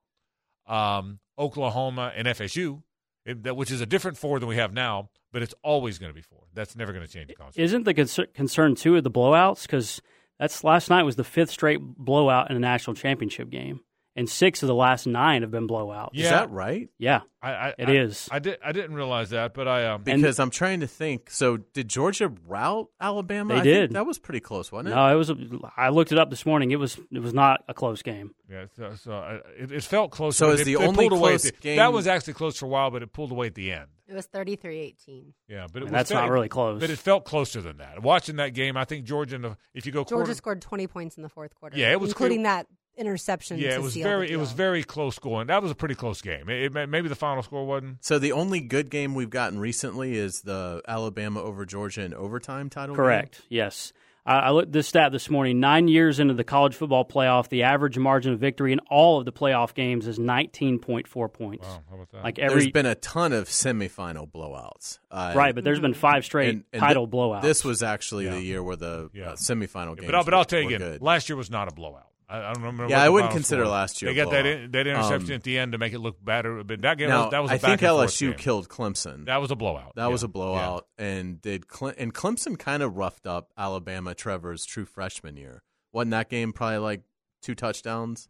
um, 0.67 1.21
Oklahoma, 1.39 2.13
and 2.17 2.27
FSU, 2.27 2.83
it, 3.25 3.45
that, 3.45 3.57
which 3.57 3.71
is 3.71 3.81
a 3.81 3.87
different 3.87 4.17
four 4.17 4.41
than 4.41 4.49
we 4.49 4.57
have 4.57 4.73
now. 4.73 5.11
But 5.33 5.43
it's 5.43 5.55
always 5.63 5.99
going 5.99 6.11
to 6.11 6.15
be 6.15 6.23
four. 6.23 6.41
That's 6.55 6.75
never 6.75 6.93
going 6.93 7.05
to 7.07 7.13
change 7.13 7.29
in 7.31 7.37
college. 7.37 7.59
Isn't 7.59 7.85
the 7.85 7.93
concer- 7.95 8.27
concern 8.27 8.75
too 8.75 8.97
of 8.97 9.05
the 9.05 9.11
blowouts? 9.11 9.63
Because 9.63 10.01
that's 10.39 10.65
last 10.65 10.89
night 10.89 11.03
was 11.03 11.17
the 11.17 11.25
fifth 11.25 11.51
straight 11.51 11.81
blowout 11.81 12.51
in 12.51 12.57
a 12.57 12.61
national 12.61 12.95
championship 12.95 13.51
game, 13.51 13.81
and 14.17 14.29
six 14.29 14.63
of 14.63 14.69
the 14.69 14.75
last 14.75 15.07
nine 15.07 15.43
have 15.43 15.51
been 15.51 15.69
blowouts. 15.69 16.11
Yeah. 16.15 16.25
Is 16.25 16.31
that 16.31 16.51
right? 16.51 16.89
Yeah, 16.99 17.21
I, 17.43 17.51
I, 17.53 17.69
it 17.79 17.89
I, 17.91 17.93
is. 17.97 18.29
I 18.33 18.39
did. 18.39 18.59
I 18.65 18.73
didn't 18.73 18.95
realize 18.95 19.31
that, 19.31 19.53
but 19.53 19.69
I 19.69 19.87
um, 19.89 20.03
Because 20.03 20.39
I'm 20.39 20.49
trying 20.51 20.81
to 20.81 20.87
think. 20.87 21.29
So 21.31 21.59
did 21.59 21.89
Georgia 21.89 22.33
rout 22.47 22.87
Alabama? 22.99 23.55
They 23.55 23.61
I 23.61 23.63
think 23.65 23.75
did. 23.91 23.93
that 23.93 24.07
was 24.07 24.19
pretty 24.19 24.41
close, 24.41 24.73
wasn't 24.73 24.89
it? 24.89 24.95
No, 24.95 25.13
it 25.13 25.15
was. 25.17 25.29
A, 25.29 25.37
I 25.77 25.91
looked 25.91 26.11
it 26.11 26.19
up 26.19 26.31
this 26.31 26.47
morning. 26.47 26.71
It 26.71 26.77
was. 26.77 26.99
It 27.13 27.21
was 27.21 27.35
not 27.35 27.65
a 27.69 27.75
close 27.75 28.01
game. 28.01 28.31
Yeah, 28.51 28.65
so, 28.77 28.95
so 28.95 29.13
uh, 29.13 29.39
it, 29.59 29.73
it 29.73 29.83
felt 29.85 30.11
close. 30.11 30.37
So 30.39 30.53
is 30.53 30.63
it, 30.63 30.65
the 30.65 30.73
it 30.75 30.77
only 30.81 31.09
pulled 31.11 31.21
away 31.21 31.31
close 31.33 31.43
the- 31.43 31.53
game- 31.53 31.77
that 31.77 31.93
was 31.93 32.07
actually 32.07 32.33
close 32.33 32.57
for 32.57 32.65
a 32.65 32.69
while, 32.69 32.91
but 32.91 33.03
it 33.03 33.13
pulled 33.13 33.31
away 33.33 33.49
at 33.49 33.55
the 33.55 33.73
end. 33.73 33.89
It 34.09 34.15
was 34.15 34.27
33-18. 34.29 35.35
Yeah, 35.49 35.67
but 35.71 35.83
it 35.83 35.83
And 35.83 35.83
was 35.85 35.91
that's 35.91 36.11
not 36.11 36.31
really 36.31 36.49
close. 36.49 36.81
But 36.81 36.89
it 36.91 36.99
felt 36.99 37.25
closer 37.25 37.61
than 37.61 37.77
that. 37.77 38.03
Watching 38.03 38.37
that 38.37 38.55
game, 38.55 38.77
I 38.77 38.85
think 38.85 39.05
Georgia. 39.05 39.37
The, 39.39 39.57
if 39.75 39.85
you 39.85 39.93
go 39.93 40.05
Georgia 40.05 40.15
quarter, 40.25 40.35
scored 40.35 40.63
20 40.63 40.87
points 40.87 41.17
in 41.17 41.23
the 41.23 41.29
fourth 41.29 41.55
quarter. 41.55 41.77
Yeah, 41.77 41.93
it 41.93 42.01
was 42.01 42.11
including 42.11 42.39
clear- 42.39 42.45
that 42.55 42.67
interception. 42.97 43.59
yeah, 43.59 43.71
to 43.71 43.75
it 43.77 43.83
was 43.83 43.93
seal 43.93 44.05
very, 44.05 44.31
it 44.31 44.37
was 44.37 44.53
very 44.53 44.83
close 44.83 45.19
going. 45.19 45.47
That 45.49 45.63
was 45.63 45.71
a 45.71 45.75
pretty 45.75 45.95
close 45.95 46.21
game. 46.23 46.49
It, 46.49 46.75
it 46.75 46.89
maybe 46.89 47.09
the 47.09 47.15
final 47.15 47.43
score 47.43 47.67
wasn't. 47.67 48.05
So 48.05 48.19
the 48.19 48.33
only 48.33 48.61
good 48.61 48.91
game 48.91 49.15
we've 49.15 49.31
gotten 49.31 49.59
recently 49.59 50.17
is 50.17 50.41
the 50.41 50.83
Alabama 50.89 51.43
over 51.43 51.65
Georgia 51.67 52.03
in 52.03 52.15
overtime 52.15 52.71
title. 52.71 52.95
game? 52.97 53.05
Correct. 53.05 53.43
Yes. 53.49 53.93
I 54.29 54.39
I 54.39 54.51
looked 54.51 54.71
this 54.73 54.87
stat 54.87 55.11
this 55.11 55.31
morning. 55.31 55.59
Nine 55.59 55.89
years 55.89 56.21
into 56.21 56.35
the 56.35 56.45
college 56.45 56.75
football 56.75 57.05
playoff, 57.05 57.49
the 57.49 57.63
average 57.63 57.97
margin 57.99 58.33
of 58.35 58.39
victory 58.41 58.73
in 58.73 58.81
all 58.91 59.19
of 59.19 59.25
the 59.25 59.33
playoff 59.33 59.73
games 59.75 60.07
is 60.07 60.19
19.4 60.19 61.33
points. 61.33 61.67
Wow, 61.67 61.83
how 61.89 61.95
about 61.97 62.13
that? 62.13 62.25
Like 62.25 62.39
every 62.39 62.61
There's 62.61 62.73
been 62.73 62.87
a 62.87 62.95
ton 62.95 63.33
of 63.33 63.49
semifinal 63.49 64.31
blowouts. 64.31 64.99
Uh, 65.11 65.33
right, 65.35 65.55
but 65.55 65.65
there's 65.65 65.81
been 65.81 65.95
five 65.95 66.25
straight 66.25 66.51
and- 66.51 66.65
and 66.73 66.81
title 66.81 67.07
thi- 67.07 67.13
blowouts. 67.13 67.43
This 67.43 67.65
was 67.65 67.83
actually 67.83 68.27
Yeah. 68.27 68.33
the 68.33 68.43
year 68.43 68.63
where 68.63 68.77
the 68.77 69.11
Yeah. 69.15 69.31
uh, 69.31 69.37
semifinal 69.37 69.97
games. 69.97 70.07
but 70.07 70.15
I'll, 70.15 70.25
but 70.25 70.35
I'll 70.35 70.41
were- 70.41 70.45
tell 70.45 70.61
you 70.61 70.67
again, 70.67 70.81
good. 70.81 71.03
last 71.03 71.29
year 71.29 71.37
was 71.37 71.51
not 71.51 71.69
a 71.73 71.75
blowout. 71.75 72.08
I, 72.29 72.39
I 72.39 72.53
don't 72.53 72.63
remember. 72.63 72.89
Yeah, 72.89 73.03
I 73.03 73.09
wouldn't 73.09 73.33
consider 73.33 73.63
score 73.65 73.73
last 73.73 74.03
year 74.03 74.11
They 74.13 74.17
got 74.17 74.31
that 74.33 74.45
in, 74.47 74.71
that 74.73 74.87
interception 74.87 75.31
Um, 75.31 75.37
at 75.37 75.43
the 75.45 75.59
end 75.59 75.73
to 75.73 75.79
make 75.79 75.93
it 75.95 75.99
look 75.99 76.23
better. 76.23 76.63
But 76.63 76.83
that 76.83 76.99
game 76.99 77.09
now, 77.09 77.25
was, 77.25 77.31
that 77.31 77.43
was 77.43 77.51
a 77.51 77.55
I 77.55 77.59
think 77.59 77.81
back 77.81 77.89
and 77.89 77.97
forth 77.97 78.11
LSU 78.11 78.29
game. 78.31 78.39
killed 78.39 78.69
Clemson. 78.69 79.25
That 79.27 79.39
was 79.41 79.51
a 79.51 79.57
blowout. 79.57 79.93
That 79.97 80.11
was 80.11 80.23
a 80.23 80.29
blowout, 80.29 80.87
and 80.99 81.41
did 81.41 81.69
Cle- 81.69 81.95
and 81.97 82.13
Clemson 82.15 82.59
kind 82.59 82.83
of 82.83 82.97
roughed 82.97 83.27
up 83.27 83.51
Alabama 83.57 84.15
Trevor's 84.15 84.65
true 84.67 84.85
freshman 84.85 85.37
year. 85.37 85.63
Wasn't 85.93 86.11
that 86.11 86.29
game 86.29 86.53
probably 86.53 86.79
like 86.79 87.03
two 87.41 87.55
touchdowns, 87.55 88.29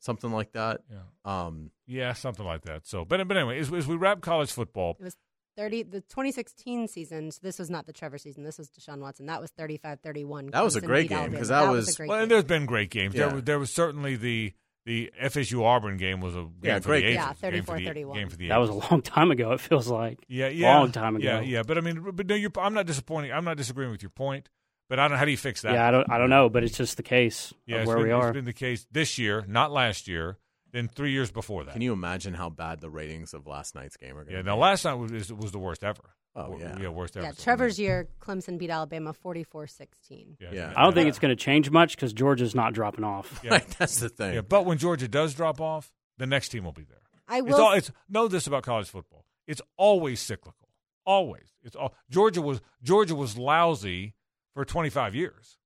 something 0.00 0.30
like 0.30 0.52
that? 0.52 0.82
Yeah. 0.90 0.98
Um, 1.46 1.70
Yeah, 1.86 2.12
something 2.12 2.44
like 2.44 2.62
that. 2.62 2.86
So, 2.86 3.04
but 3.04 3.26
but 3.26 3.36
anyway, 3.36 3.58
as, 3.58 3.72
as 3.72 3.86
we 3.86 3.96
wrap 3.96 4.20
college 4.20 4.52
football, 4.52 4.96
It 5.00 5.04
was 5.04 5.16
30 5.56 5.84
the 5.84 6.00
2016 6.00 6.88
season. 6.88 7.30
So 7.30 7.38
this 7.42 7.58
was 7.58 7.70
not 7.70 7.86
the 7.86 7.92
Trevor 7.92 8.18
season. 8.18 8.44
This 8.44 8.58
was 8.58 8.68
Deshaun 8.70 8.98
Watson. 9.00 9.26
That 9.26 9.40
was 9.40 9.50
35-31. 9.52 10.52
That 10.52 10.64
was 10.64 10.76
a 10.76 10.80
great 10.80 11.08
game, 11.08 11.30
because 11.30 11.48
that 11.48 11.68
a 11.68 11.72
was- 11.72 11.94
great 11.96 12.08
well, 12.08 12.18
game. 12.18 12.22
and 12.24 12.30
there's 12.30 12.44
been 12.44 12.66
great 12.66 12.90
games. 12.90 13.14
Yeah. 13.14 13.26
There, 13.26 13.34
was, 13.36 13.44
there 13.44 13.58
was 13.58 13.72
certainly 13.72 14.16
the 14.16 14.52
the 14.86 15.10
FSU 15.22 15.64
Auburn 15.64 15.96
game 15.96 16.20
was 16.20 16.34
a 16.34 16.40
game 16.42 16.52
Yeah, 16.62 16.78
for 16.78 16.88
great 16.88 17.00
the 17.06 17.14
game. 17.14 17.22
ages. 17.22 17.36
Yeah, 17.42 17.50
Game 17.52 17.64
34-31. 17.64 18.14
Game 18.14 18.28
for 18.28 18.36
the 18.36 18.48
that 18.48 18.56
was 18.58 18.68
a 18.68 18.74
long 18.74 19.00
time 19.00 19.30
ago. 19.30 19.52
It 19.52 19.60
feels 19.60 19.88
like 19.88 20.18
yeah, 20.28 20.48
yeah, 20.48 20.76
long 20.78 20.92
time 20.92 21.16
ago. 21.16 21.24
Yeah, 21.24 21.40
yeah. 21.40 21.62
But 21.62 21.78
I 21.78 21.80
mean, 21.80 22.04
but 22.12 22.26
no, 22.26 22.34
you're, 22.34 22.50
I'm 22.58 22.74
not 22.74 22.84
disappointing. 22.86 23.32
I'm 23.32 23.44
not 23.46 23.56
disagreeing 23.56 23.90
with 23.90 24.02
your 24.02 24.10
point. 24.10 24.50
But 24.90 24.98
I 24.98 25.08
don't. 25.08 25.16
How 25.16 25.24
do 25.24 25.30
you 25.30 25.38
fix 25.38 25.62
that? 25.62 25.72
Yeah, 25.72 25.88
I 25.88 25.90
don't. 25.90 26.10
I 26.10 26.18
don't 26.18 26.28
know, 26.28 26.50
but 26.50 26.62
it's 26.64 26.76
just 26.76 26.98
the 26.98 27.02
case 27.02 27.54
Yeah, 27.64 27.76
of 27.78 27.86
where 27.86 27.96
been, 27.96 28.04
we 28.06 28.12
are. 28.12 28.28
It's 28.28 28.34
been 28.34 28.44
the 28.44 28.52
case 28.52 28.86
this 28.92 29.16
year, 29.18 29.42
not 29.48 29.72
last 29.72 30.06
year. 30.06 30.36
Than 30.74 30.88
three 30.88 31.12
years 31.12 31.30
before 31.30 31.64
that. 31.64 31.72
Can 31.72 31.82
you 31.82 31.92
imagine 31.92 32.34
how 32.34 32.50
bad 32.50 32.80
the 32.80 32.90
ratings 32.90 33.32
of 33.32 33.46
last 33.46 33.76
night's 33.76 33.96
game 33.96 34.18
are 34.18 34.28
yeah, 34.28 34.38
be? 34.38 34.42
now 34.42 34.56
last 34.56 34.84
night 34.84 34.94
was, 34.94 35.32
was 35.32 35.52
the 35.52 35.58
worst 35.58 35.84
ever. 35.84 36.02
Oh, 36.34 36.58
yeah. 36.58 36.76
yeah, 36.80 36.88
worst 36.88 37.16
ever. 37.16 37.26
Yeah, 37.26 37.32
Trevor's 37.32 37.78
year, 37.78 38.08
Clemson 38.20 38.58
beat 38.58 38.68
Alabama 38.70 39.14
44-16. 39.14 40.36
Yeah, 40.40 40.48
Yeah. 40.52 40.72
I 40.76 40.82
don't 40.82 40.92
think 40.92 41.08
it's 41.08 41.20
going 41.20 41.30
to 41.30 41.40
change 41.42 41.70
much 41.70 41.94
because 41.94 42.12
Georgia's 42.12 42.56
not 42.56 42.74
dropping 42.74 43.04
off. 43.04 43.40
Yeah. 43.44 43.60
That's 43.78 44.00
the 44.00 44.08
thing. 44.08 44.34
Yeah, 44.34 44.40
but 44.40 44.66
when 44.66 44.78
Georgia 44.78 45.06
does 45.06 45.32
drop 45.34 45.60
off, 45.60 45.92
the 46.18 46.26
next 46.26 46.48
team 46.48 46.64
will 46.64 46.72
be 46.72 46.84
there. 46.84 46.98
I 47.28 47.38
It's 47.38 47.46
will. 47.46 47.60
all, 47.60 47.72
it's 47.72 47.92
know 48.08 48.26
this 48.26 48.48
about 48.48 48.64
college 48.64 48.88
football. 48.88 49.24
It's 49.46 49.62
always 49.76 50.20
cyclical. 50.20 50.68
Always. 51.06 51.46
It's 51.62 51.76
all 51.76 51.94
Georgia 52.10 52.42
was 52.42 52.60
Georgia 52.82 53.14
was 53.14 53.36
lousy 53.38 54.14
for 54.54 54.64
25 54.64 55.14
years. 55.14 55.58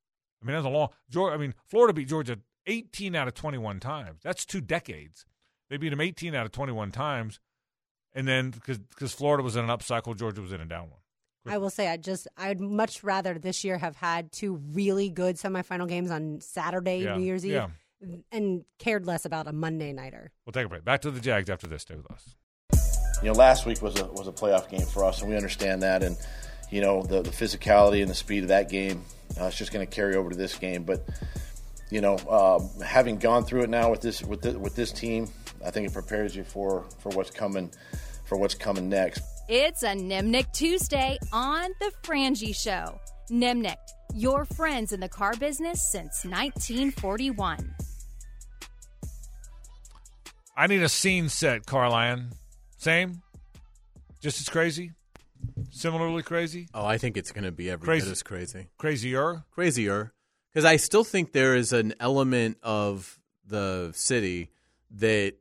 I 0.42 0.46
mean, 0.46 0.54
that's 0.54 0.66
a 0.66 0.68
long. 0.68 0.88
Georgia, 1.09 1.34
I 1.34 1.38
mean, 1.38 1.54
Florida 1.66 1.92
beat 1.94 2.09
Georgia 2.09 2.38
18 2.68 3.16
out 3.16 3.26
of 3.26 3.34
21 3.34 3.80
times. 3.80 4.20
That's 4.22 4.44
two 4.44 4.60
decades. 4.60 5.24
They 5.70 5.76
beat 5.76 5.88
them 5.90 6.00
18 6.00 6.34
out 6.34 6.46
of 6.46 6.52
21 6.52 6.92
times, 6.92 7.40
and 8.14 8.26
then 8.28 8.50
because 8.50 9.12
Florida 9.12 9.42
was 9.42 9.56
in 9.56 9.64
an 9.64 9.70
up 9.70 9.82
cycle, 9.82 10.14
Georgia 10.14 10.40
was 10.40 10.52
in 10.52 10.60
a 10.60 10.64
down 10.66 10.90
one. 10.90 11.00
I 11.46 11.58
will 11.58 11.70
say, 11.70 11.88
I 11.88 11.96
just, 11.96 12.28
I'd 12.36 12.60
much 12.60 13.02
rather 13.02 13.38
this 13.38 13.64
year 13.64 13.78
have 13.78 13.96
had 13.96 14.30
two 14.32 14.56
really 14.72 15.08
good 15.08 15.36
semifinal 15.36 15.88
games 15.88 16.10
on 16.10 16.40
Saturday, 16.40 16.98
Yeah, 17.04 17.16
New 17.16 17.24
Year's 17.24 17.44
Eve, 17.46 17.52
yeah. 17.52 17.68
and 18.30 18.64
cared 18.78 19.06
less 19.06 19.24
about 19.24 19.46
a 19.46 19.52
Monday 19.52 19.92
nighter. 19.94 20.30
We'll 20.44 20.52
take 20.52 20.66
a 20.66 20.68
break. 20.68 20.84
Back 20.84 21.00
to 21.02 21.10
the 21.10 21.20
Jags 21.20 21.48
after 21.48 21.66
this. 21.66 21.82
Stay 21.82 21.94
with 21.94 22.10
us. 22.10 22.34
you 23.22 23.28
know, 23.28 23.32
last 23.34 23.64
week 23.66 23.80
was 23.80 23.98
a 23.98 24.04
was 24.06 24.26
a 24.28 24.32
playoff 24.32 24.68
game 24.68 24.86
for 24.86 25.04
us, 25.04 25.20
and 25.22 25.30
we 25.30 25.36
understand 25.36 25.82
that. 25.82 26.02
And 26.02 26.16
you 26.70 26.80
know, 26.82 27.02
the 27.02 27.22
the 27.22 27.30
physicality 27.30 28.02
and 28.02 28.10
the 28.10 28.14
speed 28.14 28.42
of 28.42 28.48
that 28.50 28.68
game, 28.68 29.02
uh, 29.40 29.44
it's 29.44 29.56
just 29.56 29.72
going 29.72 29.86
to 29.86 29.90
carry 29.94 30.16
over 30.16 30.28
to 30.30 30.36
this 30.36 30.54
game. 30.56 30.82
But 30.84 31.08
you 31.91 32.01
know, 32.01 32.16
uh, 32.16 32.61
having 32.84 33.18
gone 33.18 33.45
through 33.45 33.62
it 33.62 33.70
now 33.70 33.91
with 33.91 34.01
this 34.01 34.22
with 34.22 34.43
the, 34.43 34.59
with 34.59 34.74
this 34.74 34.93
team, 34.93 35.28
I 35.64 35.70
think 35.70 35.86
it 35.86 35.93
prepares 35.93 36.34
you 36.36 36.45
for 36.45 36.84
for 36.99 37.11
what's 37.11 37.30
coming 37.30 37.70
for 38.26 38.36
what's 38.36 38.55
coming 38.55 38.89
next. 38.89 39.22
It's 39.49 39.82
a 39.82 39.95
Nimnicht 39.95 40.53
Tuesday 40.53 41.18
on 41.32 41.70
The 41.80 41.91
Frangie 42.03 42.55
Show. 42.55 43.01
Nimnicht, 43.30 43.76
your 44.14 44.45
friends 44.45 44.93
in 44.93 45.01
the 45.01 45.09
car 45.09 45.34
business 45.36 45.91
since 45.91 46.24
1941. 46.24 47.74
I 50.57 50.66
need 50.66 50.82
a 50.82 50.89
scene 50.89 51.28
set, 51.28 51.64
Carlyon. 51.66 52.30
Same? 52.76 53.22
Just 54.20 54.41
as 54.41 54.49
crazy? 54.49 54.93
Similarly 55.70 56.22
crazy? 56.24 56.68
Oh, 56.74 56.84
I 56.84 56.99
think 56.99 57.16
it's 57.16 57.30
going 57.30 57.45
to 57.45 57.53
be 57.53 57.70
every 57.70 57.84
Crazy. 57.86 58.07
bit 58.07 58.12
as 58.12 58.22
crazy. 58.22 58.66
Crazier? 58.76 59.45
Crazier. 59.53 60.12
Because 60.53 60.64
I 60.64 60.76
still 60.76 61.05
think 61.05 61.32
there 61.32 61.55
is 61.55 61.72
an 61.72 61.94
element 62.01 62.59
of 62.62 63.20
the 63.46 63.92
city 63.94 64.51
that 64.90 65.34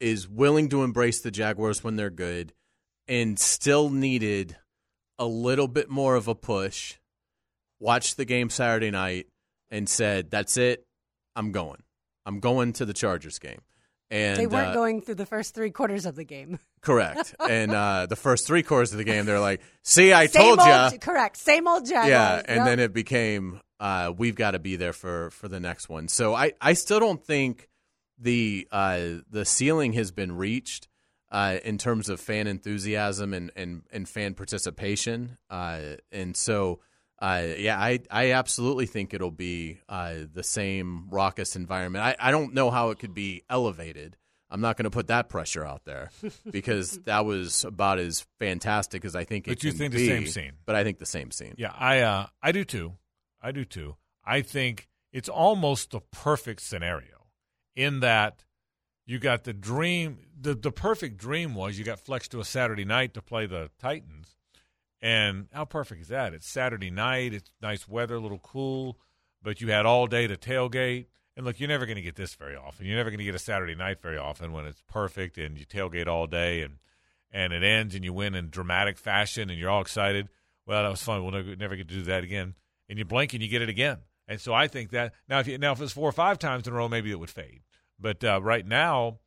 is 0.00 0.28
willing 0.28 0.68
to 0.70 0.82
embrace 0.82 1.20
the 1.20 1.30
Jaguars 1.30 1.84
when 1.84 1.96
they're 1.96 2.10
good 2.10 2.52
and 3.06 3.38
still 3.38 3.90
needed 3.90 4.56
a 5.18 5.26
little 5.26 5.68
bit 5.68 5.90
more 5.90 6.14
of 6.14 6.28
a 6.28 6.34
push. 6.34 6.96
Watched 7.78 8.16
the 8.16 8.24
game 8.24 8.50
Saturday 8.50 8.90
night 8.90 9.26
and 9.70 9.88
said, 9.88 10.30
That's 10.30 10.56
it. 10.56 10.86
I'm 11.36 11.52
going. 11.52 11.82
I'm 12.26 12.40
going 12.40 12.72
to 12.74 12.84
the 12.84 12.92
Chargers 12.92 13.38
game. 13.38 13.60
And 14.10 14.38
they 14.38 14.46
weren't 14.46 14.68
uh, 14.70 14.74
going 14.74 15.02
through 15.02 15.14
the 15.16 15.26
first 15.26 15.54
three 15.54 15.70
quarters 15.70 16.04
of 16.04 16.16
the 16.16 16.24
game. 16.24 16.58
correct. 16.80 17.34
and 17.38 17.70
uh, 17.72 18.06
the 18.06 18.16
first 18.16 18.46
three 18.46 18.62
quarters 18.62 18.92
of 18.92 18.98
the 18.98 19.04
game, 19.04 19.24
they're 19.24 19.38
like, 19.40 19.60
"See, 19.84 20.12
I 20.12 20.26
Same 20.26 20.56
told 20.56 20.92
you." 20.92 20.98
Correct. 20.98 21.36
Same 21.36 21.68
old 21.68 21.86
Jaguars. 21.86 22.08
Yeah, 22.08 22.42
and 22.44 22.56
Yep. 22.58 22.66
then 22.66 22.78
it 22.80 22.92
became 22.92 23.60
uh, 23.78 24.12
we've 24.16 24.34
got 24.34 24.52
to 24.52 24.58
be 24.58 24.76
there 24.76 24.92
for 24.92 25.30
for 25.30 25.46
the 25.48 25.60
next 25.60 25.88
one. 25.88 26.08
So 26.08 26.34
I 26.34 26.52
I 26.60 26.72
still 26.72 26.98
don't 27.00 27.24
think 27.24 27.68
the 28.18 28.66
uh, 28.72 29.00
the 29.30 29.44
ceiling 29.44 29.92
has 29.92 30.10
been 30.10 30.36
reached 30.36 30.88
uh, 31.30 31.58
in 31.64 31.78
terms 31.78 32.08
of 32.08 32.20
fan 32.20 32.46
enthusiasm 32.48 33.32
and 33.32 33.52
and, 33.54 33.82
and 33.92 34.08
fan 34.08 34.34
participation. 34.34 35.38
Uh, 35.48 35.96
and 36.10 36.36
so. 36.36 36.80
Uh, 37.20 37.48
yeah, 37.58 37.78
I, 37.78 38.00
I 38.10 38.32
absolutely 38.32 38.86
think 38.86 39.12
it'll 39.12 39.30
be 39.30 39.78
uh, 39.88 40.14
the 40.32 40.42
same 40.42 41.08
raucous 41.10 41.54
environment. 41.54 42.04
I, 42.04 42.16
I 42.18 42.30
don't 42.30 42.54
know 42.54 42.70
how 42.70 42.90
it 42.90 42.98
could 42.98 43.12
be 43.12 43.42
elevated. 43.50 44.16
I'm 44.50 44.60
not 44.60 44.76
going 44.76 44.84
to 44.84 44.90
put 44.90 45.08
that 45.08 45.28
pressure 45.28 45.64
out 45.64 45.84
there 45.84 46.10
because 46.50 46.98
that 47.04 47.24
was 47.24 47.64
about 47.64 47.98
as 47.98 48.26
fantastic 48.38 49.04
as 49.04 49.14
I 49.14 49.24
think 49.24 49.46
it 49.46 49.50
But 49.52 49.64
you 49.64 49.70
can 49.70 49.78
think 49.78 49.92
the 49.92 50.06
same 50.06 50.26
scene. 50.26 50.52
But 50.64 50.76
I 50.76 50.82
think 50.82 50.98
the 50.98 51.06
same 51.06 51.30
scene. 51.30 51.54
Yeah, 51.56 51.72
I 51.76 52.00
uh, 52.00 52.26
I 52.42 52.52
do 52.52 52.64
too. 52.64 52.94
I 53.40 53.52
do 53.52 53.64
too. 53.64 53.96
I 54.24 54.40
think 54.42 54.88
it's 55.12 55.28
almost 55.28 55.90
the 55.90 56.00
perfect 56.00 56.62
scenario 56.62 57.26
in 57.76 58.00
that 58.00 58.44
you 59.06 59.18
got 59.18 59.44
the 59.44 59.52
dream. 59.52 60.18
The 60.40 60.54
the 60.54 60.72
perfect 60.72 61.16
dream 61.18 61.54
was 61.54 61.78
you 61.78 61.84
got 61.84 62.00
flexed 62.00 62.32
to 62.32 62.40
a 62.40 62.44
Saturday 62.44 62.84
night 62.84 63.14
to 63.14 63.22
play 63.22 63.46
the 63.46 63.70
Titans, 63.78 64.36
and 65.02 65.48
how 65.52 65.64
perfect 65.64 66.02
is 66.02 66.08
that? 66.08 66.34
It's 66.34 66.48
Saturday 66.48 66.90
night. 66.90 67.32
It's 67.32 67.50
nice 67.62 67.88
weather, 67.88 68.16
a 68.16 68.20
little 68.20 68.38
cool, 68.38 68.98
but 69.42 69.60
you 69.60 69.70
had 69.70 69.86
all 69.86 70.06
day 70.06 70.26
to 70.26 70.36
tailgate. 70.36 71.06
And 71.36 71.46
look, 71.46 71.58
you're 71.58 71.68
never 71.68 71.86
going 71.86 71.96
to 71.96 72.02
get 72.02 72.16
this 72.16 72.34
very 72.34 72.56
often. 72.56 72.86
You're 72.86 72.96
never 72.96 73.10
going 73.10 73.18
to 73.18 73.24
get 73.24 73.34
a 73.34 73.38
Saturday 73.38 73.74
night 73.74 74.02
very 74.02 74.18
often 74.18 74.52
when 74.52 74.66
it's 74.66 74.82
perfect 74.88 75.38
and 75.38 75.56
you 75.56 75.64
tailgate 75.64 76.06
all 76.06 76.26
day 76.26 76.62
and 76.62 76.78
and 77.32 77.52
it 77.52 77.62
ends 77.62 77.94
and 77.94 78.04
you 78.04 78.12
win 78.12 78.34
in 78.34 78.50
dramatic 78.50 78.98
fashion 78.98 79.50
and 79.50 79.58
you're 79.58 79.70
all 79.70 79.80
excited. 79.80 80.28
Well, 80.66 80.82
that 80.82 80.88
was 80.88 81.02
fun. 81.02 81.22
We'll 81.22 81.32
never, 81.32 81.54
never 81.54 81.76
get 81.76 81.88
to 81.88 81.94
do 81.94 82.02
that 82.02 82.24
again. 82.24 82.54
And 82.88 82.98
you 82.98 83.04
blink 83.04 83.32
and 83.34 83.42
you 83.42 83.48
get 83.48 83.62
it 83.62 83.68
again. 83.68 83.98
And 84.26 84.40
so 84.40 84.52
I 84.52 84.66
think 84.66 84.90
that 84.90 85.14
now 85.28 85.38
if 85.38 85.46
you, 85.46 85.56
now 85.56 85.72
if 85.72 85.80
it's 85.80 85.92
four 85.92 86.08
or 86.08 86.12
five 86.12 86.38
times 86.38 86.66
in 86.66 86.72
a 86.72 86.76
row, 86.76 86.88
maybe 86.88 87.10
it 87.10 87.18
would 87.18 87.30
fade. 87.30 87.62
But 87.98 88.24
uh, 88.24 88.40
right 88.42 88.66
now, 88.66 89.18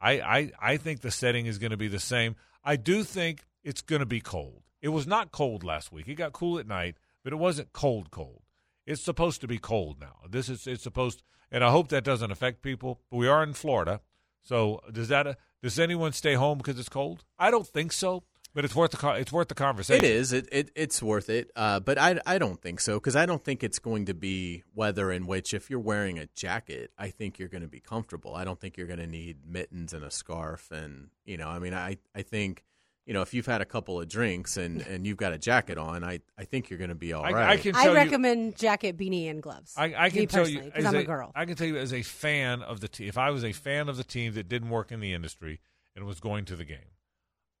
I, 0.00 0.20
I 0.20 0.50
I 0.60 0.76
think 0.76 1.00
the 1.00 1.10
setting 1.10 1.46
is 1.46 1.58
going 1.58 1.70
to 1.70 1.76
be 1.76 1.88
the 1.88 2.00
same. 2.00 2.36
I 2.64 2.76
do 2.76 3.04
think 3.04 3.44
it's 3.62 3.80
going 3.80 4.00
to 4.00 4.06
be 4.06 4.20
cold. 4.20 4.61
It 4.82 4.88
was 4.88 5.06
not 5.06 5.30
cold 5.30 5.62
last 5.62 5.92
week. 5.92 6.08
It 6.08 6.16
got 6.16 6.32
cool 6.32 6.58
at 6.58 6.66
night, 6.66 6.96
but 7.22 7.32
it 7.32 7.36
wasn't 7.36 7.72
cold 7.72 8.10
cold. 8.10 8.42
It's 8.84 9.00
supposed 9.00 9.40
to 9.42 9.46
be 9.46 9.58
cold 9.58 10.00
now. 10.00 10.16
This 10.28 10.48
is 10.48 10.66
it's 10.66 10.82
supposed, 10.82 11.22
and 11.52 11.62
I 11.62 11.70
hope 11.70 11.88
that 11.88 12.02
doesn't 12.02 12.32
affect 12.32 12.62
people. 12.62 13.00
But 13.10 13.18
we 13.18 13.28
are 13.28 13.44
in 13.44 13.54
Florida, 13.54 14.00
so 14.42 14.80
does 14.92 15.08
that 15.08 15.38
does 15.62 15.78
anyone 15.78 16.12
stay 16.12 16.34
home 16.34 16.58
because 16.58 16.78
it's 16.80 16.88
cold? 16.88 17.24
I 17.38 17.52
don't 17.52 17.66
think 17.66 17.92
so, 17.92 18.24
but 18.54 18.64
it's 18.64 18.74
worth 18.74 18.90
the 18.90 19.08
it's 19.12 19.30
worth 19.30 19.46
the 19.46 19.54
conversation. 19.54 20.04
It 20.04 20.10
is. 20.10 20.32
It, 20.32 20.48
it 20.50 20.70
it's 20.74 21.00
worth 21.00 21.30
it. 21.30 21.52
Uh, 21.54 21.78
but 21.78 21.96
I 21.96 22.18
I 22.26 22.38
don't 22.38 22.60
think 22.60 22.80
so 22.80 22.94
because 22.94 23.14
I 23.14 23.24
don't 23.24 23.44
think 23.44 23.62
it's 23.62 23.78
going 23.78 24.06
to 24.06 24.14
be 24.14 24.64
weather 24.74 25.12
in 25.12 25.28
which 25.28 25.54
if 25.54 25.70
you're 25.70 25.78
wearing 25.78 26.18
a 26.18 26.26
jacket, 26.34 26.90
I 26.98 27.10
think 27.10 27.38
you're 27.38 27.48
going 27.48 27.62
to 27.62 27.68
be 27.68 27.78
comfortable. 27.80 28.34
I 28.34 28.42
don't 28.42 28.60
think 28.60 28.76
you're 28.76 28.88
going 28.88 28.98
to 28.98 29.06
need 29.06 29.46
mittens 29.46 29.92
and 29.92 30.04
a 30.04 30.10
scarf 30.10 30.72
and 30.72 31.10
you 31.24 31.36
know. 31.36 31.48
I 31.48 31.60
mean, 31.60 31.72
I 31.74 31.98
I 32.16 32.22
think. 32.22 32.64
You 33.06 33.14
know, 33.14 33.22
if 33.22 33.34
you've 33.34 33.46
had 33.46 33.60
a 33.60 33.64
couple 33.64 34.00
of 34.00 34.08
drinks 34.08 34.56
and, 34.56 34.80
and 34.82 35.04
you've 35.04 35.16
got 35.16 35.32
a 35.32 35.38
jacket 35.38 35.76
on, 35.76 36.04
I, 36.04 36.20
I 36.38 36.44
think 36.44 36.70
you're 36.70 36.78
going 36.78 36.90
to 36.90 36.94
be 36.94 37.12
all 37.12 37.24
I, 37.24 37.32
right. 37.32 37.48
I 37.50 37.56
can 37.56 37.74
I 37.74 37.82
tell 37.82 37.92
you, 37.92 37.96
recommend 37.96 38.56
jacket, 38.56 38.96
beanie, 38.96 39.28
and 39.28 39.42
gloves. 39.42 39.74
I, 39.76 39.92
I 39.96 40.10
can 40.10 40.20
Me 40.20 40.26
tell 40.26 40.46
you 40.46 40.70
as 40.72 40.84
I'm 40.84 40.94
a 40.94 41.02
girl. 41.02 41.32
I 41.34 41.44
can 41.44 41.56
tell 41.56 41.66
you 41.66 41.78
as 41.78 41.92
a 41.92 42.02
fan 42.02 42.62
of 42.62 42.78
the 42.80 42.86
team. 42.86 43.08
If 43.08 43.18
I 43.18 43.30
was 43.30 43.44
a 43.44 43.50
fan 43.52 43.88
of 43.88 43.96
the 43.96 44.04
team 44.04 44.34
that 44.34 44.48
didn't 44.48 44.70
work 44.70 44.92
in 44.92 45.00
the 45.00 45.12
industry 45.12 45.58
and 45.96 46.04
was 46.04 46.20
going 46.20 46.44
to 46.44 46.54
the 46.54 46.64
game, 46.64 46.92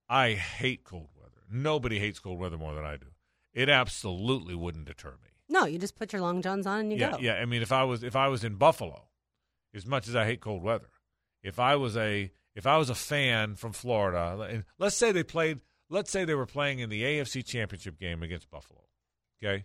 I 0.08 0.34
hate 0.34 0.84
cold 0.84 1.08
weather. 1.16 1.42
Nobody 1.50 1.98
hates 1.98 2.20
cold 2.20 2.38
weather 2.38 2.56
more 2.56 2.74
than 2.74 2.84
I 2.84 2.96
do. 2.96 3.06
It 3.52 3.68
absolutely 3.68 4.54
wouldn't 4.54 4.84
deter 4.84 5.10
me. 5.10 5.30
no, 5.48 5.66
you 5.66 5.78
just 5.78 5.96
put 5.96 6.12
your 6.12 6.22
long 6.22 6.40
johns 6.40 6.66
on 6.66 6.80
and 6.80 6.92
you 6.92 6.98
yeah, 6.98 7.10
go. 7.10 7.18
yeah. 7.20 7.34
I 7.34 7.46
mean, 7.46 7.62
if 7.62 7.72
I 7.72 7.82
was 7.82 8.02
if 8.04 8.14
I 8.14 8.28
was 8.28 8.44
in 8.44 8.54
Buffalo, 8.54 9.08
as 9.74 9.86
much 9.86 10.06
as 10.06 10.14
I 10.14 10.24
hate 10.24 10.40
cold 10.40 10.62
weather, 10.62 10.88
if 11.42 11.58
I 11.58 11.74
was 11.76 11.96
a 11.96 12.30
if 12.54 12.66
I 12.66 12.76
was 12.76 12.90
a 12.90 12.94
fan 12.94 13.54
from 13.54 13.72
Florida, 13.72 14.64
let's 14.78 14.96
say 14.96 15.12
they 15.12 15.22
played, 15.22 15.60
let's 15.88 16.10
say 16.10 16.24
they 16.24 16.34
were 16.34 16.46
playing 16.46 16.80
in 16.80 16.90
the 16.90 17.02
AFC 17.02 17.44
Championship 17.44 17.98
game 17.98 18.22
against 18.22 18.50
Buffalo, 18.50 18.82
okay, 19.42 19.64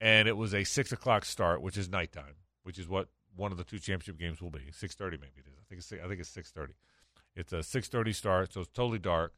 and 0.00 0.28
it 0.28 0.36
was 0.36 0.54
a 0.54 0.64
six 0.64 0.92
o'clock 0.92 1.24
start, 1.24 1.62
which 1.62 1.76
is 1.76 1.88
nighttime, 1.88 2.36
which 2.62 2.78
is 2.78 2.88
what 2.88 3.08
one 3.36 3.52
of 3.52 3.58
the 3.58 3.64
two 3.64 3.78
championship 3.78 4.18
games 4.18 4.40
will 4.40 4.50
be. 4.50 4.70
Six 4.72 4.94
thirty, 4.94 5.16
maybe 5.16 5.32
it 5.38 5.46
is. 5.46 5.54
I 5.58 5.64
think 5.68 5.80
it's 5.80 5.92
I 5.92 6.08
think 6.08 6.20
it's 6.20 6.28
six 6.28 6.50
thirty. 6.50 6.74
It's 7.34 7.52
a 7.52 7.62
six 7.62 7.88
thirty 7.88 8.12
start, 8.12 8.52
so 8.52 8.60
it's 8.60 8.70
totally 8.70 8.98
dark. 8.98 9.34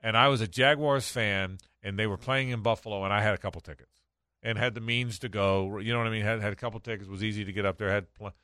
And 0.00 0.16
I 0.16 0.28
was 0.28 0.40
a 0.40 0.48
Jaguars 0.48 1.08
fan, 1.08 1.58
and 1.82 1.98
they 1.98 2.06
were 2.06 2.16
playing 2.16 2.50
in 2.50 2.60
Buffalo, 2.60 3.04
and 3.04 3.12
I 3.12 3.22
had 3.22 3.34
a 3.34 3.38
couple 3.38 3.60
tickets 3.60 4.02
and 4.42 4.58
had 4.58 4.74
the 4.74 4.80
means 4.80 5.18
to 5.20 5.28
go. 5.28 5.78
You 5.78 5.92
know 5.92 5.98
what 5.98 6.08
I 6.08 6.10
mean? 6.10 6.22
Had 6.22 6.40
had 6.40 6.52
a 6.52 6.56
couple 6.56 6.80
tickets. 6.80 7.08
Was 7.08 7.22
easy 7.22 7.44
to 7.44 7.52
get 7.52 7.64
up 7.64 7.78
there. 7.78 7.90
Had, 7.90 8.12
pl- 8.14 8.34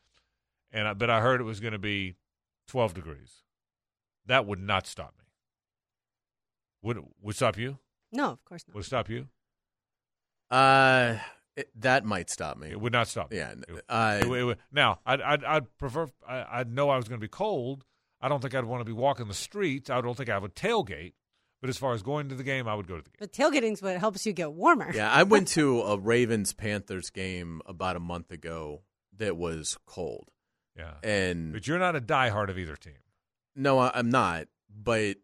and 0.70 0.88
I, 0.88 0.94
but 0.94 1.10
I 1.10 1.20
heard 1.20 1.40
it 1.40 1.44
was 1.44 1.60
going 1.60 1.72
to 1.72 1.78
be 1.78 2.14
twelve 2.66 2.94
degrees. 2.94 3.42
That 4.28 4.46
would 4.46 4.60
not 4.60 4.86
stop 4.86 5.14
me. 5.18 5.24
Would 6.82 6.98
would 7.20 7.34
stop 7.36 7.58
you? 7.58 7.78
No, 8.12 8.30
of 8.30 8.44
course 8.44 8.64
not. 8.68 8.74
Would 8.74 8.84
it 8.84 8.86
stop 8.86 9.10
you? 9.10 9.26
uh, 10.50 11.16
it, 11.56 11.68
that 11.80 12.04
might 12.04 12.30
stop 12.30 12.56
me. 12.56 12.68
It 12.70 12.80
would 12.80 12.92
not 12.92 13.08
stop. 13.08 13.30
me. 13.30 13.38
Yeah. 13.38 13.52
It- 13.68 13.84
Uh, 13.88 14.18
it 14.22 14.28
would- 14.28 14.38
it 14.40 14.44
would- 14.44 14.58
now, 14.72 15.00
I'd, 15.04 15.20
I'd, 15.20 15.44
I'd 15.44 15.76
prefer. 15.78 16.06
I, 16.26 16.60
I'd 16.60 16.72
know 16.72 16.88
I 16.88 16.96
was 16.96 17.08
going 17.08 17.20
to 17.20 17.24
be 17.24 17.28
cold. 17.28 17.84
I 18.20 18.28
don't 18.28 18.40
think 18.40 18.54
I'd 18.54 18.64
want 18.64 18.80
to 18.80 18.84
be 18.84 18.92
walking 18.92 19.28
the 19.28 19.34
streets. 19.34 19.90
I 19.90 20.00
don't 20.00 20.16
think 20.16 20.30
I 20.30 20.38
would 20.38 20.54
tailgate. 20.54 21.12
But 21.60 21.68
as 21.70 21.76
far 21.76 21.92
as 21.92 22.02
going 22.02 22.28
to 22.28 22.36
the 22.36 22.44
game, 22.44 22.68
I 22.68 22.74
would 22.76 22.86
go 22.86 22.96
to 22.96 23.02
the 23.02 23.10
game. 23.10 23.16
But 23.18 23.32
tailgating's 23.32 23.82
what 23.82 23.96
helps 23.98 24.24
you 24.24 24.32
get 24.32 24.52
warmer. 24.52 24.92
Yeah, 24.94 25.10
I 25.10 25.24
went 25.24 25.48
to 25.48 25.80
a 25.82 25.98
Ravens 25.98 26.52
Panthers 26.52 27.10
game 27.10 27.60
about 27.66 27.96
a 27.96 28.00
month 28.00 28.30
ago 28.30 28.82
that 29.16 29.36
was 29.36 29.76
cold. 29.84 30.28
Yeah. 30.76 30.94
And 31.02 31.52
But 31.52 31.66
you're 31.66 31.80
not 31.80 31.96
a 31.96 32.00
diehard 32.00 32.48
of 32.48 32.58
either 32.58 32.76
team. 32.76 32.94
No, 33.58 33.78
I- 33.78 33.90
I'm 33.94 34.08
not. 34.10 34.46
But 34.82 35.00
it, 35.00 35.16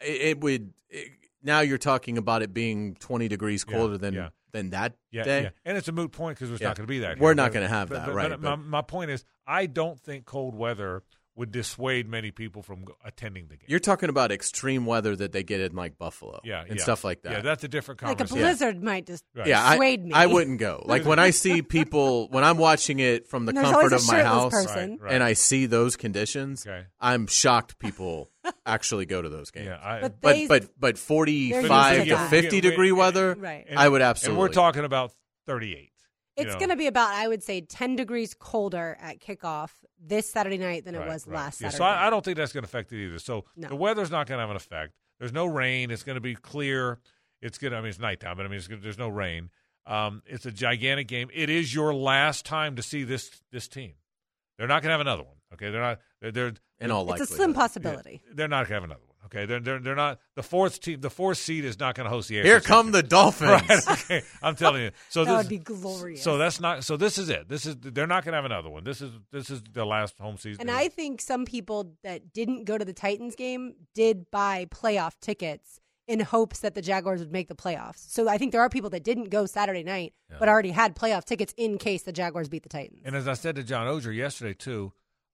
it 0.00 0.40
would. 0.40 0.72
It, 0.90 1.08
now 1.42 1.60
you're 1.60 1.78
talking 1.78 2.16
about 2.18 2.42
it 2.42 2.54
being 2.54 2.94
20 3.00 3.28
degrees 3.28 3.64
Yeah, 3.68 3.76
colder 3.76 3.98
than 3.98 4.14
yeah. 4.14 4.28
than 4.52 4.70
that 4.70 4.94
Yeah, 5.10 5.24
day. 5.24 5.42
yeah. 5.44 5.50
And 5.64 5.76
it's 5.76 5.88
a 5.88 5.92
moot 5.92 6.12
point 6.12 6.38
because 6.38 6.50
it's 6.50 6.60
Yeah. 6.60 6.68
not 6.68 6.76
going 6.76 6.86
to 6.86 6.90
be 6.90 7.00
that. 7.00 7.18
We're 7.18 7.34
not 7.34 7.52
gonna 7.52 7.68
have 7.68 7.88
but- 7.88 7.96
that, 7.96 8.06
but- 8.06 8.14
right, 8.14 8.30
But, 8.30 8.40
but- 8.40 8.56
my, 8.58 8.62
my 8.78 8.82
point 8.82 9.10
is, 9.10 9.24
I 9.46 9.66
don't 9.66 9.98
think 10.00 10.24
cold 10.26 10.54
weather 10.54 11.02
would 11.36 11.50
dissuade 11.50 12.08
many 12.08 12.30
people 12.30 12.62
from 12.62 12.84
attending 13.04 13.48
the 13.48 13.56
game. 13.56 13.66
You're 13.66 13.80
talking 13.80 14.08
about 14.08 14.30
extreme 14.30 14.86
weather 14.86 15.16
that 15.16 15.32
they 15.32 15.42
get 15.42 15.60
in 15.60 15.74
like 15.74 15.98
Buffalo, 15.98 16.40
yeah, 16.44 16.62
and 16.68 16.76
yeah. 16.76 16.82
stuff 16.82 17.02
like 17.04 17.22
that. 17.22 17.32
Yeah, 17.32 17.40
that's 17.40 17.64
a 17.64 17.68
different 17.68 18.00
conversation. 18.00 18.18
Like 18.18 18.26
a 18.26 18.28
conversation. 18.28 18.68
blizzard 18.78 18.82
might 18.84 19.06
just 19.06 19.24
Right. 19.34 19.46
Yeah, 19.48 19.64
I, 19.64 19.78
me. 19.96 20.12
I 20.12 20.26
wouldn't 20.26 20.58
go. 20.60 20.82
Like 20.94 21.04
when 21.04 21.18
I 21.18 21.30
see 21.30 21.62
people 21.62 22.28
when 22.28 22.44
I'm 22.44 22.58
watching 22.58 23.00
it 23.00 23.26
from 23.26 23.46
the 23.46 23.52
There's 23.52 23.68
comfort 23.68 23.92
of 23.92 24.06
my 24.06 24.22
house. 24.22 24.52
Right, 24.52 25.00
right. 25.00 25.12
and 25.12 25.22
I 25.22 25.32
see 25.32 25.66
those 25.66 25.96
conditions, 25.96 26.66
Okay. 26.66 26.84
I'm 27.00 27.26
shocked 27.26 27.78
people 27.78 28.30
actually 28.66 29.06
go 29.06 29.20
to 29.20 29.28
those 29.28 29.50
games. 29.50 29.66
Yeah, 29.66 29.78
I, 29.82 30.00
But 30.02 30.20
But 30.20 30.32
they- 30.34 30.46
but 30.46 30.68
but 30.78 30.94
They're 30.96 31.00
45 31.02 31.96
to 31.98 32.04
to 32.04 32.10
that. 32.10 32.30
50 32.30 32.60
degree 32.60 32.92
weather, 32.92 33.34
Right. 33.38 33.66
I 33.74 33.88
would 33.88 34.02
and 34.02 34.08
absolutely. 34.10 34.40
we're 34.40 34.48
talking 34.48 34.84
about 34.84 35.12
38. 35.46 35.90
You 36.36 36.44
It's 36.44 36.52
know. 36.54 36.58
going 36.58 36.70
to 36.70 36.76
be 36.76 36.86
about, 36.86 37.10
I 37.10 37.28
would 37.28 37.42
say, 37.42 37.60
10 37.60 37.96
degrees 37.96 38.34
colder 38.34 38.96
at 39.00 39.20
kickoff 39.20 39.70
this 40.00 40.30
Saturday 40.30 40.58
night 40.58 40.84
than 40.84 40.96
Right, 40.96 41.06
it 41.06 41.10
was 41.10 41.26
right. 41.26 41.36
last 41.36 41.60
Yeah, 41.60 41.68
Saturday. 41.68 41.78
So 41.78 41.84
I, 41.84 42.06
I 42.06 42.10
don't 42.10 42.24
think 42.24 42.36
that's 42.36 42.52
going 42.52 42.62
to 42.64 42.68
affect 42.68 42.92
it 42.92 43.04
either. 43.04 43.18
So 43.18 43.44
No. 43.56 43.68
the 43.68 43.76
weather's 43.76 44.10
not 44.10 44.26
going 44.26 44.38
to 44.38 44.42
have 44.42 44.50
an 44.50 44.56
effect. 44.56 44.92
There's 45.18 45.32
no 45.32 45.46
rain. 45.46 45.90
It's 45.90 46.02
going 46.02 46.16
to 46.16 46.20
be 46.20 46.34
clear. 46.34 46.98
It's 47.40 47.58
going 47.58 47.72
to, 47.72 47.76
I 47.78 47.80
mean, 47.80 47.90
it's 47.90 47.98
nighttime, 47.98 48.36
but 48.36 48.46
I 48.46 48.48
mean, 48.48 48.58
it's 48.58 48.66
gonna, 48.68 48.80
there's 48.80 48.98
no 48.98 49.08
rain. 49.08 49.50
Um, 49.86 50.22
it's 50.26 50.46
a 50.46 50.50
gigantic 50.50 51.08
game. 51.08 51.28
It 51.32 51.50
is 51.50 51.74
your 51.74 51.94
last 51.94 52.46
time 52.46 52.74
to 52.76 52.82
see 52.82 53.04
this 53.04 53.42
this 53.52 53.68
team. 53.68 53.92
They're 54.56 54.66
not 54.66 54.82
going 54.82 54.88
to 54.88 54.92
have 54.92 55.00
another 55.02 55.24
one. 55.24 55.36
Okay, 55.52 55.70
they're 55.70 55.82
not. 55.82 56.00
They're, 56.22 56.32
they're 56.32 56.52
in 56.80 56.90
all 56.90 57.02
likelihood. 57.04 57.22
It's 57.22 57.32
a 57.32 57.36
slim 57.36 57.52
possibility. 57.54 58.22
they're 58.32 58.48
not 58.48 58.60
going 58.60 58.68
to 58.68 58.74
have 58.74 58.84
another 58.84 59.02
one. 59.06 59.13
Okay, 59.26 59.46
they're, 59.46 59.60
they're 59.60 59.78
they're 59.78 59.94
not 59.94 60.20
the 60.34 60.42
fourth 60.42 60.80
team. 60.80 61.00
The 61.00 61.10
fourth 61.10 61.38
seed 61.38 61.64
is 61.64 61.78
not 61.78 61.94
going 61.94 62.04
to 62.04 62.10
host 62.10 62.28
the. 62.28 62.36
AFC 62.36 62.44
Here 62.44 62.60
come 62.60 62.92
the 62.92 63.02
Dolphins. 63.02 63.50
Right. 63.70 63.88
Okay. 63.88 64.22
I'm 64.42 64.54
telling 64.54 64.82
you. 64.82 64.90
So 65.08 65.24
That 65.24 65.32
this, 65.32 65.44
would 65.44 65.48
be 65.48 65.58
glorious. 65.58 66.22
So 66.22 66.38
that's 66.38 66.60
not. 66.60 66.84
So 66.84 66.96
this 66.96 67.18
is 67.18 67.30
it. 67.30 67.48
This 67.48 67.66
is. 67.66 67.76
They're 67.80 68.06
not 68.06 68.24
going 68.24 68.32
to 68.32 68.36
have 68.36 68.44
another 68.44 68.70
one. 68.70 68.84
This 68.84 69.00
is. 69.00 69.10
This 69.32 69.50
is 69.50 69.62
the 69.72 69.84
last 69.84 70.18
home 70.18 70.36
season. 70.36 70.60
And 70.60 70.70
I 70.70 70.88
think 70.88 71.20
some 71.20 71.44
people 71.44 71.94
that 72.02 72.32
didn't 72.32 72.64
go 72.64 72.76
to 72.78 72.84
the 72.84 72.92
Titans 72.92 73.34
game 73.34 73.74
did 73.94 74.30
buy 74.30 74.66
playoff 74.70 75.12
tickets 75.20 75.80
in 76.06 76.20
hopes 76.20 76.60
that 76.60 76.74
the 76.74 76.82
Jaguars 76.82 77.20
would 77.20 77.32
make 77.32 77.48
the 77.48 77.54
playoffs. 77.54 78.10
So 78.10 78.28
I 78.28 78.36
think 78.36 78.52
there 78.52 78.60
are 78.60 78.68
people 78.68 78.90
that 78.90 79.02
didn't 79.04 79.30
go 79.30 79.46
Saturday 79.46 79.82
night 79.82 80.12
Yeah. 80.30 80.36
but 80.38 80.48
already 80.50 80.70
had 80.70 80.94
playoff 80.94 81.24
tickets 81.24 81.54
in 81.56 81.78
case 81.78 82.02
the 82.02 82.12
Jaguars 82.12 82.48
beat 82.48 82.62
the 82.62 82.68
Titans. 82.68 83.00
And 83.06 83.16
as 83.16 83.26
I 83.26 83.32
said 83.32 83.56
to 83.56 83.62
John 83.62 83.86
Oehser 83.86 84.14
yesterday 84.14 84.52
too, 84.52 84.92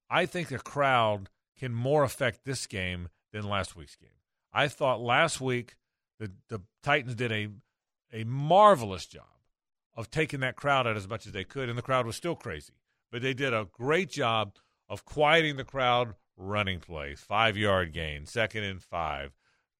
I 0.09 0.25
think 0.25 0.47
the 0.47 0.59
crowd 0.59 1.29
can 1.59 1.73
more 1.73 2.03
affect 2.03 2.45
this 2.45 2.67
game 2.67 3.09
than 3.31 3.43
last 3.47 3.75
week's 3.75 3.95
game. 3.95 4.09
I 4.53 4.67
thought 4.67 5.01
last 5.01 5.39
week 5.41 5.75
the 6.19 6.31
the 6.49 6.61
Titans 6.83 7.15
did 7.15 7.31
a 7.31 7.47
a 8.13 8.23
marvelous 8.25 9.05
job 9.05 9.23
of 9.95 10.09
taking 10.11 10.39
that 10.41 10.55
crowd 10.55 10.87
out 10.87 10.97
as 10.97 11.07
much 11.07 11.25
as 11.25 11.31
they 11.33 11.43
could, 11.43 11.69
and 11.69 11.77
the 11.77 11.81
crowd 11.81 12.05
was 12.05 12.15
still 12.15 12.35
crazy. 12.35 12.73
But 13.11 13.21
they 13.21 13.33
did 13.33 13.53
a 13.53 13.67
great 13.71 14.09
job 14.09 14.55
of 14.89 15.05
quieting 15.05 15.57
the 15.57 15.63
crowd, 15.65 16.15
running 16.37 16.79
plays, 16.79 17.19
five 17.19 17.57
yard 17.57 17.93
gain, 17.93 18.25
second 18.25 18.63
and 18.63 18.81
five, 18.81 19.31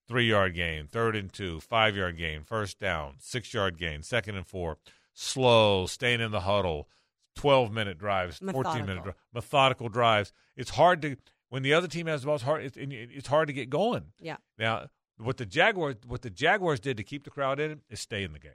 three 0.07 0.27
yard 0.29 0.53
gain, 0.55 0.87
third 0.87 1.15
and 1.15 1.31
two, 1.31 1.59
five 1.59 1.95
yard 1.95 2.17
gain, 2.17 2.43
first 2.43 2.79
down, 2.79 3.15
six 3.19 3.53
yard 3.53 3.77
gain, 3.77 4.03
second 4.03 4.35
and 4.35 4.47
four, 4.47 4.77
slow, 5.13 5.85
staying 5.85 6.21
in 6.21 6.31
the 6.31 6.41
huddle, 6.41 6.87
12 7.35 7.71
minute 7.71 7.97
drives, 7.97 8.37
14 8.39 8.53
minute 8.53 8.63
Methodical. 8.87 9.03
dri- 9.03 9.13
methodical 9.33 9.89
drives. 9.89 10.33
It's 10.57 10.71
hard 10.71 11.01
to, 11.03 11.15
when 11.51 11.63
the 11.63 11.73
other 11.73 11.87
team 11.87 12.07
has 12.07 12.21
the 12.21 12.27
ball, 12.27 12.35
it's 12.35 12.43
hard, 12.45 12.63
it's, 12.63 12.77
it's 12.79 13.27
hard 13.27 13.47
to 13.49 13.53
get 13.53 13.69
going. 13.69 14.13
Yeah. 14.21 14.37
Now, 14.57 14.87
what 15.17 15.35
the 15.35 15.45
Jaguars 15.45 15.97
what 16.07 16.21
the 16.21 16.29
Jaguars 16.29 16.79
did 16.79 16.95
to 16.97 17.03
keep 17.03 17.25
the 17.25 17.29
crowd 17.29 17.59
in 17.59 17.81
is 17.89 17.99
stay 17.99 18.23
in 18.23 18.31
the 18.31 18.39
game. 18.39 18.53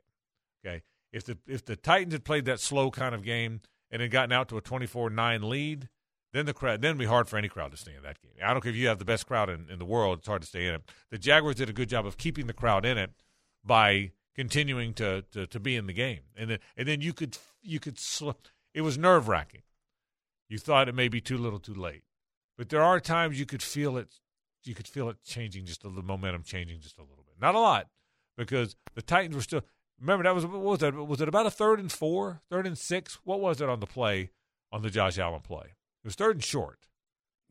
Okay, 0.65 0.83
if 1.13 1.25
the 1.25 1.37
if 1.47 1.65
the 1.65 1.77
Titans 1.77 2.15
had 2.15 2.25
played 2.25 2.47
that 2.47 2.59
slow 2.59 2.91
kind 2.91 3.15
of 3.15 3.23
game 3.23 3.61
and 3.91 4.01
had 4.01 4.11
gotten 4.11 4.33
out 4.33 4.49
to 4.49 4.57
a 4.57 4.63
twenty 4.63 4.87
four 4.87 5.11
nine 5.11 5.49
lead, 5.49 5.91
then 6.33 6.47
the 6.47 6.55
crowd 6.55 6.81
then 6.81 6.93
it'd 6.93 6.99
be 6.99 7.05
hard 7.05 7.29
for 7.29 7.37
any 7.37 7.49
crowd 7.49 7.71
to 7.73 7.77
stay 7.77 7.95
in 7.95 8.03
that 8.03 8.21
game. 8.23 8.33
I 8.43 8.53
don't 8.53 8.63
care 8.63 8.71
if 8.71 8.77
you 8.77 8.89
have 8.89 8.99
the 8.99 9.05
best 9.05 9.27
crowd 9.27 9.51
in, 9.51 9.67
in 9.71 9.79
the 9.79 9.85
world; 9.85 10.21
it's 10.21 10.29
hard 10.29 10.41
to 10.41 10.49
stay 10.49 10.67
in 10.67 10.75
it. 10.75 10.83
The 11.11 11.19
Jaguars 11.19 11.57
did 11.57 11.69
a 11.69 11.75
good 11.75 11.91
job 11.91 12.07
of 12.07 12.17
keeping 12.17 12.47
the 12.47 12.55
crowd 12.55 12.87
in 12.87 12.97
it 12.97 13.11
by 13.63 14.13
continuing 14.35 14.95
to 14.95 15.23
to, 15.33 15.47
to 15.47 15.61
be 15.61 15.77
in 15.77 15.87
the 15.87 15.93
game, 15.93 16.23
and 16.35 16.51
then 16.51 16.59
and 16.79 16.89
then 16.89 17.03
you 17.03 17.13
could 17.13 17.37
you 17.63 17.79
could 17.79 17.99
sl- 17.99 18.31
it 18.73 18.81
was 18.81 18.97
nerve 18.97 19.29
wracking. 19.29 19.63
You 20.49 20.59
thought 20.59 20.89
it 20.89 20.95
may 20.95 21.09
be 21.09 21.21
too 21.21 21.37
little, 21.39 21.59
too 21.59 21.75
late, 21.75 22.03
but 22.57 22.69
there 22.69 22.83
are 22.83 23.01
times 23.01 23.39
you 23.39 23.47
could 23.47 23.63
feel 23.63 23.97
it 23.97 24.09
you 24.65 24.75
could 24.75 24.89
feel 24.89 25.09
it 25.09 25.17
changing 25.25 25.65
just 25.65 25.85
a 25.85 25.89
little 25.89 26.05
momentum 26.05 26.43
changing 26.43 26.81
just 26.81 26.99
a 26.99 27.03
little 27.03 27.25
bit. 27.27 27.35
Not 27.41 27.55
a 27.55 27.61
lot, 27.61 27.87
because 28.37 28.75
the 28.95 29.03
Titans 29.03 29.37
were 29.37 29.43
still. 29.43 29.63
Remember 30.01 30.25
that 30.25 30.35
was 30.35 30.45
what 30.45 30.61
was 30.61 30.79
that? 30.81 30.95
Was 30.95 31.21
it 31.21 31.29
about 31.29 31.47
a 31.47 31.51
third 31.51 31.79
and 31.79 31.91
four, 31.91 32.43
third 32.51 32.67
and 32.67 32.77
six? 32.77 33.19
What 33.25 33.41
was 33.41 33.61
it 33.61 33.69
on 33.69 33.81
the 33.81 33.87
play 33.87 34.31
on 34.73 34.83
the 34.83 34.91
Josh 34.91 35.19
Allen 35.19 35.41
play? 35.41 35.67
It 36.03 36.05
was 36.07 36.15
third 36.17 36.37
and 36.37 36.45
short. 36.45 36.81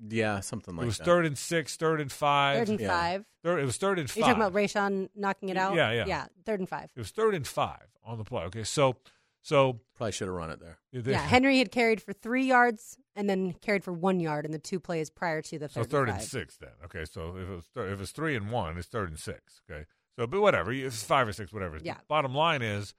Yeah, 0.09 0.41
something 0.41 0.75
like 0.75 0.81
that. 0.81 0.83
it 0.83 0.87
was 0.87 0.97
that. 0.97 1.05
third 1.05 1.25
and 1.25 1.37
six, 1.37 1.77
third 1.77 2.01
and 2.01 2.11
five. 2.11 2.57
Third 2.59 2.69
and 2.69 2.79
Yeah. 2.81 2.87
five. 2.89 3.25
Third- 3.43 3.59
it 3.61 3.65
was 3.65 3.77
third 3.77 3.97
and 3.97 4.09
five. 4.09 4.17
you 4.17 4.23
talking 4.23 4.41
about 4.41 4.53
Rayshawn 4.53 5.09
knocking 5.15 5.47
it 5.49 5.55
out? 5.57 5.73
Yeah, 5.75 5.91
yeah. 5.93 6.05
Yeah, 6.05 6.25
third 6.45 6.59
and 6.59 6.67
five. 6.67 6.89
it 6.95 6.99
was 6.99 7.11
third 7.11 7.33
and 7.33 7.47
five 7.47 7.87
on 8.03 8.17
the 8.17 8.25
play. 8.25 8.43
Okay, 8.43 8.63
so 8.65 8.97
so 9.41 9.79
Probably 9.95 10.11
should 10.11 10.27
have 10.27 10.35
run 10.35 10.49
it 10.51 10.59
there. 10.59 10.79
they- 10.91 11.11
yeah, 11.11 11.19
Henry 11.25 11.59
had 11.59 11.71
carried 11.71 12.01
for 12.01 12.11
three 12.13 12.45
yards 12.45 12.97
and 13.15 13.29
then 13.29 13.53
carried 13.61 13.83
for 13.83 13.93
one 13.93 14.19
yard 14.19 14.45
in 14.45 14.51
the 14.51 14.59
two 14.59 14.79
plays 14.79 15.09
prior 15.09 15.41
to 15.41 15.57
the 15.59 15.69
So 15.69 15.83
third. 15.83 16.09
and 16.09 16.17
and 16.19 16.27
six 16.27 16.57
then. 16.57 16.71
Okay, 16.85 17.05
so 17.05 17.35
if 17.37 17.49
it 17.49 17.55
was 17.55 17.65
thir- 17.73 17.87
if 17.93 18.01
it's 18.01 18.11
three 18.11 18.35
and 18.35 18.51
one, 18.51 18.77
it's 18.77 18.87
third 18.87 19.09
and 19.09 19.19
six. 19.19 19.61
Okay, 19.69 19.85
so 20.17 20.27
but 20.27 20.41
whatever, 20.41 20.71
if 20.71 20.85
it's 20.85 21.03
five 21.03 21.27
or 21.27 21.33
six, 21.33 21.51
whatever. 21.53 21.79
Yeah. 21.81 21.97
Bottom 22.07 22.33
line 22.35 22.61
is, 22.61 22.93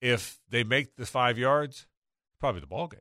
if 0.00 0.38
they 0.48 0.64
make 0.64 0.96
the 0.96 1.06
five 1.06 1.38
yards, 1.38 1.86
probably 2.40 2.60
the 2.60 2.66
ball 2.66 2.88
game. 2.88 3.00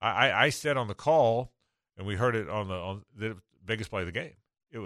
I, 0.00 0.28
I, 0.28 0.42
I 0.44 0.48
said 0.50 0.76
on 0.76 0.88
the 0.88 0.94
call, 0.94 1.52
and 1.96 2.06
we 2.06 2.14
heard 2.16 2.36
it 2.36 2.48
on 2.48 2.68
the 2.68 2.74
on 2.74 3.02
the 3.16 3.36
biggest 3.64 3.90
play 3.90 4.00
of 4.02 4.06
the 4.06 4.12
game. 4.12 4.34
It, 4.70 4.78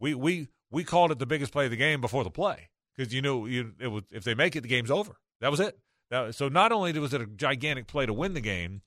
we 0.00 0.14
we 0.14 0.48
we 0.70 0.84
called 0.84 1.10
it 1.10 1.18
the 1.18 1.26
biggest 1.26 1.52
play 1.52 1.64
of 1.66 1.70
the 1.70 1.76
game 1.76 2.00
before 2.00 2.24
the 2.24 2.30
play 2.30 2.68
because 2.96 3.12
you 3.12 3.20
knew 3.22 3.46
you 3.46 3.72
it 3.80 3.88
was 3.88 4.04
if 4.10 4.24
they 4.24 4.34
make 4.34 4.54
it, 4.56 4.62
the 4.62 4.68
game's 4.68 4.90
over. 4.90 5.16
That 5.40 5.50
was 5.50 5.60
it. 5.60 5.78
That, 6.10 6.34
so 6.34 6.48
not 6.48 6.70
only 6.72 6.96
was 6.98 7.12
it 7.14 7.20
a 7.20 7.26
gigantic 7.26 7.86
play 7.86 8.06
to 8.06 8.12
win 8.12 8.34
the 8.34 8.40
game, 8.40 8.82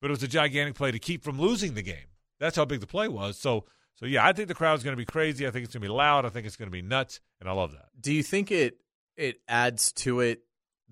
but 0.00 0.08
it 0.08 0.12
was 0.12 0.22
a 0.22 0.28
gigantic 0.28 0.74
play 0.74 0.90
to 0.90 0.98
keep 0.98 1.22
from 1.22 1.40
losing 1.40 1.74
the 1.74 1.82
game. 1.82 2.08
That's 2.38 2.56
how 2.56 2.64
big 2.64 2.80
the 2.80 2.86
play 2.86 3.08
was. 3.08 3.38
So, 3.38 3.66
so 3.94 4.06
yeah, 4.06 4.26
I 4.26 4.32
think 4.32 4.48
the 4.48 4.54
crowd's 4.54 4.82
going 4.82 4.96
to 4.96 5.00
be 5.00 5.04
crazy. 5.04 5.46
I 5.46 5.50
think 5.50 5.64
it's 5.64 5.74
going 5.74 5.82
to 5.82 5.88
be 5.88 5.92
loud. 5.92 6.24
I 6.24 6.30
think 6.30 6.46
it's 6.46 6.56
going 6.56 6.70
to 6.70 6.72
be 6.72 6.82
nuts, 6.82 7.20
and 7.40 7.48
I 7.48 7.52
love 7.52 7.72
that. 7.72 7.88
Do 8.00 8.12
you 8.12 8.22
think 8.22 8.50
it 8.50 8.78
it 9.16 9.40
adds 9.48 9.92
to 9.92 10.20
it 10.20 10.42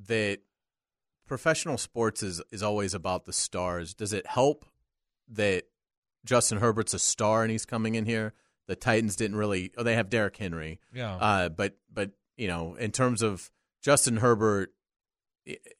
that 0.07 0.41
professional 1.27 1.79
sports 1.79 2.23
is 2.23 2.43
is 2.51 2.63
always 2.63 2.95
about 2.95 3.25
the 3.25 3.33
stars? 3.33 3.95
Does 3.95 4.13
it 4.13 4.27
help 4.27 4.67
that 5.31 5.65
Justin 6.25 6.59
Herbert's 6.59 6.95
a 6.95 6.99
star 6.99 7.43
and 7.43 7.51
he's 7.51 7.65
coming 7.65 7.95
in 7.95 8.05
here? 8.05 8.35
The 8.67 8.77
Titans 8.77 9.17
didn't 9.17 9.37
really. 9.37 9.73
Oh, 9.79 9.83
they 9.83 9.95
have 9.95 10.11
Derrick 10.11 10.37
Henry. 10.37 10.79
Yeah. 10.93 11.15
Uh, 11.15 11.49
but 11.49 11.79
but 11.93 12.11
you 12.37 12.49
know, 12.49 12.75
in 12.75 12.93
terms 12.93 13.23
of 13.23 13.51
Justin 13.83 14.19
Herbert 14.19 14.75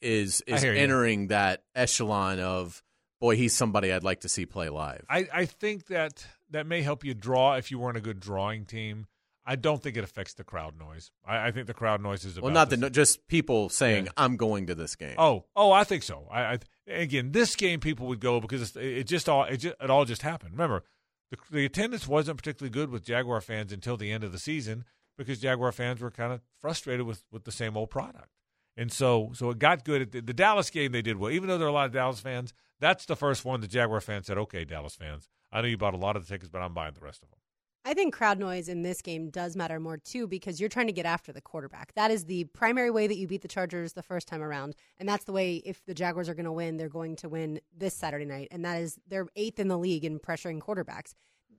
is 0.01 0.41
is 0.47 0.63
hear 0.63 0.73
you. 0.73 0.81
entering 0.81 1.27
that 1.27 1.65
echelon 1.75 2.41
of 2.41 2.83
boy, 3.21 3.37
he's 3.37 3.55
somebody 3.55 3.93
I'd 3.93 4.05
like 4.05 4.21
to 4.21 4.29
see 4.29 4.47
play 4.47 4.69
live. 4.69 5.05
I, 5.09 5.29
I 5.33 5.45
think 5.45 5.87
that 5.87 6.27
that 6.51 6.67
may 6.67 6.83
help 6.83 7.05
you 7.05 7.15
draw 7.15 7.55
if 7.55 7.71
you 7.71 7.79
weren't 7.79 7.97
a 7.97 8.01
good 8.01 8.21
drawing 8.21 8.65
team. 8.65 9.07
I 9.45 9.57
don't 9.57 9.83
think 9.83 9.97
it 9.97 10.05
affects 10.05 10.35
the 10.35 10.45
crowd 10.45 10.79
noise. 10.79 11.11
I, 11.25 11.47
I 11.49 11.51
think 11.53 11.67
the 11.67 11.75
crowd 11.75 12.03
noise 12.03 12.27
is 12.27 12.39
well, 12.39 12.53
not 12.53 12.69
the 12.69 12.77
no, 12.77 12.91
just 12.91 13.27
people 13.29 13.71
saying 13.71 14.05
Yeah. 14.05 14.13
I'm 14.19 14.37
going 14.37 14.67
to 14.67 14.75
this 14.75 14.95
game. 14.95 15.15
Oh, 15.17 15.47
oh, 15.57 15.73
I 15.73 15.85
think 15.85 16.03
so. 16.03 16.27
I, 16.31 16.43
I 16.43 16.59
again, 16.87 17.33
this 17.33 17.57
game 17.57 17.81
people 17.81 18.07
would 18.09 18.21
go 18.21 18.41
because 18.41 18.61
it's, 18.61 18.77
it 18.77 19.05
just 19.05 19.27
all 19.27 19.45
it, 19.45 19.57
just, 19.57 19.75
it 19.81 19.89
all 19.89 20.05
just 20.05 20.21
happened. 20.21 20.53
Remember, 20.53 20.85
the, 21.31 21.39
the 21.51 21.65
attendance 21.65 22.07
wasn't 22.07 22.37
particularly 22.37 22.71
good 22.71 22.91
with 22.91 23.05
Jaguar 23.05 23.41
fans 23.41 23.73
until 23.73 23.97
the 23.97 24.13
end 24.13 24.23
of 24.23 24.33
the 24.33 24.39
season 24.39 24.85
because 25.17 25.41
Jaguar 25.41 25.73
fans 25.73 26.03
were 26.03 26.11
kind 26.11 26.33
of 26.33 26.43
frustrated 26.61 27.07
with, 27.07 27.25
with 27.33 27.45
the 27.45 27.53
same 27.53 27.75
old 27.75 27.89
product, 27.89 28.29
and 28.77 28.93
so 28.93 29.31
so 29.33 29.49
it 29.49 29.59
got 29.59 29.83
good. 29.83 30.03
At 30.03 30.13
the, 30.13 30.21
the 30.21 30.35
Dallas 30.35 30.69
game, 30.69 30.93
they 30.93 31.01
did 31.01 31.17
well, 31.17 31.31
even 31.31 31.49
though 31.49 31.57
there 31.57 31.67
are 31.69 31.71
a 31.71 31.75
lot 31.75 31.87
of 31.87 31.93
Dallas 31.93 32.21
fans. 32.21 32.53
That's 32.81 33.07
the 33.07 33.17
first 33.17 33.45
one 33.45 33.61
the 33.61 33.69
Jaguar 33.69 34.01
fans 34.01 34.27
said, 34.27 34.39
"Okay, 34.39 34.65
Dallas 34.65 34.95
fans, 34.95 35.29
I 35.51 35.61
know 35.61 35.69
you 35.69 35.77
bought 35.77 35.95
a 35.95 35.99
lot 35.99 36.17
of 36.17 36.27
the 36.27 36.33
tickets, 36.33 36.51
but 36.51 36.63
I'm 36.63 36.75
buying 36.75 36.95
the 36.95 37.01
rest 37.01 37.23
of 37.23 37.31
them." 37.31 37.39
I 37.85 37.95
think 37.95 38.13
crowd 38.13 38.39
noise 38.39 38.69
in 38.69 38.83
this 38.83 39.01
game 39.01 39.31
does 39.31 39.57
matter 39.57 39.81
more 39.81 39.97
too 39.97 40.27
because 40.27 40.61
you're 40.61 40.69
trying 40.69 40.89
to 40.89 40.93
get 40.93 41.07
after 41.07 41.33
the 41.33 41.41
quarterback. 41.41 41.95
That 41.95 42.11
is 42.11 42.27
the 42.27 42.45
primary 42.45 42.91
way 42.91 43.07
that 43.07 43.17
you 43.17 43.27
beat 43.27 43.41
the 43.41 43.49
Chargers 43.49 43.95
the 43.95 44.03
first 44.03 44.29
time 44.29 44.43
around, 44.43 44.75
and 44.99 45.09
that's 45.09 45.25
the 45.25 45.33
way 45.33 45.63
if 45.65 45.85
the 45.87 45.95
Jaguars 45.95 46.29
are 46.29 46.35
going 46.35 46.45
to 46.45 46.53
win, 46.53 46.77
they're 46.77 46.89
going 46.89 47.17
to 47.17 47.29
win 47.29 47.61
this 47.75 47.95
Saturday 47.95 48.27
night, 48.27 48.49
and 48.51 48.65
that 48.65 48.79
is 48.81 48.99
they're 49.07 49.27
eighth 49.37 49.59
in 49.59 49.69
the 49.69 49.79
league 49.79 50.05
in 50.05 50.19
pressuring 50.19 50.61
quarterbacks. 50.61 51.15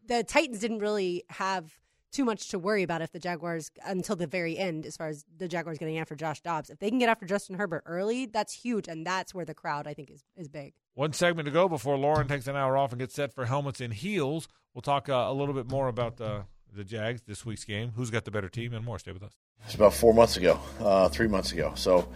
The 0.06 0.24
Titans 0.24 0.60
didn't 0.60 0.80
really 0.80 1.24
have 1.30 1.80
too 2.12 2.26
much 2.26 2.50
to 2.50 2.60
worry 2.60 2.84
about 2.84 3.02
if 3.02 3.12
the 3.12 3.20
Jaguars 3.20 3.72
until 3.86 4.16
the 4.16 4.28
very 4.28 4.58
end, 4.58 4.86
as 4.86 4.98
far 4.98 5.08
as 5.08 5.26
the 5.38 5.48
Jaguars 5.48 5.78
getting 5.78 5.98
after 5.98 6.16
Josh 6.16 6.42
Dobbs. 6.42 6.70
If 6.70 6.80
they 6.80 6.90
can 6.90 7.00
get 7.00 7.10
after 7.10 7.26
Justin 7.26 7.58
Herbert 7.58 7.84
early, 7.86 8.26
that's 8.26 8.54
huge, 8.54 8.88
and 8.88 9.06
that's 9.06 9.34
where 9.34 9.46
the 9.46 9.54
crowd 9.54 9.88
I 9.88 9.94
think 9.94 10.12
is 10.12 10.24
is 10.36 10.48
big. 10.48 10.74
One 11.00 11.14
segment 11.14 11.46
to 11.46 11.52
go 11.52 11.70
before 11.70 11.98
Lauren 11.98 12.28
takes 12.28 12.46
an 12.48 12.58
hour 12.58 12.76
off 12.76 12.92
and 12.92 13.00
gets 13.00 13.16
set 13.16 13.34
for 13.34 13.46
helmets 13.46 13.80
and 13.80 13.94
heels. 13.94 14.50
We'll 14.74 14.82
talk 14.82 15.08
uh, 15.08 15.14
a 15.14 15.34
little 15.34 15.54
bit 15.54 15.72
more 15.72 15.88
about 15.88 16.20
uh, 16.20 16.42
the 16.76 16.84
Jags 16.84 17.22
this 17.22 17.46
week's 17.46 17.64
game. 17.64 17.94
Who's 17.96 18.10
got 18.10 18.26
the 18.26 18.32
better 18.32 18.50
team 18.50 18.74
and 18.74 18.84
more? 18.84 19.00
Stay 19.00 19.14
with 19.14 19.24
us. 19.24 19.32
It's 19.64 19.76
about 19.76 19.94
four 19.94 20.14
months 20.14 20.36
ago, 20.36 20.60
uh, 20.82 21.08
three 21.08 21.30
months 21.30 21.54
ago. 21.54 21.72
So, 21.76 22.10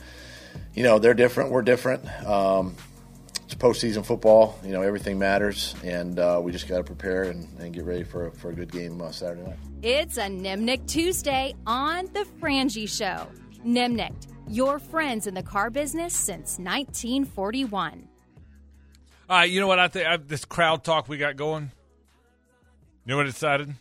you 0.74 0.84
know, 0.84 1.00
they're 1.00 1.14
different. 1.14 1.50
We're 1.52 1.62
different. 1.62 2.06
Um, 2.26 2.76
it's 3.46 3.56
postseason 3.56 4.06
football. 4.06 4.60
You 4.66 4.74
know, 4.74 4.82
everything 4.82 5.18
matters, 5.18 5.76
and 5.86 6.20
uh, 6.20 6.42
we 6.44 6.52
just 6.52 6.68
got 6.68 6.80
to 6.80 6.84
prepare 6.84 7.24
and, 7.24 7.48
and, 7.62 7.74
get 7.74 7.86
ready 7.86 8.04
for, 8.04 8.32
for 8.32 8.50
a 8.50 8.54
good 8.54 8.70
game 8.70 9.02
uh, 9.02 9.14
Saturday 9.14 9.44
night. 9.44 9.60
It's 9.82 10.18
a 10.18 10.24
Nimnicht 10.24 10.88
Tuesday 10.88 11.56
on 11.66 12.10
The 12.12 12.26
Frangie 12.42 12.90
Show. 12.90 13.30
Nimnicht, 13.66 14.28
your 14.50 14.78
friends 14.78 15.26
in 15.26 15.36
the 15.36 15.44
car 15.44 15.70
business 15.70 16.14
since 16.14 16.60
1941. 16.60 18.10
All 19.34 19.40
right, 19.40 19.50
you 19.50 19.60
know 19.60 19.66
what 19.66 19.80
I 19.80 19.88
think? 19.88 20.28
This 20.28 20.46
crowd 20.46 20.84
talk 20.84 21.10
we 21.10 21.18
got 21.18 21.38
going. 21.38 21.72
You 23.04 23.10
know 23.10 23.18
what 23.18 23.26
I 23.26 23.30
decided? 23.30 23.74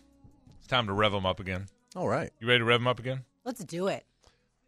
It's 0.56 0.66
time 0.66 0.86
to 0.86 0.94
rev 0.94 1.12
them 1.12 1.26
up 1.26 1.40
again. 1.40 1.66
All 1.94 2.08
right. 2.08 2.30
You 2.40 2.48
ready 2.48 2.60
to 2.60 2.64
rev 2.64 2.80
them 2.80 2.86
up 2.86 2.98
again? 2.98 3.24
Let's 3.44 3.62
do 3.62 3.88
it. 3.88 4.06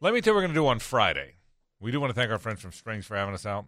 Let 0.02 0.12
me 0.12 0.20
tell 0.20 0.32
you 0.32 0.34
what 0.34 0.40
we're 0.40 0.48
going 0.48 0.54
to 0.54 0.60
do 0.60 0.66
on 0.66 0.80
Friday. 0.80 1.36
We 1.80 1.90
do 1.90 2.02
want 2.02 2.10
to 2.10 2.14
thank 2.14 2.30
our 2.30 2.38
friends 2.38 2.60
from 2.60 2.72
Strings 2.72 3.06
for 3.06 3.16
having 3.16 3.32
us 3.32 3.46
out. 3.46 3.64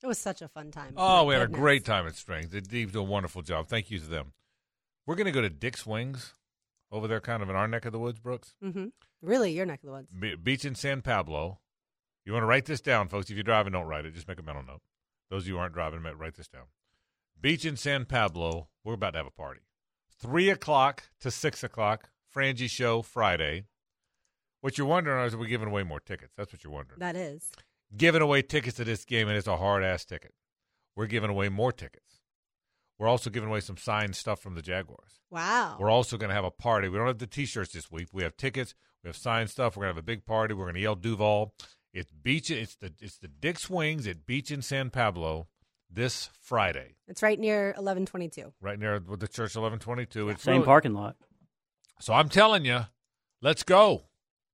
It 0.00 0.06
was 0.06 0.16
such 0.16 0.40
a 0.40 0.46
fun 0.46 0.70
time. 0.70 0.92
Oh, 0.96 1.24
we 1.24 1.34
had 1.34 1.40
goodness. 1.40 1.58
a 1.58 1.60
great 1.60 1.84
time 1.84 2.06
at 2.06 2.14
Strings. 2.14 2.50
They 2.50 2.60
did 2.60 2.94
a 2.94 3.02
wonderful 3.02 3.42
job. 3.42 3.66
Thank 3.66 3.90
you 3.90 3.98
to 3.98 4.06
them. 4.06 4.32
We're 5.06 5.16
going 5.16 5.26
to 5.26 5.32
go 5.32 5.40
to 5.40 5.50
Dick's 5.50 5.84
Wings 5.84 6.34
over 6.92 7.08
there, 7.08 7.20
kind 7.20 7.42
of 7.42 7.50
in 7.50 7.56
our 7.56 7.66
neck 7.66 7.84
of 7.84 7.90
the 7.90 7.98
woods, 7.98 8.20
Brooks. 8.20 8.54
Mm-hmm. 8.62 8.86
Really, 9.22 9.50
your 9.50 9.66
neck 9.66 9.80
of 9.82 9.86
the 9.86 9.92
woods. 9.92 10.12
Be- 10.16 10.36
beach 10.36 10.64
in 10.64 10.76
San 10.76 11.02
Pablo. 11.02 11.58
You 12.24 12.32
want 12.32 12.44
to 12.44 12.46
write 12.46 12.66
this 12.66 12.80
down, 12.80 13.08
folks. 13.08 13.28
If 13.28 13.34
you're 13.34 13.42
driving, 13.42 13.72
don't 13.72 13.86
write 13.88 14.06
it. 14.06 14.14
Just 14.14 14.28
make 14.28 14.38
a 14.38 14.44
mental 14.44 14.62
note. 14.62 14.82
Those 15.30 15.42
of 15.42 15.48
you 15.48 15.54
who 15.54 15.60
aren't 15.60 15.74
driving, 15.74 16.02
write 16.02 16.36
this 16.36 16.48
down. 16.48 16.64
Beach 17.40 17.64
in 17.64 17.76
San 17.76 18.04
Pablo. 18.04 18.68
We're 18.84 18.94
about 18.94 19.12
to 19.12 19.18
have 19.18 19.26
a 19.26 19.30
party. 19.30 19.60
Three 20.20 20.50
o'clock 20.50 21.04
to 21.20 21.30
six 21.30 21.62
o'clock. 21.62 22.10
Frangie 22.34 22.68
show 22.68 23.02
Friday. 23.02 23.64
What 24.60 24.76
you're 24.76 24.86
wondering 24.86 25.24
is, 25.24 25.34
are 25.34 25.38
we 25.38 25.46
giving 25.46 25.68
away 25.68 25.82
more 25.82 26.00
tickets? 26.00 26.34
That's 26.36 26.52
what 26.52 26.64
you're 26.64 26.72
wondering. 26.72 26.98
That 27.00 27.16
is 27.16 27.52
giving 27.96 28.22
away 28.22 28.42
tickets 28.42 28.76
to 28.76 28.84
this 28.84 29.04
game, 29.04 29.28
and 29.28 29.36
it's 29.36 29.46
a 29.46 29.56
hard 29.56 29.84
ass 29.84 30.04
ticket. 30.04 30.34
We're 30.96 31.06
giving 31.06 31.30
away 31.30 31.48
more 31.48 31.72
tickets. 31.72 32.20
We're 32.98 33.06
also 33.06 33.30
giving 33.30 33.48
away 33.48 33.60
some 33.60 33.76
signed 33.76 34.16
stuff 34.16 34.40
from 34.40 34.56
the 34.56 34.62
Jaguars. 34.62 35.20
Wow. 35.30 35.76
We're 35.78 35.90
also 35.90 36.16
going 36.16 36.30
to 36.30 36.34
have 36.34 36.44
a 36.44 36.50
party. 36.50 36.88
We 36.88 36.98
don't 36.98 37.06
have 37.06 37.18
the 37.18 37.28
T-shirts 37.28 37.72
this 37.72 37.90
week. 37.90 38.08
We 38.12 38.24
have 38.24 38.36
tickets. 38.36 38.74
We 39.04 39.08
have 39.08 39.16
signed 39.16 39.50
stuff. 39.50 39.76
We're 39.76 39.82
going 39.84 39.94
to 39.94 39.98
have 39.98 40.04
a 40.04 40.06
big 40.06 40.26
party. 40.26 40.54
We're 40.54 40.64
going 40.64 40.74
to 40.74 40.80
yell 40.80 40.96
Duval. 40.96 41.54
It's 41.92 42.10
beach. 42.12 42.50
It's 42.50 42.76
the 42.76 42.92
it's 43.00 43.18
the 43.18 43.28
Dick's 43.28 43.68
Wings 43.68 44.06
at 44.06 44.26
Beach 44.26 44.50
in 44.50 44.62
San 44.62 44.90
Pablo 44.90 45.48
this 45.90 46.30
Friday. 46.40 46.96
It's 47.06 47.22
right 47.22 47.38
near 47.38 47.74
eleven 47.78 48.06
twenty 48.06 48.28
two. 48.28 48.52
Right 48.60 48.78
near 48.78 49.00
the 49.00 49.28
church 49.28 49.56
eleven 49.56 49.78
twenty 49.78 50.06
two. 50.06 50.28
It's 50.28 50.42
same 50.42 50.56
really, 50.56 50.66
parking 50.66 50.94
lot. 50.94 51.16
So 52.00 52.12
I'm 52.12 52.28
telling 52.28 52.64
you, 52.64 52.86
let's 53.42 53.62
go 53.62 54.04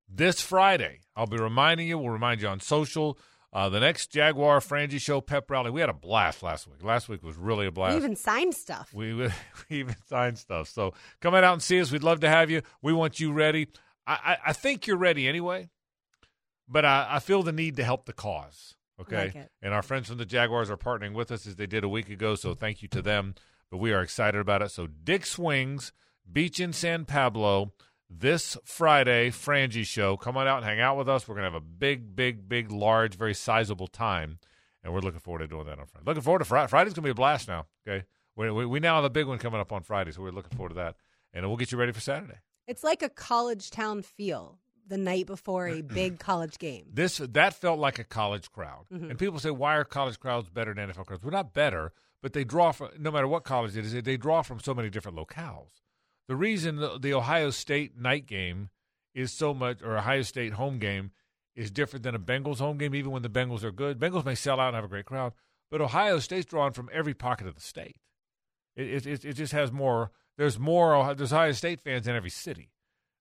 this 0.07 0.41
Friday. 0.41 1.01
I'll 1.15 1.27
be 1.27 1.37
reminding 1.37 1.87
you. 1.87 1.97
We'll 1.97 2.09
remind 2.09 2.41
you 2.41 2.47
on 2.47 2.59
social. 2.59 3.17
Uh, 3.55 3.69
the 3.69 3.79
next 3.79 4.11
Jaguar 4.11 4.59
Frangie 4.59 4.99
Show 4.99 5.21
pep 5.21 5.49
rally. 5.49 5.71
We 5.71 5.79
had 5.79 5.89
a 5.89 5.93
blast 5.93 6.43
last 6.43 6.67
week. 6.67 6.83
Last 6.83 7.07
week 7.07 7.23
was 7.23 7.37
really 7.37 7.65
a 7.67 7.71
blast. 7.71 7.93
We 7.93 8.03
even 8.03 8.15
signed 8.17 8.53
stuff. 8.53 8.93
We, 8.93 9.13
we 9.13 9.31
even 9.69 9.95
signed 10.07 10.37
stuff. 10.37 10.67
So 10.67 10.93
come 11.21 11.33
out 11.33 11.45
and 11.45 11.63
see 11.63 11.79
us. 11.79 11.89
We'd 11.89 12.03
love 12.03 12.19
to 12.19 12.29
have 12.29 12.49
you. 12.49 12.63
We 12.81 12.91
want 12.91 13.21
you 13.21 13.31
ready. 13.31 13.69
I, 14.05 14.13
I, 14.13 14.37
I 14.47 14.53
think 14.53 14.87
you're 14.87 14.97
ready 14.97 15.25
anyway, 15.25 15.69
but 16.67 16.85
I, 16.85 17.07
I 17.11 17.19
feel 17.19 17.43
the 17.43 17.51
need 17.51 17.75
to 17.77 17.83
help 17.83 18.05
the 18.05 18.13
cause. 18.13 18.75
Okay. 18.99 19.31
Like 19.35 19.49
and 19.61 19.73
our 19.73 19.81
friends 19.81 20.07
from 20.07 20.17
the 20.17 20.25
Jaguars 20.25 20.69
are 20.69 20.77
partnering 20.77 21.13
with 21.13 21.31
us 21.31 21.45
as 21.45 21.55
they 21.55 21.67
did 21.67 21.83
a 21.83 21.89
week 21.89 22.09
ago. 22.09 22.35
So 22.35 22.53
thank 22.53 22.81
you 22.81 22.87
to 22.89 23.01
them. 23.01 23.35
But 23.69 23.77
we 23.77 23.91
are 23.93 24.01
excited 24.01 24.39
about 24.39 24.61
it. 24.61 24.69
So 24.69 24.87
Dick's 24.87 25.37
Wings, 25.37 25.91
Beach 26.31 26.59
in 26.59 26.71
San 26.71 27.05
Pablo 27.05 27.73
this 28.09 28.57
Friday, 28.63 29.31
Frangie 29.31 29.85
Show. 29.85 30.15
Come 30.17 30.37
on 30.37 30.47
out 30.47 30.57
and 30.57 30.65
hang 30.65 30.79
out 30.79 30.97
with 30.97 31.09
us. 31.09 31.27
We're 31.27 31.35
going 31.35 31.45
to 31.45 31.51
have 31.51 31.61
a 31.61 31.65
big, 31.65 32.15
big, 32.15 32.47
big, 32.47 32.71
large, 32.71 33.15
very 33.15 33.33
sizable 33.33 33.87
time. 33.87 34.39
And 34.83 34.93
we're 34.93 34.99
looking 34.99 35.19
forward 35.19 35.39
to 35.39 35.47
doing 35.47 35.65
that 35.65 35.79
on 35.79 35.87
Friday. 35.87 36.05
Looking 36.05 36.21
forward 36.21 36.39
to 36.39 36.45
Friday. 36.45 36.69
Friday's 36.69 36.93
going 36.93 37.03
to 37.03 37.07
be 37.07 37.11
a 37.11 37.15
blast 37.15 37.47
now. 37.47 37.65
Okay. 37.87 38.05
We, 38.35 38.51
we, 38.51 38.65
we 38.65 38.79
now 38.79 38.95
have 38.95 39.03
a 39.03 39.09
big 39.09 39.27
one 39.27 39.39
coming 39.39 39.59
up 39.59 39.71
on 39.71 39.81
Friday. 39.81 40.11
So 40.11 40.21
we're 40.21 40.31
looking 40.31 40.55
forward 40.55 40.69
to 40.69 40.75
that. 40.75 40.95
And 41.33 41.45
we'll 41.47 41.57
get 41.57 41.71
you 41.71 41.77
ready 41.77 41.91
for 41.91 41.99
Saturday. 41.99 42.37
It's 42.67 42.83
like 42.83 43.01
a 43.01 43.09
college 43.09 43.71
town 43.71 44.03
feel 44.03 44.59
the 44.87 44.97
night 44.97 45.25
before 45.25 45.67
a 45.67 45.81
big 45.81 46.19
college 46.29 46.57
game. 46.57 46.85
This 46.93 47.17
that 47.17 47.53
felt 47.53 47.79
like 47.79 47.99
a 47.99 48.03
college 48.03 48.51
crowd, 48.51 48.85
Mhm. 48.91 49.09
and 49.11 49.19
people 49.19 49.39
say, 49.39 49.51
"Why 49.51 49.75
are 49.75 49.83
college 49.83 50.19
crowds 50.19 50.49
better 50.49 50.73
than 50.73 50.89
NFL 50.89 51.05
crowds?" 51.05 51.23
We're 51.23 51.31
not 51.31 51.53
better, 51.53 51.91
but 52.21 52.33
they 52.33 52.43
draw 52.43 52.71
from 52.71 52.89
no 52.99 53.11
matter 53.11 53.27
what 53.27 53.43
college 53.43 53.75
it 53.75 53.85
is. 53.85 53.93
They 54.03 54.17
draw 54.17 54.41
from 54.41 54.59
so 54.59 54.73
many 54.73 54.89
different 54.89 55.17
locales. 55.17 55.81
The 56.27 56.35
reason 56.35 56.77
the, 56.77 56.97
the 56.99 57.13
Ohio 57.13 57.49
State 57.51 57.97
night 57.97 58.25
game 58.27 58.69
is 59.13 59.31
so 59.31 59.53
much, 59.53 59.81
or 59.81 59.97
Ohio 59.97 60.21
State 60.23 60.53
home 60.53 60.79
game 60.79 61.11
is 61.55 61.71
different 61.71 62.03
than 62.03 62.15
a 62.15 62.19
Bengals 62.19 62.57
home 62.59 62.77
game, 62.77 62.93
even 62.95 63.11
when 63.11 63.21
the 63.21 63.29
Bengals 63.29 63.63
are 63.63 63.71
good. 63.71 63.97
Bengals 63.99 64.25
may 64.25 64.35
sell 64.35 64.59
out 64.59 64.67
and 64.69 64.75
have 64.75 64.83
a 64.83 64.89
great 64.89 65.05
crowd, 65.05 65.33
but 65.71 65.79
Ohio 65.81 66.19
State's 66.19 66.45
drawn 66.45 66.73
from 66.73 66.89
every 66.91 67.13
pocket 67.13 67.47
of 67.47 67.55
the 67.55 67.61
state. 67.61 67.97
It 68.75 69.05
it, 69.07 69.23
it 69.25 69.33
just 69.33 69.53
has 69.53 69.71
more. 69.71 70.11
There's 70.37 70.59
more. 70.59 71.13
There's 71.15 71.31
Ohio 71.31 71.53
State 71.53 71.79
fans 71.79 72.07
in 72.07 72.15
every 72.15 72.29
city. 72.29 72.71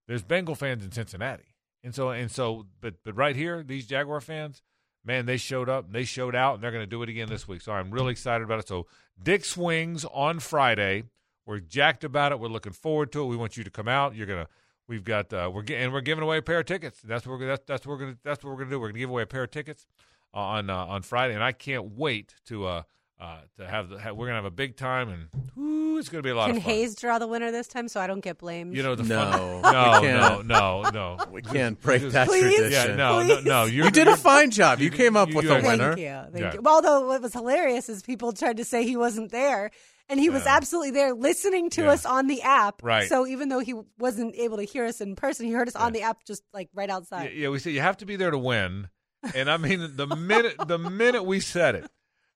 There's 0.09 0.23
Bengal 0.25 0.55
fans 0.55 0.85
in 0.85 0.91
Cincinnati, 0.93 1.54
and 1.85 1.95
so 1.95 2.11
and 2.11 2.31
so. 2.31 2.67
But 2.81 2.95
but 3.05 3.15
right 3.15 3.37
here, 3.37 3.63
these 3.63 3.87
Jaguar 3.87 4.21
fans, 4.21 4.63
man, 5.05 5.27
they 5.27 5.37
showed 5.37 5.69
up. 5.69 5.93
They 5.93 6.05
showed 6.05 6.35
out, 6.35 6.55
and 6.55 6.63
they're 6.65 6.73
going 6.73 6.83
to 6.83 6.91
do 6.91 7.03
it 7.03 7.09
again 7.09 7.29
this 7.29 7.47
week. 7.47 7.61
So 7.61 7.73
I'm 7.73 7.91
really 7.91 8.13
excited 8.13 8.43
about 8.43 8.59
it. 8.59 8.67
So 8.67 8.87
Dick's 9.23 9.57
Wings 9.57 10.05
on 10.07 10.41
Friday. 10.41 11.05
We're 11.47 11.61
jacked 11.61 12.05
about 12.05 12.33
it. 12.33 12.41
We're 12.41 12.49
looking 12.49 12.73
forward 12.73 13.13
to 13.13 13.23
it. 13.23 13.27
We 13.27 13.37
want 13.37 13.57
you 13.57 13.65
to 13.65 13.71
come 13.71 13.87
out. 13.87 14.17
You're 14.17 14.27
gonna. 14.27 14.49
We've 14.89 15.05
got. 15.05 15.33
Uh, 15.33 15.51
we're 15.53 15.65
and 15.69 15.93
we're 15.93 16.01
giving 16.01 16.25
away 16.25 16.39
a 16.39 16.43
pair 16.43 16.61
of 16.61 16.67
tickets. 16.67 17.01
That's 17.05 17.27
what 17.27 17.39
we're. 17.39 17.47
That's, 17.47 17.65
that's 17.67 17.87
what 17.87 17.93
we're 17.93 17.99
gonna. 17.99 18.19
That's 18.25 18.43
what 18.43 18.51
we're 18.51 18.59
gonna 18.59 18.71
do. 18.71 18.81
We're 18.81 18.89
gonna 18.89 18.99
give 18.99 19.11
away 19.11 19.23
a 19.23 19.27
pair 19.27 19.45
of 19.45 19.51
tickets 19.51 19.87
on 20.33 20.71
uh, 20.71 20.87
on 20.87 21.03
Friday, 21.03 21.35
and 21.35 21.45
I 21.45 21.53
can't 21.53 21.97
wait 21.97 22.35
to 22.47 22.67
uh, 22.67 22.83
uh 23.21 23.39
to 23.59 23.67
have, 23.67 23.89
the, 23.89 23.99
have. 24.01 24.17
We're 24.17 24.27
gonna 24.27 24.37
have 24.39 24.45
a 24.45 24.51
big 24.51 24.77
time, 24.77 25.09
and 25.09 25.29
whoo, 25.55 25.99
it's 25.99 26.09
gonna 26.09 26.23
be 26.23 26.31
a 26.31 26.35
lot 26.35 26.49
Can 26.49 26.57
of 26.57 26.63
fun. 26.65 26.73
Hays 26.73 26.97
draw 26.97 27.19
the 27.19 27.29
winner 27.29 27.51
this 27.53 27.69
time 27.69 27.87
so 27.89 28.01
I 28.01 28.07
don't 28.07 28.21
get 28.21 28.39
blamed? 28.39 28.75
You 28.77 28.83
know 28.83 28.95
the 28.97 29.05
No, 29.05 29.61
fun. 29.63 29.73
No, 29.73 30.43
no, 30.43 30.43
no, 30.43 30.91
no. 30.91 31.25
We 31.31 31.41
can't 31.43 31.81
break 31.81 32.03
Just- 32.03 32.15
that 32.15 32.27
Please? 32.29 32.43
tradition. 32.43 32.73
Yeah, 32.73 32.97
no, 32.97 33.23
no, 33.23 33.41
no. 33.41 33.65
You 33.67 33.91
did 33.91 34.09
a 34.09 34.17
fine 34.17 34.51
job. 34.51 34.81
You 34.81 34.91
came 34.91 35.17
up 35.17 35.33
with 35.33 35.47
a 35.49 35.55
actually- 35.55 35.69
winner. 35.69 35.95
Thank 35.95 36.01
you. 36.01 36.33
Thank 36.33 36.39
Yeah. 36.39 36.55
you. 36.55 36.61
Well, 36.63 36.75
although 36.77 37.07
what 37.07 37.23
was 37.23 37.33
hilarious 37.33 37.89
is 37.89 38.03
people 38.03 38.33
tried 38.33 38.57
to 38.57 38.65
say 38.65 38.83
he 38.85 38.97
wasn't 38.97 39.31
there, 39.31 39.71
and 40.09 40.19
he 40.21 40.29
was 40.29 40.45
absolutely 40.45 40.91
there 40.91 41.15
listening 41.15 41.71
to 41.71 41.83
Yeah. 41.83 41.91
us 41.93 42.05
on 42.05 42.27
the 42.27 42.43
app. 42.43 42.83
Right. 42.83 43.09
So 43.09 43.27
even 43.29 43.49
though 43.49 43.61
he 43.61 43.75
wasn't 43.99 44.35
able 44.35 44.57
to 44.59 44.65
hear 44.65 44.85
us 44.87 45.01
in 45.01 45.15
person, 45.15 45.47
he 45.47 45.53
heard 45.53 45.69
us 45.69 45.77
on 45.77 45.93
the 45.93 46.03
app 46.03 46.25
just 46.27 46.43
like 46.53 46.69
right 46.75 46.89
Yeah, 46.89 46.97
outside. 46.97 47.33
yeah, 47.35 47.49
we 47.49 47.59
said 47.61 47.73
you 47.75 47.81
have 47.81 47.97
to 47.99 48.07
be 48.07 48.17
there 48.17 48.31
to 48.33 48.39
win, 48.39 48.89
and 49.35 49.49
I 49.49 49.57
mean 49.57 49.93
the 49.97 50.07
minute 50.09 50.57
the 50.67 50.79
minute 50.79 51.23
we 51.25 51.39
said 51.41 51.77
it, 51.77 51.91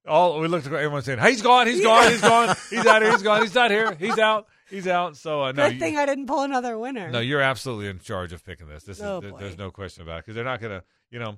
all 0.09 0.41
we 0.41 0.49
looked 0.49 0.67
at 0.67 0.73
everyone 0.73 1.03
saying, 1.03 1.19
"He's 1.21 1.43
gone, 1.43 1.67
he's 1.67 1.81
gone, 1.83 2.11
he's 2.11 2.21
gone, 2.21 2.57
he's 2.71 2.87
out 2.87 3.03
here, 3.03 3.11
he's 3.13 3.23
gone, 3.23 3.43
he's 3.43 3.55
not 3.55 3.71
here, 3.71 3.95
he's 3.95 4.19
out, 4.19 4.47
he's 4.71 4.87
out." 4.89 5.17
So 5.17 5.43
uh, 5.43 5.53
no, 5.53 5.65
Good 5.67 5.75
you- 5.75 5.79
thing 5.81 5.97
I 5.99 6.07
didn't 6.07 6.27
pull 6.27 6.43
another 6.43 6.79
winner. 6.79 7.11
No, 7.11 7.21
you're 7.21 7.41
absolutely 7.41 7.89
in 7.89 7.99
charge 8.01 8.33
of 8.33 8.45
picking 8.45 8.69
this. 8.69 8.85
This 8.85 9.01
Oh, 9.01 9.21
is 9.21 9.31
boy. 9.33 9.39
there's 9.39 9.59
no 9.59 9.71
question 9.71 10.03
about 10.03 10.19
it 10.19 10.25
because 10.25 10.35
they're 10.35 10.45
not 10.45 10.61
gonna. 10.61 10.83
You 11.11 11.19
know, 11.21 11.37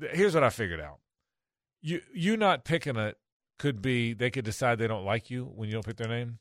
th- 0.00 0.12
here's 0.14 0.34
what 0.34 0.44
I 0.44 0.50
figured 0.50 0.80
out. 0.80 0.98
You 1.80 2.00
you 2.14 2.36
not 2.36 2.64
picking 2.64 2.96
it 2.96 3.16
could 3.58 3.82
be 3.82 4.12
they 4.14 4.30
could 4.30 4.44
decide 4.44 4.78
they 4.78 4.86
don't 4.88 5.04
like 5.04 5.30
you 5.30 5.44
when 5.44 5.68
you 5.68 5.74
don't 5.74 5.84
pick 5.84 5.96
their 5.96 6.08
name, 6.08 6.38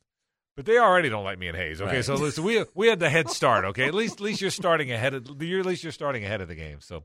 but 0.56 0.65
they 0.65 0.77
already 0.77 1.10
don't 1.10 1.23
like 1.23 1.39
me 1.39 1.48
and 1.48 1.57
Hays. 1.57 1.81
Okay, 1.81 1.95
Right. 1.98 2.06
so 2.06 2.15
listen, 2.15 2.43
we 2.43 2.64
we 2.76 2.88
had 2.88 2.99
the 2.99 3.10
head 3.10 3.30
start. 3.30 3.65
Okay, 3.65 3.85
at 3.88 3.93
least 3.93 4.15
at 4.15 4.22
least 4.22 4.41
you're 4.41 4.52
starting 4.52 4.91
ahead 4.91 5.14
of 5.14 5.41
you're 5.41 5.60
at 5.60 5.65
least 5.65 5.84
you're 5.84 5.91
starting 5.91 6.23
ahead 6.23 6.41
of 6.41 6.48
the 6.48 6.56
game. 6.56 6.80
So 6.81 7.03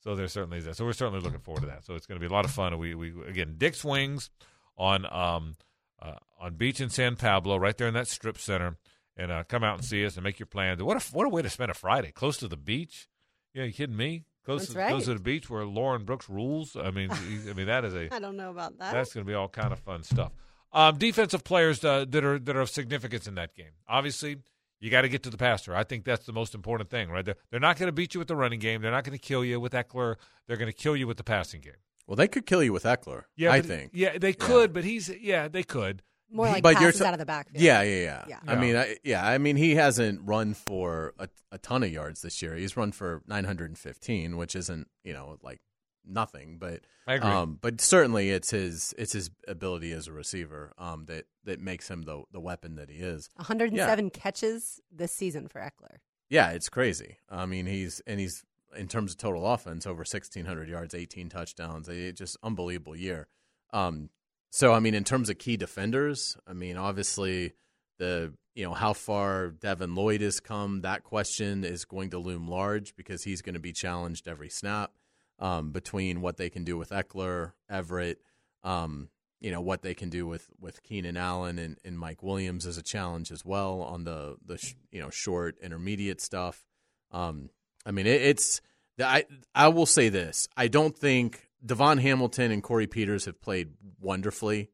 so 0.00 0.14
there 0.14 0.28
certainly 0.28 0.58
is 0.58 0.64
that. 0.64 0.76
So 0.76 0.84
we're 0.84 0.92
certainly 0.92 1.20
looking 1.20 1.40
forward 1.40 1.60
to 1.60 1.66
that. 1.66 1.84
So 1.84 1.94
it's 1.94 2.06
going 2.06 2.20
to 2.20 2.26
be 2.26 2.30
a 2.30 2.34
lot 2.34 2.44
of 2.44 2.50
fun. 2.50 2.76
We 2.78 2.94
we 2.94 3.12
again 3.26 3.54
Dick's 3.58 3.84
Wings 3.84 4.30
on 4.76 5.06
um 5.10 5.56
uh, 6.00 6.14
on 6.40 6.54
beach 6.54 6.80
in 6.80 6.90
San 6.90 7.16
Pablo, 7.16 7.56
right 7.56 7.76
there 7.76 7.88
in 7.88 7.94
that 7.94 8.06
strip 8.06 8.38
center, 8.38 8.76
and 9.16 9.32
uh, 9.32 9.44
come 9.44 9.64
out 9.64 9.78
and 9.78 9.84
see 9.84 10.06
us 10.06 10.16
and 10.16 10.22
make 10.22 10.38
your 10.38 10.46
plans. 10.46 10.82
What 10.82 10.96
a 10.96 11.12
what 11.12 11.26
a 11.26 11.28
way 11.28 11.42
to 11.42 11.50
spend 11.50 11.70
a 11.70 11.74
Friday, 11.74 12.12
close 12.12 12.36
to 12.38 12.48
the 12.48 12.56
beach. 12.56 13.08
Yeah, 13.54 13.64
you 13.64 13.72
kidding 13.72 13.96
me? 13.96 14.24
Close 14.44 14.62
That's 14.62 14.72
to, 14.72 14.78
right. 14.78 14.88
close 14.88 15.04
to 15.04 15.14
the 15.14 15.20
beach 15.20 15.50
where 15.50 15.64
Lauren 15.64 16.04
Brooks 16.04 16.28
rules. 16.28 16.76
I 16.76 16.90
mean, 16.90 17.10
I 17.10 17.52
mean 17.52 17.66
that 17.66 17.84
is 17.84 17.94
a 17.94 18.08
I 18.14 18.18
don't 18.18 18.36
know 18.36 18.50
about 18.50 18.78
that. 18.78 18.92
that's 18.92 19.12
going 19.12 19.26
to 19.26 19.28
be 19.28 19.34
all 19.34 19.48
kind 19.48 19.72
of 19.72 19.78
fun 19.80 20.04
stuff. 20.04 20.32
Um, 20.72 20.96
defensive 20.96 21.44
players 21.44 21.84
uh, 21.84 22.04
that 22.08 22.24
are 22.24 22.38
that 22.38 22.56
are 22.56 22.60
of 22.60 22.70
significance 22.70 23.26
in 23.26 23.34
that 23.34 23.54
game. 23.54 23.72
Obviously, 23.88 24.38
you 24.80 24.90
got 24.90 25.02
to 25.02 25.08
get 25.08 25.22
to 25.24 25.30
the 25.30 25.36
passer. 25.36 25.74
I 25.74 25.84
think 25.84 26.04
that's 26.04 26.26
the 26.26 26.32
most 26.32 26.54
important 26.54 26.90
thing, 26.90 27.10
right? 27.10 27.24
They're, 27.24 27.36
they're 27.50 27.60
not 27.60 27.78
going 27.78 27.88
to 27.88 27.92
beat 27.92 28.14
you 28.14 28.18
with 28.20 28.28
the 28.28 28.36
running 28.36 28.60
game. 28.60 28.80
They're 28.82 28.90
not 28.90 29.04
going 29.04 29.18
to 29.18 29.22
kill 29.24 29.44
you 29.44 29.58
with 29.60 29.72
Ekeler. 29.72 30.16
They're 30.46 30.56
going 30.56 30.70
to 30.70 30.76
kill 30.76 30.96
you 30.96 31.06
with 31.06 31.16
the 31.16 31.24
passing 31.24 31.60
game. 31.60 31.72
Well, 32.06 32.16
they 32.16 32.28
could 32.28 32.46
kill 32.46 32.62
you 32.62 32.72
with 32.72 32.84
Ekeler. 32.84 33.24
Yeah, 33.36 33.52
I 33.52 33.60
but- 33.60 33.68
think. 33.68 33.90
Yeah, 33.94 34.16
they 34.18 34.32
could, 34.32 34.72
but 34.72 34.84
he's 34.84 35.08
yeah, 35.20 35.48
they 35.48 35.62
could. 35.62 36.02
More 36.30 36.46
like 36.46 36.62
but 36.62 36.74
you're 36.80 36.88
passes 36.90 37.00
t- 37.00 37.06
out 37.06 37.14
of 37.14 37.18
the 37.18 37.24
backfield. 37.26 37.62
Yeah, 37.62 37.80
yeah, 37.82 38.02
yeah. 38.02 38.24
Yeah. 38.28 38.38
I 38.46 38.56
mean, 38.56 38.76
I, 38.76 38.96
yeah, 39.02 39.26
I 39.26 39.38
mean, 39.38 39.56
he 39.56 39.76
hasn't 39.76 40.20
run 40.24 40.52
for 40.52 41.14
a, 41.18 41.26
a 41.50 41.56
ton 41.56 41.82
of 41.82 41.90
yards 41.90 42.20
this 42.20 42.42
year. 42.42 42.54
He's 42.54 42.76
run 42.76 42.92
for 42.92 43.22
915, 43.26 44.36
which 44.36 44.54
isn't, 44.54 44.88
you 45.04 45.14
know, 45.14 45.38
like 45.42 45.60
nothing. 46.08 46.58
But 46.58 46.80
I 47.06 47.14
agree. 47.14 47.30
Um, 47.30 47.58
but 47.60 47.80
certainly 47.80 48.30
it's 48.30 48.50
his 48.50 48.94
it's 48.98 49.12
his 49.12 49.30
ability 49.46 49.92
as 49.92 50.08
a 50.08 50.12
receiver 50.12 50.72
um, 50.78 51.06
that 51.06 51.26
that 51.44 51.60
makes 51.60 51.88
him 51.88 52.02
the 52.02 52.22
the 52.32 52.40
weapon 52.40 52.76
that 52.76 52.90
he 52.90 52.98
is. 52.98 53.28
107 53.36 54.10
catches 54.10 54.80
this 54.90 55.12
season 55.12 55.48
for 55.48 55.60
Ekeler. 55.60 55.98
Yeah, 56.30 56.50
it's 56.50 56.68
crazy. 56.68 57.18
I 57.30 57.46
mean, 57.46 57.66
he's 57.66 58.02
and 58.06 58.20
he's 58.20 58.44
in 58.76 58.88
terms 58.88 59.12
of 59.12 59.18
total 59.18 59.46
offense 59.46 59.86
over 59.86 60.00
1600 60.00 60.68
yards, 60.68 60.94
18 60.94 61.28
touchdowns. 61.28 61.88
It 61.88 62.16
just 62.16 62.36
unbelievable 62.42 62.96
year. 62.96 63.28
Um, 63.72 64.10
so 64.50 64.72
I 64.72 64.80
mean, 64.80 64.94
in 64.94 65.04
terms 65.04 65.30
of 65.30 65.38
key 65.38 65.56
defenders, 65.56 66.36
I 66.46 66.52
mean, 66.52 66.76
obviously 66.76 67.52
the 67.98 68.32
you 68.54 68.64
know 68.64 68.74
how 68.74 68.92
far 68.92 69.50
Devin 69.50 69.94
Lloyd 69.94 70.20
has 70.20 70.40
come. 70.40 70.80
That 70.80 71.04
question 71.04 71.64
is 71.64 71.84
going 71.84 72.10
to 72.10 72.18
loom 72.18 72.48
large 72.48 72.96
because 72.96 73.24
he's 73.24 73.42
going 73.42 73.54
to 73.54 73.60
be 73.60 73.72
challenged 73.72 74.26
every 74.26 74.48
snap 74.48 74.92
um, 75.38 75.70
between 75.70 76.20
what 76.20 76.36
they 76.36 76.50
can 76.50 76.64
do 76.64 76.76
with 76.76 76.90
Ekeler, 76.90 77.52
Everett. 77.68 78.20
Um, 78.64 79.08
you 79.40 79.52
know 79.52 79.60
what 79.60 79.82
they 79.82 79.94
can 79.94 80.10
do 80.10 80.26
with 80.26 80.48
with 80.60 80.82
Keenan 80.82 81.16
Allen 81.16 81.58
and, 81.58 81.78
and 81.84 81.98
Mike 81.98 82.22
Williams 82.22 82.66
as 82.66 82.76
a 82.76 82.82
challenge 82.82 83.30
as 83.30 83.44
well 83.44 83.82
on 83.82 84.04
the 84.04 84.36
the 84.44 84.58
sh- 84.58 84.74
you 84.90 85.00
know 85.00 85.10
short 85.10 85.56
intermediate 85.62 86.20
stuff. 86.20 86.64
Um, 87.12 87.50
I 87.86 87.92
mean 87.92 88.06
it, 88.06 88.20
it's 88.22 88.60
I 89.00 89.26
I 89.54 89.68
will 89.68 89.86
say 89.86 90.08
this 90.08 90.48
I 90.56 90.66
don't 90.68 90.96
think 90.96 91.48
DaVon 91.64 92.00
Hamilton 92.00 92.50
and 92.50 92.62
Corey 92.62 92.86
Peters 92.86 93.26
have 93.26 93.40
played 93.40 93.70
wonderfully. 94.00 94.70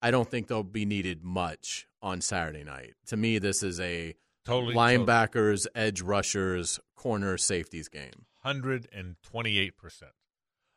I 0.00 0.10
don't 0.10 0.30
think 0.30 0.46
they'll 0.46 0.62
be 0.62 0.84
needed 0.84 1.24
much 1.24 1.88
on 2.00 2.20
Saturday 2.20 2.62
night. 2.62 2.94
To 3.06 3.16
me, 3.16 3.38
this 3.38 3.62
is 3.62 3.80
a 3.80 4.14
Totally, 4.44 4.74
linebackers, 4.74 5.66
edge 5.74 6.02
rushers, 6.02 6.78
corner 6.94 7.36
safeties 7.36 7.88
game. 7.88 8.26
Hundred 8.46 8.88
and 8.92 9.16
twenty-eight 9.24 9.76
percent. 9.76 10.12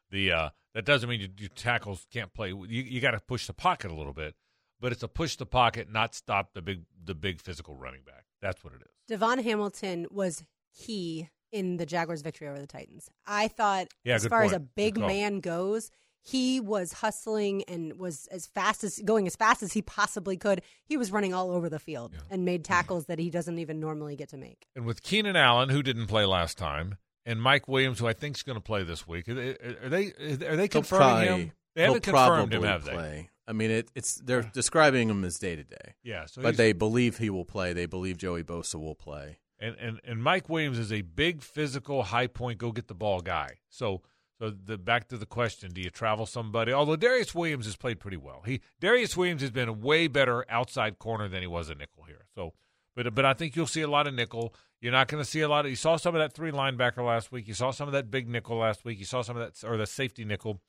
The 0.09 0.31
uh, 0.31 0.49
that 0.73 0.85
doesn't 0.85 1.07
mean 1.07 1.19
you, 1.19 1.29
your 1.37 1.49
tackles 1.49 2.07
can't 2.11 2.33
play. 2.33 2.49
You 2.49 2.65
you 2.67 2.99
got 2.99 3.11
to 3.11 3.19
push 3.19 3.45
the 3.45 3.53
pocket 3.53 3.91
a 3.91 3.93
little 3.93 4.13
bit, 4.13 4.33
but 4.79 4.91
it's 4.91 5.03
a 5.03 5.07
push 5.07 5.35
the 5.35 5.45
pocket, 5.45 5.87
not 5.87 6.15
stop 6.15 6.53
the 6.55 6.63
big 6.63 6.85
the 7.03 7.13
big 7.13 7.39
physical 7.39 7.75
running 7.75 8.01
back. 8.01 8.25
That's 8.41 8.63
what 8.63 8.73
it 8.73 8.81
is. 8.81 9.19
DaVon 9.19 9.43
Hamilton 9.43 10.07
was 10.09 10.43
key 10.75 11.29
in 11.51 11.77
the 11.77 11.85
Jaguars' 11.85 12.23
victory 12.23 12.47
over 12.47 12.59
the 12.59 12.65
Titans. 12.65 13.07
I 13.27 13.47
thought, 13.47 13.89
Yeah, 14.03 14.15
as 14.15 14.25
far 14.25 14.43
as 14.43 14.51
a 14.51 14.59
big 14.59 14.97
man 14.97 15.39
goes, 15.39 15.91
he 16.21 16.59
was 16.59 16.93
hustling 16.93 17.63
and 17.67 17.99
was 17.99 18.27
as 18.31 18.47
fast 18.47 18.83
as 18.83 18.99
going 19.05 19.27
as 19.27 19.35
fast 19.35 19.61
as 19.63 19.73
he 19.73 19.81
possibly 19.83 20.37
could. 20.37 20.61
He 20.85 20.97
was 20.97 21.11
running 21.11 21.33
all 21.35 21.51
over 21.51 21.69
the 21.69 21.79
field 21.79 22.15
and 22.29 22.45
made 22.45 22.63
tackles 22.65 23.05
that 23.05 23.19
he 23.19 23.29
doesn't 23.29 23.59
even 23.59 23.79
normally 23.79 24.15
get 24.15 24.29
to 24.29 24.37
make. 24.37 24.65
And 24.75 24.85
with 24.85 25.03
Keenan 25.03 25.35
Allen, 25.35 25.69
who 25.69 25.83
didn't 25.83 26.07
play 26.07 26.25
last 26.25 26.57
time, 26.57 26.97
and 27.29 27.41
Mike 27.41 27.67
Williams, 27.67 27.99
who 27.99 28.07
I 28.07 28.13
think 28.13 28.37
is 28.37 28.43
going 28.43 28.57
to 28.57 28.63
play 28.63 28.83
this 28.83 29.07
week, 29.07 29.29
are 29.29 29.33
they 29.33 29.49
are 29.83 29.89
they, 29.89 30.13
are 30.47 30.55
they 30.55 30.67
confirming 30.67 31.27
probably- 31.27 31.43
him? 31.43 31.51
They 31.75 31.83
haven't 31.83 32.03
confirmed 32.03 32.53
him, 32.53 32.63
have 32.63 32.83
they? 32.83 32.91
play. 32.91 33.29
I 33.47 33.53
mean, 33.53 33.71
it, 33.71 33.89
it's 33.95 34.15
they're 34.15 34.41
describing 34.41 35.09
him 35.09 35.23
as 35.23 35.37
day 35.39 35.55
to 35.55 35.63
day. 35.63 35.95
Yeah, 36.03 36.25
so 36.25 36.41
but 36.41 36.57
they 36.57 36.73
believe 36.73 37.19
he 37.19 37.29
will 37.29 37.45
play. 37.45 37.73
They 37.73 37.85
believe 37.85 38.17
Joey 38.17 38.43
Bosa 38.43 38.75
will 38.75 38.95
play. 38.95 39.37
And, 39.59 39.75
and 39.79 39.99
and 40.03 40.23
Mike 40.23 40.49
Williams 40.49 40.77
is 40.77 40.91
a 40.91 41.01
big 41.01 41.41
physical, 41.41 42.03
high 42.03 42.27
point, 42.27 42.57
go 42.57 42.71
get 42.71 42.87
the 42.87 42.95
ball 42.95 43.21
guy. 43.21 43.59
So 43.69 44.01
so 44.39 44.51
the 44.51 44.77
back 44.77 45.07
to 45.09 45.17
the 45.17 45.25
question: 45.25 45.71
Do 45.71 45.81
you 45.81 45.89
travel 45.89 46.25
somebody? 46.25 46.71
Although 46.71 46.95
Darious 46.95 47.35
Williams 47.35 47.65
has 47.65 47.75
played 47.75 47.99
pretty 47.99 48.17
well. 48.17 48.41
He 48.45 48.61
Darious 48.81 49.17
Williams 49.17 49.41
has 49.41 49.51
been 49.51 49.69
a 49.69 49.73
way 49.73 50.07
better 50.07 50.45
outside 50.49 50.97
corner 50.97 51.27
than 51.27 51.41
he 51.41 51.47
was 51.47 51.69
a 51.69 51.75
nickel 51.75 52.03
here. 52.07 52.25
So, 52.35 52.53
but 52.95 53.13
but 53.15 53.25
I 53.25 53.33
think 53.33 53.55
you'll 53.55 53.67
see 53.67 53.81
a 53.81 53.87
lot 53.89 54.07
of 54.07 54.13
nickel. 54.13 54.53
You're 54.81 54.91
not 54.93 55.07
going 55.09 55.21
to 55.23 55.29
see 55.29 55.41
a 55.41 55.49
lot 55.49 55.65
of. 55.65 55.71
You 55.71 55.75
saw 55.75 55.97
some 55.97 56.15
of 56.15 56.19
that 56.19 56.33
three 56.33 56.51
linebacker 56.51 57.05
last 57.05 57.31
week. 57.31 57.47
You 57.47 57.53
saw 57.53 57.71
some 57.71 57.87
of 57.87 57.93
that 57.93 58.09
big 58.09 58.29
nickel 58.29 58.57
last 58.57 58.85
week. 58.85 58.97
You 58.99 59.05
saw 59.05 59.21
some 59.21 59.35
of 59.37 59.43
that 59.61 59.67
or 59.67 59.75
the 59.77 59.85
safety 59.85 60.23
nickel. 60.23 60.61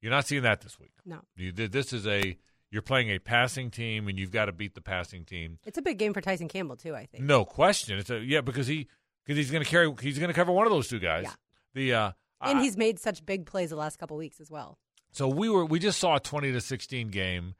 You're 0.00 0.12
not 0.12 0.26
seeing 0.26 0.42
that 0.42 0.60
this 0.62 0.78
week. 0.78 0.92
No. 1.04 1.20
You, 1.36 1.52
this 1.52 1.92
is 1.92 2.06
a 2.06 2.36
you're 2.70 2.82
playing 2.82 3.10
a 3.10 3.18
passing 3.18 3.70
team, 3.70 4.08
and 4.08 4.18
you've 4.18 4.30
got 4.30 4.46
to 4.46 4.52
beat 4.52 4.74
the 4.74 4.80
passing 4.80 5.24
team. 5.24 5.58
It's 5.66 5.76
a 5.78 5.82
big 5.82 5.98
game 5.98 6.14
for 6.14 6.20
Tyson 6.20 6.48
Campbell 6.48 6.76
too. 6.76 6.94
I 6.94 7.06
think. 7.06 7.24
No 7.24 7.44
question. 7.44 7.98
It's 7.98 8.10
a 8.10 8.20
yeah 8.20 8.40
because 8.40 8.66
he 8.66 8.88
because 9.26 9.36
he's 9.36 9.50
going 9.50 9.64
to 9.64 9.68
carry 9.68 9.92
he's 10.00 10.18
going 10.18 10.28
to 10.28 10.34
cover 10.34 10.52
one 10.52 10.66
of 10.66 10.72
those 10.72 10.88
two 10.88 10.98
guys. 11.00 11.24
Yeah. 11.24 11.32
The 11.74 11.94
uh, 11.94 12.10
and 12.40 12.58
I- 12.58 12.62
he's 12.62 12.76
made 12.76 12.98
such 12.98 13.24
big 13.26 13.44
plays 13.46 13.70
the 13.70 13.76
last 13.76 13.98
couple 13.98 14.16
weeks 14.16 14.40
as 14.40 14.50
well. 14.50 14.78
so 15.10 15.28
we 15.28 15.48
were 15.50 15.64
we 15.66 15.78
just 15.78 15.98
saw 15.98 16.16
a 16.16 16.20
twenty 16.20 16.52
to 16.52 16.60
sixteen 16.60 17.08
game. 17.08 17.54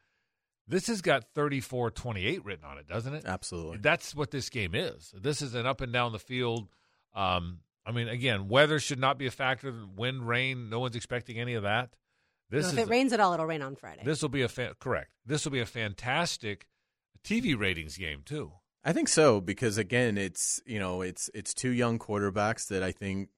This 0.68 0.86
has 0.88 1.00
got 1.00 1.32
34-28 1.34 2.40
written 2.44 2.64
on 2.64 2.78
it, 2.78 2.86
doesn't 2.86 3.14
it? 3.14 3.24
Absolutely. 3.24 3.78
That's 3.78 4.14
what 4.14 4.30
this 4.30 4.50
game 4.50 4.74
is. 4.74 5.12
This 5.18 5.40
is 5.42 5.54
an 5.54 5.66
up 5.66 5.80
and 5.80 5.92
down 5.92 6.12
the 6.12 6.18
field. 6.18 6.68
Um, 7.14 7.60
I 7.86 7.92
mean, 7.92 8.08
again, 8.08 8.48
weather 8.48 8.78
should 8.78 8.98
not 8.98 9.18
be 9.18 9.26
a 9.26 9.30
factor. 9.30 9.72
Wind, 9.96 10.28
rain, 10.28 10.68
no 10.68 10.78
one's 10.80 10.94
expecting 10.96 11.38
any 11.40 11.54
of 11.54 11.62
that. 11.62 11.96
This 12.50 12.66
So 12.66 12.72
is 12.72 12.78
if 12.78 12.86
it 12.86 12.90
rains 12.90 13.12
at 13.12 13.20
all, 13.20 13.32
it'll 13.32 13.46
rain 13.46 13.62
on 13.62 13.76
Friday. 13.76 14.02
this 14.04 14.20
will 14.22 14.28
be 14.28 14.42
a 14.42 14.48
fa- 14.48 14.74
correct. 14.78 15.10
This 15.24 15.44
will 15.44 15.52
be 15.52 15.60
a 15.60 15.66
fantastic 15.66 16.66
TV 17.24 17.58
ratings 17.58 17.96
game 17.96 18.22
too. 18.24 18.52
I 18.84 18.92
think 18.92 19.08
so 19.08 19.40
because 19.40 19.76
again, 19.78 20.16
it's 20.16 20.60
you 20.64 20.78
know 20.78 21.02
it's 21.02 21.28
it's 21.34 21.52
two 21.52 21.70
young 21.70 21.98
quarterbacks 21.98 22.68
that 22.68 22.82
I 22.82 22.92
think 22.92 23.28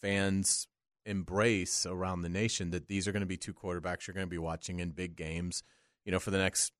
fans 0.00 0.66
embrace 1.04 1.84
around 1.86 2.22
the 2.22 2.28
nation. 2.28 2.70
That 2.70 2.88
these 2.88 3.06
are 3.08 3.12
going 3.12 3.20
to 3.20 3.26
be 3.26 3.36
two 3.36 3.52
quarterbacks 3.54 4.06
you're 4.06 4.14
going 4.14 4.26
to 4.26 4.30
be 4.30 4.38
watching 4.38 4.80
in 4.80 4.90
big 4.90 5.16
games, 5.16 5.62
you 6.08 6.12
know, 6.12 6.18
for 6.18 6.30
the 6.30 6.38
next 6.38 6.72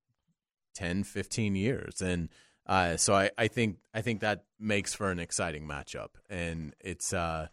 10, 0.77 1.05
15 1.05 1.55
years, 1.55 2.01
and 2.01 2.31
uh, 2.65 2.97
so 2.97 3.15
I, 3.15 3.31
I 3.37 3.49
think 3.49 3.77
I 3.93 4.01
think 4.01 4.23
that 4.23 4.45
makes 4.59 4.95
for 4.95 5.11
an 5.11 5.19
exciting 5.19 5.69
matchup, 5.69 6.13
and 6.31 6.75
it's 6.81 7.13
uh, 7.13 7.49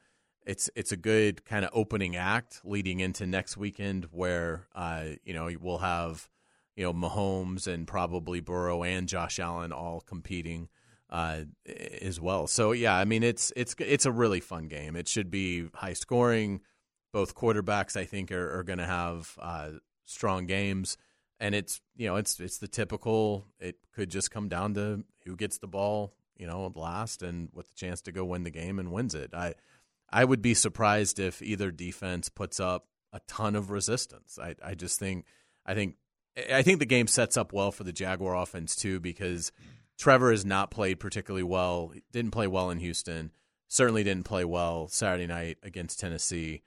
it's 0.45 0.69
it's 0.73 0.93
a 0.93 0.97
good 0.97 1.43
kind 1.43 1.65
of 1.65 1.71
opening 1.73 2.15
act 2.15 2.61
leading 2.63 3.01
into 3.01 3.27
next 3.27 3.57
weekend 3.57 4.07
where 4.11 4.67
uh, 4.73 5.03
you 5.25 5.33
know 5.33 5.49
we'll 5.59 5.79
have 5.79 6.29
you 6.77 6.85
know 6.85 6.93
Mahomes 6.93 7.67
and 7.67 7.85
probably 7.85 8.39
Burrow 8.39 8.83
and 8.83 9.05
Josh 9.05 9.37
Allen 9.37 9.73
all 9.73 9.99
competing 9.99 10.69
uh, 11.09 11.41
as 12.01 12.21
well. 12.21 12.47
So 12.47 12.71
yeah, 12.71 12.95
I 12.95 13.03
mean 13.03 13.21
it's 13.21 13.51
it's 13.57 13.75
it's 13.79 14.05
a 14.05 14.13
really 14.13 14.39
fun 14.39 14.69
game. 14.69 14.95
It 14.95 15.09
should 15.09 15.29
be 15.29 15.67
high 15.73 15.91
scoring. 15.91 16.61
Both 17.11 17.35
quarterbacks, 17.35 17.97
I 17.97 18.05
think, 18.05 18.31
are, 18.31 18.59
are 18.59 18.63
going 18.63 18.79
to 18.79 18.85
have 18.85 19.37
uh, 19.41 19.71
strong 20.05 20.45
games, 20.45 20.97
and 21.39 21.53
it's 21.55 21.81
you 21.95 22.07
know 22.07 22.15
it's 22.15 22.39
it's 22.39 22.57
the 22.57 22.67
typical. 22.67 23.47
It 23.59 23.77
could 23.93 24.09
just 24.09 24.31
come 24.31 24.49
down 24.49 24.73
to 24.75 25.03
who 25.25 25.35
gets 25.35 25.57
the 25.57 25.67
ball, 25.67 26.13
you 26.37 26.47
know, 26.47 26.71
last 26.75 27.23
and 27.23 27.49
with 27.53 27.67
the 27.69 27.75
chance 27.75 28.01
to 28.03 28.11
go 28.11 28.25
win 28.25 28.43
the 28.43 28.51
game 28.51 28.79
and 28.79 28.91
wins 28.91 29.15
it. 29.15 29.33
I 29.33 29.55
I 30.09 30.25
would 30.25 30.41
be 30.41 30.53
surprised 30.53 31.19
if 31.19 31.41
either 31.41 31.71
defense 31.71 32.29
puts 32.29 32.59
up 32.59 32.87
a 33.11 33.19
ton 33.27 33.55
of 33.55 33.69
resistance. 33.69 34.39
I 34.41 34.55
I 34.63 34.75
just 34.75 34.99
think 34.99 35.25
I 35.65 35.73
think 35.73 35.95
I 36.51 36.61
think 36.61 36.79
the 36.79 36.85
game 36.85 37.07
sets 37.07 37.37
up 37.37 37.53
well 37.53 37.71
for 37.71 37.83
the 37.83 37.93
Jaguar 37.93 38.35
offense 38.35 38.75
too 38.75 38.99
because 38.99 39.51
Trevor 39.97 40.31
has 40.31 40.45
not 40.45 40.71
played 40.71 40.99
particularly 40.99 41.43
well. 41.43 41.93
Didn't 42.11 42.31
play 42.31 42.47
well 42.47 42.69
in 42.69 42.79
Houston. 42.79 43.31
Certainly 43.67 44.03
didn't 44.03 44.25
play 44.25 44.45
well 44.45 44.87
Saturday 44.87 45.27
night 45.27 45.57
against 45.63 45.99
Tennessee. 45.99 46.61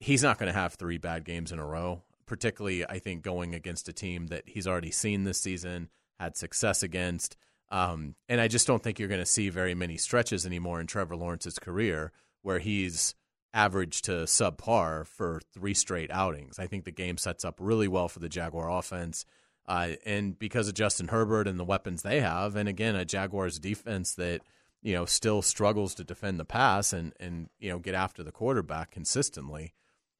He's 0.00 0.22
not 0.22 0.38
going 0.38 0.52
to 0.52 0.58
have 0.58 0.74
three 0.74 0.98
bad 0.98 1.24
games 1.24 1.50
in 1.50 1.58
a 1.58 1.66
row. 1.66 2.04
Particularly, 2.28 2.84
I 2.86 3.00
think 3.00 3.22
going 3.22 3.54
against 3.54 3.88
a 3.88 3.92
team 3.92 4.28
that 4.28 4.44
he's 4.46 4.68
already 4.68 4.92
seen 4.92 5.24
this 5.24 5.40
season, 5.40 5.88
had 6.20 6.36
success 6.36 6.82
against, 6.84 7.36
um, 7.70 8.14
and 8.28 8.40
I 8.40 8.48
just 8.48 8.66
don't 8.66 8.82
think 8.82 8.98
you're 8.98 9.08
going 9.08 9.20
to 9.20 9.26
see 9.26 9.48
very 9.50 9.74
many 9.74 9.96
stretches 9.96 10.46
anymore 10.46 10.80
in 10.80 10.86
Trevor 10.86 11.16
Lawrence's 11.16 11.58
career 11.58 12.12
where 12.42 12.58
he's 12.58 13.14
average 13.52 14.02
to 14.02 14.12
subpar 14.12 15.06
for 15.06 15.40
three 15.52 15.74
straight 15.74 16.10
outings. 16.10 16.58
I 16.58 16.66
think 16.66 16.84
the 16.84 16.90
game 16.90 17.18
sets 17.18 17.44
up 17.44 17.56
really 17.58 17.88
well 17.88 18.08
for 18.08 18.20
the 18.20 18.28
Jaguar 18.28 18.70
offense. 18.70 19.24
Uh, 19.66 19.92
and 20.06 20.38
because 20.38 20.68
of 20.68 20.74
Justin 20.74 21.08
Herbert 21.08 21.46
and 21.46 21.58
the 21.58 21.64
weapons 21.64 22.02
they 22.02 22.20
have, 22.20 22.56
and 22.56 22.68
again, 22.68 22.96
a 22.96 23.04
Jaguars 23.04 23.58
defense 23.58 24.14
that, 24.14 24.40
you 24.82 24.94
know, 24.94 25.04
still 25.04 25.42
struggles 25.42 25.94
to 25.96 26.04
defend 26.04 26.40
the 26.40 26.44
pass 26.44 26.92
and, 26.92 27.12
and 27.20 27.50
you 27.58 27.68
know, 27.68 27.78
get 27.78 27.94
after 27.94 28.22
the 28.22 28.32
quarterback 28.32 28.90
consistently, 28.90 29.74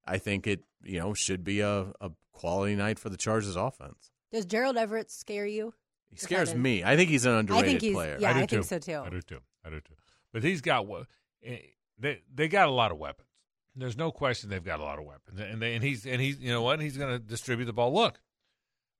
I 0.09 0.19
think 0.19 0.47
it, 0.47 0.61
you 0.83 0.99
know, 0.99 1.15
should 1.15 1.45
be 1.45 1.61
a, 1.61 1.93
a 2.01 2.11
quality 2.33 2.75
night 2.75 2.99
for 2.99 3.09
the 3.09 3.17
Chargers 3.17 3.57
offense. 3.57 4.11
Does 4.33 4.47
Gerald 4.47 4.77
Everett 4.77 5.11
scare 5.11 5.47
you? 5.47 5.75
He 6.11 6.17
scares 6.17 6.55
me. 6.55 6.83
I 6.85 6.97
think 6.97 7.11
he's 7.11 7.27
an 7.27 7.33
underrated 7.35 7.83
he's- 7.83 7.95
player. 7.95 8.17
yeah, 8.19 8.33
do 8.33 8.41
I 8.41 8.47
think 8.47 8.65
so, 8.65 8.79
too. 8.79 9.03
I 9.05 9.11
do 9.11 9.21
too. 9.21 9.41
I 9.65 9.71
do 9.71 9.81
too. 9.81 9.95
But 10.33 10.43
he's 10.43 10.61
got 10.61 10.87
what 10.87 11.07
eh, 11.45 11.59
they 11.99 12.23
they 12.35 12.49
got 12.49 12.69
a 12.69 12.73
lot 12.73 12.93
of 12.93 12.99
weapons. 12.99 13.29
There's 13.77 13.97
no 13.97 14.11
question 14.11 14.51
they've 14.51 14.65
got 14.65 14.81
a 14.81 14.83
lot 14.83 14.99
of 14.99 15.05
weapons, 15.05 15.39
and 15.41 15.63
they, 15.63 15.75
and 15.75 15.85
he's 15.85 16.05
and 16.07 16.21
he's 16.21 16.39
you 16.41 16.51
know 16.51 16.63
what 16.63 16.81
he's 16.81 16.97
going 16.97 17.11
to 17.11 17.19
distribute 17.19 17.67
the 17.67 17.73
ball. 17.73 17.93
Look, 17.95 18.21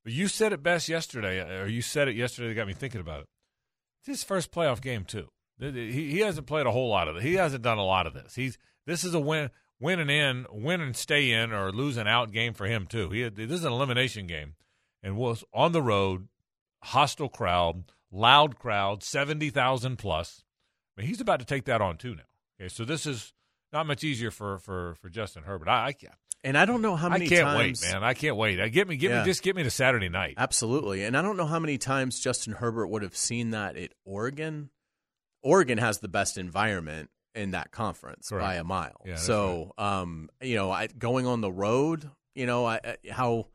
but 0.05 0.13
you 0.13 0.29
said 0.29 0.53
it 0.53 0.63
best 0.63 0.89
yesterday, 0.89 1.41
or 1.61 1.67
you 1.67 1.83
said 1.83 2.09
it 2.09 2.15
yesterday. 2.17 2.49
That 2.49 2.55
got 2.55 2.67
me 2.67 2.75
thinking 2.75 3.01
about 3.01 3.21
it. 3.23 3.27
It's 4.01 4.09
his 4.09 4.25
first 4.25 4.53
playoff 4.53 4.81
game 4.81 5.05
too. 5.05 5.29
He 5.61 6.11
he 6.11 6.19
hasn't 6.21 6.47
played 6.47 6.67
a 6.67 6.71
whole 6.71 6.89
lot 6.89 7.09
of 7.09 7.17
it. 7.17 7.23
He 7.23 7.35
hasn't 7.35 7.63
done 7.63 7.79
a 7.79 7.85
lot 7.85 8.07
of 8.07 8.15
this. 8.15 8.35
He's 8.35 8.57
this 8.87 9.03
is 9.05 9.15
a 9.15 9.21
win 9.21 9.51
win 9.81 10.01
and 10.01 10.11
in, 10.11 10.47
win 10.51 10.81
and 10.81 10.97
stay 10.97 11.31
in, 11.31 11.53
or 11.53 11.71
lose 11.73 11.97
and 11.97 12.09
out 12.09 12.33
game 12.33 12.55
for 12.55 12.67
him 12.67 12.87
too. 12.87 13.11
He 13.11 13.29
this 13.29 13.51
is 13.51 13.65
an 13.65 13.73
elimination 13.73 14.27
game, 14.27 14.55
and 15.03 15.17
was 15.17 15.45
on 15.53 15.73
the 15.73 15.83
road, 15.83 16.29
hostile 16.83 17.29
crowd, 17.29 17.85
loud 18.11 18.59
crowd, 18.59 19.03
seventy 19.03 19.51
thousand 19.51 19.97
plus. 19.99 20.45
I 20.97 21.03
mean, 21.03 21.09
he's 21.09 21.21
about 21.21 21.41
to 21.41 21.47
take 21.47 21.65
that 21.67 21.81
on 21.81 21.97
too 21.97 22.15
now. 22.15 22.23
Okay, 22.61 22.69
so 22.69 22.85
this 22.85 23.07
is 23.07 23.33
not 23.73 23.87
much 23.87 24.03
easier 24.05 24.31
for 24.31 24.59
for 24.59 24.95
for 25.01 25.09
Justin 25.09 25.45
Herbert. 25.45 25.69
I, 25.69 25.89
I 25.89 25.95
And 26.45 26.57
I 26.59 26.65
don't 26.65 26.83
know 26.83 26.97
how 26.97 27.09
many 27.09 27.27
I 27.27 27.29
can't 27.29 27.45
times. 27.47 27.83
wait, 27.83 27.93
man. 27.93 28.03
I 28.03 28.15
can't 28.15 28.37
wait. 28.37 28.61
I, 28.61 28.69
get 28.69 28.89
me, 28.89 28.97
get 28.97 29.11
Yeah. 29.11 29.21
me, 29.21 29.25
just 29.27 29.43
get 29.43 29.55
me 29.57 29.63
to 29.65 29.71
Saturday 29.71 30.09
night. 30.09 30.35
Absolutely. 30.39 31.05
And 31.05 31.17
I 31.17 31.23
don't 31.23 31.37
know 31.37 31.47
how 31.47 31.59
many 31.59 31.79
times 31.79 32.19
Justin 32.21 32.55
Herbert 32.55 32.89
would 32.89 33.03
have 33.03 33.17
seen 33.17 33.51
that 33.51 33.77
at 33.77 33.93
Oregon. 34.05 34.71
Oregon 35.43 35.79
has 35.79 35.99
the 35.99 36.09
best 36.09 36.37
environment 36.39 37.11
in 37.39 37.53
that 37.53 37.71
conference 37.71 38.29
Correct. 38.29 38.45
by 38.47 38.55
a 38.57 38.65
mile. 38.65 39.01
Yeah, 39.07 39.17
so, 39.17 39.73
um, 39.79 40.29
you 40.43 40.57
know, 40.57 40.71
I, 40.71 40.89
going 40.89 41.27
on 41.27 41.41
the 41.41 41.53
road, 41.53 42.11
you 42.35 42.47
know, 42.47 42.65
I, 42.67 42.81
I- 42.85 43.11
how 43.11 43.47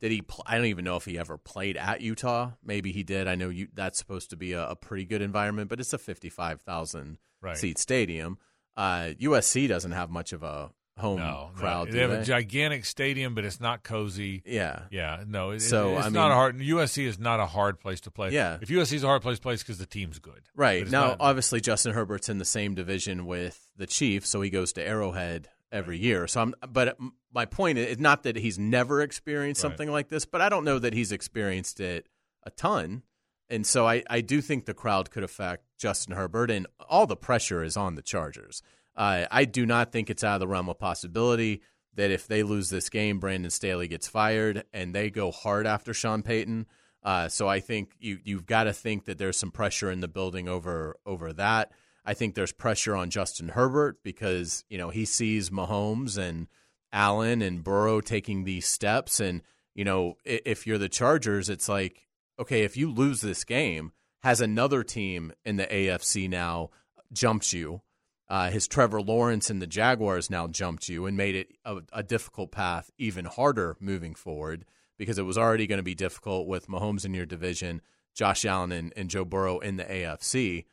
did 0.00 0.10
he? 0.12 0.22
Pl- 0.22 0.44
I 0.46 0.56
don't 0.56 0.66
even 0.66 0.84
know 0.84 0.96
if 0.96 1.04
he 1.04 1.18
ever 1.18 1.36
played 1.38 1.76
at 1.76 2.00
Utah. 2.00 2.50
Maybe 2.64 2.92
he 2.92 3.02
did. 3.02 3.26
I 3.28 3.34
know 3.36 3.48
you. 3.48 3.68
That's 3.74 3.98
supposed 3.98 4.30
to 4.30 4.36
be 4.36 4.52
a, 4.52 4.68
a 4.70 4.76
pretty 4.76 5.04
good 5.04 5.22
environment, 5.22 5.68
but 5.70 5.80
it's 5.80 5.92
a 5.92 5.98
fifty-five 5.98 6.60
thousand 6.62 7.18
Right. 7.40 7.56
seat 7.56 7.78
stadium. 7.78 8.38
Uh, 8.76 9.12
USC 9.20 9.68
doesn't 9.68 9.92
have 9.92 10.10
much 10.10 10.32
of 10.32 10.42
a 10.42 10.70
home 10.98 11.18
No, 11.18 11.50
crowd. 11.56 11.88
no. 11.88 11.92
They 11.92 12.00
have 12.00 12.10
they? 12.10 12.18
a 12.20 12.24
gigantic 12.24 12.84
stadium, 12.84 13.34
but 13.34 13.44
it's 13.44 13.60
not 13.60 13.82
cozy. 13.82 14.42
yeah. 14.46 14.82
Yeah, 14.90 15.24
no. 15.26 15.50
It, 15.50 15.60
So, 15.60 15.94
it- 15.94 15.96
it's 15.98 16.06
I 16.06 16.10
not 16.10 16.30
a 16.30 16.34
hard. 16.34 16.58
USC 16.58 17.04
is 17.04 17.18
not 17.18 17.40
a 17.40 17.46
hard 17.46 17.80
place 17.80 18.00
to 18.02 18.10
play. 18.10 18.30
Yeah. 18.30 18.58
if 18.60 18.68
USC 18.68 18.92
is 18.96 19.02
a 19.04 19.06
hard 19.08 19.22
place 19.22 19.38
to 19.38 19.42
play, 19.42 19.56
because 19.56 19.78
the 19.78 19.86
team's 19.86 20.18
good. 20.20 20.42
Right. 20.54 20.88
Now, 20.88 21.08
not- 21.08 21.16
obviously, 21.20 21.60
Justin 21.60 21.94
Herbert's 21.94 22.28
in 22.28 22.38
the 22.38 22.44
same 22.44 22.74
division 22.74 23.26
with 23.26 23.66
the 23.76 23.86
Chiefs, 23.86 24.28
so 24.28 24.40
he 24.40 24.50
goes 24.50 24.72
to 24.74 24.86
Arrowhead 24.86 25.48
every 25.72 25.98
year. 25.98 26.28
So 26.28 26.40
I'm, 26.42 26.54
but 26.68 26.96
my 27.32 27.44
point 27.46 27.78
is 27.78 27.98
not 27.98 28.22
that 28.22 28.36
he's 28.36 28.58
never 28.60 29.02
experienced 29.02 29.64
Right. 29.64 29.70
something 29.70 29.90
like 29.90 30.08
this, 30.08 30.24
but 30.24 30.40
I 30.40 30.48
don't 30.48 30.64
know 30.64 30.78
that 30.78 30.92
he's 30.94 31.10
experienced 31.10 31.80
it 31.80 32.08
a 32.44 32.50
ton. 32.50 33.02
And 33.50 33.66
so 33.66 33.86
I, 33.86 34.04
I 34.08 34.20
do 34.20 34.40
think 34.40 34.64
the 34.64 34.74
crowd 34.74 35.10
could 35.10 35.24
affect 35.24 35.64
Justin 35.76 36.14
Herbert, 36.14 36.50
and 36.52 36.66
all 36.88 37.06
the 37.06 37.16
pressure 37.16 37.62
is 37.64 37.76
on 37.76 37.96
the 37.96 38.02
Chargers. 38.02 38.62
Uh, 38.96 39.26
I 39.30 39.44
do 39.44 39.66
not 39.66 39.92
think 39.92 40.10
it's 40.10 40.24
out 40.24 40.34
of 40.34 40.40
the 40.40 40.48
realm 40.48 40.68
of 40.68 40.78
possibility 40.78 41.62
that 41.96 42.10
if 42.10 42.26
they 42.26 42.42
lose 42.42 42.70
this 42.70 42.88
game, 42.88 43.18
Brandon 43.18 43.50
Staley 43.50 43.88
gets 43.88 44.08
fired, 44.08 44.64
and 44.72 44.94
they 44.94 45.10
go 45.10 45.30
hard 45.30 45.66
after 45.66 45.94
Sean 45.94 46.22
Payton. 46.22 46.66
Uh, 47.02 47.28
so 47.28 47.48
I 47.48 47.60
think 47.60 47.92
you 47.98 48.18
you've 48.24 48.46
got 48.46 48.64
to 48.64 48.72
think 48.72 49.04
that 49.04 49.18
there's 49.18 49.36
some 49.36 49.50
pressure 49.50 49.90
in 49.90 50.00
the 50.00 50.08
building 50.08 50.48
over 50.48 50.96
over 51.04 51.32
that. 51.34 51.72
I 52.04 52.14
think 52.14 52.34
there's 52.34 52.52
pressure 52.52 52.96
on 52.96 53.10
Justin 53.10 53.50
Herbert 53.50 54.02
because 54.02 54.64
you 54.68 54.78
know 54.78 54.90
he 54.90 55.04
sees 55.04 55.50
Mahomes 55.50 56.16
and 56.16 56.48
Allen 56.92 57.42
and 57.42 57.62
Burrow 57.62 58.00
taking 58.00 58.44
these 58.44 58.66
steps, 58.66 59.20
and 59.20 59.42
you 59.74 59.84
know 59.84 60.16
if 60.24 60.66
you're 60.66 60.78
the 60.78 60.88
Chargers, 60.88 61.50
it's 61.50 61.68
like 61.68 62.06
okay, 62.38 62.62
if 62.62 62.76
you 62.76 62.90
lose 62.90 63.20
this 63.20 63.44
game, 63.44 63.92
has 64.22 64.40
another 64.40 64.82
team 64.82 65.32
in 65.44 65.56
the 65.56 65.66
AFC 65.66 66.28
now 66.28 66.70
jumped 67.12 67.52
you. 67.52 67.82
Uh, 68.28 68.50
his 68.50 68.66
Trevor 68.66 69.02
Lawrence 69.02 69.50
and 69.50 69.60
the 69.60 69.66
Jaguars 69.66 70.30
now 70.30 70.46
jumped 70.46 70.88
you 70.88 71.04
and 71.06 71.16
made 71.16 71.34
it 71.34 71.48
a, 71.64 71.78
a 71.92 72.02
difficult 72.02 72.50
path 72.50 72.90
even 72.96 73.26
harder 73.26 73.76
moving 73.80 74.14
forward 74.14 74.64
because 74.96 75.18
it 75.18 75.22
was 75.24 75.36
already 75.36 75.66
going 75.66 75.78
to 75.78 75.82
be 75.82 75.94
difficult 75.94 76.46
with 76.46 76.66
Mahomes 76.68 77.04
in 77.04 77.12
your 77.12 77.26
division, 77.26 77.82
Josh 78.14 78.44
Allen 78.46 78.72
and, 78.72 78.92
and 78.96 79.10
Joe 79.10 79.24
Burrow 79.26 79.58
in 79.58 79.76
the 79.76 79.84
AFC. 79.84 80.64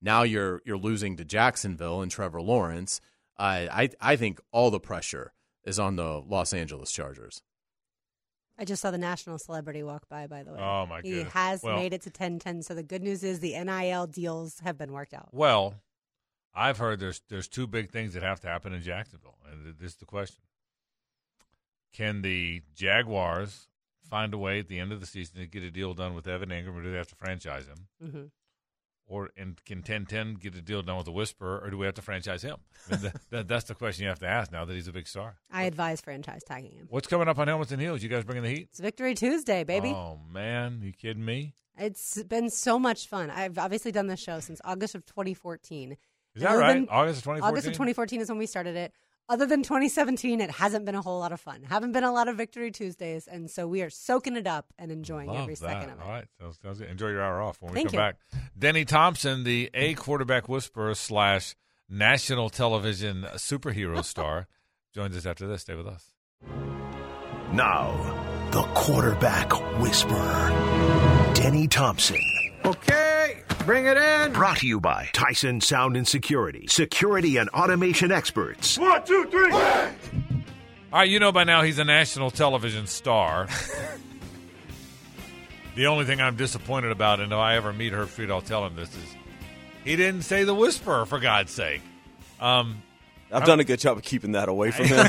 Now 0.00 0.22
you're 0.22 0.62
you're 0.64 0.78
losing 0.78 1.16
to 1.16 1.24
Jacksonville 1.24 2.00
and 2.00 2.10
Trevor 2.10 2.40
Lawrence. 2.40 3.00
Uh, 3.38 3.66
I 3.70 3.90
I 4.00 4.16
think 4.16 4.40
all 4.52 4.70
the 4.70 4.80
pressure 4.80 5.32
is 5.64 5.78
on 5.78 5.96
the 5.96 6.22
Los 6.26 6.52
Angeles 6.54 6.90
Chargers. 6.92 7.42
I 8.58 8.64
just 8.64 8.80
saw 8.80 8.90
the 8.92 8.98
national 8.98 9.38
celebrity 9.38 9.82
walk 9.82 10.08
by. 10.08 10.26
By 10.26 10.42
the 10.44 10.52
way, 10.52 10.60
Oh, 10.60 10.86
my 10.86 10.98
God. 10.98 11.04
He 11.04 11.10
goodness. 11.14 11.32
has 11.32 11.62
Well- 11.62 11.76
made 11.76 11.92
it 11.92 12.02
to 12.02 12.10
ten 12.10 12.38
ten. 12.38 12.62
So 12.62 12.74
the 12.74 12.82
good 12.82 13.02
news 13.02 13.24
is 13.24 13.40
the 13.40 13.54
NIL 13.62 14.06
deals 14.06 14.60
have 14.60 14.78
been 14.78 14.92
worked 14.92 15.12
out. 15.14 15.28
Well, 15.32 15.74
I've 16.54 16.78
heard 16.78 17.00
there's 17.00 17.20
there's 17.28 17.48
two 17.48 17.66
big 17.66 17.90
things 17.90 18.14
that 18.14 18.22
have 18.22 18.40
to 18.40 18.46
happen 18.48 18.72
in 18.72 18.80
Jacksonville, 18.82 19.38
and 19.50 19.74
this 19.78 19.92
is 19.92 19.96
the 19.96 20.04
question: 20.06 20.42
Can 21.92 22.22
the 22.22 22.62
Jaguars 22.74 23.68
find 24.08 24.34
a 24.34 24.38
way 24.38 24.58
at 24.60 24.68
the 24.68 24.78
end 24.78 24.92
of 24.92 25.00
the 25.00 25.06
season 25.06 25.40
to 25.40 25.46
get 25.46 25.62
a 25.62 25.70
deal 25.70 25.94
done 25.94 26.14
with 26.14 26.26
Evan 26.28 26.50
Engram, 26.50 26.76
or 26.76 26.82
do 26.82 26.90
they 26.90 26.96
have 26.98 27.08
to 27.08 27.16
franchise 27.16 27.66
him? 27.66 27.88
Mhm. 28.02 28.30
Or 29.06 29.30
and 29.36 29.62
can 29.66 29.82
10-10 29.82 30.40
get 30.40 30.54
a 30.54 30.62
deal 30.62 30.82
done 30.82 30.96
with 30.96 31.04
the 31.06 31.12
Whisperer, 31.12 31.60
or 31.62 31.68
do 31.70 31.76
we 31.76 31.84
have 31.86 31.94
to 31.96 32.02
franchise 32.02 32.42
him? 32.42 32.56
I 32.88 32.92
mean, 32.92 33.02
that, 33.02 33.16
that, 33.30 33.48
that's 33.48 33.64
the 33.64 33.74
question 33.74 34.04
you 34.04 34.08
have 34.08 34.18
to 34.20 34.26
ask 34.26 34.50
now 34.50 34.64
that 34.64 34.72
he's 34.72 34.88
a 34.88 34.92
big 34.92 35.06
star. 35.06 35.36
I 35.50 35.64
advise 35.64 36.00
franchise 36.00 36.42
tagging 36.44 36.72
him. 36.72 36.86
What's 36.90 37.06
coming 37.06 37.28
up 37.28 37.38
on 37.38 37.46
Helmets 37.48 37.70
and 37.72 37.80
Heels? 37.82 38.02
You 38.02 38.08
guys 38.08 38.24
bringing 38.24 38.44
the 38.44 38.48
heat? 38.50 38.68
It's 38.70 38.80
Victory 38.80 39.14
Tuesday, 39.14 39.62
baby. 39.64 39.90
Oh 39.90 40.18
man, 40.30 40.80
you 40.82 40.92
kidding 40.92 41.24
me? 41.24 41.52
It's 41.76 42.22
been 42.22 42.48
so 42.50 42.78
much 42.78 43.06
fun. 43.08 43.30
I've 43.30 43.58
obviously 43.58 43.92
done 43.92 44.06
this 44.06 44.20
show 44.20 44.40
since 44.40 44.60
August 44.64 44.94
of 44.94 45.04
2014. 45.04 45.96
Is 46.34 46.42
that 46.42 46.54
right? 46.54 46.74
than- 46.74 46.88
August 46.88 47.18
of 47.18 47.24
2014? 47.24 47.42
August 47.48 47.66
of 47.68 47.72
2014 47.74 48.20
is 48.20 48.28
when 48.28 48.38
we 48.38 48.46
started 48.46 48.76
it. 48.76 48.92
Other 49.26 49.46
than 49.46 49.62
2017, 49.62 50.42
it 50.42 50.50
hasn't 50.50 50.84
been 50.84 50.94
a 50.94 51.00
whole 51.00 51.18
lot 51.18 51.32
of 51.32 51.40
fun. 51.40 51.62
Haven't 51.62 51.92
been 51.92 52.04
a 52.04 52.12
lot 52.12 52.28
of 52.28 52.36
Victory 52.36 52.70
Tuesdays, 52.70 53.26
and 53.26 53.50
so 53.50 53.66
we 53.66 53.80
are 53.80 53.88
soaking 53.88 54.36
it 54.36 54.46
up 54.46 54.66
and 54.78 54.92
enjoying 54.92 55.28
Love 55.28 55.38
every 55.42 55.54
that. 55.54 55.60
second 55.60 55.90
of 55.90 55.98
it. 55.98 56.02
All 56.04 56.10
right, 56.10 56.26
sounds, 56.38 56.58
sounds 56.62 56.78
good. 56.78 56.90
Enjoy 56.90 57.08
your 57.08 57.22
hour 57.22 57.40
off 57.40 57.56
when 57.62 57.72
we 57.72 57.76
Thank 57.76 57.88
come 57.92 57.94
you. 57.94 58.00
back. 58.00 58.16
Denny 58.58 58.84
Thompson, 58.84 59.44
the 59.44 59.70
A 59.72 59.94
quarterback 59.94 60.46
whisperer 60.46 60.94
slash 60.94 61.54
national 61.88 62.50
television 62.50 63.22
superhero 63.36 64.04
star, 64.14 64.46
joins 64.92 65.16
us 65.16 65.24
after 65.24 65.46
this. 65.46 65.62
Stay 65.62 65.74
with 65.74 65.86
us. 65.86 66.08
Now, 67.52 67.92
the 68.50 68.62
quarterback 68.74 69.50
whisperer, 69.80 71.30
Denny 71.34 71.66
Thompson. 71.68 72.18
Okay, 72.64 73.42
bring 73.64 73.86
it 73.86 73.96
in. 73.96 74.32
Brought 74.32 74.58
to 74.58 74.66
you 74.66 74.80
by 74.80 75.08
Tyson 75.12 75.60
Sound 75.60 75.96
and 75.96 76.06
Security, 76.06 76.66
security 76.68 77.36
and 77.36 77.48
automation 77.50 78.12
experts. 78.12 78.78
One, 78.78 79.04
two, 79.04 79.24
three. 79.30 79.52
All 79.52 81.00
right, 81.00 81.08
you 81.08 81.18
know 81.18 81.32
by 81.32 81.44
now 81.44 81.62
he's 81.62 81.78
a 81.78 81.84
national 81.84 82.30
television 82.30 82.86
star. 82.86 83.48
the 85.74 85.86
only 85.86 86.04
thing 86.04 86.20
I'm 86.20 86.36
disappointed 86.36 86.92
about, 86.92 87.20
and 87.20 87.32
if 87.32 87.38
I 87.38 87.56
ever 87.56 87.72
meet 87.72 87.92
Herbstreit, 87.92 88.30
I'll 88.30 88.42
tell 88.42 88.66
him 88.66 88.76
this 88.76 88.90
is 88.90 89.16
he 89.84 89.96
didn't 89.96 90.22
say 90.22 90.44
the 90.44 90.54
whisperer 90.54 91.04
for 91.06 91.18
God's 91.18 91.52
sake. 91.52 91.82
Um, 92.40 92.82
I've 93.32 93.44
done 93.44 93.60
a 93.60 93.64
good 93.64 93.80
job 93.80 93.96
of 93.96 94.02
keeping 94.02 94.32
that 94.32 94.48
away 94.48 94.70
from 94.70 94.86
him. 94.86 95.06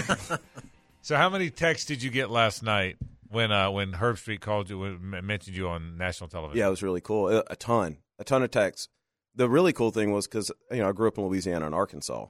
so, 1.01 1.15
how 1.15 1.29
many 1.29 1.49
texts 1.49 1.85
did 1.85 2.01
you 2.01 2.09
get 2.09 2.29
last 2.29 2.63
night 2.63 2.97
when 3.29 3.51
uh, 3.51 3.69
when 3.69 3.91
Herbstreit 3.91 4.39
called 4.39 4.69
you, 4.69 4.79
when, 4.79 5.25
mentioned 5.25 5.55
you 5.55 5.67
on 5.69 5.97
national 5.97 6.29
television? 6.29 6.57
yeah, 6.57 6.67
it 6.67 6.71
was 6.71 6.81
really 6.81 7.01
cool. 7.01 7.29
A, 7.29 7.43
a 7.47 7.55
ton, 7.55 7.97
a 8.19 8.23
ton 8.23 8.43
of 8.43 8.51
texts. 8.51 8.89
The 9.35 9.49
really 9.49 9.73
cool 9.73 9.91
thing 9.91 10.11
was 10.11 10.27
because 10.27 10.51
you 10.71 10.77
know 10.77 10.89
I 10.89 10.91
grew 10.93 11.07
up 11.07 11.17
in 11.17 11.25
Louisiana 11.25 11.65
and 11.65 11.75
Arkansas, 11.75 12.27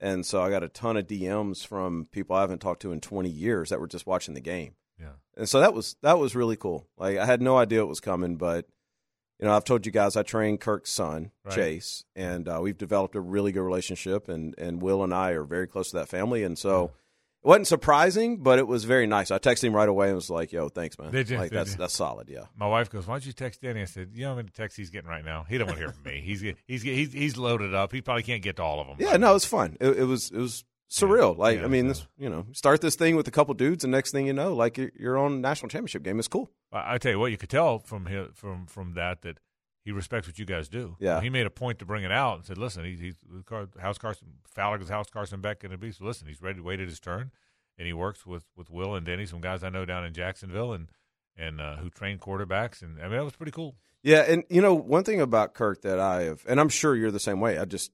and 0.00 0.26
so 0.26 0.42
I 0.42 0.50
got 0.50 0.64
a 0.64 0.68
ton 0.68 0.96
of 0.96 1.06
DMs 1.06 1.66
from 1.66 2.08
people 2.10 2.34
I 2.34 2.40
haven't 2.40 2.60
talked 2.60 2.82
to 2.82 2.92
in 2.92 3.00
20 3.00 3.28
years 3.28 3.70
that 3.70 3.80
were 3.80 3.86
just 3.86 4.06
watching 4.06 4.34
the 4.34 4.40
game. 4.40 4.74
Yeah. 4.98 5.12
And 5.36 5.48
so 5.48 5.60
that 5.60 5.72
was 5.74 5.96
that 6.02 6.18
was 6.18 6.34
really 6.34 6.56
cool. 6.56 6.88
Like 6.96 7.18
I 7.18 7.26
had 7.26 7.40
no 7.40 7.56
idea 7.58 7.80
it 7.80 7.88
was 7.88 8.00
coming, 8.00 8.36
but 8.36 8.66
you 9.38 9.46
know 9.46 9.54
I've 9.54 9.64
told 9.64 9.86
you 9.86 9.92
guys 9.92 10.16
I 10.16 10.22
trained 10.24 10.60
Kirk's 10.60 10.90
son 10.90 11.30
Right. 11.44 11.54
Chase, 11.54 12.04
and 12.16 12.48
uh, 12.48 12.58
we've 12.60 12.78
developed 12.78 13.14
a 13.14 13.20
really 13.20 13.52
good 13.52 13.62
relationship, 13.62 14.28
and 14.28 14.54
and 14.58 14.82
Will 14.82 15.04
and 15.04 15.14
I 15.14 15.30
are 15.30 15.44
very 15.44 15.66
close 15.68 15.90
to 15.90 15.96
that 15.98 16.08
family, 16.08 16.42
and 16.42 16.58
so. 16.58 16.90
It 17.44 17.48
wasn't 17.48 17.66
surprising, 17.66 18.38
but 18.38 18.60
it 18.60 18.68
was 18.68 18.84
very 18.84 19.06
nice. 19.08 19.32
I 19.32 19.38
texted 19.38 19.64
him 19.64 19.74
right 19.74 19.88
away 19.88 20.06
and 20.06 20.14
was 20.14 20.30
like, 20.30 20.52
"Yo, 20.52 20.68
thanks, 20.68 20.96
man. 20.96 21.10
Did 21.10 21.28
you? 21.28 21.38
Like 21.38 21.50
Did 21.50 21.58
that's 21.58 21.72
you? 21.72 21.78
that's 21.78 21.94
solid, 21.94 22.28
yeah." 22.28 22.44
My 22.56 22.68
wife 22.68 22.88
goes, 22.88 23.06
"Why 23.06 23.14
don't 23.14 23.26
you 23.26 23.32
text 23.32 23.62
Danny?" 23.62 23.82
I 23.82 23.86
said, 23.86 24.10
"You 24.12 24.22
know 24.22 24.30
how 24.30 24.36
many 24.36 24.50
texts 24.50 24.76
he's 24.78 24.90
getting 24.90 25.10
right 25.10 25.24
now? 25.24 25.44
He 25.48 25.58
don't 25.58 25.66
want 25.66 25.78
to 25.78 25.84
hear 25.84 25.92
from 25.92 26.04
me. 26.04 26.20
He's 26.20 26.40
he's 26.40 26.82
he's 26.82 27.12
he's 27.12 27.36
loaded 27.36 27.74
up. 27.74 27.92
He 27.92 28.00
probably 28.00 28.22
can't 28.22 28.42
get 28.42 28.56
to 28.56 28.62
all 28.62 28.80
of 28.80 28.86
them." 28.86 28.96
Yeah, 29.00 29.16
no, 29.16 29.30
it 29.30 29.34
was 29.34 29.44
fun. 29.44 29.76
It, 29.80 29.98
it 29.98 30.04
was 30.04 30.30
it 30.30 30.38
was 30.38 30.64
surreal. 30.88 31.36
Like 31.36 31.60
I 31.60 31.66
mean, 31.66 31.88
this 31.88 32.06
you 32.16 32.30
know, 32.30 32.46
start 32.52 32.80
this 32.80 32.94
thing 32.94 33.16
with 33.16 33.26
a 33.26 33.32
couple 33.32 33.54
dudes, 33.54 33.82
and 33.82 33.90
next 33.90 34.12
thing 34.12 34.26
you 34.26 34.32
know, 34.32 34.54
like 34.54 34.78
you're, 34.78 34.92
you're 34.96 35.18
on 35.18 35.40
national 35.40 35.68
championship 35.68 36.04
game. 36.04 36.18
It's 36.20 36.28
cool. 36.28 36.48
I, 36.70 36.94
I 36.94 36.98
tell 36.98 37.10
you 37.10 37.18
what, 37.18 37.32
you 37.32 37.38
could 37.38 37.50
tell 37.50 37.80
from 37.80 38.06
his, 38.06 38.28
from 38.34 38.66
from 38.66 38.94
that 38.94 39.22
that 39.22 39.38
he 39.84 39.92
respects 39.92 40.26
what 40.28 40.38
you 40.38 40.44
guys 40.44 40.68
do. 40.68 40.96
Yeah. 41.00 41.20
he 41.20 41.28
made 41.30 41.46
a 41.46 41.50
point 41.50 41.78
to 41.80 41.84
bring 41.84 42.04
it 42.04 42.12
out 42.12 42.36
and 42.36 42.44
said, 42.46 42.58
"Listen, 42.58 42.84
he's, 42.84 43.00
he's 43.00 43.16
House 43.80 43.98
Carson 43.98 44.28
Fowler 44.54 44.78
goes 44.78 44.88
House 44.88 45.08
Carson 45.10 45.40
Beck 45.40 45.60
going 45.60 45.72
to 45.72 45.78
be. 45.78 45.90
So 45.92 46.04
listen, 46.04 46.26
he's 46.28 46.40
ready 46.42 46.58
to 46.58 46.62
wait 46.62 46.78
his 46.80 47.00
turn, 47.00 47.30
and 47.78 47.86
he 47.86 47.92
works 47.92 48.24
with 48.26 48.44
with 48.56 48.70
Will 48.70 48.94
and 48.94 49.04
Denny, 49.04 49.26
some 49.26 49.40
guys 49.40 49.62
I 49.64 49.68
know 49.70 49.84
down 49.84 50.04
in 50.04 50.12
Jacksonville, 50.14 50.72
and 50.72 50.88
and 51.36 51.60
uh, 51.60 51.76
who 51.76 51.90
train 51.90 52.18
quarterbacks, 52.18 52.82
and 52.82 52.98
I 53.00 53.04
mean 53.04 53.12
that 53.12 53.24
was 53.24 53.36
pretty 53.36 53.52
cool. 53.52 53.74
Yeah, 54.02 54.20
and 54.22 54.44
you 54.50 54.60
know 54.62 54.74
one 54.74 55.04
thing 55.04 55.20
about 55.20 55.54
Kirk 55.54 55.82
that 55.82 55.98
I 55.98 56.22
have, 56.24 56.44
and 56.48 56.60
I'm 56.60 56.68
sure 56.68 56.94
you're 56.96 57.10
the 57.10 57.20
same 57.20 57.40
way. 57.40 57.58
I 57.58 57.64
just 57.64 57.90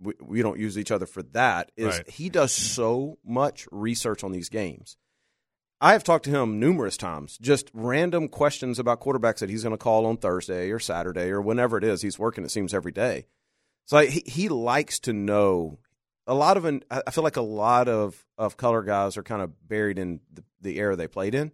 we, 0.00 0.14
we 0.20 0.42
don't 0.42 0.58
use 0.58 0.76
each 0.78 0.90
other 0.90 1.06
for 1.06 1.22
that. 1.22 1.70
Is 1.76 1.96
Right. 1.98 2.10
he 2.10 2.28
does 2.28 2.52
so 2.52 3.18
much 3.24 3.68
research 3.70 4.24
on 4.24 4.32
these 4.32 4.48
games. 4.48 4.96
I 5.82 5.94
have 5.94 6.04
talked 6.04 6.26
to 6.26 6.30
him 6.30 6.60
numerous 6.60 6.96
times, 6.96 7.36
just 7.38 7.68
random 7.74 8.28
questions 8.28 8.78
about 8.78 9.00
quarterbacks 9.00 9.40
that 9.40 9.50
he's 9.50 9.64
going 9.64 9.74
to 9.74 9.78
call 9.78 10.06
on 10.06 10.16
Thursday 10.16 10.70
or 10.70 10.78
Saturday 10.78 11.28
or 11.30 11.42
whenever 11.42 11.76
it 11.76 11.82
is. 11.82 12.02
He's 12.02 12.20
working, 12.20 12.44
it 12.44 12.52
seems, 12.52 12.72
every 12.72 12.92
day. 12.92 13.26
So 13.86 13.98
he, 13.98 14.22
he 14.24 14.48
likes 14.48 15.00
to 15.00 15.12
know 15.12 15.80
a 16.24 16.34
lot 16.34 16.56
of. 16.56 16.66
An, 16.66 16.84
I 16.88 17.10
feel 17.10 17.24
like 17.24 17.36
a 17.36 17.42
lot 17.42 17.88
of 17.88 18.24
of 18.38 18.56
color 18.56 18.82
guys 18.82 19.16
are 19.16 19.24
kind 19.24 19.42
of 19.42 19.68
buried 19.68 19.98
in 19.98 20.20
the, 20.32 20.44
the 20.60 20.78
era 20.78 20.94
they 20.94 21.08
played 21.08 21.34
in. 21.34 21.50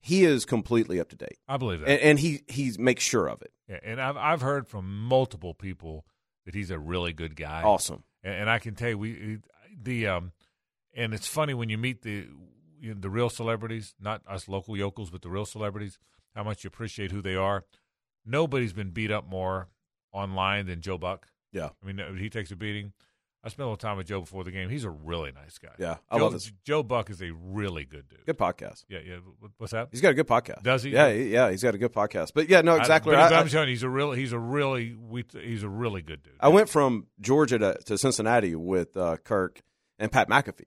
He 0.00 0.24
is 0.24 0.46
completely 0.46 0.98
up 0.98 1.10
to 1.10 1.16
date. 1.16 1.36
I 1.46 1.58
believe 1.58 1.80
that. 1.80 1.90
and, 1.90 2.00
and 2.00 2.18
he 2.18 2.40
he 2.48 2.72
makes 2.78 3.04
sure 3.04 3.28
of 3.28 3.42
it. 3.42 3.52
Yeah, 3.68 3.80
and 3.84 4.00
I've 4.00 4.16
I've 4.16 4.40
heard 4.40 4.66
from 4.66 5.04
multiple 5.04 5.52
people 5.52 6.06
that 6.46 6.54
he's 6.54 6.70
a 6.70 6.78
really 6.78 7.12
good 7.12 7.36
guy. 7.36 7.62
Awesome. 7.62 8.02
and, 8.22 8.34
and 8.34 8.50
I 8.50 8.60
can 8.60 8.74
tell 8.74 8.88
you, 8.88 8.98
we 8.98 9.38
the 9.78 10.06
um, 10.06 10.32
and 10.94 11.12
it's 11.12 11.28
funny 11.28 11.52
when 11.52 11.68
you 11.68 11.76
meet 11.76 12.00
the 12.00 12.28
you 12.80 12.94
know, 12.94 13.00
the 13.00 13.10
real 13.10 13.30
celebrities, 13.30 13.94
not 14.00 14.22
us 14.28 14.48
local 14.48 14.76
yokels, 14.76 15.10
but 15.10 15.22
the 15.22 15.30
real 15.30 15.44
celebrities, 15.46 15.98
how 16.34 16.44
much 16.44 16.64
you 16.64 16.68
appreciate 16.68 17.10
who 17.12 17.20
they 17.22 17.34
are. 17.34 17.64
Nobody's 18.26 18.72
been 18.72 18.90
beat 18.90 19.10
up 19.10 19.28
more 19.28 19.68
online 20.12 20.66
than 20.66 20.80
Joe 20.80 20.98
Buck. 20.98 21.28
Yeah. 21.52 21.70
I 21.82 21.86
mean, 21.92 22.16
he 22.18 22.28
takes 22.28 22.50
a 22.50 22.56
beating. 22.56 22.92
I 23.44 23.48
spent 23.50 23.60
a 23.64 23.66
little 23.66 23.76
time 23.76 23.96
with 23.96 24.08
Joe 24.08 24.20
before 24.20 24.42
the 24.42 24.50
game. 24.50 24.68
He's 24.68 24.82
a 24.84 24.90
really 24.90 25.30
nice 25.30 25.58
guy. 25.58 25.70
Yeah, 25.78 25.98
I 26.10 26.18
Joe, 26.18 26.24
love 26.24 26.32
this. 26.32 26.52
Joe 26.64 26.82
Buck 26.82 27.08
is 27.08 27.22
a 27.22 27.30
really 27.32 27.84
good 27.84 28.08
dude. 28.08 28.26
Good 28.26 28.36
podcast. 28.36 28.84
Yeah, 28.88 28.98
yeah. 29.06 29.16
What's 29.58 29.72
that? 29.72 29.88
He's 29.92 30.00
got 30.00 30.10
a 30.10 30.14
good 30.14 30.26
podcast. 30.26 30.64
Does 30.64 30.82
he? 30.82 30.90
Yeah, 30.90 31.12
he- 31.12 31.32
yeah. 31.32 31.48
He's 31.50 31.62
got 31.62 31.72
a 31.74 31.78
good 31.78 31.92
podcast. 31.92 32.32
But 32.34 32.48
yeah, 32.48 32.62
no, 32.62 32.74
exactly. 32.74 33.14
I, 33.14 33.26
I, 33.26 33.28
but 33.28 33.36
I- 33.36 33.40
I'm 33.40 33.48
telling 33.48 33.68
you, 33.68 33.74
he's 33.74 33.84
a 33.84 33.88
real. 33.88 34.10
He's 34.10 34.32
a 34.32 34.38
really. 34.38 34.92
We, 34.94 35.24
he's 35.40 35.62
a 35.62 35.68
really 35.68 36.02
good 36.02 36.24
dude. 36.24 36.34
I 36.40 36.48
went 36.48 36.68
from 36.68 37.06
Georgia 37.20 37.58
to, 37.60 37.78
to 37.86 37.96
Cincinnati 37.96 38.56
with 38.56 38.96
uh, 38.96 39.18
Kirk 39.18 39.62
and 40.00 40.10
Pat 40.10 40.28
McAfee. 40.28 40.66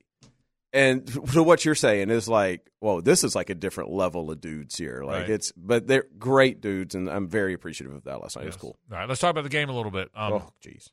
And 0.73 1.06
to 1.34 1.43
what 1.43 1.65
you're 1.65 1.76
saying 1.76 2.10
is 2.10 2.27
like, 2.30 2.69
well, 2.80 3.02
this 3.02 3.23
is 3.23 3.35
like 3.35 3.49
a 3.49 3.56
different 3.56 3.91
level 3.91 4.31
of 4.31 4.39
dudes 4.41 4.77
here. 4.77 5.03
Like 5.03 5.22
Right. 5.23 5.30
it's, 5.30 5.52
but 5.53 5.88
they're 5.88 6.06
great 6.18 6.61
dudes, 6.61 6.95
and 6.95 7.10
I'm 7.10 7.27
very 7.27 7.53
appreciative 7.53 7.95
of 7.95 8.03
that 8.06 8.22
last 8.22 8.35
night. 8.38 8.43
It 8.43 8.48
was 8.48 8.56
cool. 8.57 8.77
All 8.91 8.98
right, 8.98 9.07
let's 9.10 9.19
talk 9.22 9.31
about 9.31 9.43
the 9.43 9.49
game 9.49 9.69
a 9.69 9.73
little 9.76 9.91
bit. 9.91 10.10
Um, 10.15 10.34
oh, 10.34 10.53
jeez. 10.65 10.89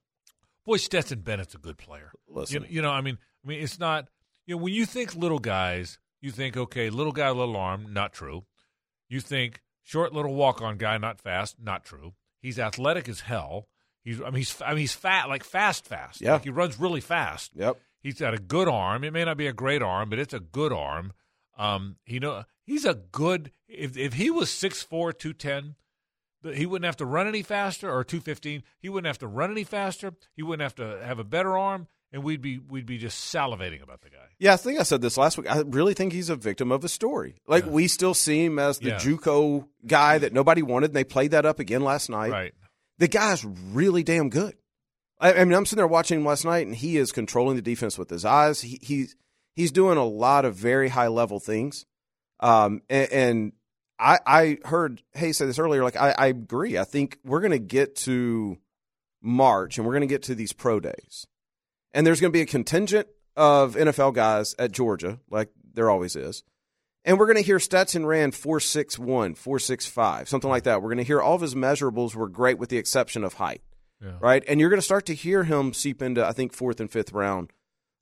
boy, 0.64 0.76
Stetson 0.78 1.20
Bennett's 1.20 1.55
a 1.55 1.59
good 1.59 1.78
player. 1.78 2.10
Listen. 2.28 2.62
you, 2.62 2.76
you 2.76 2.82
know, 2.82 2.90
I 2.90 3.00
mean, 3.00 3.18
I 3.44 3.48
mean, 3.48 3.62
it's 3.62 3.78
not. 3.78 4.09
You 4.46 4.56
know, 4.56 4.62
when 4.62 4.72
you 4.74 4.84
think 4.86 5.14
little 5.14 5.38
guys, 5.38 5.98
you 6.20 6.30
think 6.30 6.56
okay, 6.56 6.90
little 6.90 7.12
guy, 7.12 7.30
little 7.30 7.56
arm, 7.56 7.92
not 7.92 8.12
true. 8.12 8.44
You 9.09 9.20
think 9.20 9.60
short, 9.82 10.12
little 10.12 10.34
walk-on 10.34 10.76
guy, 10.78 10.98
not 10.98 11.20
fast, 11.20 11.56
not 11.62 11.84
true. 11.84 12.14
He's 12.40 12.59
athletic 12.59 13.09
as 13.09 13.20
hell. 13.20 13.68
He's, 14.05 14.20
I 14.20 14.26
mean, 14.26 14.36
he's, 14.36 14.60
I 14.62 14.70
mean, 14.70 14.78
he's 14.78 14.94
fat, 14.94 15.28
like 15.28 15.44
fast, 15.44 15.86
fast. 15.86 16.20
Yeah. 16.20 16.34
like 16.34 16.44
he 16.44 16.50
runs 16.50 16.78
really 16.80 17.00
fast. 17.00 17.50
Yep. 17.55 17.78
He's 18.00 18.20
got 18.20 18.34
a 18.34 18.38
good 18.38 18.68
arm. 18.68 19.04
It 19.04 19.12
may 19.12 19.24
not 19.24 19.36
be 19.36 19.46
a 19.46 19.52
great 19.52 19.82
arm, 19.82 20.08
but 20.10 20.18
it's 20.18 20.34
a 20.34 20.40
good 20.40 20.72
arm. 20.72 21.12
Um, 21.56 21.96
you 22.06 22.20
know, 22.20 22.44
he's 22.64 22.84
a 22.84 22.94
good. 22.94 23.50
If 23.68 23.96
if 23.96 24.14
he 24.14 24.30
was 24.30 24.48
6'4", 24.48 24.88
210, 25.18 25.74
th- 26.44 26.56
he 26.56 26.64
wouldn't 26.66 26.86
have 26.86 26.96
to 26.98 27.04
run 27.06 27.26
any 27.26 27.42
faster, 27.42 27.90
or 27.92 28.04
two 28.04 28.20
fifteen. 28.20 28.62
He 28.78 28.88
wouldn't 28.88 29.06
have 29.08 29.18
to 29.18 29.26
run 29.26 29.50
any 29.50 29.64
faster. 29.64 30.12
He 30.34 30.42
wouldn't 30.42 30.62
have 30.62 30.76
to 30.76 31.04
have 31.04 31.18
a 31.18 31.24
better 31.24 31.58
arm, 31.58 31.88
and 32.12 32.22
we'd 32.22 32.40
be 32.40 32.58
we'd 32.58 32.86
be 32.86 32.96
just 32.98 33.34
salivating 33.34 33.82
about 33.82 34.02
the 34.02 34.10
guy. 34.10 34.16
Yeah, 34.38 34.52
I 34.52 34.56
think 34.56 34.78
I 34.78 34.84
said 34.84 35.00
this 35.02 35.16
last 35.18 35.36
week. 35.36 35.50
I 35.50 35.62
really 35.66 35.94
think 35.94 36.12
he's 36.12 36.30
a 36.30 36.36
victim 36.36 36.70
of 36.70 36.84
a 36.84 36.88
story. 36.88 37.40
Like 37.48 37.66
we 37.66 37.88
still 37.88 38.14
see 38.14 38.44
him 38.44 38.58
as 38.60 38.78
the 38.78 38.90
Yeah. 38.90 38.98
JUCO 38.98 39.66
guy 39.86 40.18
that 40.18 40.32
nobody 40.32 40.62
wanted, 40.62 40.90
and 40.90 40.96
they 40.96 41.02
played 41.04 41.32
that 41.32 41.44
up 41.44 41.58
again 41.58 41.82
last 41.82 42.08
night. 42.08 42.30
Right. 42.30 42.54
The 42.98 43.08
guy's 43.08 43.44
really 43.44 44.02
damn 44.04 44.28
good. 44.30 44.54
I, 45.20 45.34
I 45.34 45.44
mean, 45.44 45.54
I'm 45.54 45.66
sitting 45.66 45.78
there 45.78 45.86
watching 45.86 46.24
last 46.24 46.44
night, 46.44 46.66
and 46.66 46.76
he 46.76 46.96
is 46.96 47.12
controlling 47.12 47.56
the 47.56 47.62
defense 47.62 47.98
with 47.98 48.10
his 48.10 48.24
eyes. 48.24 48.60
He, 48.60 48.78
he's 48.82 49.16
he's 49.54 49.72
doing 49.72 49.98
a 49.98 50.04
lot 50.04 50.44
of 50.44 50.54
very 50.54 50.88
high 50.88 51.08
level 51.08 51.40
things. 51.40 51.84
Um, 52.40 52.82
and, 52.88 53.12
and 53.12 53.52
I 53.98 54.18
I 54.26 54.58
heard 54.64 55.02
Hay 55.14 55.32
say 55.32 55.46
this 55.46 55.58
earlier. 55.58 55.82
Like 55.82 55.96
I, 55.96 56.14
I 56.16 56.26
agree. 56.26 56.78
I 56.78 56.84
think 56.84 57.18
we're 57.24 57.40
going 57.40 57.52
to 57.52 57.58
get 57.58 57.96
to 57.96 58.58
March, 59.20 59.78
and 59.78 59.86
we're 59.86 59.94
going 59.94 60.02
to 60.02 60.06
get 60.06 60.22
to 60.24 60.34
these 60.34 60.52
pro 60.52 60.80
days, 60.80 61.26
and 61.92 62.06
there's 62.06 62.20
going 62.20 62.32
to 62.32 62.36
be 62.36 62.42
a 62.42 62.46
contingent 62.46 63.08
of 63.36 63.76
NFL 63.76 64.14
guys 64.14 64.54
at 64.58 64.72
Georgia, 64.72 65.20
like 65.30 65.50
there 65.74 65.90
always 65.90 66.16
is. 66.16 66.42
And 67.04 67.18
we're 67.18 67.26
going 67.26 67.36
to 67.36 67.42
hear 67.42 67.60
Stetson 67.60 68.04
ran 68.04 68.32
461, 68.32 69.34
465, 69.34 70.28
something 70.28 70.50
like 70.50 70.64
that. 70.64 70.82
We're 70.82 70.88
going 70.88 70.98
to 70.98 71.04
hear 71.04 71.22
all 71.22 71.36
of 71.36 71.40
his 71.40 71.54
measurables 71.54 72.14
were 72.14 72.28
great 72.28 72.58
with 72.58 72.68
the 72.68 72.76
exception 72.76 73.24
of 73.24 73.34
height, 73.34 73.62
Yeah. 74.02 74.12
right? 74.20 74.44
And 74.48 74.60
you're 74.60 74.70
going 74.70 74.78
to 74.80 74.84
start 74.84 75.06
to 75.06 75.14
hear 75.14 75.44
him 75.44 75.72
seep 75.72 76.02
into, 76.02 76.24
I 76.26 76.32
think, 76.32 76.52
fourth 76.52 76.80
and 76.80 76.90
fifth 76.90 77.12
round 77.12 77.52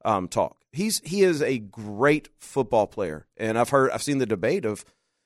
um, 0.05 0.29
talk. 0.29 0.59
He's 0.73 1.01
he 1.05 1.23
is 1.23 1.41
a 1.43 1.59
great 1.59 2.29
football 2.39 2.87
player, 2.87 3.27
and 3.37 3.59
I've 3.59 3.71
heard 3.71 3.91
I've 3.93 4.03
seen 4.03 4.19
the 4.19 4.27
debate 4.27 4.65
of 4.67 4.85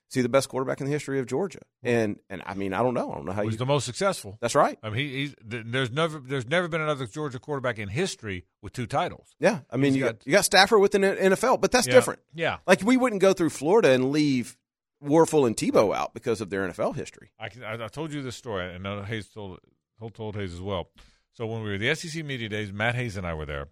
is 0.08 0.14
he 0.14 0.22
the 0.22 0.28
best 0.28 0.48
quarterback 0.48 0.80
in 0.80 0.86
the 0.86 0.92
history 0.92 1.18
of 1.20 1.26
Georgia? 1.26 1.58
And 1.82 2.18
and 2.28 2.40
I 2.46 2.54
mean 2.54 2.72
I 2.72 2.82
don't 2.82 2.94
know 2.94 3.10
I 3.10 3.14
don't 3.16 3.24
know 3.26 3.32
how 3.32 3.42
He's 3.42 3.52
you 3.52 3.58
the 3.58 3.66
most 3.66 3.84
successful. 3.84 4.38
That's 4.40 4.54
right. 4.54 4.78
I 4.82 4.90
mean, 4.90 4.98
he, 4.98 5.12
he's 5.16 5.34
there's 5.44 5.90
never 5.90 6.18
there's 6.20 6.46
never 6.48 6.68
been 6.68 6.80
another 6.80 7.06
Georgia 7.06 7.38
quarterback 7.40 7.78
in 7.80 7.88
history 7.88 8.44
with 8.62 8.72
two 8.72 8.86
titles. 8.86 9.34
Yeah, 9.40 9.60
I 9.70 9.76
mean 9.76 9.92
He's 9.92 9.96
you 9.96 10.04
got- 10.04 10.18
got, 10.20 10.26
you 10.26 10.32
got 10.32 10.44
Stafford 10.44 10.80
with 10.80 10.92
the 10.92 10.98
NFL, 10.98 11.60
but 11.60 11.72
that's 11.72 11.86
Yeah. 11.88 11.94
different. 11.94 12.20
Yeah. 12.32 12.58
like 12.66 12.82
we 12.82 12.96
wouldn't 12.96 13.20
go 13.20 13.32
through 13.32 13.50
Florida 13.50 13.90
and 13.90 14.12
leave 14.12 14.56
Wuerffel 15.02 15.46
and 15.48 15.56
Tebow 15.56 15.94
out 15.96 16.14
because 16.14 16.40
of 16.40 16.50
their 16.50 16.68
NFL 16.68 16.94
history. 16.94 17.30
I, 17.40 17.48
can, 17.48 17.64
I, 17.64 17.84
I 17.84 17.88
told 17.88 18.12
you 18.12 18.22
this 18.22 18.36
story, 18.36 18.72
and 18.74 18.86
Hayes 19.06 19.28
told 19.28 19.58
told, 20.00 20.14
told 20.14 20.36
Hayes 20.36 20.52
as 20.52 20.60
well. 20.60 20.88
So 21.32 21.46
when 21.46 21.62
we 21.62 21.70
were 21.70 21.78
the 21.78 21.94
SEC 21.94 22.24
media 22.24 22.48
days, 22.48 22.72
Matt 22.72 22.96
Hayes 22.96 23.16
and 23.16 23.26
I 23.26 23.34
were 23.34 23.46
there, 23.46 23.68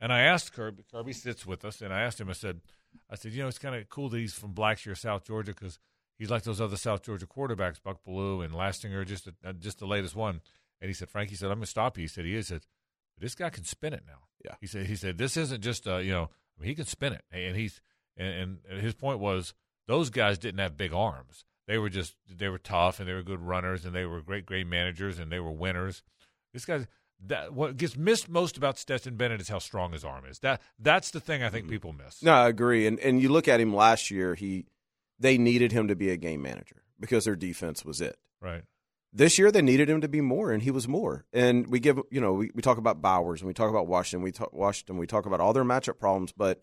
and 0.00 0.12
I 0.12 0.20
asked 0.20 0.52
Kirby. 0.52 0.84
Kirby 0.92 1.12
sits 1.12 1.46
with 1.46 1.64
us, 1.64 1.80
and 1.80 1.92
I 1.92 2.02
asked 2.02 2.20
him. 2.20 2.28
I 2.28 2.34
said, 2.34 2.60
I 3.10 3.14
said, 3.14 3.32
you 3.32 3.42
know, 3.42 3.48
it's 3.48 3.58
kind 3.58 3.74
of 3.74 3.88
cool 3.88 4.08
that 4.10 4.18
he's 4.18 4.34
from 4.34 4.52
Blackshear, 4.52 4.96
South 4.96 5.24
Georgia, 5.24 5.52
because 5.52 5.78
he's 6.18 6.30
like 6.30 6.42
those 6.42 6.60
other 6.60 6.76
South 6.76 7.02
Georgia 7.02 7.26
quarterbacks, 7.26 7.82
Buck 7.82 8.00
Belue 8.06 8.44
and 8.44 8.52
Lastinger, 8.52 9.06
just 9.06 9.28
uh, 9.28 9.52
just 9.54 9.78
the 9.78 9.86
latest 9.86 10.14
one. 10.14 10.40
And 10.80 10.88
he 10.88 10.94
said, 10.94 11.08
Frank, 11.08 11.30
he 11.30 11.36
said, 11.36 11.46
I'm 11.46 11.56
going 11.56 11.62
to 11.62 11.70
stop 11.70 11.96
you. 11.96 12.02
He 12.02 12.08
said, 12.08 12.24
he 12.24 12.36
is. 12.36 12.48
He 12.48 12.54
said, 12.54 12.66
this 13.18 13.34
guy 13.34 13.50
can 13.50 13.64
spin 13.64 13.92
it 13.92 14.04
now. 14.06 14.28
Yeah. 14.44 14.54
He 14.60 14.66
said, 14.66 14.86
he 14.86 14.94
said, 14.94 15.18
this 15.18 15.36
isn't 15.36 15.60
just, 15.60 15.88
uh, 15.88 15.96
you 15.96 16.12
know, 16.12 16.30
I 16.56 16.62
mean, 16.62 16.68
he 16.68 16.74
can 16.74 16.86
spin 16.86 17.12
it. 17.12 17.24
And 17.32 17.56
he's, 17.56 17.80
and, 18.16 18.58
and 18.70 18.80
his 18.80 18.94
point 18.94 19.18
was, 19.18 19.54
those 19.88 20.10
guys 20.10 20.38
didn't 20.38 20.60
have 20.60 20.76
big 20.76 20.92
arms. 20.92 21.44
They 21.68 21.78
were 21.78 21.90
just, 21.90 22.16
they 22.28 22.48
were 22.48 22.58
tough 22.58 22.98
and 22.98 23.08
they 23.08 23.12
were 23.12 23.22
good 23.22 23.40
runners 23.40 23.84
and 23.84 23.94
they 23.94 24.06
were 24.06 24.20
great, 24.20 24.44
great 24.44 24.66
managers 24.66 25.20
and 25.20 25.30
they 25.30 25.38
were 25.38 25.52
winners. 25.52 26.02
This 26.52 26.64
guy's, 26.64 26.86
that 27.26 27.52
what 27.52 27.76
gets 27.76 27.96
missed 27.96 28.28
most 28.28 28.56
about 28.56 28.78
Stetson 28.78 29.16
Bennett 29.16 29.40
is 29.40 29.48
how 29.48 29.58
strong 29.58 29.92
his 29.92 30.04
arm 30.04 30.24
is. 30.24 30.38
That 30.40 30.62
that's 30.78 31.10
the 31.10 31.20
thing 31.20 31.42
I 31.42 31.48
think 31.48 31.64
mm-hmm. 31.64 31.72
people 31.72 31.92
miss. 31.92 32.22
No, 32.22 32.32
I 32.32 32.48
agree. 32.48 32.86
And 32.86 32.98
and 33.00 33.20
you 33.20 33.28
look 33.28 33.48
at 33.48 33.60
him 33.60 33.74
last 33.74 34.10
year, 34.10 34.34
he 34.34 34.66
they 35.18 35.36
needed 35.36 35.72
him 35.72 35.88
to 35.88 35.96
be 35.96 36.10
a 36.10 36.16
game 36.16 36.42
manager 36.42 36.82
because 37.00 37.24
their 37.24 37.36
defense 37.36 37.84
was 37.84 38.00
it. 38.00 38.16
Right. 38.40 38.62
This 39.12 39.38
year 39.38 39.50
they 39.50 39.62
needed 39.62 39.88
him 39.88 40.00
to 40.02 40.08
be 40.08 40.20
more, 40.20 40.52
and 40.52 40.62
he 40.62 40.70
was 40.70 40.86
more. 40.86 41.24
And 41.32 41.66
we 41.66 41.80
give 41.80 41.98
you 42.10 42.20
know 42.20 42.34
we, 42.34 42.50
we 42.54 42.62
talk 42.62 42.78
about 42.78 43.02
Bowers 43.02 43.40
and 43.40 43.48
we 43.48 43.54
talk 43.54 43.70
about 43.70 43.86
Washington, 43.86 44.22
we 44.22 44.32
talk 44.32 44.52
Washington, 44.52 44.98
we 44.98 45.06
talk 45.06 45.26
about 45.26 45.40
all 45.40 45.52
their 45.52 45.64
matchup 45.64 45.98
problems, 45.98 46.32
but 46.32 46.62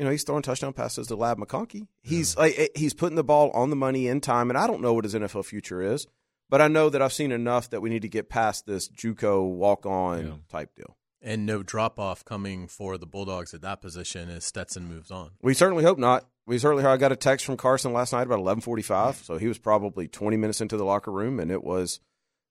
you 0.00 0.06
know 0.06 0.10
he's 0.10 0.24
throwing 0.24 0.40
touchdown 0.40 0.72
passes 0.72 1.08
to 1.08 1.14
Ladd 1.14 1.36
McConkey. 1.36 1.86
He's 2.02 2.34
like 2.34 2.54
eh, 2.56 2.68
he's 2.74 2.94
putting 2.94 3.16
the 3.16 3.22
ball 3.22 3.50
on 3.50 3.68
the 3.68 3.76
money 3.76 4.08
in 4.08 4.22
time, 4.22 4.48
and 4.48 4.56
I 4.56 4.66
don't 4.66 4.80
know 4.80 4.94
what 4.94 5.04
his 5.04 5.14
NFL 5.14 5.44
future 5.44 5.82
is, 5.82 6.06
but 6.48 6.62
I 6.62 6.68
know 6.68 6.88
that 6.88 7.02
I've 7.02 7.12
seen 7.12 7.32
enough 7.32 7.68
that 7.68 7.82
we 7.82 7.90
need 7.90 8.00
to 8.00 8.08
get 8.08 8.30
past 8.30 8.64
this 8.64 8.88
JUCO 8.88 9.46
walk 9.46 9.84
on 9.84 10.44
type 10.48 10.74
deal. 10.74 10.96
And 11.20 11.44
no 11.44 11.62
drop 11.62 12.00
off 12.00 12.24
coming 12.24 12.66
for 12.66 12.96
the 12.96 13.04
Bulldogs 13.04 13.52
at 13.52 13.60
that 13.60 13.82
position 13.82 14.30
as 14.30 14.42
Stetson 14.42 14.86
moves 14.86 15.10
on. 15.10 15.32
We 15.42 15.52
certainly 15.52 15.84
hope 15.84 15.98
not. 15.98 16.26
We 16.46 16.56
certainly. 16.56 16.82
I 16.86 16.96
got 16.96 17.12
a 17.12 17.16
text 17.16 17.44
from 17.44 17.58
Carson 17.58 17.92
last 17.92 18.14
night 18.14 18.22
about 18.22 18.38
eleven 18.38 18.62
forty-five, 18.62 19.16
so 19.16 19.36
he 19.36 19.48
was 19.48 19.58
probably 19.58 20.08
twenty 20.08 20.38
minutes 20.38 20.62
into 20.62 20.78
the 20.78 20.84
locker 20.84 21.12
room, 21.12 21.38
and 21.40 21.50
it 21.50 21.62
was, 21.62 22.00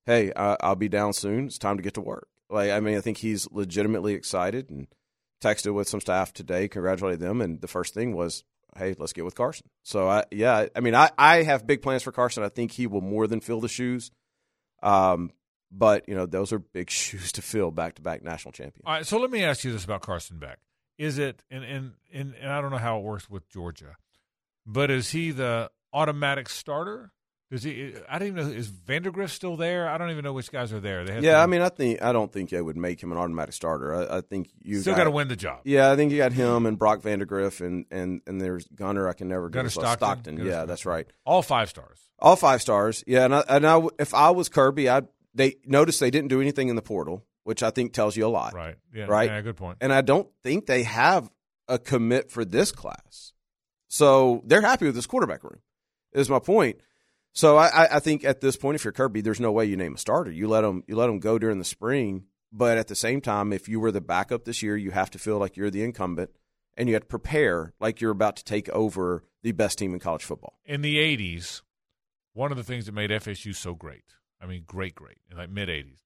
"Hey, 0.05 0.31
I, 0.35 0.55
I'll 0.61 0.75
be 0.75 0.87
down 0.87 1.13
soon. 1.13 1.47
It's 1.47 1.57
time 1.57 1.77
to 1.77 1.83
get 1.83 1.95
to 1.95 2.01
work." 2.01 2.27
Like, 2.47 2.69
I 2.69 2.79
mean, 2.79 2.95
I 2.95 3.01
think 3.01 3.17
he's 3.17 3.49
legitimately 3.49 4.13
excited, 4.13 4.69
and 4.69 4.85
texted 5.41 5.73
with 5.73 5.87
some 5.87 6.01
staff 6.01 6.33
today, 6.33 6.67
congratulated 6.67 7.19
them, 7.19 7.41
and 7.41 7.61
the 7.61 7.67
first 7.67 7.93
thing 7.93 8.15
was, 8.15 8.43
"Hey, 8.77 8.95
let's 8.97 9.13
get 9.13 9.25
with 9.25 9.35
Carson." 9.35 9.69
So, 9.83 10.07
I 10.07 10.25
yeah, 10.31 10.67
I 10.75 10.79
mean, 10.79 10.95
I 10.95 11.11
I 11.17 11.43
have 11.43 11.67
big 11.67 11.81
plans 11.81 12.03
for 12.03 12.11
Carson. 12.11 12.43
I 12.43 12.49
think 12.49 12.71
he 12.71 12.87
will 12.87 13.01
more 13.01 13.27
than 13.27 13.39
fill 13.39 13.61
the 13.61 13.67
shoes. 13.69 14.11
Um, 14.81 15.31
but 15.71 16.07
you 16.07 16.15
know, 16.15 16.25
those 16.25 16.51
are 16.53 16.59
big 16.59 16.89
shoes 16.89 17.31
to 17.33 17.41
fill, 17.41 17.71
back 17.71 17.95
to 17.95 18.01
back 18.01 18.23
national 18.23 18.51
champion. 18.51 18.83
All 18.85 18.93
right, 18.93 19.05
so 19.05 19.17
let 19.17 19.31
me 19.31 19.43
ask 19.43 19.63
you 19.63 19.71
this 19.71 19.85
about 19.85 20.01
Carson 20.01 20.39
Beck. 20.39 20.59
Is 20.97 21.17
it 21.17 21.43
and, 21.49 21.63
and 21.63 21.93
and 22.13 22.35
and 22.35 22.51
I 22.51 22.61
don't 22.61 22.71
know 22.71 22.77
how 22.77 22.99
it 22.99 23.03
works 23.03 23.29
with 23.29 23.49
Georgia, 23.49 23.95
but 24.65 24.91
is 24.91 25.11
he 25.11 25.31
the 25.31 25.71
automatic 25.93 26.49
starter? 26.49 27.11
Does 27.51 27.63
he? 27.63 27.93
I 28.07 28.19
don't 28.19 28.27
even 28.27 28.45
know. 28.45 28.51
Is 28.51 28.69
Vandagriff 28.69 29.29
still 29.29 29.57
there? 29.57 29.89
I 29.89 29.97
don't 29.97 30.11
even 30.11 30.23
know 30.23 30.33
which 30.33 30.51
guys 30.51 30.71
are 30.71 30.79
there. 30.79 31.03
They 31.03 31.15
have 31.15 31.23
Yeah, 31.23 31.33
to- 31.33 31.39
I 31.39 31.45
mean, 31.47 31.61
I 31.61 31.69
think 31.69 31.99
I 32.01 32.11
don't 32.11 32.31
think 32.31 32.51
they 32.51 32.61
would 32.61 32.77
make 32.77 33.01
him 33.01 33.11
an 33.11 33.17
automatic 33.17 33.55
starter. 33.55 33.95
I, 33.95 34.17
I 34.17 34.21
think 34.21 34.51
you 34.61 34.81
Still 34.81 34.93
got 34.93 34.99
gotta 34.99 35.11
win 35.11 35.29
the 35.29 35.35
job. 35.35 35.61
Yeah, 35.63 35.91
I 35.91 35.95
think 35.95 36.11
you 36.11 36.19
got 36.19 36.31
him 36.31 36.67
and 36.67 36.77
Brock 36.77 37.01
Vandagriff 37.01 37.65
and 37.65 37.85
and 37.89 38.21
and 38.27 38.39
there's 38.39 38.67
Gunner. 38.67 39.09
I 39.09 39.13
can 39.13 39.29
never 39.29 39.49
get 39.49 39.53
Gunner 39.59 39.69
Stockton? 39.69 39.97
Stockton. 39.97 40.35
Gunner 40.35 40.47
yeah, 40.47 40.53
Stockton. 40.57 40.67
that's 40.67 40.85
right. 40.85 41.07
all 41.25 41.41
five 41.41 41.69
stars. 41.69 41.99
All 42.19 42.35
five 42.35 42.61
stars. 42.61 43.03
Yeah, 43.07 43.25
and 43.25 43.33
I, 43.33 43.43
and 43.49 43.65
I 43.65 43.81
if 43.97 44.13
I 44.13 44.29
was 44.29 44.47
Kirby, 44.47 44.87
I 44.87 45.01
they 45.33 45.55
noticed 45.65 45.99
they 45.99 46.11
didn't 46.11 46.29
do 46.29 46.41
anything 46.41 46.67
in 46.69 46.75
the 46.75 46.81
portal, 46.83 47.25
which 47.45 47.63
I 47.63 47.71
think 47.71 47.93
tells 47.93 48.15
you 48.15 48.27
a 48.27 48.29
lot. 48.29 48.53
Right. 48.53 48.75
Yeah. 48.93 49.05
Right. 49.05 49.29
Yeah. 49.29 49.41
Good 49.41 49.57
point. 49.57 49.79
And 49.81 49.91
I 49.91 50.01
don't 50.01 50.27
think 50.43 50.67
they 50.67 50.83
have 50.83 51.31
a 51.67 51.79
commit 51.79 52.29
for 52.29 52.45
this 52.45 52.71
class, 52.71 53.33
so 53.87 54.43
they're 54.45 54.61
happy 54.61 54.85
with 54.85 54.93
this 54.93 55.07
quarterback 55.07 55.43
room. 55.43 55.61
Is 56.13 56.29
my 56.29 56.39
point. 56.39 56.79
So 57.33 57.57
I, 57.57 57.95
I- 57.95 57.99
think 57.99 58.23
at 58.23 58.41
this 58.41 58.55
point, 58.57 58.75
if 58.75 58.83
you're 58.83 58.91
Kirby, 58.93 59.21
there's 59.21 59.39
no 59.39 59.51
way 59.51 59.65
you 59.65 59.77
name 59.77 59.95
a 59.95 59.97
starter. 59.97 60.31
You 60.31 60.47
let 60.47 60.61
them 60.61 60.83
you 60.87 60.95
let 60.95 61.07
them 61.07 61.19
go 61.19 61.37
during 61.39 61.59
the 61.59 61.65
spring, 61.65 62.25
but 62.51 62.77
at 62.77 62.87
the 62.87 62.95
same 62.95 63.21
time, 63.21 63.53
if 63.53 63.67
you 63.69 63.79
were 63.79 63.91
the 63.91 64.01
backup 64.01 64.45
this 64.45 64.61
year, 64.63 64.75
you 64.75 64.91
have 64.91 65.11
to 65.11 65.19
feel 65.19 65.37
like 65.37 65.55
you're 65.55 65.69
the 65.69 65.83
incumbent, 65.83 66.31
and 66.75 66.87
you 66.89 66.95
have 66.95 67.03
to 67.03 67.07
prepare 67.07 67.73
like 67.79 68.01
you're 68.01 68.11
about 68.11 68.35
to 68.37 68.43
take 68.43 68.67
over 68.69 69.23
the 69.43 69.51
best 69.51 69.77
team 69.77 69.93
in 69.93 69.99
college 69.99 70.23
football. 70.23 70.59
in 70.65 70.81
the 70.81 70.97
80s, 70.97 71.61
one 72.33 72.51
of 72.51 72.57
the 72.57 72.63
things 72.63 72.85
that 72.87 72.93
made 72.93 73.09
FSU 73.09 73.55
so 73.55 73.73
great, 73.73 74.03
I 74.41 74.45
mean, 74.47 74.63
great, 74.67 74.95
great, 74.95 75.17
in 75.31 75.37
like 75.37 75.49
mid 75.49 75.69
80s, 75.69 75.99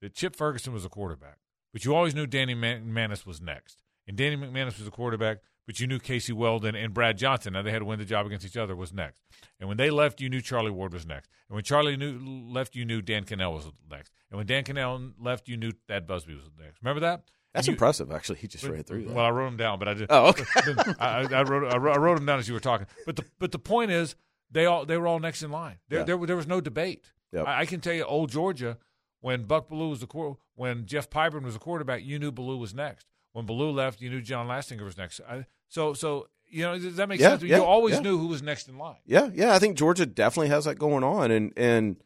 that 0.00 0.14
Chip 0.14 0.36
Ferguson 0.36 0.72
was 0.72 0.84
a 0.84 0.88
quarterback, 0.88 1.38
but 1.72 1.84
you 1.84 1.94
always 1.94 2.14
knew 2.14 2.26
Danny 2.26 2.54
Man- 2.54 2.92
Manis 2.92 3.26
was 3.26 3.40
next. 3.40 3.82
and 4.06 4.16
Danny 4.16 4.36
McManus 4.36 4.78
was 4.78 4.86
a 4.86 4.90
quarterback, 4.92 5.38
but 5.68 5.78
you 5.78 5.86
knew 5.86 5.98
Casey 6.00 6.32
Weldon 6.32 6.74
and 6.74 6.92
Brad 6.94 7.18
Johnson. 7.18 7.52
Now 7.52 7.62
they 7.62 7.70
had 7.70 7.80
to 7.80 7.84
win 7.84 7.98
the 8.00 8.04
job 8.04 8.24
against 8.26 8.44
each 8.44 8.56
other. 8.56 8.74
Was 8.74 8.92
next, 8.92 9.20
and 9.60 9.68
when 9.68 9.76
they 9.76 9.90
left, 9.90 10.20
you 10.20 10.28
knew 10.28 10.40
Charlie 10.40 10.70
Ward 10.72 10.92
was 10.94 11.06
next, 11.06 11.30
and 11.48 11.54
when 11.54 11.62
Charlie 11.62 11.96
knew, 11.96 12.18
left, 12.18 12.74
you 12.74 12.84
knew 12.84 13.02
Dan 13.02 13.24
Kanell 13.24 13.52
was 13.52 13.66
next, 13.90 14.10
and 14.30 14.38
when 14.38 14.46
Dan 14.46 14.64
Kanell 14.64 15.12
left, 15.20 15.46
you 15.46 15.56
knew 15.58 15.72
Thad 15.86 16.06
Busby 16.06 16.34
was 16.34 16.44
next. 16.58 16.82
Remember 16.82 17.00
that? 17.00 17.22
That's 17.54 17.66
You- 17.66 17.72
impressive, 17.74 18.10
actually. 18.10 18.38
He 18.38 18.48
just 18.48 18.64
ran 18.64 18.82
through 18.82 19.04
that. 19.04 19.14
Well, 19.14 19.24
I 19.24 19.30
wrote 19.30 19.48
him 19.48 19.56
down, 19.56 19.78
but 19.78 19.88
I 19.88 19.94
did. 19.94 20.06
Oh, 20.10 20.28
okay. 20.28 20.44
I, 21.00 21.26
I, 21.32 21.42
wrote, 21.42 21.72
I 21.72 21.76
wrote 21.76 22.16
them 22.16 22.26
down 22.26 22.38
as 22.38 22.48
you 22.48 22.54
were 22.54 22.60
talking. 22.60 22.86
But 23.06 23.16
the 23.16 23.24
but 23.38 23.52
the 23.52 23.58
point 23.58 23.90
is, 23.90 24.16
they 24.50 24.66
all 24.66 24.84
they 24.84 24.96
were 24.98 25.06
all 25.06 25.18
next 25.20 25.42
in 25.42 25.50
line. 25.50 25.78
There 25.88 26.00
Yeah. 26.00 26.04
there, 26.04 26.16
there 26.26 26.36
was 26.36 26.46
no 26.46 26.60
debate. 26.60 27.10
Yep. 27.32 27.46
I, 27.46 27.60
I 27.60 27.66
can 27.66 27.80
tell 27.80 27.92
you, 27.94 28.04
old 28.04 28.30
Georgia, 28.30 28.78
when 29.20 29.44
Buck 29.44 29.68
Belue 29.70 29.90
was 29.90 30.00
the 30.00 30.34
when 30.54 30.86
Jeff 30.86 31.08
Pyburn 31.10 31.42
was 31.42 31.54
the 31.54 31.60
quarterback, 31.60 32.02
you 32.04 32.18
knew 32.18 32.32
Belue 32.32 32.58
was 32.58 32.74
next. 32.74 33.06
When 33.32 33.46
Belue 33.46 33.72
left, 33.74 34.00
you 34.00 34.10
knew 34.10 34.20
John 34.20 34.46
Lastinger 34.48 34.84
was 34.84 34.96
next. 34.96 35.20
I, 35.28 35.46
so 35.68 35.94
so 35.94 36.28
you 36.48 36.62
know 36.62 36.78
does 36.78 36.96
that 36.96 37.08
make 37.08 37.20
Yeah, 37.20 37.30
sense? 37.30 37.42
yeah, 37.42 37.58
you 37.58 37.64
always 37.64 37.94
yeah. 37.96 38.00
knew 38.00 38.18
who 38.18 38.26
was 38.28 38.42
next 38.42 38.68
in 38.68 38.78
line. 38.78 38.96
Yeah, 39.06 39.28
yeah, 39.34 39.54
I 39.54 39.58
think 39.58 39.76
Georgia 39.76 40.06
definitely 40.06 40.48
has 40.48 40.64
that 40.64 40.76
going 40.76 41.04
on, 41.04 41.30
and 41.30 41.52
and 41.56 41.96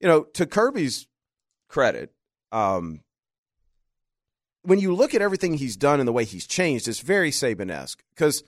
you 0.00 0.08
know, 0.08 0.24
to 0.34 0.44
Kirby's 0.46 1.06
credit, 1.68 2.12
um, 2.52 3.00
when 4.62 4.78
you 4.78 4.94
look 4.94 5.14
at 5.14 5.22
everything 5.22 5.54
he's 5.54 5.76
done 5.76 6.00
and 6.00 6.08
the 6.08 6.12
way 6.12 6.24
he's 6.24 6.46
changed, 6.46 6.88
it's 6.88 7.00
very 7.00 7.30
Saban 7.30 7.70
esque 7.70 8.02
because. 8.14 8.42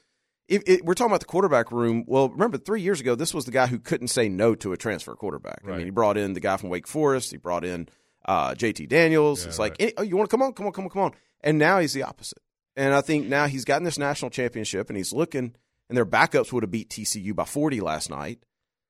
If, 0.48 0.62
if 0.66 0.80
we're 0.80 0.94
talking 0.94 1.10
about 1.10 1.20
the 1.20 1.26
quarterback 1.26 1.70
room. 1.70 2.04
Well, 2.06 2.30
remember 2.30 2.56
three 2.56 2.80
years 2.80 3.02
ago, 3.02 3.14
this 3.14 3.34
was 3.34 3.44
the 3.44 3.50
guy 3.50 3.66
who 3.66 3.78
couldn't 3.78 4.08
say 4.08 4.30
no 4.30 4.54
to 4.54 4.72
a 4.72 4.78
transfer 4.78 5.14
quarterback. 5.14 5.60
I 5.66 5.72
mean, 5.72 5.84
he 5.84 5.90
brought 5.90 6.16
in 6.16 6.32
the 6.32 6.40
guy 6.40 6.56
from 6.56 6.70
Wake 6.70 6.86
Forest. 6.86 7.32
He 7.32 7.36
brought 7.36 7.66
in 7.66 7.86
uh, 8.24 8.54
JT 8.54 8.88
Daniels. 8.88 9.42
Yeah, 9.42 9.48
it's 9.50 9.58
like, 9.58 9.94
oh, 9.98 10.02
you 10.02 10.16
want 10.16 10.30
to 10.30 10.34
come 10.34 10.40
on, 10.40 10.54
come 10.54 10.64
on, 10.64 10.72
come 10.72 10.84
on, 10.84 10.90
come 10.90 11.02
on. 11.02 11.12
And 11.42 11.58
now 11.58 11.80
he's 11.80 11.92
the 11.92 12.02
opposite. 12.04 12.38
And 12.78 12.94
I 12.94 13.00
think 13.00 13.26
now 13.26 13.46
he's 13.46 13.64
gotten 13.64 13.82
this 13.84 13.98
national 13.98 14.30
championship, 14.30 14.88
and 14.88 14.96
he's 14.96 15.12
looking, 15.12 15.54
and 15.88 15.96
their 15.98 16.06
backups 16.06 16.52
would 16.52 16.62
have 16.62 16.70
beat 16.70 16.88
TCU 16.90 17.34
by 17.34 17.44
forty 17.44 17.80
last 17.80 18.08
night. 18.08 18.38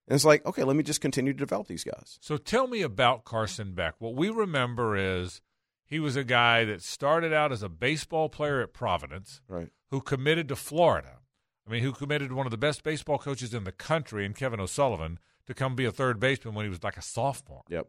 And 0.06 0.15
it's 0.15 0.24
like, 0.24 0.44
okay, 0.47 0.62
let 0.62 0.77
me 0.77 0.82
just 0.82 1.01
continue 1.01 1.32
to 1.32 1.39
develop 1.39 1.66
these 1.69 1.85
guys. 1.85 2.19
So 2.20 2.36
tell 2.36 2.66
me 2.66 2.82
about 2.82 3.24
Carson 3.24 3.73
Beck. 3.74 3.94
What 3.98 4.15
we 4.15 4.28
remember 4.31 4.97
is 4.97 5.40
he 5.85 5.98
was 6.01 6.16
a 6.16 6.24
guy 6.24 6.65
that 6.66 6.82
started 6.82 7.32
out 7.32 7.51
as 7.51 7.62
a 7.62 7.69
baseball 7.70 8.28
player 8.28 8.60
at 8.60 8.73
Providence, 8.74 9.40
Right. 9.48 9.70
who 9.90 10.01
committed 10.02 10.48
to 10.48 10.56
Florida. 10.56 11.19
I 11.66 11.70
mean, 11.70 11.82
who 11.82 11.93
committed 11.93 12.28
to 12.31 12.35
one 12.35 12.47
of 12.47 12.51
the 12.51 12.56
best 12.59 12.82
baseball 12.85 13.19
coaches 13.19 13.52
in 13.55 13.65
the 13.65 13.73
country, 13.73 14.24
and 14.27 14.35
Kevin 14.36 14.60
O'Sullivan, 14.60 15.19
to 15.47 15.55
come 15.55 15.74
be 15.74 15.85
a 15.86 15.93
third 15.93 16.19
baseman 16.20 16.55
when 16.55 16.65
he 16.66 16.70
was 16.70 16.82
like 16.82 16.97
a 16.98 17.02
sophomore. 17.02 17.62
Yep. 17.69 17.86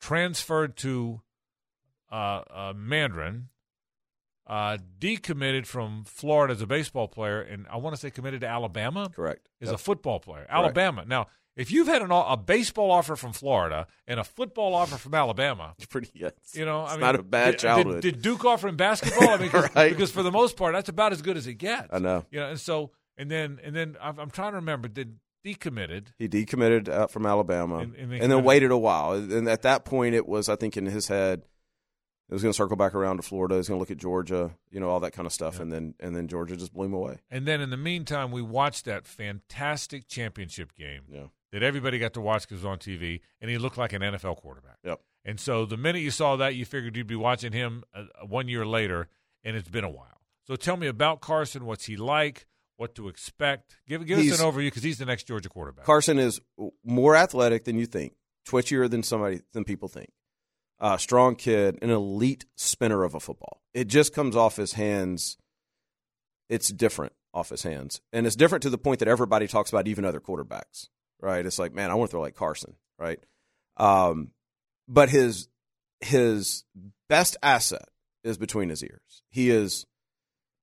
Transferred 0.00 0.76
to 0.78 1.20
uh, 2.10 2.42
uh, 2.50 2.72
Mandarin, 2.76 3.48
uh, 4.46 4.78
decommitted 4.98 5.66
from 5.66 6.04
Florida 6.04 6.52
as 6.54 6.60
a 6.62 6.66
baseball 6.66 7.08
player, 7.08 7.40
and 7.40 7.66
I 7.70 7.76
want 7.76 7.94
to 7.96 8.00
say 8.00 8.10
committed 8.10 8.40
to 8.42 8.48
Alabama. 8.48 9.08
Correct. 9.14 9.48
As 9.60 9.68
Yep. 9.68 9.74
a 9.74 9.78
football 9.78 10.20
player, 10.20 10.46
Alabama. 10.48 11.04
Now, 11.06 11.28
if 11.54 11.70
you've 11.70 11.86
had 11.86 12.02
an, 12.02 12.10
a 12.10 12.36
baseball 12.36 12.90
offer 12.90 13.14
from 13.14 13.32
Florida 13.32 13.86
and 14.06 14.18
a 14.18 14.24
football 14.24 14.74
offer 14.74 14.96
from 14.96 15.14
Alabama, 15.14 15.74
It's 15.78 15.86
pretty 15.90 16.10
yes. 16.14 16.32
you 16.54 16.64
know, 16.64 16.84
It's 16.84 16.92
I 16.92 16.94
mean, 16.96 17.00
not 17.02 17.14
a 17.16 17.22
bad 17.22 17.58
childhood. 17.58 18.00
Did, 18.02 18.14
did 18.14 18.22
Duke 18.22 18.44
offer 18.44 18.68
him 18.68 18.76
basketball? 18.76 19.28
I 19.28 19.36
mean, 19.36 19.46
because, 19.48 19.74
Right. 19.74 19.90
because 19.92 20.10
for 20.10 20.22
the 20.22 20.32
most 20.32 20.56
part, 20.56 20.74
that's 20.74 20.88
about 20.88 21.12
as 21.12 21.22
good 21.22 21.36
as 21.36 21.46
it 21.46 21.54
gets. 21.54 21.88
I 21.92 21.98
know. 21.98 22.24
You 22.30 22.40
know, 22.40 22.48
and 22.50 22.60
so 22.60 22.90
and 23.18 23.30
then 23.30 23.60
and 23.62 23.76
then 23.76 23.96
I'm, 24.00 24.18
I'm 24.18 24.30
trying 24.30 24.52
to 24.52 24.56
remember. 24.56 24.88
Did 24.88 25.18
decommitted? 25.44 26.06
He 26.18 26.28
decommitted 26.28 26.88
uh, 26.88 27.06
from 27.08 27.26
Alabama 27.26 27.78
And- 27.78 27.94
and, 27.96 28.12
and 28.12 28.30
then 28.32 28.44
waited 28.44 28.70
a 28.70 28.78
while. 28.78 29.12
And 29.12 29.48
at 29.48 29.62
that 29.62 29.84
point, 29.84 30.14
it 30.14 30.26
was, 30.26 30.48
I 30.48 30.56
think, 30.56 30.76
in 30.76 30.86
his 30.86 31.08
head, 31.08 31.42
was 32.32 32.42
going 32.42 32.52
to 32.52 32.56
circle 32.56 32.76
back 32.76 32.94
around 32.94 33.16
to 33.18 33.22
Florida. 33.22 33.54
He 33.54 33.58
was 33.58 33.68
going 33.68 33.76
to 33.78 33.80
look 33.80 33.90
at 33.90 33.98
Georgia, 33.98 34.52
you 34.70 34.80
know, 34.80 34.88
all 34.88 35.00
that 35.00 35.12
kind 35.12 35.26
of 35.26 35.32
stuff. 35.32 35.60
And 35.60 35.72
then 35.72 35.94
and 36.00 36.14
then 36.16 36.28
Georgia 36.28 36.56
just 36.56 36.72
blew 36.72 36.86
him 36.86 36.94
away. 36.94 37.18
And 37.30 37.46
then 37.46 37.60
in 37.60 37.70
the 37.70 37.76
meantime, 37.76 38.30
we 38.30 38.42
watched 38.42 38.84
that 38.86 39.06
fantastic 39.06 40.08
championship 40.08 40.74
game 40.74 41.02
Yeah. 41.10 41.26
that 41.52 41.62
everybody 41.62 41.98
got 41.98 42.14
to 42.14 42.20
watch 42.20 42.42
because 42.42 42.62
it 42.64 42.66
was 42.66 42.72
on 42.72 42.78
TV, 42.78 43.20
and 43.40 43.50
he 43.50 43.58
looked 43.58 43.78
like 43.78 43.92
an 43.92 44.02
NFL 44.02 44.36
quarterback. 44.38 44.78
Yep. 44.84 45.00
And 45.24 45.38
so 45.38 45.66
the 45.66 45.76
minute 45.76 46.00
you 46.00 46.10
saw 46.10 46.36
that, 46.36 46.54
you 46.56 46.64
figured 46.64 46.96
you'd 46.96 47.06
be 47.06 47.14
watching 47.16 47.52
him 47.52 47.84
uh, 47.94 48.04
one 48.26 48.48
year 48.48 48.66
later, 48.66 49.08
and 49.44 49.56
it's 49.56 49.68
been 49.68 49.84
a 49.84 49.90
while. 49.90 50.20
So 50.46 50.56
tell 50.56 50.76
me 50.76 50.88
about 50.88 51.20
Carson. 51.20 51.64
What's 51.64 51.84
he 51.84 51.96
like? 51.96 52.46
What 52.76 52.94
to 52.96 53.08
expect? 53.08 53.76
Give 53.86 54.04
give 54.04 54.18
He's- 54.18 54.32
us 54.34 54.40
an 54.40 54.46
overview 54.50 54.66
because 54.66 54.82
he's 54.82 54.98
the 54.98 55.04
next 55.06 55.24
Georgia 55.28 55.48
quarterback. 55.48 55.84
Carson 55.84 56.18
is 56.18 56.40
more 56.84 57.14
athletic 57.14 57.64
than 57.64 57.78
you 57.78 57.86
think, 57.86 58.14
twitchier 58.48 58.90
than 58.90 59.02
somebody 59.04 59.42
than 59.52 59.62
people 59.64 59.86
think. 59.88 60.10
Uh, 60.82 60.96
strong 60.96 61.36
kid, 61.36 61.78
an 61.80 61.90
elite 61.90 62.44
spinner 62.56 63.04
of 63.04 63.14
a 63.14 63.20
football. 63.20 63.62
It 63.72 63.86
just 63.86 64.12
comes 64.12 64.34
off 64.34 64.56
his 64.56 64.72
hands. 64.72 65.38
It's 66.48 66.70
different 66.70 67.12
off 67.32 67.50
his 67.50 67.62
hands, 67.62 68.00
and 68.12 68.26
it's 68.26 68.34
different 68.34 68.62
to 68.62 68.70
the 68.70 68.78
point 68.78 68.98
that 68.98 69.06
everybody 69.06 69.46
talks 69.46 69.70
about, 69.70 69.86
even 69.86 70.04
other 70.04 70.18
quarterbacks. 70.18 70.88
Right? 71.20 71.46
It's 71.46 71.60
like, 71.60 71.72
man, 71.72 71.92
I 71.92 71.94
want 71.94 72.10
to 72.10 72.12
throw 72.12 72.20
like 72.20 72.34
Carson. 72.34 72.74
Right? 72.98 73.20
Um, 73.76 74.32
but 74.88 75.08
his 75.08 75.48
his 76.00 76.64
best 77.08 77.36
asset 77.44 77.88
is 78.24 78.36
between 78.36 78.68
his 78.68 78.82
ears. 78.82 79.22
He 79.30 79.50
is 79.50 79.86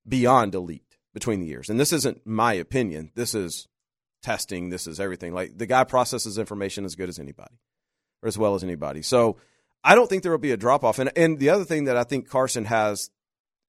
beyond 0.05 0.53
elite 0.53 0.97
between 1.13 1.39
the 1.39 1.49
ears, 1.49 1.69
and 1.69 1.79
this 1.79 1.93
isn't 1.93 2.27
my 2.27 2.55
opinion. 2.55 3.11
This 3.15 3.33
is 3.33 3.69
testing. 4.21 4.69
This 4.69 4.85
is 4.85 4.99
everything. 4.99 5.33
Like 5.33 5.57
the 5.57 5.65
guy 5.65 5.85
processes 5.85 6.37
information 6.37 6.83
as 6.83 6.95
good 6.95 7.07
as 7.07 7.19
anybody, 7.19 7.55
or 8.21 8.27
as 8.27 8.37
well 8.37 8.55
as 8.55 8.65
anybody. 8.65 9.01
So 9.01 9.37
I 9.83 9.95
don't 9.95 10.09
think 10.09 10.23
there 10.23 10.31
will 10.31 10.39
be 10.39 10.51
a 10.51 10.57
drop 10.57 10.83
off. 10.83 10.99
And 10.99 11.11
and 11.15 11.39
the 11.39 11.49
other 11.49 11.63
thing 11.63 11.85
that 11.85 11.97
I 11.97 12.03
think 12.03 12.29
Carson 12.29 12.65
has, 12.65 13.09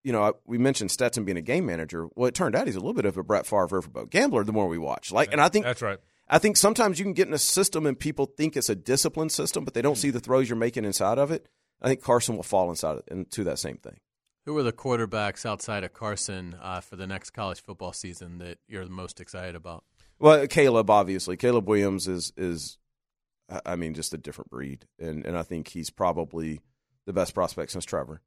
you 0.02 0.12
know, 0.12 0.34
we 0.44 0.58
mentioned 0.58 0.90
Stetson 0.90 1.24
being 1.24 1.36
a 1.36 1.42
game 1.42 1.66
manager. 1.66 2.08
Well, 2.14 2.28
it 2.28 2.34
turned 2.34 2.56
out 2.56 2.66
he's 2.66 2.76
a 2.76 2.80
little 2.80 2.94
bit 2.94 3.04
of 3.04 3.16
a 3.16 3.22
Brett 3.22 3.46
Favre 3.46 3.68
riverboat 3.68 4.10
gambler. 4.10 4.44
The 4.44 4.52
more 4.52 4.68
we 4.68 4.78
watch, 4.78 5.12
like, 5.12 5.32
and 5.32 5.40
I 5.40 5.48
think 5.48 5.64
that's 5.64 5.82
right. 5.82 5.98
I 6.28 6.38
think 6.38 6.56
sometimes 6.56 6.98
you 6.98 7.04
can 7.04 7.12
get 7.12 7.26
in 7.26 7.34
a 7.34 7.38
system 7.38 7.86
and 7.86 7.98
people 7.98 8.26
think 8.26 8.56
it's 8.56 8.68
a 8.68 8.76
disciplined 8.76 9.32
system, 9.32 9.64
but 9.64 9.74
they 9.74 9.82
don't 9.82 9.98
see 9.98 10.10
the 10.10 10.20
throws 10.20 10.48
you're 10.48 10.56
making 10.56 10.84
inside 10.84 11.18
of 11.18 11.32
it. 11.32 11.48
I 11.82 11.88
think 11.88 12.02
Carson 12.02 12.36
will 12.36 12.44
fall 12.44 12.70
inside 12.70 12.98
it 12.98 13.04
into 13.10 13.42
that 13.44 13.58
same 13.58 13.78
thing. 13.78 13.98
Who 14.46 14.56
are 14.56 14.62
the 14.62 14.72
quarterbacks 14.72 15.44
outside 15.44 15.82
of 15.82 15.92
Carson 15.92 16.56
uh, 16.62 16.80
for 16.80 16.96
the 16.96 17.06
next 17.06 17.30
college 17.30 17.60
football 17.60 17.92
season 17.92 18.38
that 18.38 18.58
you're 18.68 18.84
the 18.84 18.90
most 18.90 19.20
excited 19.20 19.54
about? 19.56 19.84
Well, 20.18 20.46
Caleb 20.46 20.88
obviously. 20.88 21.36
Caleb 21.36 21.68
Williams 21.68 22.06
is 22.06 22.32
is 22.36 22.78
I- 23.64 23.76
mean 23.76 23.94
just 23.94 24.14
a 24.14 24.18
different 24.18 24.50
breed, 24.50 24.86
and 24.98 25.24
and 25.24 25.36
I 25.36 25.42
think 25.42 25.68
he's 25.68 25.90
probably 25.90 26.60
the 27.06 27.12
best 27.12 27.34
prospect 27.34 27.72
since 27.72 27.84
Trevor 27.84 28.20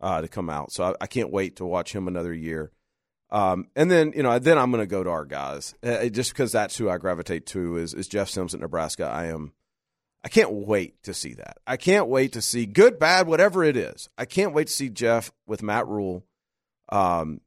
uh, 0.00 0.20
to 0.20 0.28
come 0.28 0.50
out. 0.50 0.72
So 0.72 0.84
I, 0.84 0.94
I 1.02 1.06
can't 1.06 1.30
wait 1.30 1.56
to 1.56 1.64
watch 1.64 1.94
him 1.94 2.08
another 2.08 2.32
year. 2.32 2.72
Um, 3.30 3.68
and 3.74 3.90
then 3.90 4.12
you 4.14 4.22
know 4.22 4.38
then 4.38 4.58
I'm 4.58 4.70
going 4.70 4.82
to 4.82 4.86
go 4.86 5.02
to 5.02 5.10
our 5.10 5.24
guys 5.24 5.74
uh, 5.82 6.06
just 6.08 6.32
because 6.32 6.52
that's 6.52 6.76
who 6.76 6.88
I 6.88 6.98
gravitate 6.98 7.46
to 7.46 7.76
is 7.76 7.94
is 7.94 8.08
Jeff 8.08 8.28
Sims 8.28 8.54
at 8.54 8.60
Nebraska. 8.60 9.06
I 9.06 9.26
am. 9.26 9.52
I 10.22 10.28
can't 10.28 10.52
wait 10.52 11.02
to 11.02 11.12
see 11.12 11.34
that. 11.34 11.58
I 11.66 11.76
can't 11.76 12.08
wait 12.08 12.32
to 12.32 12.40
see 12.40 12.64
good, 12.64 12.98
bad, 12.98 13.26
whatever 13.26 13.62
it 13.62 13.76
is. 13.76 14.08
I 14.16 14.24
can't 14.24 14.54
wait 14.54 14.68
to 14.68 14.72
see 14.72 14.88
Jeff 14.88 15.30
with 15.46 15.62
Matt 15.62 15.86
Rhule. 15.86 16.24
Um, 16.90 17.42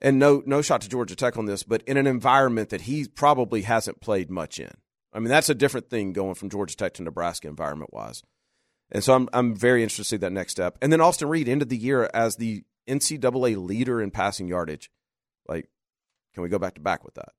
and 0.00 0.18
no 0.18 0.42
no 0.46 0.62
shot 0.62 0.80
to 0.82 0.88
Georgia 0.88 1.16
Tech 1.16 1.36
on 1.36 1.46
this, 1.46 1.62
but 1.62 1.82
in 1.82 1.96
an 1.96 2.06
environment 2.06 2.70
that 2.70 2.82
he 2.82 3.06
probably 3.06 3.62
hasn't 3.62 4.00
played 4.00 4.30
much 4.30 4.58
in. 4.58 4.72
I 5.12 5.18
mean, 5.18 5.28
that's 5.28 5.48
a 5.48 5.54
different 5.54 5.90
thing 5.90 6.12
going 6.12 6.34
from 6.34 6.50
Georgia 6.50 6.76
Tech 6.76 6.94
to 6.94 7.02
Nebraska 7.02 7.48
environment 7.48 7.92
wise. 7.92 8.22
And 8.92 9.02
so 9.04 9.14
I'm 9.14 9.28
I'm 9.32 9.54
very 9.54 9.82
interested 9.82 10.02
to 10.04 10.08
see 10.08 10.16
that 10.18 10.32
next 10.32 10.52
step. 10.52 10.78
And 10.82 10.92
then 10.92 11.00
Austin 11.00 11.28
Reed 11.28 11.48
ended 11.48 11.68
the 11.68 11.76
year 11.76 12.08
as 12.14 12.36
the 12.36 12.64
NCAA 12.88 13.56
leader 13.64 14.00
in 14.00 14.10
passing 14.10 14.48
yardage. 14.48 14.90
Like, 15.46 15.68
can 16.34 16.42
we 16.42 16.48
go 16.48 16.58
back 16.58 16.74
to 16.74 16.80
back 16.80 17.04
with 17.04 17.14
that? 17.14 17.30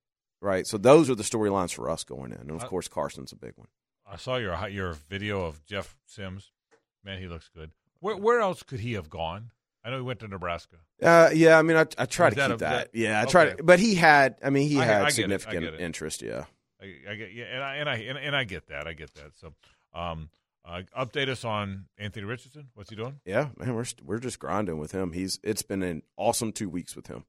Right. 0.42 0.66
So 0.66 0.78
those 0.78 1.10
are 1.10 1.16
the 1.16 1.24
storylines 1.24 1.74
for 1.74 1.90
us 1.90 2.04
going 2.04 2.32
in, 2.32 2.40
and 2.40 2.52
of 2.52 2.64
I- 2.64 2.68
course 2.68 2.88
Carson's 2.88 3.32
a 3.32 3.36
big 3.36 3.54
one. 3.56 3.68
I 4.10 4.18
saw 4.18 4.36
your 4.38 4.68
your 4.70 4.94
video 4.94 5.46
of 5.46 5.64
Jeff 5.66 5.98
Sims. 6.06 6.52
Man, 7.04 7.20
he 7.20 7.28
looks 7.28 7.50
good. 7.56 7.72
Where 8.00 8.18
where 8.18 8.40
else 8.42 8.64
could 8.64 8.80
he 8.80 8.94
have 8.94 9.10
gone? 9.10 9.52
I 9.84 9.90
know 9.90 9.98
he 9.98 10.04
went 10.04 10.20
to 10.20 10.28
Nebraska. 10.28 10.78
Uh, 11.02 11.30
yeah, 11.34 11.58
I 11.58 11.64
mean, 11.64 11.76
I, 11.78 11.86
I 11.98 12.06
try 12.06 12.30
to 12.30 12.36
that 12.36 12.48
keep 12.50 12.56
a- 12.56 12.60
that. 12.60 12.92
that- 12.94 12.98
Yeah, 12.98 13.22
I 13.22 13.26
try 13.26 13.50
to, 13.54 13.64
but 13.64 13.80
he 13.80 13.96
had. 13.96 14.36
I 14.44 14.50
mean, 14.52 14.68
he 14.70 14.78
I- 14.80 14.84
I 14.84 14.86
had 14.86 15.02
I 15.06 15.10
significant 15.10 15.66
it. 15.66 15.80
interest. 15.80 16.22
Yeah. 16.22 16.46
I, 16.82 17.12
I 17.12 17.16
get 17.16 17.34
yeah, 17.34 17.46
and 17.46 17.64
I 17.64 17.76
and 17.76 17.90
I 17.90 17.96
and, 17.98 18.18
and 18.18 18.36
I 18.36 18.44
get 18.44 18.68
that. 18.68 18.88
I 18.88 18.94
get 18.94 19.14
that. 19.16 19.32
So, 19.40 19.54
um, 19.94 20.30
uh, 20.66 20.82
update 20.98 21.30
us 21.30 21.44
on 21.46 21.86
Anthony 21.98 22.26
Richardson. 22.26 22.70
What's 22.74 22.90
he 22.90 22.96
doing? 22.96 23.20
Yeah, 23.26 23.50
man, 23.58 23.76
we're 23.76 23.84
st- 23.84 24.06
we're 24.06 24.20
just 24.20 24.40
grinding 24.40 24.78
with 24.80 24.92
him. 24.92 25.14
He's 25.14 25.40
it's 25.44 25.62
been 25.62 25.84
an 25.84 26.04
awesome 26.18 26.52
two 26.52 26.70
weeks 26.70 26.96
with 26.96 27.08
him. 27.08 27.26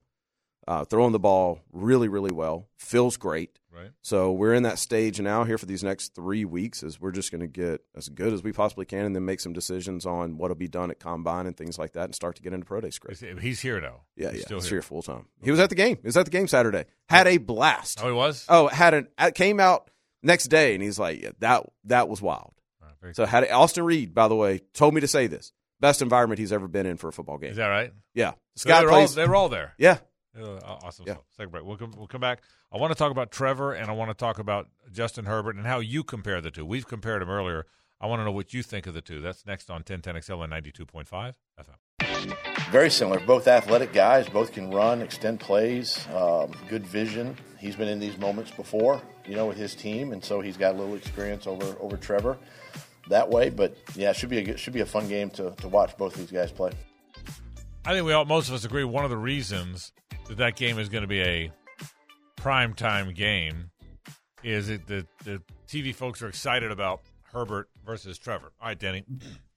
Uh, 0.67 0.85
throwing 0.85 1.11
the 1.13 1.19
ball 1.19 1.61
really, 1.73 2.07
really 2.09 2.31
well. 2.31 2.69
Feels 2.77 3.17
great. 3.17 3.59
Right. 3.75 3.91
So 4.03 4.33
we're 4.33 4.55
in 4.55 4.63
that 4.65 4.79
stage 4.79 5.21
now 5.21 5.43
here 5.45 5.59
for 5.59 5.67
these 5.67 5.83
next 5.83 6.15
three 6.15 6.45
weeks. 6.45 6.83
Is 6.83 7.01
we're 7.01 7.11
just 7.11 7.33
going 7.33 7.41
to 7.41 7.47
get 7.49 7.81
as 7.97 8.09
good 8.09 8.33
as 8.33 8.43
we 8.43 8.53
possibly 8.53 8.85
can, 8.85 9.05
and 9.07 9.17
then 9.17 9.25
make 9.25 9.41
some 9.41 9.53
decisions 9.53 10.07
on 10.07 10.37
what'll 10.37 10.55
be 10.55 10.69
done 10.69 10.91
at 10.91 11.01
combine 11.01 11.47
and 11.47 11.57
things 11.57 11.79
like 11.79 11.93
that, 11.95 12.05
and 12.05 12.15
start 12.15 12.37
to 12.37 12.43
get 12.43 12.53
into 12.53 12.67
pro 12.67 12.81
day 12.81 12.91
script. 12.91 13.25
He's 13.41 13.61
here 13.61 13.81
now. 13.81 14.03
Yeah, 14.15 14.31
He's 14.31 14.41
yeah, 14.41 14.45
still 14.45 14.59
he's 14.59 14.69
here. 14.69 14.77
here 14.77 14.83
full 14.83 15.03
time. 15.03 15.27
He 15.43 15.51
was 15.51 15.59
at 15.59 15.69
the 15.69 15.75
game. 15.75 15.97
He 15.97 16.07
was 16.07 16.17
at 16.17 16.27
the 16.27 16.31
game 16.31 16.47
Saturday. 16.47 16.85
Had 17.09 17.27
a 17.27 17.39
blast. 17.39 18.01
Oh, 18.03 18.07
he 18.07 18.13
was. 18.13 18.45
Oh, 18.49 18.69
had 18.69 18.95
an 18.95 19.09
came 19.35 19.59
out 19.59 19.91
next 20.23 20.49
day, 20.49 20.75
and 20.75 20.83
he's 20.83 20.99
like, 20.99 21.23
yeah, 21.23 21.31
that 21.41 21.67
that 21.85 22.09
was 22.09 22.23
wild. 22.23 22.53
very 23.01 23.15
so 23.15 23.25
had 23.25 23.51
Austin 23.51 23.85
Reed, 23.85 24.15
by 24.15 24.29
the 24.29 24.37
way, 24.37 24.61
told 24.75 24.95
me 24.95 25.01
to 25.01 25.09
say 25.09 25.27
this. 25.27 25.53
Best 25.81 26.03
environment 26.03 26.39
he's 26.39 26.53
ever 26.53 26.69
been 26.69 26.87
in 26.87 26.97
for 26.97 27.09
a 27.09 27.13
football 27.13 27.39
game. 27.39 27.51
Is 27.51 27.57
that 27.57 27.67
right? 27.67 27.93
Yeah. 28.15 28.35
So 28.55 28.69
they're, 28.69 28.89
plays. 28.89 29.11
all, 29.11 29.17
they're 29.17 29.35
all 29.35 29.49
there. 29.49 29.75
Yeah. 29.79 29.99
Uh, 30.39 30.59
awesome. 30.65 31.05
Yeah. 31.07 31.17
Second 31.37 31.53
break. 31.53 31.65
We'll 31.65 31.77
come, 31.77 31.93
we'll 31.97 32.07
come 32.07 32.21
back. 32.21 32.43
I 32.73 32.79
want 32.79 32.93
to 32.93 32.99
talk 32.99 33.11
about 33.11 33.31
Trevor 33.31 33.75
and 33.75 33.91
I 33.91 33.93
want 33.93 34.11
to 34.11 34.15
talk 34.15 34.39
about 34.39 34.69
Justin 34.91 35.27
Herbert 35.27 35.57
and 35.57 35.67
how 35.67 35.81
you 35.81 36.03
compare 36.03 36.41
the 36.41 36.51
two. 36.51 36.65
We've 36.65 36.87
compared 36.87 37.21
them 37.21 37.31
earlier. 37.31 37.67
I 38.01 38.07
want 38.07 38.21
to 38.21 38.25
know 38.25 38.33
what 38.33 38.53
you 38.53 38.63
think 38.63 38.87
of 38.87 38.95
the 38.95 39.01
two. 39.01 39.21
That's 39.21 39.47
next 39.47 39.71
on 39.71 39.83
1010XL 39.83 40.45
and 40.45 40.53
92.5 40.53 41.35
FM. 41.61 42.37
Very 42.71 42.91
similar. 42.91 43.21
Both 43.21 43.47
athletic 43.47 43.93
guys. 43.93 44.29
Both 44.29 44.53
can 44.53 44.71
run, 44.71 45.03
extend 45.03 45.39
plays, 45.39 46.07
um, 46.15 46.53
good 46.69 46.87
vision. 46.87 47.37
He's 47.59 47.77
been 47.77 47.89
in 47.89 48.01
these 48.01 48.19
moments 48.19 48.51
before, 48.51 49.01
you 49.27 49.37
know, 49.37 49.47
with 49.47 49.57
his 49.57 49.75
team, 49.75 50.13
and 50.13 50.25
so 50.25 50.41
he's 50.41 50.57
got 50.57 50.75
a 50.75 50.79
little 50.79 50.95
experience 50.95 51.47
over 51.47 51.77
over 51.81 51.97
Trevor 51.97 52.39
that 53.09 53.29
way. 53.29 53.51
But 53.51 53.77
yeah, 53.95 54.11
it 54.11 54.17
should 54.17 54.31
be 54.31 54.39
a 54.39 54.57
should 54.57 54.73
be 54.73 54.81
a 54.81 54.87
fun 54.87 55.09
game 55.09 55.31
to, 55.31 55.51
to 55.51 55.69
watch 55.69 55.97
both 55.97 56.15
of 56.15 56.21
these 56.21 56.33
guys 56.33 56.51
play. 56.51 56.73
I 57.85 57.93
think 57.93 58.07
we 58.07 58.13
all, 58.13 58.25
most 58.25 58.49
of 58.49 58.55
us 58.55 58.65
agree 58.65 58.85
one 58.85 59.05
of 59.05 59.11
the 59.11 59.17
reasons 59.17 59.93
that 60.33 60.39
that 60.39 60.57
game 60.57 60.79
is 60.79 60.89
going 60.89 61.03
to 61.03 61.09
be 61.09 61.21
a 61.21 61.53
prime 62.37 62.73
time 62.73 63.13
game 63.13 63.71
is 64.43 64.71
it 64.71 64.87
that 64.87 65.07
the, 65.25 65.39
the 65.39 65.43
TV 65.69 65.95
folks 65.95 66.23
are 66.23 66.29
excited 66.29 66.71
about 66.71 67.03
Herbert 67.33 67.69
versus 67.85 68.19
Trevor. 68.19 68.53
All 68.61 68.69
right, 68.69 68.79
Danny. 68.79 69.05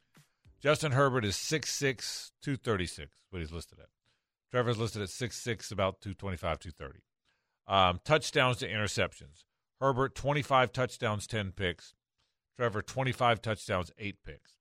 Justin 0.62 0.92
Herbert 0.92 1.24
is 1.24 1.36
6'6", 1.36 2.32
236, 2.42 3.16
what 3.30 3.40
he's 3.40 3.54
listed 3.54 3.80
at. 3.80 3.88
Trevor's 4.52 4.78
listed 4.78 5.02
at 5.02 5.10
6'6", 5.10 5.72
about 5.72 6.02
225, 6.02 6.60
230. 6.60 7.00
Um, 7.68 8.00
touchdowns 8.04 8.58
to 8.58 8.68
interceptions. 8.68 9.44
Herbert, 9.80 10.14
25 10.14 10.74
touchdowns, 10.74 11.26
10 11.26 11.52
picks. 11.52 11.94
Trevor, 12.58 12.82
25 12.82 13.42
touchdowns, 13.42 13.92
8 13.98 14.16
picks. 14.26 14.58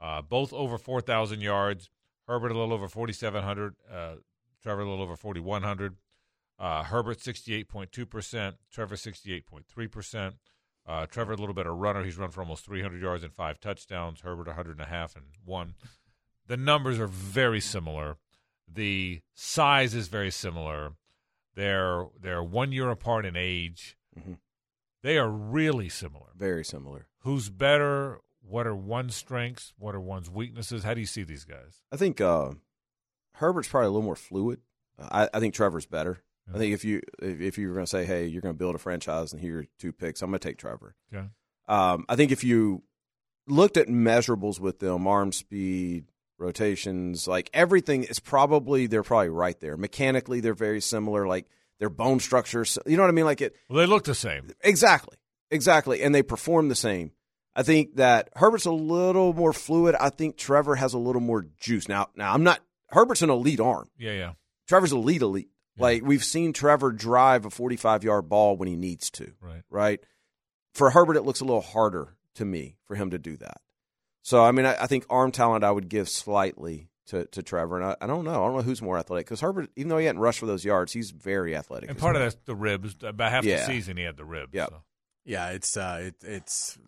Uh, 0.00 0.22
both 0.22 0.52
over 0.52 0.76
4,000 0.76 1.40
yards. 1.40 1.88
Herbert 2.26 2.50
a 2.50 2.58
little 2.58 2.72
over 2.72 2.88
4,700. 2.88 3.74
Uh, 3.90 4.14
Trevor 4.62 4.82
a 4.82 4.88
little 4.88 5.02
over 5.02 5.16
4,100. 5.16 5.96
Uh, 6.58 6.84
Herbert 6.84 7.18
68.2%. 7.18 8.54
Trevor 8.72 8.94
68.3%. 8.94 10.34
Uh, 10.86 11.06
Trevor 11.06 11.32
a 11.32 11.36
little 11.36 11.54
better 11.54 11.74
runner. 11.74 12.02
He's 12.04 12.18
run 12.18 12.30
for 12.30 12.40
almost 12.40 12.64
300 12.64 13.00
yards 13.00 13.24
and 13.24 13.32
five 13.32 13.60
touchdowns. 13.60 14.20
Herbert 14.20 14.46
100 14.48 14.72
and 14.72 14.80
a 14.80 14.86
half 14.90 15.14
and 15.16 15.26
one. 15.44 15.74
The 16.46 16.56
numbers 16.56 16.98
are 16.98 17.06
very 17.06 17.60
similar. 17.60 18.16
The 18.72 19.20
size 19.34 19.94
is 19.94 20.08
very 20.08 20.30
similar. 20.30 20.92
They're 21.54 22.06
they're 22.20 22.42
one 22.42 22.72
year 22.72 22.90
apart 22.90 23.26
in 23.26 23.36
age. 23.36 23.96
Mhm. 24.18 24.38
They 25.02 25.18
are 25.18 25.28
really 25.30 25.88
similar. 25.88 26.28
Very 26.36 26.64
similar. 26.64 27.06
Who's 27.20 27.48
better? 27.50 28.20
What 28.40 28.66
are 28.66 28.74
one's 28.74 29.14
strengths? 29.14 29.72
What 29.78 29.94
are 29.94 30.00
one's 30.00 30.30
weaknesses? 30.30 30.82
How 30.84 30.94
do 30.94 31.00
you 31.00 31.06
see 31.06 31.22
these 31.22 31.44
guys? 31.44 31.82
I 31.92 31.96
think 31.96 32.20
uh, 32.20 32.52
Herbert's 33.34 33.68
probably 33.68 33.86
a 33.86 33.90
little 33.90 34.02
more 34.04 34.16
fluid. 34.16 34.60
I, 34.98 35.28
I 35.32 35.40
think 35.40 35.54
Trevor's 35.54 35.86
better. 35.86 36.22
I 36.52 36.58
think 36.58 36.74
if 36.74 36.84
you 36.84 37.00
if, 37.22 37.40
if 37.40 37.58
you 37.58 37.68
were 37.68 37.74
going 37.74 37.86
to 37.86 37.90
say, 37.90 38.04
hey, 38.04 38.26
you're 38.26 38.42
going 38.42 38.54
to 38.54 38.58
build 38.58 38.74
a 38.74 38.78
franchise 38.78 39.32
and 39.32 39.40
here 39.40 39.60
are 39.60 39.66
two 39.78 39.92
picks, 39.92 40.22
I'm 40.22 40.30
going 40.30 40.40
to 40.40 40.48
take 40.48 40.58
Trevor. 40.58 40.94
Okay. 41.14 41.26
Um, 41.68 42.04
I 42.08 42.16
think 42.16 42.30
if 42.32 42.44
you 42.44 42.82
looked 43.46 43.76
at 43.76 43.88
measurables 43.88 44.58
with 44.60 44.78
them, 44.80 45.06
arm 45.06 45.32
speed, 45.32 46.06
rotations, 46.38 47.26
like 47.26 47.48
everything 47.54 48.04
is 48.04 48.18
probably 48.20 48.86
they're 48.86 49.02
probably 49.02 49.30
right 49.30 49.58
there. 49.60 49.76
Mechanically, 49.76 50.40
they're 50.40 50.54
very 50.54 50.80
similar. 50.80 51.26
Like 51.26 51.46
their 51.78 51.90
bone 51.90 52.20
structures, 52.20 52.78
you 52.86 52.96
know 52.96 53.02
what 53.04 53.08
I 53.08 53.12
mean? 53.12 53.24
Like 53.24 53.40
it 53.40 53.54
Well, 53.68 53.78
they 53.78 53.86
look 53.86 54.04
the 54.04 54.14
same. 54.14 54.50
exactly, 54.62 55.16
exactly, 55.50 56.02
and 56.02 56.14
they 56.14 56.22
perform 56.22 56.68
the 56.68 56.74
same. 56.74 57.12
I 57.54 57.62
think 57.62 57.96
that 57.96 58.30
Herbert's 58.34 58.64
a 58.64 58.72
little 58.72 59.32
more 59.34 59.52
fluid. 59.52 59.94
I 59.98 60.10
think 60.10 60.36
Trevor 60.36 60.74
has 60.74 60.94
a 60.94 60.98
little 60.98 61.20
more 61.20 61.46
juice. 61.58 61.86
Now, 61.88 62.08
now 62.16 62.32
I'm 62.32 62.42
not 62.44 62.60
Herbert's 62.92 63.22
an 63.22 63.30
elite 63.30 63.60
arm. 63.60 63.88
Yeah, 63.98 64.12
yeah. 64.12 64.32
Trevor's 64.68 64.92
elite, 64.92 65.22
elite. 65.22 65.48
Like 65.78 66.02
we've 66.04 66.22
seen 66.24 66.52
Trevor 66.52 66.92
drive 66.92 67.44
a 67.46 67.50
45 67.50 68.04
yard 68.04 68.28
ball 68.28 68.56
when 68.56 68.68
he 68.68 68.76
needs 68.76 69.10
to. 69.12 69.32
Right. 69.40 69.62
Right. 69.70 70.00
For 70.74 70.90
Herbert, 70.90 71.16
it 71.16 71.22
looks 71.22 71.40
a 71.40 71.44
little 71.44 71.62
harder 71.62 72.16
to 72.34 72.44
me 72.44 72.76
for 72.86 72.94
him 72.94 73.10
to 73.10 73.18
do 73.18 73.36
that. 73.38 73.60
So 74.22 74.44
I 74.44 74.52
mean, 74.52 74.66
I, 74.66 74.82
I 74.82 74.86
think 74.86 75.04
arm 75.10 75.32
talent 75.32 75.64
I 75.64 75.70
would 75.70 75.88
give 75.88 76.08
slightly 76.08 76.88
to, 77.06 77.24
to 77.26 77.42
Trevor, 77.42 77.76
and 77.80 77.84
I, 77.86 77.96
I 78.00 78.06
don't 78.06 78.24
know. 78.24 78.30
I 78.30 78.46
don't 78.46 78.56
know 78.56 78.62
who's 78.62 78.80
more 78.80 78.96
athletic 78.98 79.26
because 79.26 79.40
Herbert, 79.40 79.70
even 79.76 79.88
though 79.88 79.98
he 79.98 80.06
hadn't 80.06 80.20
rushed 80.20 80.38
for 80.38 80.46
those 80.46 80.64
yards, 80.64 80.92
he's 80.92 81.10
very 81.10 81.56
athletic. 81.56 81.90
And 81.90 81.98
part 81.98 82.14
well. 82.14 82.22
of 82.22 82.32
that's 82.32 82.42
the 82.46 82.54
ribs. 82.54 82.94
About 83.02 83.32
half 83.32 83.44
Yeah. 83.44 83.56
the 83.58 83.64
season, 83.64 83.96
he 83.96 84.04
had 84.04 84.16
the 84.16 84.24
ribs. 84.24 84.52
Yep. 84.54 84.68
so. 84.70 84.82
Yeah, 85.24 85.48
it's 85.50 85.76
uh, 85.76 86.00
it, 86.04 86.14
it's 86.22 86.78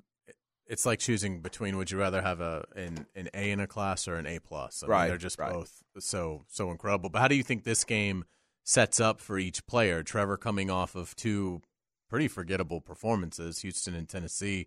it's 0.67 0.87
like 0.87 0.99
choosing 0.99 1.41
between 1.41 1.77
would 1.77 1.91
you 1.91 1.99
rather 1.99 2.23
have 2.23 2.41
a 2.41 2.65
an, 2.75 3.07
an 3.15 3.29
A 3.35 3.51
in 3.51 3.61
a 3.61 3.67
class 3.67 4.09
or 4.09 4.17
an 4.17 4.27
A 4.27 4.39
plus? 4.41 4.83
I 4.83 4.87
mean, 4.87 4.91
Right, 4.93 5.09
they're 5.09 5.17
just 5.19 5.39
right. 5.39 5.53
both 5.53 5.83
so 5.99 6.45
so 6.49 6.71
incredible. 6.71 7.11
But 7.11 7.21
how 7.21 7.29
do 7.29 7.35
you 7.35 7.43
think 7.43 7.65
this 7.65 7.85
game 7.85 8.25
sets 8.63 9.01
up 9.01 9.21
for 9.21 9.39
each 9.39 9.67
player? 9.67 10.03
Trevor 10.03 10.37
coming 10.37 10.71
off 10.71 10.95
of 10.95 11.15
two 11.17 11.61
pretty 12.09 12.29
forgettable 12.29 12.81
performances, 12.81 13.61
Houston 13.61 13.95
and 13.95 14.09
Tennessee. 14.09 14.67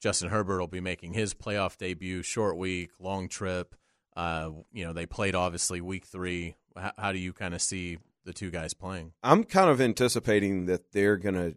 Justin 0.00 0.28
Herbert 0.30 0.60
will 0.60 0.68
be 0.68 0.80
making 0.80 1.14
his 1.14 1.34
playoff 1.34 1.76
debut. 1.76 2.22
Short 2.22 2.56
week, 2.56 2.90
long 3.00 3.28
trip. 3.28 3.74
Uh, 4.16 4.50
you 4.72 4.84
know 4.84 4.92
they 4.92 5.06
played 5.06 5.34
obviously 5.34 5.80
week 5.80 6.04
three. 6.06 6.56
How, 6.76 6.92
how 6.98 7.12
do 7.12 7.18
you 7.18 7.32
kind 7.32 7.54
of 7.54 7.62
see 7.62 7.98
the 8.24 8.32
two 8.32 8.50
guys 8.50 8.74
playing? 8.74 9.12
I'm 9.22 9.44
kind 9.44 9.70
of 9.70 9.80
anticipating 9.80 10.66
that 10.66 10.92
they're 10.92 11.16
going 11.16 11.34
to 11.34 11.56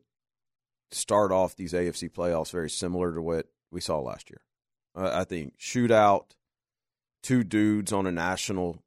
start 0.91 1.31
off 1.31 1.55
these 1.55 1.73
AFC 1.73 2.09
playoffs 2.11 2.51
very 2.51 2.69
similar 2.69 3.13
to 3.13 3.21
what 3.21 3.47
we 3.71 3.81
saw 3.81 3.99
last 3.99 4.29
year. 4.29 4.41
Uh, 4.95 5.11
I 5.13 5.23
think 5.23 5.57
shootout, 5.57 6.25
two 7.23 7.43
dudes 7.43 7.93
on 7.93 8.05
a 8.05 8.11
national 8.11 8.83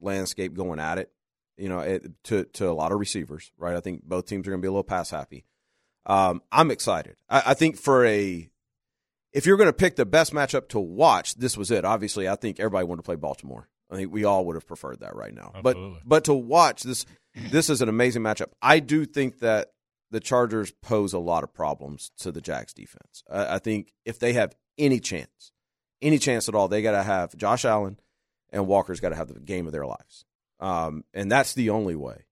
landscape 0.00 0.54
going 0.54 0.78
at 0.78 0.98
it. 0.98 1.10
You 1.56 1.68
know, 1.68 1.80
it, 1.80 2.10
to 2.24 2.44
to 2.44 2.70
a 2.70 2.72
lot 2.72 2.92
of 2.92 2.98
receivers, 2.98 3.52
right? 3.58 3.76
I 3.76 3.80
think 3.80 4.04
both 4.04 4.26
teams 4.26 4.46
are 4.46 4.50
going 4.50 4.60
to 4.60 4.64
be 4.64 4.68
a 4.68 4.72
little 4.72 4.82
pass 4.84 5.10
happy. 5.10 5.44
Um, 6.06 6.42
I'm 6.50 6.70
excited. 6.70 7.16
I, 7.28 7.42
I 7.46 7.54
think 7.54 7.76
for 7.76 8.04
a 8.06 8.48
if 9.32 9.46
you're 9.46 9.56
going 9.56 9.68
to 9.68 9.72
pick 9.72 9.96
the 9.96 10.06
best 10.06 10.32
matchup 10.32 10.68
to 10.68 10.80
watch, 10.80 11.34
this 11.36 11.56
was 11.56 11.70
it. 11.70 11.84
Obviously, 11.84 12.28
I 12.28 12.36
think 12.36 12.58
everybody 12.58 12.84
wanted 12.84 13.02
to 13.02 13.06
play 13.06 13.16
Baltimore. 13.16 13.68
I 13.90 13.96
think 13.96 14.12
we 14.12 14.24
all 14.24 14.46
would 14.46 14.56
have 14.56 14.66
preferred 14.66 15.00
that 15.00 15.14
right 15.14 15.34
now. 15.34 15.52
Absolutely. 15.54 15.98
But 16.04 16.08
but 16.08 16.24
to 16.24 16.34
watch 16.34 16.82
this, 16.82 17.04
this 17.34 17.68
is 17.68 17.82
an 17.82 17.88
amazing 17.88 18.22
matchup. 18.22 18.48
I 18.60 18.80
do 18.80 19.04
think 19.04 19.40
that 19.40 19.72
the 20.12 20.20
Chargers 20.20 20.70
pose 20.70 21.12
a 21.12 21.18
lot 21.18 21.42
of 21.42 21.52
problems 21.52 22.12
to 22.18 22.30
the 22.30 22.40
Jags 22.40 22.72
defense. 22.72 23.24
I, 23.30 23.56
I 23.56 23.58
think 23.58 23.92
if 24.04 24.18
they 24.18 24.34
have 24.34 24.54
any 24.78 25.00
chance, 25.00 25.52
any 26.00 26.18
chance 26.18 26.48
at 26.48 26.54
all, 26.54 26.68
they 26.68 26.82
got 26.82 26.92
to 26.92 27.02
have 27.02 27.36
Josh 27.36 27.64
Allen 27.64 27.98
and 28.50 28.66
Walker's 28.66 29.00
got 29.00 29.08
to 29.08 29.16
have 29.16 29.32
the 29.32 29.40
game 29.40 29.66
of 29.66 29.72
their 29.72 29.86
lives, 29.86 30.24
um, 30.60 31.04
and 31.12 31.32
that's 31.32 31.54
the 31.54 31.70
only 31.70 31.96
way. 31.96 32.26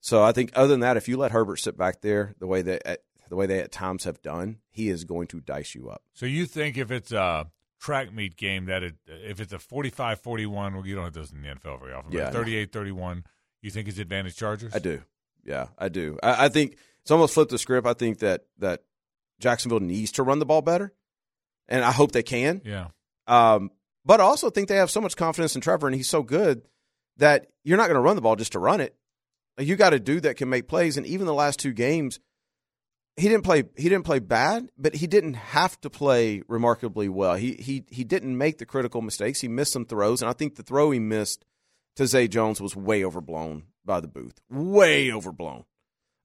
So 0.00 0.22
I 0.22 0.32
think 0.32 0.50
other 0.54 0.68
than 0.68 0.80
that, 0.80 0.96
if 0.96 1.08
you 1.08 1.16
let 1.16 1.30
Herbert 1.30 1.58
sit 1.58 1.78
back 1.78 2.00
there 2.00 2.34
the 2.40 2.46
way 2.48 2.60
that 2.62 3.02
the 3.28 3.36
way 3.36 3.46
they 3.46 3.60
at 3.60 3.72
times 3.72 4.04
have 4.04 4.20
done, 4.20 4.58
he 4.68 4.88
is 4.88 5.04
going 5.04 5.28
to 5.28 5.40
dice 5.40 5.74
you 5.74 5.88
up. 5.88 6.02
So 6.12 6.26
you 6.26 6.44
think 6.44 6.76
if 6.76 6.90
it's 6.90 7.12
a 7.12 7.46
track 7.80 8.12
meet 8.12 8.36
game 8.36 8.66
that 8.66 8.82
it 8.82 8.96
if 9.06 9.40
it's 9.40 9.52
a 9.52 9.58
45-41, 9.58 10.74
well, 10.74 10.86
you 10.86 10.96
don't 10.96 11.04
have 11.04 11.12
those 11.12 11.32
in 11.32 11.40
the 11.40 11.48
NFL 11.48 11.80
very 11.80 11.92
often. 11.92 12.12
Yeah, 12.12 12.30
but 12.32 12.46
know. 12.46 12.66
38-31, 12.66 13.24
you 13.62 13.70
think 13.70 13.88
it's 13.88 13.98
advantage 13.98 14.36
Chargers? 14.36 14.74
I 14.74 14.80
do. 14.80 15.02
Yeah, 15.44 15.68
I 15.78 15.88
do. 15.88 16.18
I, 16.22 16.46
I 16.46 16.48
think 16.48 16.76
it's 17.02 17.10
almost 17.10 17.34
flipped 17.34 17.50
the 17.50 17.58
script. 17.58 17.86
I 17.86 17.94
think 17.94 18.18
that 18.18 18.44
that 18.58 18.82
Jacksonville 19.40 19.80
needs 19.80 20.12
to 20.12 20.22
run 20.22 20.38
the 20.38 20.46
ball 20.46 20.62
better, 20.62 20.92
and 21.68 21.84
I 21.84 21.92
hope 21.92 22.12
they 22.12 22.22
can. 22.22 22.62
Yeah. 22.64 22.88
Um, 23.26 23.70
but 24.04 24.20
I 24.20 24.24
also 24.24 24.50
think 24.50 24.68
they 24.68 24.76
have 24.76 24.90
so 24.90 25.00
much 25.00 25.16
confidence 25.16 25.54
in 25.54 25.60
Trevor, 25.60 25.86
and 25.86 25.96
he's 25.96 26.08
so 26.08 26.22
good 26.22 26.62
that 27.18 27.46
you're 27.64 27.76
not 27.76 27.86
going 27.86 27.96
to 27.96 28.00
run 28.00 28.16
the 28.16 28.22
ball 28.22 28.36
just 28.36 28.52
to 28.52 28.58
run 28.58 28.80
it. 28.80 28.96
You 29.58 29.76
got 29.76 29.94
a 29.94 30.00
dude 30.00 30.22
that 30.22 30.36
can 30.36 30.48
make 30.48 30.66
plays, 30.66 30.96
and 30.96 31.06
even 31.06 31.26
the 31.26 31.34
last 31.34 31.58
two 31.58 31.72
games, 31.72 32.18
he 33.16 33.28
didn't 33.28 33.44
play. 33.44 33.64
He 33.76 33.88
didn't 33.88 34.04
play 34.04 34.18
bad, 34.18 34.70
but 34.78 34.94
he 34.94 35.06
didn't 35.06 35.34
have 35.34 35.78
to 35.82 35.90
play 35.90 36.42
remarkably 36.48 37.08
well. 37.08 37.34
He 37.34 37.52
he 37.54 37.84
he 37.90 38.04
didn't 38.04 38.38
make 38.38 38.58
the 38.58 38.66
critical 38.66 39.02
mistakes. 39.02 39.40
He 39.40 39.48
missed 39.48 39.72
some 39.72 39.84
throws, 39.84 40.22
and 40.22 40.30
I 40.30 40.32
think 40.32 40.54
the 40.54 40.62
throw 40.62 40.90
he 40.90 40.98
missed 40.98 41.44
to 41.96 42.06
Zay 42.06 42.28
Jones 42.28 42.60
was 42.60 42.74
way 42.74 43.04
overblown 43.04 43.64
by 43.84 44.00
the 44.00 44.08
booth. 44.08 44.40
Way 44.48 45.12
overblown. 45.12 45.64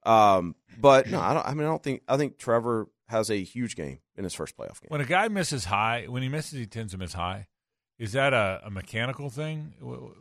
Um, 0.08 0.56
but 0.80 1.10
no, 1.10 1.20
I 1.20 1.34
don't. 1.34 1.46
I 1.46 1.54
mean, 1.54 1.62
I 1.66 1.70
don't 1.70 1.84
think. 1.84 2.02
I 2.08 2.18
think 2.18 2.38
Trevor 2.38 2.88
has 3.10 3.30
a 3.30 3.36
huge 3.44 3.76
game 3.76 4.00
in 4.16 4.24
his 4.24 4.34
first 4.34 4.56
playoff 4.58 4.80
game. 4.82 4.90
When 4.90 5.02
a 5.02 5.06
guy 5.06 5.28
misses 5.28 5.66
high, 5.66 6.06
when 6.08 6.22
he 6.24 6.30
misses, 6.30 6.60
he 6.60 6.66
tends 6.66 6.92
to 6.94 6.98
miss 6.98 7.14
high. 7.14 7.48
Is 8.00 8.12
that 8.14 8.34
a, 8.34 8.62
a 8.66 8.70
mechanical 8.70 9.30
thing? 9.30 9.74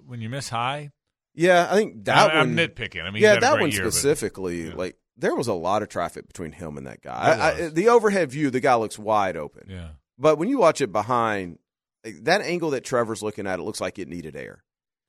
When 0.07 0.21
you 0.21 0.29
miss 0.31 0.49
high, 0.49 0.93
Yeah, 1.35 1.69
I 1.71 1.75
think 1.77 2.05
that 2.07 2.17
I- 2.33 2.41
I'm 2.41 2.55
one. 2.55 2.57
nitpicking. 2.57 3.03
I 3.05 3.11
mean, 3.11 3.23
yeah, 3.23 3.39
that 3.39 3.61
one 3.61 3.71
year, 3.71 3.85
but- 3.85 3.93
specifically, 3.93 4.71
like 4.71 4.97
there 5.19 5.35
was 5.35 5.47
a 5.49 5.53
lot 5.55 5.83
of 5.83 5.89
traffic 5.89 6.27
between 6.27 6.53
him 6.53 6.79
and 6.79 6.87
that 6.87 7.03
guy. 7.03 7.13
I, 7.13 7.51
I, 7.65 7.69
the 7.69 7.89
overhead 7.89 8.31
view, 8.31 8.51
the 8.51 8.61
guy 8.61 8.75
looks 8.77 8.99
wide 8.99 9.37
open. 9.37 9.67
yeah. 9.69 9.89
But 10.19 10.39
when 10.39 10.49
you 10.49 10.57
watch 10.59 10.81
it 10.81 10.91
behind, 10.93 11.59
like, 12.05 12.25
that 12.25 12.41
angle 12.41 12.71
that 12.71 12.85
Trevor's 12.85 13.23
looking 13.23 13.47
at, 13.47 13.59
it 13.59 13.63
looks 13.63 13.81
like 13.83 13.99
it 13.99 14.09
needed 14.09 14.35
air. 14.37 14.63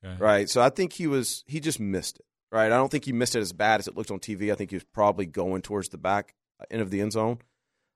Okay. 0.06 0.16
Right. 0.22 0.50
So 0.50 0.62
I 0.62 0.70
think 0.70 0.92
he 0.94 1.08
was 1.08 1.44
he 1.48 1.60
just 1.62 1.80
missed 1.80 2.18
it. 2.20 2.26
Right. 2.52 2.72
I 2.72 2.78
don't 2.78 2.90
think 2.90 3.06
he 3.06 3.12
missed 3.12 3.36
it 3.36 3.42
as 3.42 3.52
bad 3.52 3.80
as 3.80 3.88
it 3.88 3.98
looked 3.98 4.12
on 4.12 4.20
TV. 4.20 4.52
I 4.52 4.56
think 4.56 4.70
he 4.70 4.78
was 4.78 4.86
probably 4.86 5.26
going 5.26 5.62
towards 5.62 5.90
the 5.90 5.98
back 5.98 6.34
end 6.72 6.82
of 6.82 6.90
the 6.90 7.02
end 7.02 7.12
zone. 7.12 7.40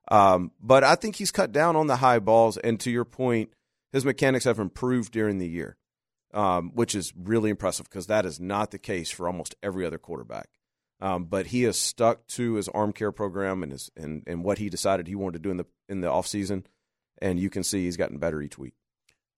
Um, 0.09 0.51
but 0.61 0.83
I 0.83 0.95
think 0.95 1.15
he's 1.15 1.31
cut 1.31 1.51
down 1.51 1.75
on 1.75 1.87
the 1.87 1.95
high 1.95 2.19
balls. 2.19 2.57
And 2.57 2.79
to 2.81 2.91
your 2.91 3.05
point, 3.05 3.51
his 3.93 4.03
mechanics 4.03 4.45
have 4.45 4.59
improved 4.59 5.13
during 5.13 5.37
the 5.37 5.47
year, 5.47 5.77
um, 6.33 6.71
which 6.73 6.95
is 6.95 7.13
really 7.15 7.49
impressive 7.49 7.89
because 7.89 8.07
that 8.07 8.25
is 8.25 8.39
not 8.39 8.71
the 8.71 8.79
case 8.79 9.09
for 9.09 9.27
almost 9.27 9.55
every 9.63 9.85
other 9.85 9.97
quarterback. 9.97 10.49
Um, 10.99 11.25
but 11.25 11.47
he 11.47 11.63
has 11.63 11.79
stuck 11.79 12.27
to 12.27 12.55
his 12.55 12.67
arm 12.69 12.93
care 12.93 13.11
program 13.11 13.63
and 13.63 13.71
his 13.71 13.89
and, 13.97 14.23
and 14.27 14.43
what 14.43 14.59
he 14.59 14.69
decided 14.69 15.07
he 15.07 15.15
wanted 15.15 15.33
to 15.33 15.39
do 15.39 15.51
in 15.51 15.57
the 15.57 15.65
in 15.89 16.01
the 16.01 16.07
offseason. 16.07 16.65
and 17.21 17.39
you 17.39 17.49
can 17.49 17.63
see 17.63 17.85
he's 17.85 17.97
gotten 17.97 18.17
better 18.17 18.41
each 18.41 18.57
week. 18.57 18.73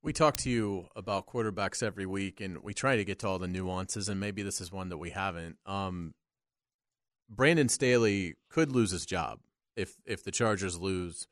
We 0.04 0.12
talk 0.12 0.36
to 0.38 0.50
you 0.50 0.90
about 0.98 1.28
quarterbacks 1.28 1.82
every 1.82 2.06
week, 2.06 2.42
and 2.42 2.62
we 2.62 2.74
try 2.74 2.98
to 2.98 3.06
get 3.06 3.20
to 3.20 3.28
all 3.30 3.40
the 3.40 3.48
nuances, 3.48 4.10
and 4.10 4.20
maybe 4.20 4.44
this 4.44 4.60
is 4.60 4.70
one 4.70 4.90
that 4.90 4.98
we 4.98 5.12
haven't. 5.12 5.58
Um, 5.66 6.14
Brandon 7.30 7.70
Staley 7.70 8.36
could 8.50 8.70
lose 8.70 8.92
his 8.92 9.06
job 9.06 9.40
if 9.78 9.96
if 10.06 10.22
the 10.22 10.32
Chargers 10.32 10.78
lose 10.78 11.28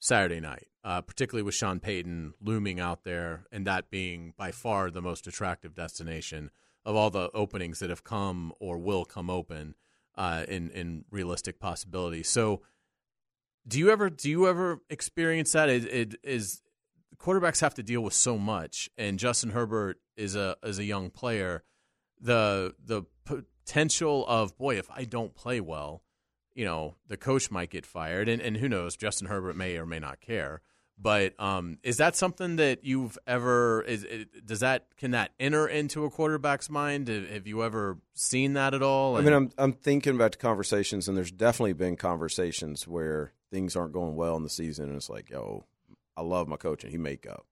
Saturday 0.00 0.40
night, 0.40 0.66
uh, 0.82 1.00
particularly 1.00 1.44
with 1.44 1.54
Sean 1.54 1.78
Payton 1.78 2.34
looming 2.40 2.80
out 2.80 3.04
there, 3.04 3.46
and 3.52 3.64
that 3.68 3.88
being 3.88 4.34
by 4.36 4.50
far 4.50 4.90
the 4.90 5.00
most 5.00 5.28
attractive 5.28 5.76
destination 5.76 6.50
of 6.84 6.96
all 6.96 7.10
the 7.10 7.30
openings 7.34 7.78
that 7.78 7.88
have 7.88 8.02
come 8.02 8.52
or 8.58 8.78
will 8.78 9.04
come 9.04 9.30
open 9.30 9.76
uh, 10.16 10.44
in 10.48 10.70
in 10.70 11.04
realistic 11.12 11.60
possibility. 11.60 12.24
So, 12.24 12.62
do 13.66 13.78
you 13.78 13.90
ever 13.90 14.10
do 14.10 14.28
you 14.28 14.48
ever 14.48 14.80
experience 14.90 15.52
that? 15.52 15.68
It 15.68 16.16
is 16.24 16.62
quarterbacks 17.20 17.60
have 17.60 17.74
to 17.74 17.82
deal 17.82 18.00
with 18.00 18.14
so 18.14 18.38
much, 18.38 18.88
and 18.96 19.18
Justin 19.18 19.50
Herbert 19.50 20.00
is 20.16 20.34
a 20.34 20.56
is 20.62 20.78
a 20.78 20.84
young 20.84 21.10
player. 21.10 21.64
The 22.20 22.74
the 22.84 23.04
potential 23.24 24.26
of 24.26 24.56
boy, 24.56 24.78
if 24.78 24.90
I 24.90 25.04
don't 25.04 25.34
play 25.34 25.60
well, 25.60 26.02
you 26.54 26.64
know, 26.64 26.96
the 27.06 27.16
coach 27.16 27.50
might 27.50 27.70
get 27.70 27.86
fired, 27.86 28.28
and, 28.28 28.42
and 28.42 28.56
who 28.56 28.68
knows, 28.68 28.96
Justin 28.96 29.28
Herbert 29.28 29.56
may 29.56 29.76
or 29.76 29.86
may 29.86 29.98
not 29.98 30.20
care. 30.20 30.60
But 31.00 31.40
um, 31.40 31.78
is 31.84 31.98
that 31.98 32.16
something 32.16 32.56
that 32.56 32.84
you've 32.84 33.16
ever? 33.24 33.82
Is 33.82 34.04
does 34.44 34.60
that 34.60 34.86
can 34.96 35.12
that 35.12 35.30
enter 35.38 35.68
into 35.68 36.04
a 36.04 36.10
quarterback's 36.10 36.68
mind? 36.68 37.06
Have 37.06 37.46
you 37.46 37.62
ever 37.62 37.98
seen 38.14 38.54
that 38.54 38.74
at 38.74 38.82
all? 38.82 39.16
I 39.16 39.20
mean, 39.20 39.32
I'm 39.32 39.52
I'm 39.56 39.72
thinking 39.72 40.16
about 40.16 40.32
the 40.32 40.38
conversations, 40.38 41.06
and 41.06 41.16
there's 41.16 41.30
definitely 41.30 41.74
been 41.74 41.94
conversations 41.94 42.88
where 42.88 43.32
things 43.52 43.76
aren't 43.76 43.92
going 43.92 44.16
well 44.16 44.36
in 44.36 44.42
the 44.42 44.50
season, 44.50 44.88
and 44.88 44.96
it's 44.96 45.08
like, 45.08 45.30
yo, 45.30 45.64
I 46.18 46.22
love 46.22 46.48
my 46.48 46.56
coach, 46.56 46.82
and 46.82 46.90
he 46.90 46.98
may 46.98 47.16
go. 47.16 47.44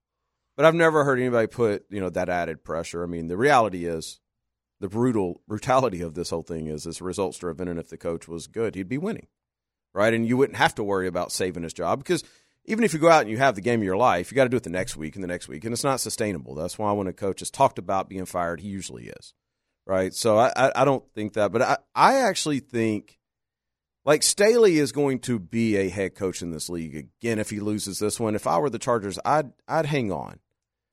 But 0.57 0.65
I've 0.65 0.75
never 0.75 1.03
heard 1.05 1.19
anybody 1.19 1.47
put 1.47 1.85
you 1.89 2.01
know 2.01 2.09
that 2.09 2.29
added 2.29 2.63
pressure. 2.63 3.03
I 3.03 3.07
mean, 3.07 3.27
the 3.27 3.37
reality 3.37 3.85
is, 3.85 4.19
the 4.79 4.89
brutal 4.89 5.41
brutality 5.47 6.01
of 6.01 6.15
this 6.15 6.31
whole 6.31 6.43
thing 6.43 6.67
is 6.67 6.85
it's 6.85 7.01
results 7.01 7.37
driven, 7.37 7.67
and 7.67 7.79
if 7.79 7.89
the 7.89 7.97
coach 7.97 8.27
was 8.27 8.47
good, 8.47 8.75
he'd 8.75 8.89
be 8.89 8.97
winning, 8.97 9.27
right? 9.93 10.13
And 10.13 10.27
you 10.27 10.35
wouldn't 10.35 10.57
have 10.57 10.75
to 10.75 10.83
worry 10.83 11.07
about 11.07 11.31
saving 11.31 11.63
his 11.63 11.73
job 11.73 11.99
because 11.99 12.23
even 12.65 12.83
if 12.83 12.93
you 12.93 12.99
go 12.99 13.09
out 13.09 13.21
and 13.21 13.29
you 13.29 13.37
have 13.37 13.55
the 13.55 13.61
game 13.61 13.79
of 13.79 13.85
your 13.85 13.95
life, 13.95 14.29
you 14.29 14.35
got 14.35 14.43
to 14.43 14.49
do 14.49 14.57
it 14.57 14.63
the 14.63 14.69
next 14.69 14.97
week 14.97 15.15
and 15.15 15.23
the 15.23 15.27
next 15.27 15.47
week, 15.47 15.63
and 15.63 15.73
it's 15.73 15.85
not 15.85 16.01
sustainable. 16.01 16.53
That's 16.53 16.77
why 16.77 16.91
when 16.91 17.07
a 17.07 17.13
coach 17.13 17.39
has 17.39 17.49
talked 17.49 17.79
about 17.79 18.09
being 18.09 18.25
fired, 18.25 18.59
he 18.59 18.67
usually 18.67 19.07
is, 19.07 19.33
right? 19.85 20.13
So 20.13 20.37
I, 20.37 20.51
I, 20.55 20.71
I 20.81 20.85
don't 20.85 21.05
think 21.13 21.33
that, 21.33 21.53
but 21.53 21.61
I, 21.61 21.77
I 21.95 22.15
actually 22.15 22.59
think 22.59 23.16
like 24.07 24.23
Staley 24.23 24.79
is 24.79 24.91
going 24.91 25.19
to 25.19 25.37
be 25.37 25.75
a 25.75 25.89
head 25.89 26.15
coach 26.15 26.41
in 26.41 26.51
this 26.51 26.69
league 26.69 26.95
again 26.95 27.37
if 27.37 27.49
he 27.49 27.59
loses 27.59 27.99
this 27.99 28.19
one. 28.19 28.33
If 28.33 28.47
I 28.47 28.57
were 28.57 28.69
the 28.69 28.79
Chargers, 28.79 29.19
I'd 29.23 29.51
I'd 29.67 29.85
hang 29.85 30.11
on 30.11 30.39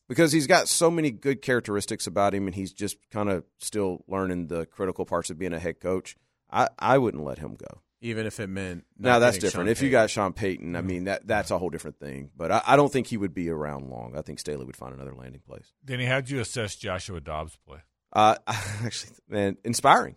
because 0.09 0.33
he's 0.33 0.49
got 0.49 0.69
so 0.69 0.91
many 0.91 1.13
good 1.13 1.41
characteristics 1.41 2.07
about 2.07 2.35
him, 2.35 2.47
and 2.47 2.55
he's 2.55 2.73
just 2.73 2.99
kind 3.11 3.31
of 3.31 3.45
still 3.59 4.05
learning 4.09 4.49
the 4.49 4.67
critical 4.67 5.07
parts 5.07 5.31
of 5.31 5.39
being 5.39 5.55
a 5.55 5.59
head 5.61 5.81
coach. 5.81 6.17
I, 6.51 6.69
I 6.79 6.99
wouldn't 6.99 7.25
let 7.25 7.39
him 7.39 7.55
go 7.55 7.81
even 8.01 8.27
if 8.27 8.39
it 8.39 8.49
meant 8.49 8.85
now 8.99 9.19
that's 9.19 9.39
different. 9.39 9.67
Sean 9.67 9.69
if 9.69 9.81
you 9.81 9.91
got 9.91 10.11
Sean 10.11 10.35
Payton, 10.35 10.69
mm-hmm. 10.69 10.77
I 10.77 10.83
mean 10.83 11.05
that 11.05 11.27
that's 11.27 11.51
a 11.51 11.59
whole 11.59 11.71
different 11.71 11.99
thing. 11.99 12.31
But 12.37 12.53
I, 12.53 12.63
I, 12.67 12.77
don't 12.77 12.93
think 12.93 13.07
he 13.07 13.17
would 13.17 13.33
be 13.33 13.49
around 13.49 13.89
long. 13.89 14.15
I 14.15 14.21
think 14.21 14.41
Staley 14.41 14.65
would 14.67 14.77
find 14.77 14.93
another 14.93 15.15
landing 15.15 15.41
place. 15.41 15.73
Denny, 15.85 16.05
how'd 16.05 16.29
you 16.29 16.41
assess 16.41 16.77
Joshua 16.77 17.21
Dobbs' 17.21 17.57
play? 17.67 17.79
Uh, 18.13 18.37
actually, 18.47 19.15
man, 19.27 19.57
inspiring. 19.65 20.17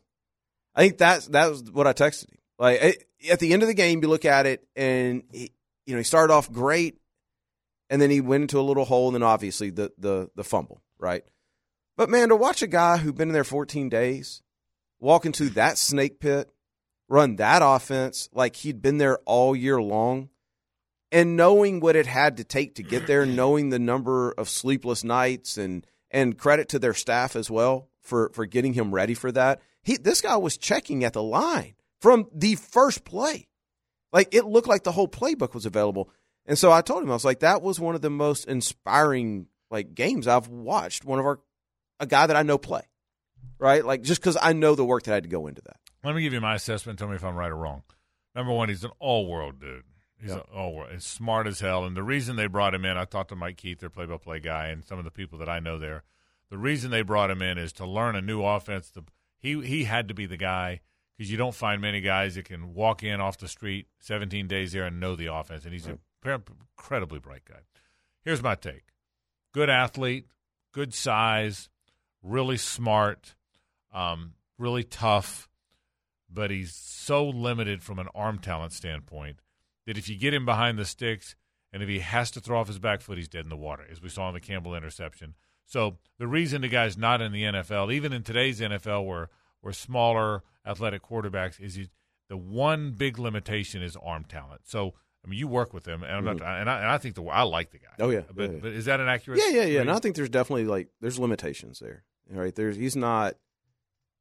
I 0.76 0.82
think 0.82 0.98
that's 0.98 1.28
that 1.28 1.50
was 1.50 1.72
what 1.72 1.88
I 1.88 1.94
texted 1.94 2.30
him. 2.30 2.37
Like 2.60 2.80
eh, 2.82 2.94
at 3.32 3.40
the 3.40 3.54
end 3.54 3.64
of 3.64 3.68
the 3.68 3.74
game, 3.74 4.02
you 4.02 4.08
look 4.08 4.26
at 4.26 4.46
it, 4.46 4.68
and 4.76 5.24
he, 5.32 5.52
you 5.86 5.94
know 5.94 6.00
he 6.00 6.04
started 6.04 6.34
off 6.34 6.52
great, 6.52 6.98
and 7.90 8.02
then 8.02 8.10
he 8.10 8.22
went 8.22 8.44
into 8.44 8.60
a 8.60 8.62
little 8.62 8.86
hole, 8.86 9.08
and 9.08 9.16
then 9.16 9.24
obviously 9.24 9.70
the 9.70 9.92
the 9.98 10.30
the 10.36 10.44
fumble, 10.44 10.82
right? 10.98 11.24
But 11.96 12.10
man, 12.10 12.30
to 12.30 12.36
watch 12.36 12.62
a 12.62 12.68
guy 12.68 12.98
who'd 12.98 13.18
been 13.18 13.30
in 13.30 13.34
there 13.34 13.44
14 13.44 13.90
days 13.90 14.42
walk 15.00 15.26
into 15.26 15.50
that 15.50 15.78
snake 15.78 16.20
pit 16.20 16.50
run 17.10 17.36
that 17.38 17.62
offense 17.64 18.30
like 18.34 18.56
he'd 18.58 18.82
been 18.82 18.98
there 18.98 19.18
all 19.20 19.56
year 19.56 19.82
long 19.82 20.30
and 21.12 21.38
knowing 21.38 21.80
what 21.80 21.96
it 21.96 22.06
had 22.06 22.38
to 22.38 22.44
take 22.44 22.76
to 22.76 22.84
get 22.84 23.08
there, 23.08 23.26
knowing 23.26 23.70
the 23.70 23.80
number 23.80 24.32
of 24.32 24.50
sleepless 24.50 25.04
nights 25.04 25.58
and 25.58 25.86
and 26.10 26.38
credit 26.38 26.70
to 26.70 26.80
their 26.80 26.94
staff 26.94 27.36
as 27.36 27.50
well 27.50 27.90
for 28.02 28.30
for 28.34 28.46
getting 28.46 28.74
him 28.74 28.94
ready 28.94 29.14
for 29.14 29.32
that. 29.32 29.62
He 29.82 29.98
this 29.98 30.22
guy 30.22 30.38
was 30.38 30.58
checking 30.58 31.04
at 31.04 31.14
the 31.14 31.24
line 31.24 31.76
from 32.02 32.28
the 32.34 32.56
first 32.56 33.04
play. 33.04 33.48
Like 34.14 34.34
it 34.34 34.46
looked 34.46 34.68
like 34.68 34.84
the 34.84 34.92
whole 34.92 35.08
playbook 35.08 35.54
was 35.54 35.66
available. 35.66 36.10
And 36.46 36.58
so 36.58 36.72
I 36.72 36.82
told 36.82 37.04
him 37.04 37.10
I 37.10 37.14
was 37.14 37.26
like 37.26 37.40
that 37.40 37.62
was 37.62 37.80
one 37.80 37.96
of 37.96 38.02
the 38.02 38.10
most 38.10 38.46
inspiring 38.46 39.48
like 39.70 39.94
games 39.94 40.28
I've 40.28 40.48
watched 40.48 41.06
one 41.06 41.20
of 41.20 41.26
our 41.26 41.40
a 42.00 42.06
guy 42.06 42.28
that 42.28 42.36
I 42.36 42.44
know 42.44 42.58
play. 42.58 42.84
Right? 43.60 43.84
Like 43.86 44.04
just 44.04 44.22
cuz 44.22 44.38
I 44.42 44.54
know 44.54 44.76
the 44.76 44.86
work 44.86 45.04
that 45.04 45.14
had 45.14 45.24
to 45.24 45.30
go 45.30 45.48
into 45.48 45.62
that. 45.66 45.78
Let 46.04 46.16
me 46.16 46.22
give 46.22 46.34
you 46.34 46.42
my 46.42 46.56
assessment. 46.56 47.00
Tell 47.00 47.08
me 47.08 47.16
if 47.16 47.24
I'm 47.24 47.36
right 47.36 47.52
or 47.52 47.58
wrong. 47.58 47.84
Number 48.36 48.54
one, 48.54 48.70
he's 48.70 48.84
an 48.84 48.92
all-world 49.00 49.60
dude. 49.60 49.84
He's 50.20 50.30
yep. 50.30 50.48
all 50.54 50.74
world. 50.74 50.92
He's 50.92 51.04
smart 51.04 51.48
as 51.48 51.60
hell. 51.60 51.86
And 51.86 51.96
the 51.96 52.04
reason 52.04 52.36
they 52.36 52.48
brought 52.48 52.74
him 52.74 52.86
in, 52.86 52.98
I 52.98 53.06
talked 53.06 53.30
to 53.30 53.36
Mike 53.36 53.58
Keith, 53.58 53.80
their 53.80 53.90
play-by-play 53.90 54.40
guy, 54.40 54.68
and 54.68 54.86
some 54.86 54.98
of 54.98 55.06
the 55.06 55.12
people 55.12 55.38
that 55.40 55.50
I 55.50 55.60
know 55.60 55.78
there. 55.78 56.04
The 56.50 56.58
reason 56.58 56.92
they 56.92 57.02
brought 57.02 57.30
him 57.30 57.42
in 57.42 57.58
is 57.58 57.74
to 57.74 57.86
learn 57.86 58.16
a 58.16 58.22
new 58.22 58.44
offense. 58.44 58.90
To, 58.92 59.04
he 59.38 59.62
he 59.66 59.84
had 59.84 60.08
to 60.08 60.14
be 60.14 60.26
the 60.26 60.38
guy 60.38 60.82
because 61.18 61.32
you 61.32 61.38
don't 61.38 61.56
find 61.56 61.82
many 61.82 62.02
guys 62.02 62.36
that 62.36 62.46
can 62.46 62.74
walk 62.74 63.04
in 63.04 63.20
off 63.20 63.38
the 63.38 63.48
street 63.48 63.88
17 64.02 64.48
days 64.48 64.72
there 64.72 64.86
and 64.86 65.00
know 65.00 65.16
the 65.16 65.34
offense. 65.34 65.64
And 65.64 65.74
he's 65.74 65.88
right. 65.88 65.98
an 66.24 66.44
incredibly 66.78 67.20
bright 67.20 67.46
guy. 67.46 67.60
Here's 68.24 68.44
my 68.44 68.56
take: 68.56 68.84
good 69.54 69.70
athlete, 69.70 70.28
good 70.74 70.94
size, 70.94 71.70
really 72.22 72.58
smart, 72.58 73.36
um, 73.94 74.34
really 74.58 74.84
tough 74.84 75.48
but 76.30 76.52
he's 76.52 76.74
so 76.74 77.28
limited 77.28 77.84
from 77.84 78.00
an 78.00 78.08
arm 78.14 78.40
talent 78.40 78.74
standpoint 78.74 79.40
that 79.86 79.98
if 79.98 80.10
you 80.10 80.18
get 80.18 80.34
him 80.34 80.46
behind 80.46 80.78
the 80.78 80.86
sticks 80.86 81.36
and 81.72 81.82
if 81.82 81.90
he 81.90 82.00
has 82.00 82.32
to 82.32 82.40
throw 82.40 82.60
off 82.60 82.68
his 82.68 82.80
back 82.80 83.02
foot, 83.02 83.18
he's 83.18 83.28
dead 83.28 83.46
in 83.46 83.50
the 83.50 83.58
water, 83.58 83.86
as 83.90 84.02
we 84.02 84.10
saw 84.10 84.28
in 84.28 84.34
the 84.34 84.40
Campbell 84.40 84.76
interception. 84.76 85.36
So 85.66 85.98
the 86.18 86.28
reason 86.28 86.62
the 86.62 86.68
guy's 86.68 86.98
not 86.98 87.22
in 87.22 87.32
the 87.32 87.44
NFL, 87.44 87.94
even 87.94 88.14
in 88.14 88.24
today's 88.24 88.60
NFL, 88.60 89.06
where 89.06 89.30
where 89.62 89.74
smaller 89.74 90.44
athletic 90.66 91.04
quarterbacks, 91.04 91.60
is 91.60 91.76
he, 91.76 91.90
the 92.30 92.38
one 92.38 92.92
big 92.92 93.18
limitation 93.18 93.82
is 93.82 93.96
arm 93.96 94.26
talent. 94.26 94.62
So 94.66 94.94
I 95.28 95.30
mean, 95.30 95.40
you 95.40 95.48
work 95.48 95.74
with 95.74 95.86
him, 95.86 96.04
and, 96.04 96.12
I'm 96.14 96.24
not, 96.24 96.38
mm-hmm. 96.38 96.46
and, 96.46 96.70
I, 96.70 96.80
and 96.80 96.90
I 96.90 96.98
think 96.98 97.16
the 97.16 97.24
I 97.24 97.42
like 97.42 97.72
the 97.72 97.80
guy. 97.80 97.88
Oh 98.00 98.10
yeah, 98.10 98.22
but, 98.34 98.44
yeah, 98.44 98.52
yeah. 98.56 98.60
but 98.62 98.72
is 98.72 98.86
that 98.86 99.00
an 99.00 99.10
accurate? 99.10 99.42
Yeah, 99.44 99.50
yeah, 99.50 99.66
yeah. 99.66 99.82
And 99.82 99.92
I 99.92 100.00
think 100.00 100.16
there's 100.16 100.30
definitely 100.30 100.66
like 100.66 100.88
there's 101.02 101.20
limitations 101.20 101.80
there. 101.80 102.04
Right? 102.30 102.56
There's 102.56 102.78
he's 102.78 102.96
not 102.96 103.36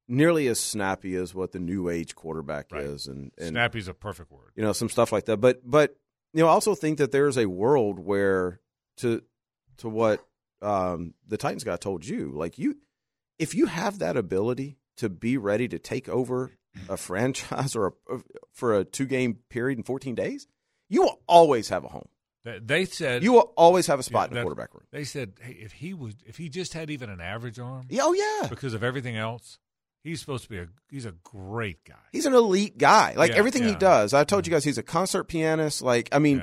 nearly 0.08 0.48
as 0.48 0.58
snappy 0.58 1.14
as 1.16 1.34
what 1.34 1.52
the 1.52 1.58
new 1.58 1.88
age 1.88 2.14
quarterback 2.14 2.72
right. 2.72 2.82
is, 2.82 3.06
and, 3.06 3.32
and 3.38 3.56
is 3.74 3.88
a 3.88 3.94
perfect 3.94 4.32
word. 4.32 4.52
You 4.56 4.62
know, 4.62 4.72
some 4.72 4.88
stuff 4.88 5.12
like 5.12 5.26
that. 5.26 5.36
But 5.36 5.68
but 5.68 5.96
you 6.32 6.40
know, 6.40 6.48
I 6.48 6.52
also 6.52 6.74
think 6.74 6.98
that 6.98 7.12
there's 7.12 7.38
a 7.38 7.46
world 7.46 7.98
where 7.98 8.60
to 8.98 9.22
to 9.78 9.88
what 9.88 10.26
um, 10.62 11.14
the 11.28 11.36
Titans 11.36 11.64
guy 11.64 11.76
told 11.76 12.04
you, 12.04 12.32
like 12.34 12.58
you, 12.58 12.76
if 13.38 13.54
you 13.54 13.66
have 13.66 14.00
that 14.00 14.16
ability 14.16 14.78
to 14.96 15.08
be 15.08 15.36
ready 15.36 15.68
to 15.68 15.78
take 15.78 16.08
over 16.08 16.52
a 16.88 16.96
franchise 16.96 17.76
or 17.76 17.94
a, 18.08 18.18
for 18.52 18.78
a 18.78 18.84
two 18.84 19.06
game 19.06 19.38
period 19.48 19.78
in 19.78 19.84
14 19.84 20.14
days, 20.14 20.46
you 20.88 21.02
will 21.02 21.20
always 21.26 21.68
have 21.68 21.84
a 21.84 21.88
home. 21.88 22.08
They 22.44 22.84
said 22.84 23.24
you 23.24 23.32
will 23.32 23.52
always 23.56 23.88
have 23.88 23.98
a 23.98 24.04
spot 24.04 24.28
yeah, 24.28 24.30
in 24.30 24.34
the 24.36 24.42
quarterback 24.42 24.72
room. 24.72 24.84
They 24.92 25.02
said, 25.02 25.32
hey, 25.40 25.58
if 25.60 25.72
he 25.72 25.94
was, 25.94 26.14
if 26.24 26.36
he 26.36 26.48
just 26.48 26.74
had 26.74 26.90
even 26.90 27.10
an 27.10 27.20
average 27.20 27.58
arm, 27.58 27.86
yeah, 27.88 28.02
oh 28.04 28.12
yeah, 28.12 28.46
because 28.48 28.72
of 28.72 28.84
everything 28.84 29.16
else, 29.16 29.58
He's 30.06 30.20
supposed 30.20 30.44
to 30.44 30.48
be 30.48 30.58
a 30.58 30.68
he's 30.88 31.04
a 31.04 31.14
great 31.24 31.82
guy. 31.84 31.94
He's 32.12 32.26
an 32.26 32.34
elite 32.34 32.78
guy. 32.78 33.14
Like 33.16 33.32
yeah, 33.32 33.38
everything 33.38 33.64
yeah. 33.64 33.70
he 33.70 33.74
does. 33.74 34.14
I 34.14 34.22
told 34.22 34.46
you 34.46 34.52
mm. 34.52 34.54
guys 34.54 34.62
he's 34.62 34.78
a 34.78 34.84
concert 34.84 35.24
pianist. 35.24 35.82
Like 35.82 36.08
I 36.12 36.20
mean, 36.20 36.40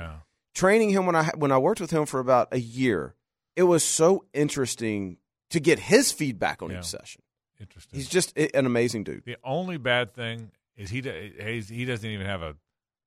training 0.54 0.90
him 0.90 1.06
when 1.06 1.16
I 1.16 1.30
when 1.34 1.50
I 1.50 1.56
worked 1.56 1.80
with 1.80 1.90
him 1.90 2.04
for 2.04 2.20
about 2.20 2.48
a 2.52 2.58
year, 2.58 3.14
it 3.56 3.62
was 3.62 3.82
so 3.82 4.26
interesting 4.34 5.16
to 5.48 5.60
get 5.60 5.78
his 5.78 6.12
feedback 6.12 6.62
on 6.62 6.72
each 6.72 6.84
session. 6.84 7.22
Interesting. 7.60 7.98
He's 7.98 8.08
just 8.08 8.36
an 8.36 8.66
amazing 8.66 9.04
dude. 9.04 9.24
The 9.24 9.36
only 9.44 9.76
bad 9.76 10.14
thing 10.14 10.50
is 10.76 10.90
he 10.90 11.00
he 11.00 11.84
doesn't 11.84 12.08
even 12.08 12.26
have 12.26 12.42
a 12.42 12.56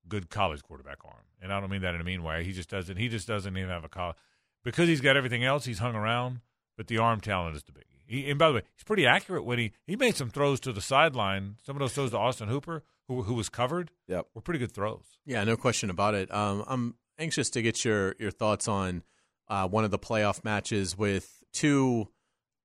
good 0.07 0.29
college 0.29 0.63
quarterback 0.63 0.99
arm, 1.03 1.25
and 1.41 1.51
I 1.51 1.59
don't 1.59 1.69
mean 1.69 1.81
that 1.81 1.95
in 1.95 2.01
a 2.01 2.03
mean 2.03 2.23
way. 2.23 2.43
He 2.43 2.53
just 2.53 2.69
doesn't. 2.69 2.97
He 2.97 3.09
just 3.09 3.27
doesn't 3.27 3.55
even 3.57 3.69
have 3.69 3.83
a 3.83 3.89
college 3.89 4.15
because 4.63 4.87
he's 4.87 5.01
got 5.01 5.17
everything 5.17 5.43
else. 5.43 5.65
He's 5.65 5.79
hung 5.79 5.95
around, 5.95 6.41
but 6.77 6.87
the 6.87 6.97
arm 6.97 7.19
talent 7.19 7.55
is 7.55 7.63
the 7.63 7.73
big. 7.73 7.83
He, 8.05 8.29
and 8.29 8.39
by 8.39 8.47
the 8.47 8.53
way, 8.55 8.61
he's 8.73 8.85
pretty 8.85 9.05
accurate 9.05 9.43
when 9.43 9.59
he 9.59 9.73
he 9.85 9.95
made 9.95 10.15
some 10.15 10.29
throws 10.29 10.59
to 10.61 10.71
the 10.71 10.81
sideline. 10.81 11.55
Some 11.65 11.75
of 11.75 11.81
those 11.81 11.93
throws 11.93 12.11
to 12.11 12.17
Austin 12.17 12.47
Hooper, 12.47 12.83
who 13.07 13.23
who 13.23 13.33
was 13.33 13.49
covered, 13.49 13.91
yep. 14.07 14.27
were 14.33 14.41
pretty 14.41 14.59
good 14.59 14.71
throws. 14.71 15.19
Yeah, 15.25 15.43
no 15.43 15.57
question 15.57 15.89
about 15.89 16.13
it. 16.15 16.33
Um, 16.33 16.63
I'm 16.67 16.95
anxious 17.19 17.49
to 17.51 17.61
get 17.61 17.83
your 17.83 18.15
your 18.17 18.31
thoughts 18.31 18.67
on 18.67 19.03
uh, 19.49 19.67
one 19.67 19.83
of 19.83 19.91
the 19.91 19.99
playoff 19.99 20.43
matches 20.43 20.97
with 20.97 21.43
two 21.51 22.07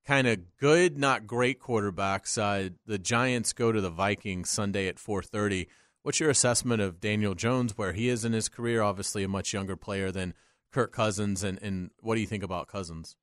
kind 0.04 0.26
of 0.26 0.56
good, 0.56 0.98
not 0.98 1.26
great 1.26 1.60
quarterbacks. 1.60 2.38
Uh, 2.38 2.70
the 2.86 2.98
Giants 2.98 3.52
go 3.52 3.72
to 3.72 3.80
the 3.80 3.90
Vikings 3.90 4.50
Sunday 4.50 4.88
at 4.88 4.98
4:30. 4.98 5.66
What's 6.02 6.18
your 6.18 6.30
assessment 6.30 6.82
of 6.82 7.00
Daniel 7.00 7.34
Jones, 7.34 7.78
where 7.78 7.92
he 7.92 8.08
is 8.08 8.24
in 8.24 8.32
his 8.32 8.48
career? 8.48 8.82
Obviously, 8.82 9.22
a 9.22 9.28
much 9.28 9.52
younger 9.52 9.76
player 9.76 10.10
than 10.10 10.34
Kirk 10.72 10.92
Cousins, 10.92 11.44
and, 11.44 11.62
and 11.62 11.90
what 12.00 12.16
do 12.16 12.20
you 12.20 12.26
think 12.26 12.42
about 12.42 12.66
Cousins? 12.66 13.16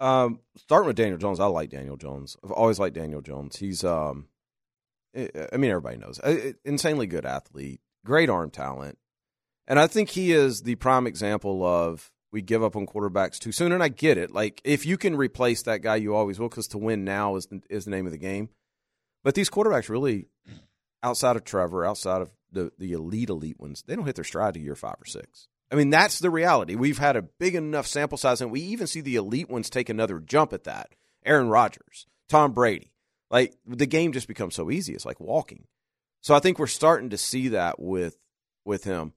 Um, 0.00 0.40
starting 0.56 0.86
with 0.88 0.96
Daniel 0.96 1.16
Jones, 1.16 1.40
I 1.40 1.46
like 1.46 1.70
Daniel 1.70 1.96
Jones. 1.96 2.36
I've 2.44 2.50
always 2.50 2.78
liked 2.78 2.94
Daniel 2.94 3.22
Jones. 3.22 3.56
He's, 3.56 3.82
um, 3.82 4.28
I 5.16 5.56
mean, 5.56 5.70
everybody 5.70 5.96
knows, 5.96 6.20
insanely 6.64 7.06
good 7.06 7.24
athlete, 7.24 7.80
great 8.04 8.28
arm 8.28 8.50
talent, 8.50 8.98
and 9.66 9.78
I 9.78 9.86
think 9.86 10.10
he 10.10 10.32
is 10.32 10.62
the 10.62 10.74
prime 10.74 11.06
example 11.06 11.64
of 11.64 12.10
we 12.36 12.42
give 12.42 12.62
up 12.62 12.76
on 12.76 12.86
quarterbacks 12.86 13.38
too 13.38 13.50
soon. 13.50 13.72
And 13.72 13.82
I 13.82 13.88
get 13.88 14.18
it. 14.18 14.30
Like 14.30 14.60
if 14.62 14.84
you 14.84 14.98
can 14.98 15.16
replace 15.16 15.62
that 15.62 15.80
guy, 15.80 15.96
you 15.96 16.14
always 16.14 16.38
will, 16.38 16.50
because 16.50 16.68
to 16.68 16.78
win 16.78 17.02
now 17.02 17.36
is 17.36 17.48
is 17.70 17.86
the 17.86 17.90
name 17.90 18.04
of 18.04 18.12
the 18.12 18.18
game. 18.18 18.50
But 19.24 19.34
these 19.34 19.48
quarterbacks 19.48 19.88
really, 19.88 20.28
outside 21.02 21.36
of 21.36 21.44
Trevor, 21.44 21.86
outside 21.86 22.20
of 22.20 22.30
the 22.52 22.72
the 22.78 22.92
elite 22.92 23.30
elite 23.30 23.58
ones, 23.58 23.82
they 23.86 23.96
don't 23.96 24.04
hit 24.04 24.16
their 24.16 24.24
stride 24.24 24.52
to 24.52 24.60
year 24.60 24.76
five 24.76 24.96
or 25.00 25.06
six. 25.06 25.48
I 25.72 25.76
mean, 25.76 25.88
that's 25.88 26.18
the 26.18 26.28
reality. 26.28 26.74
We've 26.74 26.98
had 26.98 27.16
a 27.16 27.22
big 27.22 27.54
enough 27.54 27.86
sample 27.86 28.18
size, 28.18 28.42
and 28.42 28.50
we 28.50 28.60
even 28.60 28.86
see 28.86 29.00
the 29.00 29.16
elite 29.16 29.48
ones 29.48 29.70
take 29.70 29.88
another 29.88 30.20
jump 30.20 30.52
at 30.52 30.64
that. 30.64 30.90
Aaron 31.24 31.48
Rodgers, 31.48 32.06
Tom 32.28 32.52
Brady. 32.52 32.92
Like 33.30 33.56
the 33.66 33.86
game 33.86 34.12
just 34.12 34.28
becomes 34.28 34.54
so 34.54 34.70
easy. 34.70 34.92
It's 34.92 35.06
like 35.06 35.20
walking. 35.20 35.64
So 36.20 36.34
I 36.34 36.40
think 36.40 36.58
we're 36.58 36.66
starting 36.66 37.10
to 37.10 37.18
see 37.18 37.48
that 37.48 37.80
with 37.80 38.18
with 38.66 38.84
him. 38.84 39.14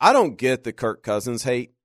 I 0.00 0.14
don't 0.14 0.38
get 0.38 0.64
the 0.64 0.72
Kirk 0.72 1.02
Cousins 1.02 1.42
hate. 1.42 1.75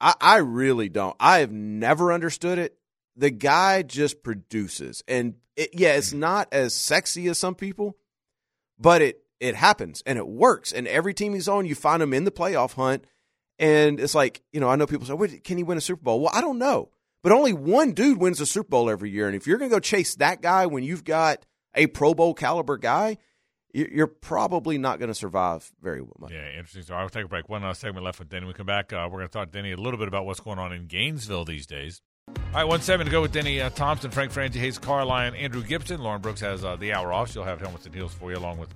I, 0.00 0.14
I 0.20 0.36
really 0.38 0.88
don't. 0.88 1.16
I 1.18 1.38
have 1.38 1.52
never 1.52 2.12
understood 2.12 2.58
it. 2.58 2.76
The 3.16 3.30
guy 3.30 3.82
just 3.82 4.22
produces, 4.22 5.02
and 5.08 5.34
it, 5.56 5.70
yeah, 5.72 5.94
it's 5.94 6.10
mm-hmm. 6.10 6.20
not 6.20 6.48
as 6.52 6.74
sexy 6.74 7.26
as 7.28 7.38
some 7.38 7.54
people, 7.54 7.96
but 8.78 9.02
it 9.02 9.22
it 9.40 9.54
happens 9.54 10.02
and 10.06 10.18
it 10.18 10.26
works. 10.26 10.72
And 10.72 10.86
every 10.86 11.14
team 11.14 11.34
he's 11.34 11.48
on, 11.48 11.66
you 11.66 11.74
find 11.74 12.02
him 12.02 12.12
in 12.12 12.24
the 12.24 12.30
playoff 12.30 12.74
hunt. 12.74 13.04
And 13.58 13.98
it's 13.98 14.14
like, 14.14 14.40
you 14.52 14.60
know, 14.60 14.68
I 14.68 14.76
know 14.76 14.86
people 14.86 15.06
say, 15.06 15.14
"Wait, 15.14 15.42
can 15.42 15.56
he 15.56 15.64
win 15.64 15.78
a 15.78 15.80
Super 15.80 16.02
Bowl?" 16.02 16.20
Well, 16.20 16.32
I 16.32 16.40
don't 16.40 16.58
know. 16.58 16.90
But 17.22 17.32
only 17.32 17.52
one 17.52 17.92
dude 17.92 18.18
wins 18.18 18.40
a 18.40 18.46
Super 18.46 18.68
Bowl 18.68 18.88
every 18.88 19.10
year. 19.10 19.26
And 19.26 19.34
if 19.34 19.46
you're 19.46 19.58
going 19.58 19.70
to 19.70 19.76
go 19.76 19.80
chase 19.80 20.14
that 20.16 20.40
guy 20.40 20.66
when 20.66 20.84
you've 20.84 21.04
got 21.04 21.44
a 21.74 21.88
Pro 21.88 22.14
Bowl 22.14 22.34
caliber 22.34 22.78
guy, 22.78 23.18
you're 23.72 24.06
probably 24.06 24.78
not 24.78 24.98
going 24.98 25.08
to 25.08 25.14
survive 25.14 25.70
very 25.82 26.02
much. 26.18 26.32
Yeah, 26.32 26.48
interesting. 26.50 26.82
So 26.82 26.94
I'll 26.94 27.08
take 27.08 27.24
a 27.24 27.28
break. 27.28 27.48
One 27.48 27.62
last 27.62 27.80
segment 27.80 28.04
left 28.04 28.18
with 28.18 28.28
Denny. 28.28 28.46
When 28.46 28.54
we 28.54 28.54
come 28.54 28.66
back, 28.66 28.92
uh, 28.92 29.08
we're 29.10 29.18
going 29.18 29.28
to 29.28 29.32
talk 29.32 29.52
to 29.52 29.52
Denny 29.52 29.72
a 29.72 29.76
little 29.76 29.98
bit 29.98 30.08
about 30.08 30.26
what's 30.26 30.40
going 30.40 30.58
on 30.58 30.72
in 30.72 30.86
Gainesville 30.86 31.44
these 31.44 31.66
days. 31.66 32.00
All 32.28 32.34
right, 32.54 32.64
one 32.64 32.80
seven 32.80 33.06
to 33.06 33.12
go 33.12 33.20
with 33.22 33.32
Denny 33.32 33.60
uh, 33.60 33.70
Thompson, 33.70 34.10
Frank 34.10 34.32
Frangie, 34.32 34.56
Hays 34.56 34.78
Carlyon, 34.78 35.34
Andrew 35.34 35.62
Gibson. 35.62 36.02
Lauren 36.02 36.20
Brooks 36.20 36.40
has 36.40 36.64
uh, 36.64 36.76
the 36.76 36.92
hour 36.92 37.12
off. 37.12 37.30
She'll 37.30 37.44
have 37.44 37.60
helmets 37.60 37.86
and 37.86 37.94
heels 37.94 38.12
for 38.12 38.30
you, 38.30 38.38
along 38.38 38.58
with 38.58 38.68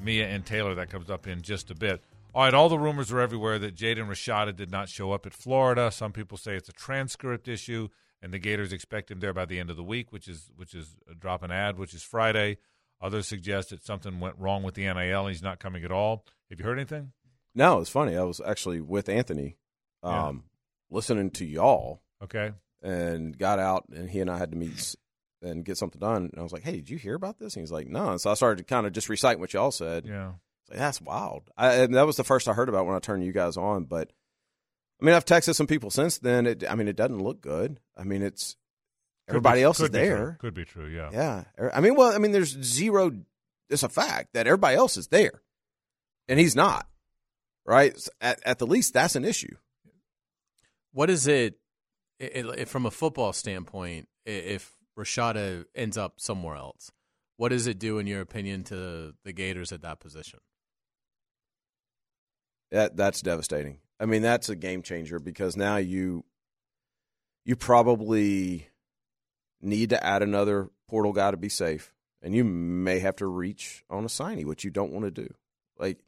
Mia 0.00 0.26
and 0.28 0.44
Taylor. 0.44 0.74
That 0.74 0.90
comes 0.90 1.10
up 1.10 1.26
in 1.26 1.42
just 1.42 1.70
a 1.70 1.74
bit. 1.74 2.02
All 2.34 2.42
right, 2.44 2.54
all 2.54 2.68
the 2.68 2.78
rumors 2.78 3.12
are 3.12 3.20
everywhere 3.20 3.58
that 3.60 3.76
Jaden 3.76 4.08
Rashada 4.08 4.54
did 4.56 4.70
not 4.70 4.88
show 4.88 5.12
up 5.12 5.24
at 5.24 5.32
Florida. 5.32 5.90
Some 5.92 6.12
people 6.12 6.36
say 6.36 6.56
it's 6.56 6.68
a 6.68 6.72
transcript 6.72 7.46
issue, 7.46 7.88
and 8.20 8.32
the 8.32 8.38
Gators 8.38 8.72
expect 8.72 9.10
him 9.10 9.20
there 9.20 9.32
by 9.32 9.44
the 9.44 9.58
end 9.58 9.70
of 9.70 9.76
the 9.76 9.84
week, 9.84 10.10
which 10.10 10.28
is 10.28 10.50
which 10.56 10.74
is 10.74 10.96
a 11.10 11.14
drop 11.14 11.42
an 11.42 11.50
ad, 11.50 11.78
which 11.78 11.94
is 11.94 12.02
Friday. 12.02 12.58
Others 13.04 13.28
suggest 13.28 13.68
that 13.68 13.84
something 13.84 14.18
went 14.18 14.36
wrong 14.38 14.62
with 14.62 14.76
the 14.76 14.82
NIL 14.82 15.20
and 15.20 15.28
he's 15.28 15.42
not 15.42 15.60
coming 15.60 15.84
at 15.84 15.92
all. 15.92 16.24
Have 16.48 16.58
you 16.58 16.64
heard 16.64 16.78
anything? 16.78 17.12
No, 17.54 17.78
it's 17.80 17.90
funny. 17.90 18.16
I 18.16 18.22
was 18.22 18.40
actually 18.40 18.80
with 18.80 19.10
Anthony, 19.10 19.58
um, 20.02 20.44
listening 20.90 21.30
to 21.32 21.44
y'all. 21.44 22.00
Okay. 22.22 22.52
And 22.82 23.36
got 23.36 23.58
out, 23.58 23.84
and 23.94 24.08
he 24.08 24.20
and 24.20 24.30
I 24.30 24.38
had 24.38 24.52
to 24.52 24.56
meet 24.56 24.96
and 25.42 25.66
get 25.66 25.76
something 25.76 26.00
done. 26.00 26.30
And 26.32 26.38
I 26.38 26.42
was 26.42 26.52
like, 26.52 26.62
"Hey, 26.62 26.76
did 26.76 26.88
you 26.88 26.96
hear 26.96 27.14
about 27.14 27.38
this?" 27.38 27.54
And 27.54 27.62
he's 27.62 27.70
like, 27.70 27.88
"No." 27.88 28.10
And 28.10 28.20
so 28.20 28.30
I 28.30 28.34
started 28.34 28.58
to 28.58 28.64
kind 28.64 28.86
of 28.86 28.92
just 28.92 29.10
recite 29.10 29.38
what 29.38 29.52
y'all 29.52 29.70
said. 29.70 30.06
Yeah. 30.06 30.32
Like, 30.70 30.78
that's 30.78 31.00
wild. 31.00 31.50
I, 31.58 31.74
and 31.74 31.94
that 31.94 32.06
was 32.06 32.16
the 32.16 32.24
first 32.24 32.48
I 32.48 32.54
heard 32.54 32.70
about 32.70 32.86
when 32.86 32.96
I 32.96 33.00
turned 33.00 33.22
you 33.24 33.32
guys 33.32 33.58
on. 33.58 33.84
But 33.84 34.12
I 35.00 35.04
mean, 35.04 35.14
I've 35.14 35.26
texted 35.26 35.54
some 35.54 35.66
people 35.66 35.90
since 35.90 36.18
then. 36.18 36.46
It, 36.46 36.64
I 36.68 36.74
mean, 36.74 36.88
it 36.88 36.96
doesn't 36.96 37.22
look 37.22 37.42
good. 37.42 37.80
I 37.96 38.04
mean, 38.04 38.22
it's 38.22 38.56
everybody 39.28 39.60
be- 39.60 39.64
else 39.64 39.80
is 39.80 39.88
be 39.88 39.98
true. 39.98 40.06
there. 40.06 40.38
Could 40.40 40.54
be 40.54 40.64
true. 40.64 40.86
Yeah. 40.86 41.10
Yeah. 41.12 41.44
Er, 41.58 41.70
I 41.74 41.80
mean, 41.80 41.94
well, 41.94 42.12
I 42.12 42.18
mean, 42.18 42.32
there's 42.32 42.50
zero. 42.62 43.12
It's 43.70 43.82
a 43.82 43.88
fact 43.88 44.34
that 44.34 44.46
everybody 44.46 44.76
else 44.76 44.96
is 44.96 45.08
there, 45.08 45.42
and 46.28 46.38
he's 46.38 46.54
not. 46.54 46.86
Right. 47.66 47.96
At, 48.20 48.40
at 48.44 48.58
the 48.58 48.66
least, 48.66 48.92
that's 48.92 49.16
an 49.16 49.24
issue. 49.24 49.56
What 50.92 51.08
is 51.10 51.26
it, 51.26 51.58
it, 52.20 52.44
it 52.46 52.68
from 52.68 52.86
a 52.86 52.90
football 52.90 53.32
standpoint? 53.32 54.08
If 54.26 54.72
Rashada 54.98 55.64
ends 55.74 55.96
up 55.96 56.20
somewhere 56.20 56.56
else, 56.56 56.92
what 57.36 57.48
does 57.48 57.66
it 57.66 57.78
do, 57.78 57.98
in 57.98 58.06
your 58.06 58.20
opinion, 58.20 58.64
to 58.64 59.14
the 59.24 59.32
Gators 59.32 59.72
at 59.72 59.82
that 59.82 59.98
position? 59.98 60.40
That 62.70 62.96
that's 62.96 63.22
devastating. 63.22 63.78
I 63.98 64.06
mean, 64.06 64.22
that's 64.22 64.48
a 64.48 64.56
game 64.56 64.82
changer 64.82 65.18
because 65.18 65.56
now 65.56 65.76
you 65.76 66.24
you 67.44 67.56
probably 67.56 68.68
need 69.64 69.90
to 69.90 70.04
add 70.04 70.22
another 70.22 70.70
portal 70.88 71.12
guy 71.12 71.30
to 71.30 71.36
be 71.36 71.48
safe, 71.48 71.92
and 72.22 72.34
you 72.34 72.44
may 72.44 72.98
have 73.00 73.16
to 73.16 73.26
reach 73.26 73.84
on 73.90 74.04
a 74.04 74.08
signee, 74.08 74.44
which 74.44 74.64
you 74.64 74.70
don't 74.70 74.92
want 74.92 75.04
to 75.04 75.10
do. 75.10 75.32
Like 75.78 75.98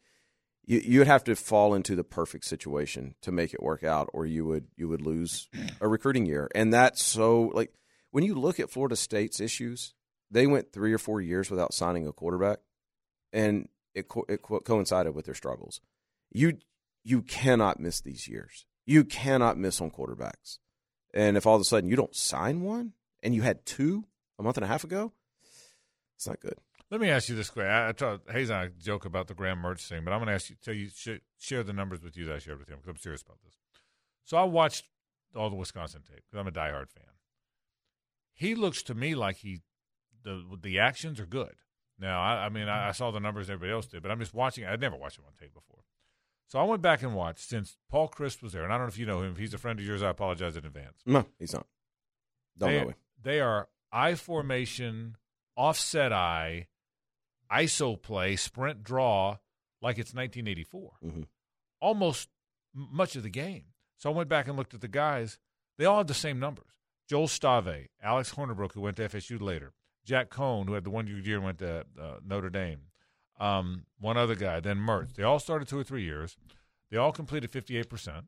you 0.65 0.81
you 0.85 0.99
would 1.01 1.09
have 1.09 1.25
to 1.25 1.37
fall 1.37 1.75
into 1.75 1.97
the 1.97 2.05
perfect 2.05 2.45
situation 2.45 3.15
to 3.23 3.33
make 3.33 3.55
it 3.55 3.63
work 3.63 3.85
out, 3.85 4.09
or 4.13 4.27
you 4.27 4.45
would 4.47 4.67
you 4.77 4.89
would 4.89 5.01
lose 5.01 5.49
a 5.81 5.89
recruiting 5.89 6.27
year, 6.27 6.49
and 6.55 6.73
that's 6.73 7.05
so 7.05 7.51
like 7.55 7.73
when 8.11 8.25
you 8.25 8.35
look 8.35 8.61
at 8.61 8.71
Florida 8.71 8.97
State's 8.97 9.41
issues, 9.41 9.95
they 10.31 10.47
went 10.47 10.73
three 10.73 10.93
or 10.93 10.99
four 10.99 11.21
years 11.21 11.51
without 11.51 11.75
signing 11.75 12.07
a 12.07 12.13
quarterback, 12.13 12.59
and 13.33 13.69
it 13.95 14.09
co- 14.09 14.27
it 14.29 14.43
co- 14.43 14.61
coincided 14.61 15.15
with 15.15 15.25
their 15.25 15.35
struggles. 15.35 15.81
You 16.31 16.59
you 17.05 17.23
cannot 17.23 17.81
miss 17.81 18.01
these 18.01 18.27
years. 18.27 18.67
You 18.85 19.05
cannot 19.05 19.59
miss 19.59 19.81
on 19.81 19.91
quarterbacks. 19.91 20.59
And 21.15 21.37
if 21.37 21.47
all 21.47 21.55
of 21.55 21.61
a 21.61 21.65
sudden 21.65 21.89
you 21.89 21.97
don't 21.97 22.15
sign 22.15 22.63
one, 22.63 22.93
and 23.27 23.35
you 23.35 23.43
had 23.43 23.67
two 23.67 24.05
a 24.39 24.43
month 24.45 24.57
and 24.57 24.65
a 24.65 24.69
half 24.69 24.85
ago, 24.85 25.13
it's 26.15 26.29
not 26.29 26.39
good. 26.39 26.55
Let 26.93 27.01
me 27.01 27.11
ask 27.11 27.29
you 27.29 27.35
this 27.35 27.51
question. 27.51 27.73
I, 27.73 27.89
I 27.89 27.93
told 27.93 28.21
Hays 28.31 28.51
and 28.51 28.59
I 28.59 28.69
joke 28.79 29.05
about 29.05 29.27
the 29.27 29.35
Graham 29.35 29.61
Mertz 29.61 29.89
thing, 29.89 30.05
but 30.05 30.13
I'm 30.13 30.21
going 30.21 30.29
to 30.29 30.35
ask 30.35 30.49
you, 30.49 30.57
tell 30.65 30.73
you, 30.73 30.89
sh- 30.95 31.21
share 31.37 31.65
the 31.65 31.73
numbers 31.73 32.01
with 32.03 32.17
you 32.17 32.25
that 32.27 32.37
I 32.37 32.39
shared 32.39 32.61
with 32.61 32.69
him 32.69 32.77
because 32.77 32.89
I'm 32.89 32.97
serious 32.97 33.23
about 33.23 33.43
this. 33.43 33.55
So 34.23 34.37
I 34.37 34.45
watched 34.45 34.85
all 35.35 35.51
the 35.51 35.57
Wisconsin 35.57 36.03
tape 36.09 36.23
because 36.25 36.39
I'm 36.39 36.47
a 36.47 36.53
diehard 36.53 36.89
fan. 36.93 37.15
He 38.33 38.55
looks 38.55 38.85
to 38.85 38.95
me 38.95 39.17
like 39.17 39.39
he, 39.39 39.63
the 40.23 40.45
the 40.63 40.79
actions 40.79 41.19
are 41.19 41.27
good. 41.27 41.57
Now, 41.99 42.23
I, 42.23 42.47
I 42.47 42.49
mean, 42.49 42.69
I, 42.69 42.91
I 42.91 42.93
saw 42.93 43.11
the 43.11 43.19
numbers 43.19 43.51
everybody 43.51 43.73
else 43.73 43.87
did, 43.87 44.03
but 44.03 44.13
I'm 44.13 44.21
just 44.21 44.35
watching. 44.35 44.65
I'd 44.65 44.81
never 44.81 44.97
watched 44.97 45.19
him 45.19 45.25
on 45.27 45.33
tape 45.33 45.53
before. 45.53 45.83
So 46.47 46.61
I 46.61 46.63
went 46.63 46.83
back 46.83 47.03
and 47.03 47.15
watched 47.15 47.49
since 47.49 47.77
Paul 47.91 48.09
Chryst 48.09 48.41
was 48.41 48.53
there, 48.53 48.63
and 48.63 48.73
I 48.73 48.77
don't 48.77 48.87
know 48.87 48.91
if 48.91 48.99
you 48.99 49.07
know 49.07 49.23
him. 49.23 49.33
If 49.33 49.39
he's 49.39 49.55
a 49.55 49.59
friend 49.59 49.81
of 49.81 49.85
yours, 49.85 50.03
I 50.03 50.11
apologize 50.11 50.57
in 50.57 50.65
advance. 50.65 51.01
No, 51.05 51.27
he's 51.41 51.53
not. 51.53 51.67
Don't 52.57 52.71
they, 52.71 52.81
know 52.81 52.89
him. 52.89 52.95
They 53.23 53.41
are 53.41 53.69
I 53.93 54.15
formation, 54.15 55.17
offset 55.57 56.13
I, 56.13 56.67
ISO 57.51 58.01
play, 58.01 58.37
sprint 58.37 58.83
draw, 58.83 59.39
like 59.81 59.99
it's 59.99 60.15
1984. 60.15 60.93
Mm-hmm. 61.05 61.23
Almost 61.81 62.29
m- 62.75 62.89
much 62.93 63.17
of 63.17 63.23
the 63.23 63.31
game. 63.31 63.65
So 63.99 64.11
I 64.11 64.15
went 64.15 64.29
back 64.29 64.49
and 64.49 64.57
looked 64.57 64.75
at 64.75 64.81
the 64.81 64.89
guys. 64.89 65.39
They 65.79 65.85
all 65.85 65.99
had 65.99 66.09
the 66.09 66.15
same 66.15 66.39
numbers. 66.39 66.67
Joel 67.09 67.29
Stave, 67.29 67.89
Alex 68.03 68.35
Hornibrook, 68.35 68.73
who 68.73 68.81
went 68.81 68.97
to 68.97 69.09
FSU 69.09 69.41
later, 69.41 69.73
Jack 70.05 70.29
Coan, 70.29 70.67
who 70.67 70.75
had 70.75 70.85
the 70.85 70.91
one 70.91 71.07
year 71.07 71.37
and 71.37 71.45
went 71.45 71.59
to 71.59 71.85
uh, 72.01 72.17
Notre 72.25 72.51
Dame, 72.51 72.81
um, 73.39 73.85
one 74.01 74.17
other 74.17 74.35
guy, 74.35 74.61
then 74.61 74.79
Mertz. 74.79 75.15
They 75.15 75.23
all 75.23 75.39
started 75.39 75.69
two 75.69 75.79
or 75.79 75.85
three 75.85 76.03
years. 76.03 76.37
They 76.91 76.97
all 76.97 77.13
completed 77.13 77.53
58%. 77.53 78.25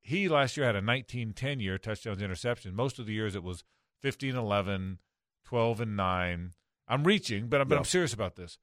He 0.00 0.28
last 0.28 0.56
year 0.56 0.66
had 0.66 0.76
a 0.76 0.80
19 0.80 1.32
10 1.32 1.60
year 1.60 1.78
touchdowns 1.78 2.22
interception. 2.22 2.74
Most 2.74 2.98
of 2.98 3.06
the 3.06 3.12
years 3.12 3.34
it 3.34 3.42
was 3.42 3.64
15 4.02 4.36
11, 4.36 4.98
12 5.44 5.80
and 5.80 5.96
9. 5.96 6.50
I'm 6.88 7.04
reaching, 7.04 7.48
but, 7.48 7.60
I'm- 7.60 7.68
but 7.68 7.78
I'm 7.78 7.84
serious 7.84 8.12
about 8.12 8.36
this. 8.36 8.58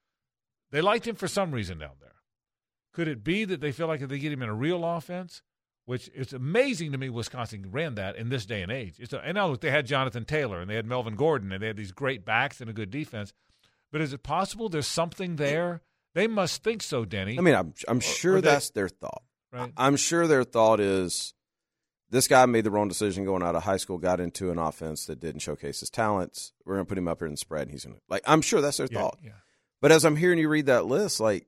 They 0.72 0.82
liked 0.82 1.08
him 1.08 1.16
for 1.16 1.28
some 1.28 1.52
reason 1.52 1.78
down 1.78 1.96
there. 2.00 2.16
Could 2.94 3.08
it 3.08 3.24
be 3.24 3.46
that 3.46 3.60
they 3.62 3.72
feel 3.72 3.88
like 3.88 4.02
if 4.02 4.10
they 4.10 4.20
get 4.20 4.32
him 4.32 4.42
in 4.42 4.50
a 4.50 4.54
real 4.54 4.84
offense, 4.86 5.42
which 5.86 6.10
it's 6.14 6.32
amazing 6.34 6.92
to 6.94 6.98
me 6.98 7.10
Wisconsin 7.10 7.68
ran 7.72 7.96
that 7.96 8.16
in 8.16 8.30
this 8.30 8.46
day 8.46 8.62
and 8.62 8.72
age. 8.72 8.96
It's 9.00 9.12
a, 9.14 9.20
and 9.20 9.36
now 9.36 9.48
look, 9.48 9.62
they 9.62 9.72
had 9.72 9.86
Jonathan 9.86 10.24
Taylor 10.26 10.62
and 10.62 10.70
they 10.70 10.76
had 10.76 10.86
Melvin 10.86 11.16
Gordon 11.16 11.52
and 11.52 11.62
they 11.62 11.68
had 11.68 11.76
these 11.78 11.92
great 11.92 12.24
backs 12.24 12.62
and 12.62 12.70
a 12.70 12.74
good 12.74 12.90
defense. 12.90 13.34
But 13.92 14.02
is 14.02 14.14
it 14.14 14.24
possible 14.24 14.70
there's 14.70 14.88
something 14.88 15.36
there? 15.36 15.82
They 16.16 16.28
must 16.28 16.64
think 16.64 16.82
so, 16.84 17.04
Denny. 17.06 17.38
I 17.38 17.42
mean, 17.42 17.56
I'm 17.56 17.74
I'm 17.88 18.00
sure 18.00 18.38
or 18.38 18.42
they- 18.42 18.50
that's 18.52 18.70
their 18.70 18.88
thought. 18.90 19.24
Right. 19.52 19.74
I'm 19.78 19.96
sure 19.98 20.26
their 20.26 20.44
thought 20.44 20.80
is 20.80 21.34
this 22.14 22.28
guy 22.28 22.46
made 22.46 22.64
the 22.64 22.72
wrong 22.72 22.88
decision 22.88 23.26
going 23.26 23.44
out 23.44 23.56
of 23.56 23.64
high 23.64 23.78
school, 23.78 23.98
got 23.98 24.20
into 24.20 24.52
an 24.52 24.58
offense 24.60 25.08
that 25.08 25.20
didn't 25.20 25.42
showcase 25.42 25.80
his 25.82 25.90
talents. 25.90 26.54
We're 26.64 26.76
going 26.76 26.86
to 26.86 26.90
put 26.90 26.98
him 26.98 27.08
up 27.08 27.20
here 27.20 27.26
in 27.28 27.34
the 27.34 27.38
spread. 27.38 27.64
And 27.64 27.72
he's 27.72 27.84
going 27.86 27.96
to 27.98 28.02
like. 28.08 28.22
I'm 28.26 28.42
sure 28.42 28.62
that's 28.62 28.78
their 28.78 28.88
Yeah, 28.90 29.00
thought. 29.02 29.18
yeah. 29.24 29.32
But 29.82 29.92
as 29.92 30.06
I'm 30.06 30.16
hearing 30.16 30.38
you 30.40 30.48
read 30.48 30.68
that 30.68 30.86
list, 30.86 31.20
like 31.20 31.48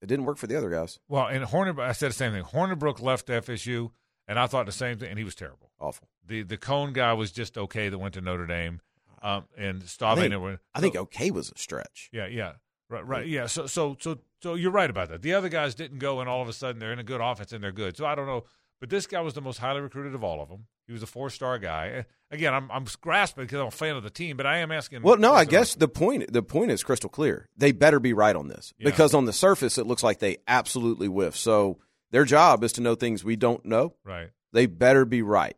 it 0.00 0.06
didn't 0.06 0.26
work 0.26 0.36
for 0.36 0.46
the 0.46 0.56
other 0.56 0.70
guys. 0.70 0.98
Well, 1.08 1.26
and 1.26 1.42
Horner, 1.42 1.80
I 1.80 1.92
said 1.92 2.10
the 2.10 2.14
same 2.14 2.32
thing. 2.32 2.44
Hornibrook 2.44 3.00
left 3.02 3.26
FSU, 3.26 3.90
and 4.28 4.38
I 4.38 4.46
thought 4.46 4.66
the 4.66 4.72
same 4.72 4.98
thing. 4.98 5.08
And 5.10 5.18
he 5.18 5.24
was 5.24 5.34
terrible. 5.34 5.72
Awful. 5.80 6.08
The 6.26 6.42
the 6.42 6.56
Coan 6.58 6.92
guy 6.92 7.14
was 7.14 7.32
just 7.32 7.56
okay 7.58 7.88
that 7.88 7.98
went 7.98 8.14
to 8.14 8.20
Notre 8.20 8.46
Dame, 8.46 8.80
um, 9.22 9.44
and 9.56 9.82
I 9.82 9.86
Stave. 9.86 10.18
think, 10.18 10.58
I 10.74 10.80
think 10.80 10.96
okay 10.96 11.30
was 11.30 11.50
a 11.50 11.58
stretch. 11.58 12.10
Yeah, 12.12 12.26
yeah, 12.26 12.52
right, 12.90 13.06
right. 13.06 13.26
Yeah. 13.26 13.46
So, 13.46 13.66
so, 13.66 13.96
so, 13.98 14.18
so 14.42 14.54
you're 14.54 14.70
right 14.70 14.90
about 14.90 15.08
that. 15.08 15.22
The 15.22 15.32
other 15.34 15.48
guys 15.48 15.74
didn't 15.74 15.98
go, 15.98 16.20
and 16.20 16.28
all 16.28 16.42
of 16.42 16.48
a 16.48 16.52
sudden 16.52 16.78
they're 16.78 16.92
in 16.92 16.98
a 16.98 17.04
good 17.04 17.20
offense 17.22 17.52
and 17.52 17.64
they're 17.64 17.72
good. 17.72 17.96
So 17.96 18.04
I 18.06 18.14
don't 18.14 18.26
know, 18.26 18.44
but 18.80 18.90
this 18.90 19.06
guy 19.06 19.20
was 19.20 19.34
the 19.34 19.40
most 19.40 19.58
highly 19.58 19.80
recruited 19.80 20.14
of 20.14 20.22
all 20.22 20.40
of 20.40 20.48
them. 20.48 20.66
He 20.86 20.92
was 20.92 21.02
a 21.02 21.06
four 21.06 21.30
star 21.30 21.58
guy. 21.58 22.06
Again, 22.30 22.54
I'm 22.54 22.70
I'm 22.70 22.86
grasping 23.00 23.44
because 23.44 23.60
I'm 23.60 23.68
a 23.68 23.70
fan 23.70 23.96
of 23.96 24.02
the 24.02 24.10
team, 24.10 24.36
but 24.36 24.46
I 24.46 24.58
am 24.58 24.70
asking. 24.70 25.02
Well, 25.02 25.16
no, 25.16 25.34
I 25.34 25.44
guess 25.44 25.74
the 25.74 25.88
point 25.88 26.32
the 26.32 26.42
point 26.42 26.70
is 26.70 26.82
crystal 26.82 27.10
clear. 27.10 27.48
They 27.56 27.72
better 27.72 28.00
be 28.00 28.12
right 28.12 28.34
on 28.36 28.48
this 28.48 28.72
Yeah. 28.78 28.90
because 28.90 29.14
on 29.14 29.24
the 29.24 29.32
surface 29.32 29.78
it 29.78 29.86
looks 29.86 30.02
like 30.02 30.18
they 30.18 30.38
absolutely 30.46 31.08
whiff. 31.08 31.36
So 31.36 31.78
their 32.10 32.24
job 32.24 32.64
is 32.64 32.72
to 32.74 32.80
know 32.80 32.94
things 32.94 33.24
we 33.24 33.36
don't 33.36 33.64
know. 33.64 33.94
Right. 34.04 34.30
They 34.52 34.66
better 34.66 35.04
be 35.04 35.22
right. 35.22 35.56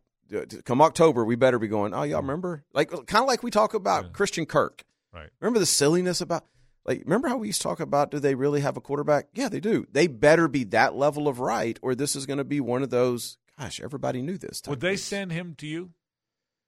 Come 0.64 0.80
October, 0.80 1.24
we 1.24 1.36
better 1.36 1.58
be 1.58 1.68
going. 1.68 1.92
Oh, 1.92 2.02
y'all 2.02 2.18
mm-hmm. 2.18 2.28
remember? 2.28 2.64
Like 2.72 2.90
kind 2.90 3.22
of 3.22 3.28
like 3.28 3.42
we 3.42 3.50
talk 3.50 3.74
about 3.74 4.12
Christian 4.12 4.46
Kirk. 4.46 4.84
Right. 5.12 5.28
Remember 5.40 5.58
the 5.58 5.66
silliness 5.66 6.20
about 6.20 6.44
like 6.84 7.02
remember 7.04 7.28
how 7.28 7.36
we 7.36 7.48
used 7.48 7.60
to 7.62 7.68
talk 7.68 7.80
about 7.80 8.10
do 8.10 8.18
they 8.18 8.34
really 8.34 8.60
have 8.60 8.76
a 8.76 8.80
quarterback? 8.80 9.26
Yeah, 9.34 9.48
they 9.48 9.60
do. 9.60 9.86
They 9.92 10.06
better 10.06 10.48
be 10.48 10.64
that 10.64 10.94
level 10.94 11.28
of 11.28 11.40
right, 11.40 11.78
or 11.82 11.94
this 11.94 12.16
is 12.16 12.26
going 12.26 12.38
to 12.38 12.44
be 12.44 12.60
one 12.60 12.82
of 12.82 12.90
those. 12.90 13.36
Gosh, 13.58 13.80
everybody 13.80 14.22
knew 14.22 14.38
this. 14.38 14.60
type 14.60 14.70
Would 14.70 14.80
they 14.80 14.90
things. 14.90 15.02
send 15.02 15.32
him 15.32 15.54
to 15.58 15.66
you? 15.66 15.90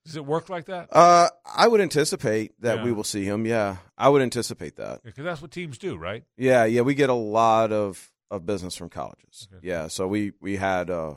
Does 0.05 0.17
it 0.17 0.27
work 0.27 0.49
like 0.49 0.67
that? 0.67 0.89
Uh, 0.91 1.29
I 1.47 1.69
would 1.69 1.81
anticipate 1.81 2.61
that 2.61 2.79
Yeah. 2.79 2.85
we 2.85 2.93
will 2.93 3.05
see 3.05 3.25
him. 3.25 3.47
Yeah, 3.47 3.77
I 3.97 4.09
would 4.09 4.21
anticipate 4.21 4.77
that. 4.77 5.03
Because 5.05 5.25
that's 5.25 5.41
what 5.41 5.53
teams 5.53 5.79
do, 5.79 5.97
right? 5.97 6.25
Yeah, 6.37 6.65
yeah, 6.65 6.81
we 6.83 6.95
get 6.95 7.09
a 7.09 7.15
lot 7.15 7.73
of, 7.73 8.11
of 8.31 8.45
business 8.45 8.75
from 8.75 8.89
colleges. 8.91 9.49
Yeah, 9.63 9.87
so 9.89 10.09
we 10.09 10.33
we 10.41 10.57
had 10.57 10.91
uh 10.91 11.15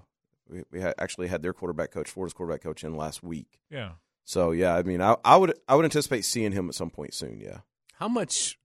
we, 0.48 0.62
we 0.72 0.80
had 0.82 0.94
actually 1.00 1.28
had 1.28 1.42
their 1.42 1.52
quarterback 1.54 1.90
coach, 1.92 2.12
Florida's 2.12 2.34
quarterback 2.36 2.62
coach, 2.62 2.84
in 2.84 2.96
last 2.96 3.24
week. 3.24 3.60
Yeah. 3.72 3.94
So 4.24 4.52
yeah, 4.52 4.76
I 4.76 4.84
mean, 4.84 5.02
I, 5.02 5.16
I 5.26 5.36
would 5.36 5.58
I 5.68 5.76
would 5.76 5.86
anticipate 5.86 6.24
seeing 6.24 6.52
him 6.52 6.70
at 6.70 6.76
some 6.76 6.92
point 6.92 7.16
soon. 7.16 7.40
Yeah. 7.42 7.62
How 7.96 8.08
much 8.08 8.60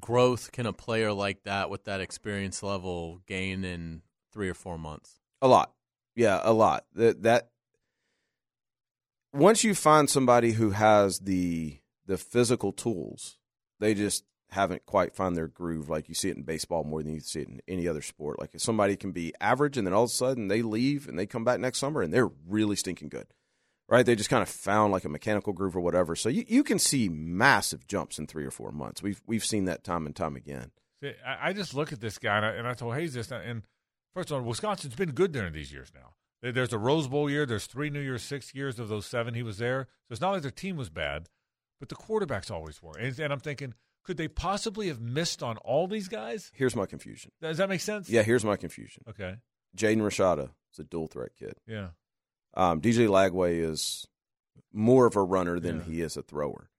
growth 0.00 0.52
can 0.52 0.66
a 0.66 0.72
player 0.72 1.12
like 1.12 1.44
that 1.44 1.70
with 1.70 1.84
that 1.84 2.00
experience 2.00 2.62
level 2.62 3.20
gain 3.26 3.64
in 3.64 4.02
three 4.32 4.48
or 4.48 4.54
four 4.54 4.78
months? 4.78 5.20
A 5.42 5.48
lot. 5.48 5.72
Yeah, 6.16 6.40
a 6.42 6.52
lot. 6.52 6.84
That 6.94 7.22
that 7.22 7.50
once 9.32 9.64
you 9.64 9.74
find 9.74 10.08
somebody 10.08 10.52
who 10.52 10.70
has 10.70 11.18
the 11.20 11.78
the 12.06 12.18
physical 12.18 12.72
tools, 12.72 13.38
they 13.80 13.94
just 13.94 14.24
haven't 14.50 14.86
quite 14.86 15.16
found 15.16 15.36
their 15.36 15.48
groove 15.48 15.88
like 15.88 16.08
you 16.08 16.14
see 16.14 16.28
it 16.28 16.36
in 16.36 16.44
baseball 16.44 16.84
more 16.84 17.02
than 17.02 17.14
you 17.14 17.20
see 17.20 17.40
it 17.40 17.48
in 17.48 17.60
any 17.66 17.88
other 17.88 18.02
sport. 18.02 18.38
Like 18.38 18.54
if 18.54 18.62
somebody 18.62 18.94
can 18.94 19.10
be 19.10 19.34
average 19.40 19.76
and 19.76 19.86
then 19.86 19.94
all 19.94 20.04
of 20.04 20.10
a 20.10 20.12
sudden 20.12 20.46
they 20.46 20.62
leave 20.62 21.08
and 21.08 21.18
they 21.18 21.26
come 21.26 21.44
back 21.44 21.58
next 21.58 21.78
summer 21.78 22.02
and 22.02 22.14
they're 22.14 22.30
really 22.46 22.76
stinking 22.76 23.08
good. 23.08 23.26
Right? 23.94 24.04
They 24.04 24.16
just 24.16 24.28
kind 24.28 24.42
of 24.42 24.48
found 24.48 24.92
like 24.92 25.04
a 25.04 25.08
mechanical 25.08 25.52
groove 25.52 25.76
or 25.76 25.80
whatever. 25.80 26.16
So 26.16 26.28
you, 26.28 26.44
you 26.48 26.64
can 26.64 26.80
see 26.80 27.08
massive 27.08 27.86
jumps 27.86 28.18
in 28.18 28.26
three 28.26 28.44
or 28.44 28.50
four 28.50 28.72
months. 28.72 29.04
We've 29.04 29.22
we've 29.24 29.44
seen 29.44 29.66
that 29.66 29.84
time 29.84 30.04
and 30.04 30.16
time 30.16 30.34
again. 30.34 30.72
See, 31.00 31.12
I, 31.24 31.50
I 31.50 31.52
just 31.52 31.74
look 31.74 31.92
at 31.92 32.00
this 32.00 32.18
guy 32.18 32.38
and 32.38 32.44
I, 32.44 32.48
and 32.54 32.66
I 32.66 32.74
told 32.74 32.96
Hays 32.96 33.14
this. 33.14 33.30
And 33.30 33.62
first 34.12 34.32
of 34.32 34.36
all, 34.36 34.42
Wisconsin's 34.42 34.96
been 34.96 35.12
good 35.12 35.30
during 35.30 35.52
these 35.52 35.72
years 35.72 35.92
now. 35.94 36.14
There's 36.42 36.72
a 36.72 36.78
Rose 36.78 37.06
Bowl 37.06 37.30
year. 37.30 37.46
There's 37.46 37.66
three 37.66 37.88
New 37.88 38.00
Year's 38.00 38.24
Six 38.24 38.52
years 38.52 38.80
of 38.80 38.88
those 38.88 39.06
seven 39.06 39.32
he 39.32 39.44
was 39.44 39.58
there. 39.58 39.86
So 40.08 40.12
it's 40.14 40.20
not 40.20 40.32
like 40.32 40.42
their 40.42 40.50
team 40.50 40.76
was 40.76 40.90
bad, 40.90 41.28
but 41.78 41.88
the 41.88 41.94
quarterbacks 41.94 42.50
always 42.50 42.82
were. 42.82 42.98
And, 42.98 43.16
and 43.20 43.32
I'm 43.32 43.38
thinking, 43.38 43.74
could 44.02 44.16
they 44.16 44.26
possibly 44.26 44.88
have 44.88 45.00
missed 45.00 45.40
on 45.40 45.56
all 45.58 45.86
these 45.86 46.08
guys? 46.08 46.50
Here's 46.52 46.74
my 46.74 46.86
confusion. 46.86 47.30
Does 47.40 47.58
that 47.58 47.68
make 47.68 47.80
sense? 47.80 48.10
Yeah, 48.10 48.24
here's 48.24 48.44
my 48.44 48.56
confusion. 48.56 49.04
Okay. 49.08 49.36
Jaden 49.76 49.98
Rashada 49.98 50.50
is 50.72 50.80
a 50.80 50.84
dual 50.84 51.06
threat 51.06 51.30
kid. 51.38 51.54
Yeah. 51.66 51.90
Um, 52.56 52.80
DJ 52.80 53.08
Lagway 53.08 53.58
is 53.60 54.06
more 54.72 55.06
of 55.06 55.16
a 55.16 55.22
runner 55.22 55.58
than 55.60 55.78
Yeah. 55.78 55.84
he 55.84 56.00
is 56.00 56.16
a 56.16 56.22
thrower. 56.22 56.70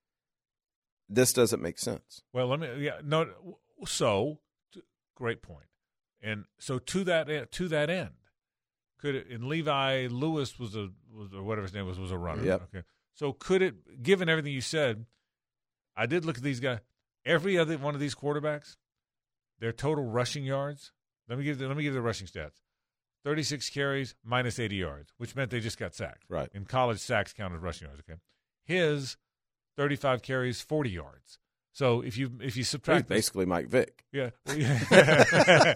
This 1.10 1.34
doesn't 1.34 1.62
make 1.62 1.78
sense. 1.80 2.24
Well, 2.34 2.48
let 2.48 2.60
me. 2.60 2.84
Yeah. 2.84 3.00
No. 3.04 3.58
So, 3.86 4.40
great 5.16 5.42
point. 5.42 5.68
And 6.22 6.46
so 6.58 6.80
to 6.80 7.04
that 7.04 7.30
e- 7.30 7.46
to 7.52 7.68
that 7.68 7.90
end, 7.90 8.12
could 9.00 9.16
it, 9.16 9.28
and 9.30 9.44
Levi 9.48 10.08
Lewis 10.10 10.58
was 10.58 10.76
a 10.76 10.90
was 11.12 11.34
or 11.34 11.44
whatever 11.44 11.64
his 11.68 11.74
name 11.74 11.86
was 11.86 12.00
was 12.00 12.12
a 12.12 12.18
runner. 12.18 12.44
Yep. 12.44 12.62
Okay. 12.74 12.84
So 13.14 13.34
could 13.34 13.62
it, 13.62 14.02
given 14.04 14.28
everything 14.30 14.52
you 14.54 14.62
said, 14.62 15.06
I 15.96 16.06
did 16.06 16.26
look 16.26 16.38
at 16.38 16.44
these 16.44 16.60
guys. 16.60 16.80
Every 17.26 17.58
other 17.58 17.78
one 17.78 17.94
of 17.96 18.02
these 18.02 18.16
quarterbacks, 18.16 18.76
their 19.60 19.72
total 19.72 20.04
rushing 20.06 20.44
yards. 20.44 20.92
Let 21.30 21.38
me 21.38 21.44
give 21.44 21.58
the, 21.60 21.68
let 21.68 21.78
me 21.78 21.84
give 21.84 21.94
the 21.94 22.02
rushing 22.02 22.28
stats. 22.28 22.62
Thirty 23.26 23.44
six 23.44 23.70
carries 23.70 24.16
minus 24.24 24.60
eighty 24.60 24.78
yards, 24.78 25.12
which 25.18 25.36
meant 25.36 25.52
they 25.52 25.60
just 25.60 25.78
got 25.80 25.94
sacked. 25.94 26.24
Right. 26.30 26.48
In 26.54 26.64
college, 26.66 27.00
sacks 27.00 27.34
counted 27.34 27.58
rushing 27.58 27.88
yards. 27.88 28.02
Okay. 28.08 28.20
His 28.64 29.18
thirty 29.76 29.96
five 29.98 30.22
carries, 30.22 30.62
forty 30.62 30.92
yards. 30.92 31.40
So 31.74 32.00
if 32.02 32.18
you 32.18 32.32
if 32.40 32.56
you 32.56 32.64
subtract 32.64 33.10
this- 33.10 33.18
basically 33.18 33.46
Mike 33.48 33.68
Vick. 33.68 34.06
yeah. 34.14 34.30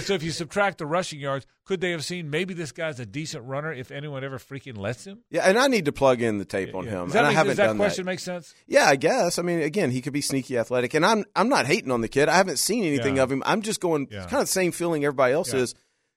So 0.00 0.14
if 0.14 0.24
you 0.24 0.32
subtract 0.32 0.78
the 0.78 0.86
rushing 0.86 1.20
yards, 1.20 1.46
could 1.64 1.80
they 1.80 1.92
have 1.92 2.04
seen 2.04 2.28
maybe 2.28 2.52
this 2.52 2.72
guy's 2.72 2.98
a 2.98 3.06
decent 3.06 3.44
runner 3.44 3.72
if 3.72 3.92
anyone 3.92 4.24
ever 4.24 4.38
freaking 4.38 4.76
lets 4.76 5.04
him? 5.06 5.20
Yeah, 5.30 5.42
and 5.48 5.56
I 5.56 5.68
need 5.68 5.84
to 5.84 5.92
plug 5.92 6.20
in 6.20 6.38
the 6.38 6.44
tape 6.44 6.74
on 6.74 6.84
Yeah. 6.84 6.90
him. 7.02 7.04
Does 7.04 7.12
that, 7.12 7.18
and 7.20 7.26
I 7.28 7.32
haven't 7.32 7.50
does 7.50 7.56
that 7.58 7.66
done 7.68 7.76
question 7.76 8.04
that. 8.04 8.10
make 8.10 8.18
sense? 8.18 8.52
Yeah, 8.66 8.86
I 8.86 8.96
guess. 8.96 9.38
I 9.38 9.42
mean, 9.42 9.60
again, 9.60 9.92
he 9.92 10.00
could 10.00 10.12
be 10.12 10.20
sneaky 10.20 10.58
athletic, 10.58 10.94
and 10.94 11.06
I'm 11.06 11.24
I'm 11.36 11.48
not 11.48 11.66
hating 11.66 11.92
on 11.92 12.00
the 12.00 12.08
kid. 12.08 12.28
I 12.28 12.34
haven't 12.36 12.58
seen 12.58 12.82
anything 12.84 13.16
Yeah. 13.16 13.22
of 13.22 13.30
him. 13.32 13.42
I'm 13.46 13.62
just 13.62 13.80
going 13.80 14.08
Yeah. 14.10 14.22
kind 14.22 14.34
of 14.34 14.40
the 14.40 14.46
same 14.46 14.72
feeling 14.72 15.04
everybody 15.04 15.32
else 15.32 15.52
Yeah. 15.54 15.60
is. 15.60 15.74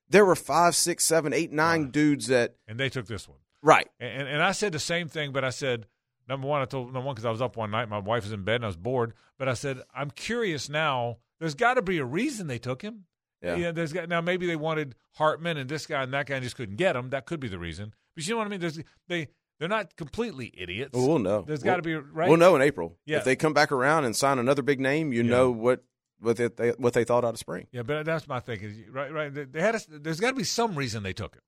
There 0.10 0.26
were 0.26 0.36
five, 0.36 0.76
six, 0.76 1.04
seven, 1.06 1.34
eight, 1.34 1.52
nine 1.52 1.92
dudes 1.92 2.28
that 2.28 2.56
And 2.68 2.80
they 2.80 2.90
took 2.90 3.08
this 3.08 3.28
one. 3.28 3.40
right. 3.62 3.88
And, 4.00 4.28
and, 4.28 4.42
I 4.42 4.52
said 4.54 4.72
the 4.72 4.80
same 4.80 5.08
thing, 5.10 5.32
but 5.34 5.44
I 5.44 5.50
said, 5.50 5.86
number 6.30 6.48
one, 6.48 6.62
I 6.62 6.66
told 6.66 6.88
number 6.94 7.02
one 7.06 7.16
because 7.16 7.26
I 7.26 7.32
was 7.32 7.42
up 7.42 7.58
one 7.58 7.72
night. 7.72 7.90
My 7.90 8.00
wife 8.00 8.24
was 8.24 8.32
in 8.32 8.44
bed 8.44 8.56
and 8.56 8.64
I 8.66 8.68
was 8.68 8.78
bored. 8.78 9.14
But 9.38 9.50
I 9.50 9.54
said, 9.54 9.82
I'm 9.94 10.10
curious 10.12 10.70
now. 10.70 11.18
There's 11.40 11.56
got 11.56 11.76
to 11.76 11.82
be 11.82 11.98
a 11.98 12.06
reason 12.06 12.48
they 12.48 12.58
took 12.60 12.82
him. 12.82 13.06
Yeah. 13.42 13.72
there's 13.72 13.94
got 13.94 14.10
now 14.10 14.20
maybe 14.20 14.48
they 14.48 14.56
wanted 14.56 14.96
Hartman 15.14 15.58
and 15.58 15.70
this 15.70 15.86
guy 15.86 16.02
and 16.02 16.12
that 16.14 16.26
guy 16.26 16.36
and 16.36 16.44
just 16.44 16.56
couldn't 16.56 16.78
get 16.78 16.96
him. 16.96 17.12
That 17.12 17.26
could 17.28 17.40
be 17.40 17.48
the 17.48 17.60
reason. 17.60 17.94
But 18.16 18.26
you 18.28 18.34
know 18.34 18.40
what 18.40 18.48
I 18.48 18.50
mean? 18.50 18.60
There's 18.60 18.80
they 19.08 19.28
they're 19.60 19.70
not 19.70 19.96
completely 19.96 20.52
idiots. 20.58 20.92
Well, 20.94 21.08
we'll 21.08 21.20
know. 21.20 21.44
There's 21.46 21.62
We'll- 21.64 21.74
got 21.74 21.76
to 21.76 21.82
be 21.84 21.94
right. 21.96 22.28
We'll 22.30 22.38
know 22.40 22.56
in 22.56 22.64
April. 22.64 22.98
Yeah. 23.06 23.18
If 23.18 23.26
they 23.26 23.36
come 23.36 23.54
back 23.54 23.72
around 23.72 24.06
and 24.06 24.16
sign 24.16 24.40
another 24.40 24.64
big 24.64 24.80
name, 24.80 25.14
you 25.14 25.22
Yeah. 25.24 25.30
know 25.30 25.52
what 25.52 25.84
what 26.20 26.38
they, 26.38 26.48
they 26.48 26.70
what 26.72 26.94
they 26.94 27.04
thought 27.04 27.24
out 27.24 27.34
of 27.34 27.40
spring. 27.40 27.68
Yeah, 27.72 27.84
but 27.84 28.06
that's 28.06 28.28
my 28.28 28.40
thinking. 28.40 28.86
Right, 28.92 29.12
right. 29.12 29.34
They- 29.34 29.62
had. 29.62 29.76
A, 29.76 29.82
there's 30.00 30.20
got 30.20 30.30
to 30.30 30.36
be 30.36 30.44
some 30.44 30.76
reason 30.76 31.04
they 31.04 31.14
took 31.14 31.36
him. 31.36 31.42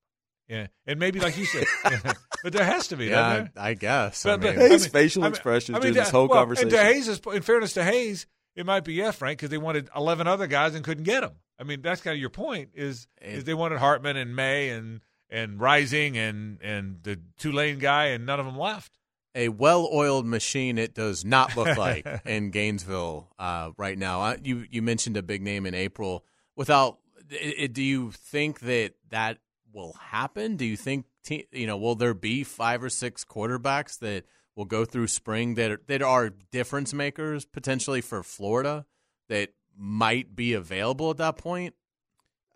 Yeah, 0.47 0.67
and 0.87 0.99
maybe 0.99 1.19
like 1.19 1.37
you 1.37 1.45
said, 1.45 1.65
but 2.43 2.53
there 2.53 2.65
has 2.65 2.87
to 2.87 2.97
be. 2.97 3.05
Yeah, 3.07 3.33
there? 3.33 3.51
I 3.55 3.73
guess. 3.75 4.25
I 4.25 4.31
But- 4.31 4.41
but- 4.41 4.57
mean- 4.57 4.71
His 4.71 4.87
facial 4.87 5.25
expressions 5.25 5.77
during 5.79 5.93
this 5.93 6.09
whole 6.09 6.27
well, 6.27 6.39
conversation. 6.39 6.69
And 6.69 6.77
to 6.77 6.83
Hays, 6.83 7.07
in 7.07 7.41
fairness 7.41 7.73
to 7.73 7.83
Hays, 7.83 8.25
it 8.55 8.65
might 8.65 8.83
be 8.83 8.93
yeah, 8.93 9.11
Frank, 9.11 9.39
because 9.39 9.49
they 9.51 9.57
wanted 9.57 9.89
eleven 9.95 10.27
other 10.27 10.47
guys 10.47 10.75
and 10.75 10.83
couldn't 10.83 11.03
get 11.03 11.21
them. 11.21 11.33
I 11.59 11.63
mean, 11.63 11.81
that's 11.81 12.01
kind 12.01 12.13
of 12.15 12.19
your 12.21 12.29
point. 12.29 12.69
Is 12.73 13.07
is 13.21 13.43
they 13.43 13.53
wanted 13.53 13.79
Hartman 13.79 14.17
and 14.17 14.35
Maye 14.35 14.69
and 14.69 15.01
and 15.29 15.59
Rising 15.59 16.17
and 16.17 16.59
and 16.61 16.99
the 17.03 17.19
Tulane 17.37 17.79
guy, 17.79 18.05
and 18.07 18.25
none 18.25 18.39
of 18.39 18.45
them 18.45 18.57
left. 18.57 18.97
A 19.35 19.49
well-oiled 19.49 20.25
machine 20.25 20.77
it 20.77 20.93
does 20.93 21.23
not 21.23 21.55
look 21.55 21.77
like 21.77 22.05
in 22.25 22.49
Gainesville 22.51 23.29
uh, 23.37 23.71
right 23.77 23.97
now. 23.97 24.21
Uh, 24.21 24.37
you 24.43 24.65
you 24.69 24.81
mentioned 24.81 25.17
a 25.17 25.23
big 25.23 25.41
name 25.41 25.65
in 25.65 25.73
April. 25.73 26.25
Without, 26.55 26.97
i 27.31 27.55
i- 27.61 27.67
do 27.67 27.83
you 27.83 28.11
think 28.11 28.61
that 28.61 28.93
that 29.09 29.37
will 29.71 29.93
happen? 29.93 30.55
Do 30.55 30.65
you 30.65 30.75
think 30.75 31.05
te- 31.23 31.47
you 31.51 31.67
know? 31.67 31.77
Will 31.77 31.95
there 31.95 32.13
be 32.13 32.43
five 32.43 32.83
or 32.83 32.89
six 32.89 33.23
quarterbacks 33.23 33.99
that 33.99 34.25
will 34.55 34.65
go 34.65 34.83
through 34.83 35.07
spring 35.07 35.53
that 35.55 35.71
are, 35.71 35.81
that 35.87 36.01
are 36.01 36.29
difference 36.51 36.93
makers 36.93 37.45
potentially 37.45 38.01
for 38.01 38.23
Florida 38.23 38.85
that 39.29 39.49
might 39.77 40.35
be 40.35 40.53
available 40.53 41.11
at 41.11 41.17
that 41.17 41.37
point? 41.37 41.75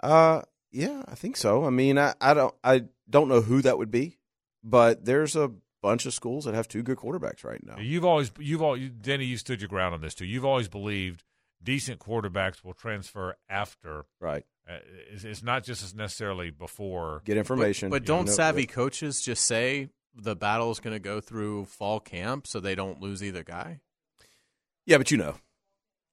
Uh, 0.02 0.42
yeah, 0.72 1.04
I 1.08 1.16
think 1.16 1.38
so. 1.38 1.66
I 1.66 1.70
mean, 1.70 1.98
I, 1.98 2.14
I 2.20 2.34
don't 2.34 2.56
I 2.64 2.86
don't 3.10 3.30
know 3.30 3.42
who 3.42 3.62
that 3.62 3.78
would 3.78 3.92
be, 3.92 4.18
but 4.64 5.06
there's 5.06 5.36
a 5.36 5.52
bunch 5.84 6.08
of 6.08 6.14
schools 6.14 6.46
that 6.46 6.56
have 6.56 6.68
two 6.68 6.82
good 6.82 6.98
quarterbacks 6.98 7.44
right 7.44 7.64
now. 7.64 7.78
You've 7.78 8.06
always 8.06 8.32
you've 8.40 8.64
all 8.64 8.76
you, 8.76 8.90
Denny, 8.90 9.26
you 9.26 9.38
stood 9.38 9.62
your 9.62 9.68
ground 9.68 9.94
on 9.94 10.02
this 10.02 10.16
too. 10.16 10.26
You've 10.26 10.46
always 10.46 10.68
believed 10.68 11.24
decent 11.62 12.00
quarterbacks 12.00 12.64
will 12.64 12.74
transfer 12.74 13.36
after. 13.48 14.06
Right. 14.20 14.46
Uh, 14.68 14.78
it's, 15.12 15.26
it's 15.26 15.44
not 15.44 15.64
just 15.64 15.84
as 15.84 15.94
necessarily 15.94 16.50
before. 16.50 17.22
Get 17.26 17.38
information. 17.38 17.90
But, 17.90 18.04
but 18.04 18.08
don't 18.08 18.26
No, 18.26 18.32
savvy 18.32 18.62
yeah. 18.62 18.68
coaches 18.68 19.22
just 19.22 19.44
say 19.46 19.90
the 20.16 20.36
battle 20.36 20.72
is 20.72 20.80
going 20.80 20.96
to 20.96 21.00
go 21.00 21.20
through 21.20 21.66
fall 21.66 22.00
camp 22.00 22.48
so 22.48 22.60
they 22.60 22.76
don't 22.76 23.02
lose 23.02 23.22
either 23.22 23.44
guy? 23.44 23.82
Yeah, 24.86 24.98
but 24.98 25.12
you 25.12 25.18
know, 25.18 25.36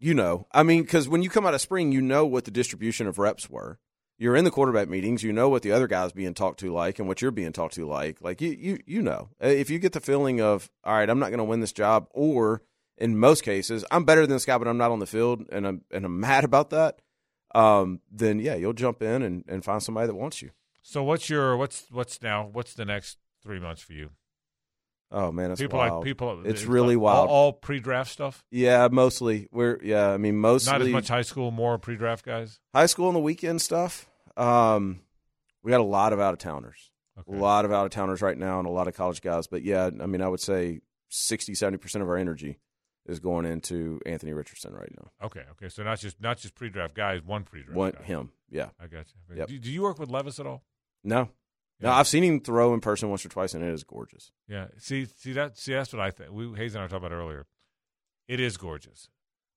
you 0.00 0.14
know. 0.14 0.46
I 0.52 0.64
mean, 0.64 0.82
because 0.82 1.08
when 1.08 1.22
you 1.22 1.30
come 1.30 1.46
out 1.46 1.54
of 1.54 1.60
spring, 1.60 1.92
you 1.92 2.00
know 2.00 2.26
what 2.26 2.44
the 2.44 2.50
distribution 2.50 3.06
of 3.06 3.18
reps 3.18 3.48
were. 3.48 3.78
You're 4.20 4.36
in 4.36 4.44
the 4.44 4.50
quarterback 4.50 4.90
meetings. 4.90 5.22
You 5.22 5.32
know 5.32 5.48
what 5.48 5.62
the 5.62 5.72
other 5.72 5.88
guys 5.88 6.12
being 6.12 6.34
talked 6.34 6.60
to 6.60 6.70
like, 6.72 6.98
and 6.98 7.08
what 7.08 7.22
you're 7.22 7.30
being 7.30 7.52
talked 7.52 7.74
to 7.74 7.86
like. 7.86 8.20
Like 8.20 8.42
you, 8.42 8.50
you, 8.50 8.78
you 8.86 9.00
know. 9.00 9.30
Uh, 9.42 9.48
If 9.48 9.70
you 9.70 9.78
get 9.78 9.94
the 9.94 10.00
feeling 10.00 10.42
of, 10.42 10.70
all 10.84 10.92
right, 10.92 11.08
I'm 11.08 11.18
not 11.18 11.30
going 11.30 11.38
to 11.38 11.44
win 11.44 11.60
this 11.60 11.72
job, 11.72 12.06
or 12.10 12.60
in 12.98 13.18
most 13.18 13.42
cases, 13.42 13.82
I'm 13.90 14.04
better 14.04 14.20
than 14.20 14.30
this 14.36 14.44
guy, 14.44 14.58
but 14.58 14.68
I'm 14.68 14.76
not 14.76 14.90
on 14.90 14.98
the 14.98 15.06
field, 15.06 15.46
and 15.50 15.66
I'm 15.66 15.80
and 15.90 16.04
I'm 16.04 16.20
mad 16.28 16.44
about 16.44 16.68
that. 16.68 17.00
Um, 17.54 18.00
then 18.12 18.40
yeah, 18.40 18.56
you'll 18.56 18.74
jump 18.74 19.00
in 19.02 19.22
and, 19.22 19.42
and 19.48 19.64
find 19.64 19.82
somebody 19.82 20.06
that 20.08 20.14
wants 20.14 20.42
you. 20.42 20.50
So 20.82 21.02
what's 21.02 21.30
your 21.30 21.56
what's 21.56 21.86
what's 21.90 22.22
now 22.22 22.48
what's 22.52 22.74
the 22.74 22.84
next 22.84 23.16
three 23.42 23.58
months 23.58 23.80
for 23.80 23.94
you? 23.94 24.10
Oh 25.12 25.32
man, 25.32 25.50
it's 25.50 25.60
people 25.60 25.78
wild. 25.78 25.94
like 26.00 26.04
people. 26.04 26.42
It's 26.44 26.64
really 26.64 26.94
like 26.94 27.02
wild. 27.04 27.28
All, 27.30 27.34
all 27.34 27.52
pre-draft 27.54 28.10
stuff. 28.10 28.44
Yeah, 28.50 28.86
mostly. 28.92 29.48
We're 29.50 29.80
yeah. 29.82 30.10
I 30.10 30.18
mean, 30.18 30.36
mostly 30.36 30.72
Not 30.72 30.82
as 30.82 30.88
much 30.88 31.08
high 31.08 31.22
school, 31.22 31.50
more 31.50 31.78
pre-draft 31.78 32.24
guys. 32.24 32.60
high 32.74 32.86
school 32.86 33.08
and 33.08 33.16
the 33.16 33.20
weekend 33.20 33.62
stuff. 33.62 34.09
Um, 34.40 35.00
we 35.62 35.70
got 35.70 35.80
a 35.80 35.84
lot 35.84 36.12
of 36.12 36.20
out 36.20 36.32
of 36.32 36.38
towners. 36.38 36.90
A 37.28 37.32
lot 37.32 37.66
of 37.66 37.72
out 37.72 37.84
of 37.84 37.90
towners 37.90 38.22
right 38.22 38.38
now, 38.38 38.58
and 38.58 38.66
a 38.66 38.70
lot 38.70 38.88
of 38.88 38.96
college 38.96 39.20
guys. 39.20 39.46
But 39.46 39.62
yeah, 39.62 39.90
I 40.00 40.06
mean, 40.06 40.22
I 40.22 40.28
would 40.28 40.40
say 40.40 40.80
60 41.10 41.54
70 41.54 41.76
percent 41.76 42.02
of 42.02 42.08
our 42.08 42.16
energy 42.16 42.58
is 43.06 43.20
going 43.20 43.44
into 43.44 44.00
Anthony 44.06 44.32
Richardson 44.32 44.72
right 44.72 44.90
now. 44.96 45.26
Okay, 45.26 45.42
okay. 45.52 45.68
So 45.68 45.82
not 45.82 45.98
just 45.98 46.18
not 46.20 46.38
just 46.38 46.54
pre-draft 46.54 46.94
guys, 46.94 47.20
one 47.22 47.44
pre-draft. 47.44 47.76
One 47.76 47.92
guy. 47.92 48.04
him, 48.04 48.32
yeah. 48.50 48.70
I 48.80 48.86
got 48.86 49.06
you. 49.28 49.36
Yep. 49.36 49.48
Do, 49.48 49.58
do 49.58 49.70
you 49.70 49.82
work 49.82 49.98
with 49.98 50.08
Levis 50.08 50.40
at 50.40 50.46
all? 50.46 50.62
No, 51.04 51.28
no, 51.80 51.90
I've 51.90 52.08
seen 52.08 52.24
him 52.24 52.40
throw 52.40 52.74
in 52.74 52.80
person 52.80 53.08
once 53.08 53.24
or 53.24 53.28
twice, 53.30 53.54
and 53.54 53.64
it 53.64 53.72
is 53.72 53.84
gorgeous. 53.84 54.32
Yeah. 54.48 54.66
See, 54.78 55.06
see 55.06 55.32
that. 55.32 55.58
See, 55.58 55.72
that's 55.72 55.92
what 55.92 56.00
I 56.00 56.10
think. 56.10 56.30
We 56.30 56.52
Hays 56.56 56.74
and 56.74 56.80
I 56.80 56.84
were 56.84 56.88
talking 56.88 57.06
about 57.06 57.16
earlier. 57.16 57.46
It 58.28 58.38
is 58.40 58.56
gorgeous, 58.56 59.08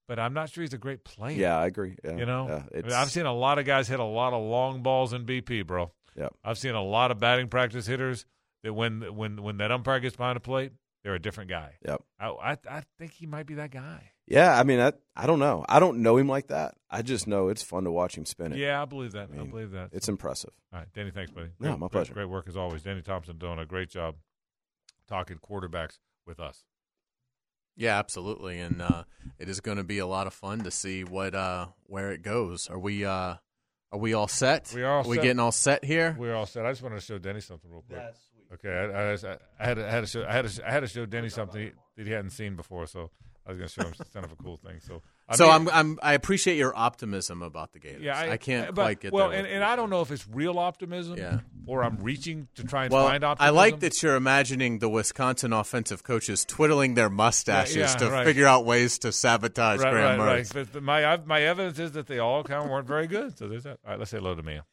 but 0.08 0.20
I'm 0.20 0.34
not 0.34 0.50
sure 0.50 0.62
he's 0.64 0.74
a 0.74 0.78
great 0.78 1.04
player. 1.04 1.38
Yeah, 1.38 1.58
I 1.58 1.68
agree. 1.68 1.96
Yeah, 2.04 2.18
You 2.18 2.26
know, 2.26 2.48
yeah, 2.48 2.64
I 2.80 2.82
mean, 2.82 2.92
I've 2.94 3.12
seen 3.12 3.26
a 3.26 3.34
lot 3.34 3.60
of 3.60 3.66
guys 3.66 3.88
hit 3.88 4.00
a 4.00 4.04
lot 4.06 4.34
of 4.34 4.42
long 4.44 4.82
balls 4.84 5.14
in 5.14 5.26
BP, 5.26 5.66
bro. 5.66 5.92
Yeah. 6.16 6.30
I've 6.44 6.58
seen 6.58 6.76
a 6.76 6.84
lot 6.84 7.12
of 7.12 7.20
batting 7.20 7.48
practice 7.48 7.88
hitters 7.88 8.26
that 8.64 8.74
when 8.74 9.16
when 9.16 9.42
when 9.42 9.58
that 9.58 9.72
umpire 9.72 10.00
gets 10.00 10.16
behind 10.16 10.36
the 10.36 10.42
plate, 10.42 10.72
they're 11.04 11.16
a 11.16 11.20
different 11.20 11.50
guy. 11.50 11.76
Yep. 11.86 12.02
I 12.20 12.28
I, 12.28 12.58
I 12.70 12.84
think 13.00 13.14
he 13.14 13.26
might 13.26 13.46
be 13.46 13.56
that 13.56 13.72
guy. 13.72 14.12
Yeah, 14.26 14.58
I 14.58 14.64
mean, 14.64 14.80
I, 14.80 14.94
I 15.18 15.26
don't 15.26 15.40
know. 15.40 15.66
I 15.68 15.80
don't 15.82 15.98
know 16.02 16.16
him 16.16 16.30
like 16.30 16.48
that. 16.48 16.76
I 16.90 17.02
just 17.02 17.28
know 17.28 17.50
it's 17.50 17.62
fun 17.62 17.84
to 17.84 17.92
watch 17.92 18.18
him 18.18 18.26
spin 18.26 18.54
it. 18.54 18.58
Yeah, 18.58 18.82
I 18.82 18.86
believe 18.86 19.12
that. 19.14 19.30
I, 19.34 19.38
mean, 19.38 19.50
believe 19.50 19.72
that. 19.72 19.90
It's 19.92 20.08
impressive. 20.08 20.52
All 20.72 20.80
right, 20.80 20.88
Danny, 20.94 21.12
thanks, 21.12 21.30
buddy. 21.32 21.50
No, 21.60 21.72
Great- 21.72 21.80
my 21.80 21.88
pleasure. 21.90 22.14
Great 22.14 22.30
work 22.30 22.48
as 22.48 22.56
always. 22.56 22.84
Danny 22.84 23.02
Thompson 23.02 23.38
doing 23.38 23.60
a 23.60 23.66
great 23.66 23.90
job 23.90 24.16
talking 25.10 25.38
quarterbacks 25.38 25.98
with 26.26 26.40
us. 26.40 26.64
Yeah, 27.76 27.98
absolutely, 27.98 28.60
and 28.60 28.82
uh, 28.82 29.04
it 29.40 29.50
is 29.50 29.60
going 29.60 29.78
to 29.78 29.84
be 29.84 30.00
a 30.00 30.06
lot 30.06 30.28
of 30.28 30.34
fun 30.34 30.60
to 30.60 30.72
see 30.72 31.04
what 31.04 31.34
uh, 31.34 31.68
where 31.88 32.12
it 32.12 32.22
goes. 32.22 32.70
Are 32.70 32.78
we 32.80 33.04
uh, 33.06 33.36
are 33.92 34.00
we 34.00 34.14
all 34.14 34.28
set? 34.28 34.72
We 34.76 34.84
are 34.84 35.00
all 35.00 35.04
we 35.04 35.18
set. 35.18 35.24
getting 35.24 35.40
all 35.40 35.52
set 35.52 35.84
here? 35.84 36.16
We're 36.18 36.36
all 36.36 36.46
set. 36.46 36.66
I 36.66 36.72
just 36.72 36.82
wanted 36.84 36.96
to 36.96 37.02
show 37.02 37.18
Denny 37.18 37.42
something 37.42 37.72
real 37.72 37.84
quick. 37.88 38.02
Okay, 38.54 38.70
I, 38.70 39.14
I, 39.14 39.38
I 39.60 39.66
had 39.66 39.78
to, 39.78 39.88
I 39.88 39.92
had 39.92 40.02
to 40.02 40.08
show 40.08 40.26
I 40.28 40.32
had 40.32 40.48
to, 40.48 40.68
I 40.68 40.72
had 40.72 40.80
to 40.82 40.88
show 40.88 41.06
Denny 41.06 41.30
something 41.30 41.72
that 41.98 42.06
he 42.06 42.14
hadn't 42.14 42.32
seen 42.32 42.56
before, 42.56 42.86
so 42.86 43.10
I 43.46 43.52
was 43.52 43.58
going 43.58 43.68
to 43.68 43.74
show 43.74 43.84
him 43.88 43.94
kind 44.14 44.26
of 44.26 44.32
a 44.32 44.36
cool 44.38 44.58
thing. 44.58 44.80
So, 44.80 45.02
I 45.28 45.36
so 45.36 45.46
mean- 45.48 45.54
I'm, 45.54 45.70
I'm 45.70 46.00
I 46.02 46.14
appreciate 46.14 46.58
your 46.58 46.76
optimism 46.76 47.42
about 47.42 47.74
the 47.74 47.80
Gators. 47.80 48.02
Yeah, 48.02 48.18
I, 48.18 48.38
can't 48.38 48.74
but- 48.74 48.84
quite 48.84 49.00
get 49.02 49.12
well, 49.12 49.32
and, 49.32 49.46
and 49.46 49.64
I 49.64 49.76
don't 49.76 49.90
know 49.90 50.02
if 50.02 50.12
it's 50.12 50.26
real 50.28 50.58
optimism, 50.60 51.18
Yeah. 51.18 51.40
or 51.66 51.84
I'm 51.84 51.98
reaching 51.98 52.48
to 52.56 52.64
try 52.64 52.86
and 52.86 52.94
well, 52.94 53.08
find 53.08 53.24
optimism. 53.24 53.54
I 53.56 53.58
like 53.58 53.80
that 53.82 54.02
you're 54.02 54.16
imagining 54.16 54.80
the 54.80 54.88
Wisconsin 54.90 55.52
offensive 55.52 56.04
coaches 56.04 56.46
twiddling 56.46 56.94
their 56.94 57.10
mustaches 57.10 57.76
Yeah, 57.76 57.88
yeah, 57.92 57.96
to 57.98 58.10
right. 58.12 58.26
figure 58.26 58.48
out 58.48 58.66
ways 58.66 58.98
to 59.00 59.12
sabotage 59.12 59.82
Right, 59.82 59.92
Graham 59.92 60.20
right, 60.20 60.56
right. 60.56 60.68
But 60.72 60.82
my 60.84 61.18
my 61.26 61.42
evidence 61.42 61.80
is 61.80 61.92
that 61.94 62.08
they 62.08 62.20
all 62.20 62.44
kind 62.44 62.64
of 62.64 62.70
weren't 62.70 62.88
very 62.88 63.08
good. 63.08 63.38
So 63.38 63.48
there's 63.48 63.64
that. 63.64 63.80
All 63.86 63.92
right, 63.92 64.00
let's 64.00 64.12
say 64.12 64.18
hello 64.20 64.36
to 64.36 64.44
Mia. 64.44 64.64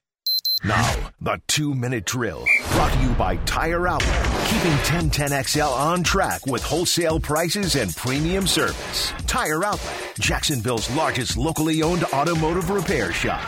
Now, 0.62 1.11
the 1.23 1.41
two 1.47 1.74
minute 1.74 2.05
drill 2.05 2.45
brought 2.73 2.93
to 2.93 3.01
you 3.01 3.09
by 3.15 3.37
Tire 3.39 3.89
Outlet, 3.89 4.24
keeping 4.49 4.73
1010XL 4.73 5.70
on 5.73 6.03
track 6.03 6.45
with 6.47 6.62
wholesale 6.62 7.19
prices 7.19 7.77
and 7.77 7.95
premium 7.97 8.47
service. 8.47 9.11
Tire 9.27 9.65
Outlet, 9.65 10.12
Jacksonville's 10.19 10.91
largest 10.95 11.39
locally 11.39 11.82
owned 11.82 12.05
automotive 12.12 12.69
repair 12.69 13.11
shop. 13.12 13.43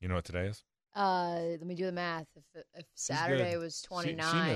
You 0.00 0.08
know 0.08 0.16
what 0.16 0.24
today 0.24 0.46
is? 0.46 0.64
Uh, 0.96 1.38
let 1.50 1.62
me 1.66 1.74
do 1.76 1.84
the 1.86 1.92
math. 1.92 2.26
If, 2.34 2.64
if 2.74 2.86
Saturday 2.96 3.52
good. 3.52 3.60
was 3.60 3.86
She- 3.88 4.08
she 4.08 4.14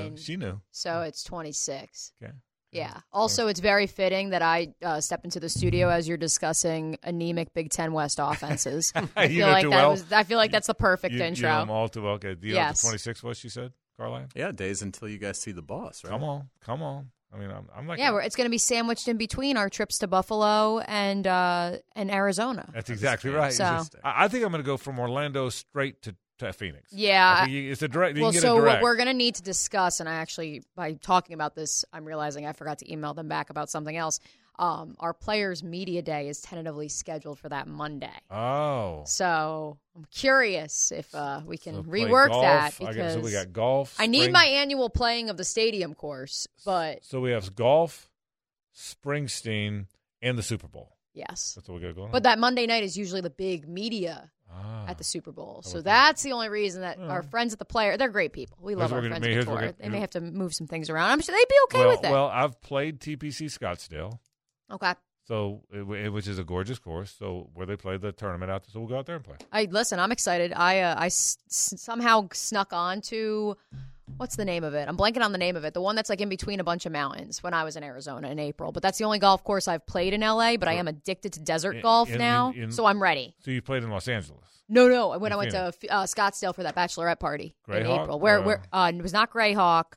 knew. 0.09 0.17
She 0.17 0.37
knew. 0.37 0.61
So 0.73 1.03
it's 1.03 1.23
twenty 1.23 1.53
six. 1.53 2.13
Okay. 2.23 2.33
Yeah. 2.73 2.99
Also, 3.13 3.49
it's 3.49 3.61
very 3.61 3.87
fitting 3.87 4.31
that 4.31 4.43
I 4.43 4.75
uh, 4.85 5.01
step 5.01 5.25
into 5.25 5.41
the 5.41 5.49
studio 5.49 5.89
as 5.89 6.07
you're 6.07 6.17
discussing 6.17 6.99
anemic 7.03 7.53
Big 7.53 7.71
Ten 7.71 7.93
West 7.93 8.19
offenses. 8.23 8.93
I 9.17 9.25
You 9.25 9.39
feel 9.39 9.47
know 9.47 9.53
like 9.53 9.63
too 9.65 9.71
that 9.71 9.77
well. 9.77 9.91
was. 9.91 10.13
I 10.13 10.23
feel 10.23 10.39
like 10.39 10.53
that's 10.53 10.67
the 10.69 10.75
perfect 10.75 11.15
You, 11.15 11.23
intro. 11.23 11.49
You 11.49 11.55
know 11.55 11.61
them 11.61 11.71
all 11.71 11.89
too 11.89 12.03
well. 12.03 12.13
Okay. 12.15 12.35
Do 12.35 12.47
you 12.47 12.55
know 12.55 12.61
what 12.67 12.77
the 12.77 12.83
26 12.83 13.23
was? 13.23 13.39
She 13.39 13.49
said, 13.49 13.73
Carlyon. 13.99 14.29
Yeah, 14.35 14.53
days 14.53 14.83
until 14.83 15.09
you 15.09 15.19
guys 15.19 15.39
see 15.41 15.53
the 15.53 15.63
boss. 15.63 16.05
Right? 16.05 16.11
Come 16.11 16.23
on, 16.25 16.49
come 16.61 16.83
on. 16.83 17.11
I 17.33 17.39
mean, 17.39 17.51
I'm, 17.51 17.69
I'm 17.77 17.87
like, 17.87 18.01
yeah, 18.01 18.11
we're, 18.11 18.23
it's 18.23 18.35
going 18.35 18.47
to 18.47 18.51
be 18.51 18.59
sandwiched 18.59 19.07
in 19.07 19.17
between 19.17 19.57
our 19.57 19.69
trips 19.69 19.99
to 19.99 20.09
Buffalo 20.09 20.81
and 20.81 21.27
uh, 21.27 21.77
and 21.95 22.11
Arizona. 22.11 22.69
That's 22.75 22.91
exactly 22.91 23.31
right. 23.31 23.53
So- 23.53 23.65
I, 24.03 24.25
I 24.25 24.29
think 24.29 24.45
I'm 24.45 24.51
going 24.51 24.63
to 24.63 24.67
go 24.67 24.77
from 24.77 24.99
Orlando 24.99 25.49
straight 25.49 26.03
to, 26.03 26.17
to 26.41 26.53
Phoenix. 26.53 26.93
Yeah. 26.93 27.43
I 27.43 27.47
you- 27.47 27.71
it's 27.73 27.83
a 27.83 27.89
direct. 27.89 28.19
Well, 28.19 28.33
so 28.33 28.59
a 28.59 28.63
what 28.65 28.83
we're 28.83 28.97
going 28.97 29.09
to 29.09 29.15
need 29.15 29.37
to 29.37 29.43
discuss, 29.43 30.01
and 30.01 30.09
I 30.09 30.15
actually, 30.15 30.63
by 30.75 30.93
talking 30.95 31.35
about 31.35 31.55
this, 31.55 31.85
I'm 31.93 32.05
realizing 32.05 32.47
I 32.47 32.53
forgot 32.53 32.79
to 32.81 32.93
email 32.93 33.15
them 33.15 33.29
back 33.29 33.51
about 33.51 33.71
something 33.71 33.97
else. 33.97 34.21
Um, 34.59 34.95
our 35.01 35.15
players' 35.15 35.63
media 35.63 36.03
day 36.03 36.29
is 36.29 36.43
tentatively 36.43 36.89
scheduled 36.89 37.39
for 37.39 37.49
that 37.49 37.67
Monday. 37.67 38.11
Oh. 38.31 39.05
So 39.07 39.79
I'm 39.97 40.05
curious 40.13 40.93
if 40.93 41.15
uh, 41.15 41.41
we 41.47 41.57
can 41.57 41.77
So 41.77 41.83
rework 41.85 42.29
golf. 42.29 42.43
that 42.43 42.75
I 42.75 42.79
because 42.79 42.97
guess- 42.97 43.15
so 43.15 43.21
we 43.21 43.33
got 43.33 43.53
golf. 43.55 43.97
I 43.99 44.07
need 44.07 44.33
my 44.33 44.45
annual 44.45 44.91
playing 44.91 45.31
of 45.31 45.39
the 45.39 45.45
stadium 45.45 45.95
course, 45.95 46.47
but 46.67 47.03
So 47.07 47.21
we 47.21 47.31
have 47.31 47.55
golf, 47.55 48.11
Springsteen, 48.77 49.87
and 50.23 50.37
the 50.39 50.43
Super 50.43 50.69
Bowl. 50.69 50.97
yes. 51.15 51.55
That's 51.55 51.69
what 51.69 51.81
we 51.81 51.87
got 51.87 51.97
going. 51.97 52.13
But 52.13 52.25
that 52.25 52.39
Monday 52.39 52.67
night 52.67 52.85
is 52.85 52.97
usually 52.99 53.21
the 53.23 53.31
big 53.31 53.67
media 53.69 54.31
Ah. 54.53 54.85
at 54.89 54.99
the 54.99 55.05
Super 55.05 55.33
Bowl. 55.33 55.63
So 55.63 55.79
okay. 55.79 55.85
that's 55.85 56.23
the 56.23 56.33
only 56.33 56.49
reason 56.49 56.83
that 56.83 56.99
our 56.99 57.23
friends 57.23 57.53
at 57.53 57.59
the 57.59 57.65
player, 57.65 57.97
they're 57.97 58.09
great 58.09 58.33
people. 58.33 58.59
We 58.61 58.73
Here's 58.73 58.81
love 58.81 58.91
what 58.91 58.97
our 58.97 59.03
we're 59.03 59.09
gonna- 59.11 59.21
friends 59.21 59.37
at 59.39 59.45
the 59.45 59.51
what 59.51 59.55
we're 59.55 59.61
tour. 59.69 59.73
gonna- 59.79 59.83
They 59.83 59.89
may 59.89 60.01
have 60.01 60.11
to 60.11 60.21
move 60.21 60.55
some 60.55 60.67
things 60.67 60.91
around. 60.91 61.11
I'm 61.11 61.21
sure 61.21 61.35
they'd 61.35 61.49
be 61.49 61.55
okay 61.65 61.79
well, 61.87 61.97
with 61.97 62.05
it. 62.05 62.11
well, 62.11 62.27
I've 62.29 62.61
played 62.61 63.01
TPC 63.01 63.47
Scottsdale, 63.47 64.19
okay. 64.71 64.95
so 65.27 65.63
it, 65.73 65.89
it- 65.89 66.11
which 66.13 66.27
is 66.29 66.39
a 66.39 66.45
gorgeous 66.45 66.79
course. 66.79 67.15
So 67.19 67.51
where 67.55 67.67
they 67.67 67.77
play 67.77 67.97
the 67.97 68.13
tournament 68.13 68.51
out, 68.51 68.65
so 68.71 68.81
we'll 68.81 68.89
go 68.89 68.99
out 68.99 69.07
there 69.07 69.17
and 69.17 69.25
play. 69.25 69.37
I 69.53 69.65
listen. 69.71 69.99
I'm 70.01 70.13
excited. 70.13 70.53
I 70.53 70.81
uh, 70.81 70.95
I 70.99 71.07
s- 71.07 71.39
s- 71.49 71.75
somehow 71.81 72.29
snuck 72.33 72.73
on 72.73 73.01
to 73.03 73.57
what's 74.17 74.37
the 74.37 74.45
name 74.45 74.65
of 74.65 74.75
it? 74.75 74.89
I'm 74.89 74.97
blanking 74.97 75.23
on 75.23 75.33
the 75.33 75.39
name 75.39 75.57
of 75.57 75.65
it. 75.65 75.75
The 75.75 75.81
one 75.81 75.97
that's 75.97 76.09
like 76.11 76.21
in 76.21 76.29
between 76.29 76.61
a 76.61 76.65
bunch 76.65 76.87
of 76.87 76.93
mountains. 76.93 77.43
When 77.43 77.55
I 77.55 77.65
was 77.65 77.77
in 77.77 77.83
Arizona 77.83 78.29
in 78.31 78.39
April, 78.39 78.73
but 78.73 78.83
that's 78.83 78.99
the 78.99 79.05
only 79.05 79.19
golf 79.19 79.43
course 79.45 79.69
I've 79.69 79.87
played 79.87 80.13
in 80.15 80.21
LA. 80.21 80.57
But 80.57 80.69
I 80.69 80.75
am 80.75 80.89
addicted 80.89 81.33
to 81.35 81.41
desert 81.41 81.77
In- 81.77 81.83
golf 81.83 82.11
in- 82.11 82.19
now, 82.19 82.53
in- 82.57 82.71
so 82.73 82.87
I'm 82.87 83.03
ready. 83.03 83.35
So 83.41 83.51
you 83.51 83.63
played 83.63 83.83
in 83.83 83.91
Los 83.91 84.09
Angeles. 84.09 84.45
No, 84.69 84.87
no. 84.89 85.19
When 85.19 85.33
I 85.33 85.37
went 85.37 85.51
to 85.51 85.59
uh, 85.91 86.05
Scottsdale 86.05 86.55
for 86.55 86.63
that 86.63 86.77
bachelorette 86.77 87.19
party 87.19 87.55
in 87.69 87.87
April, 87.87 88.21
where 88.21 88.39
or- 88.39 88.43
where 88.43 88.63
uh, 88.73 88.93
it 88.95 89.03
was 89.03 89.13
not 89.13 89.33
Grayhawk, 89.33 89.95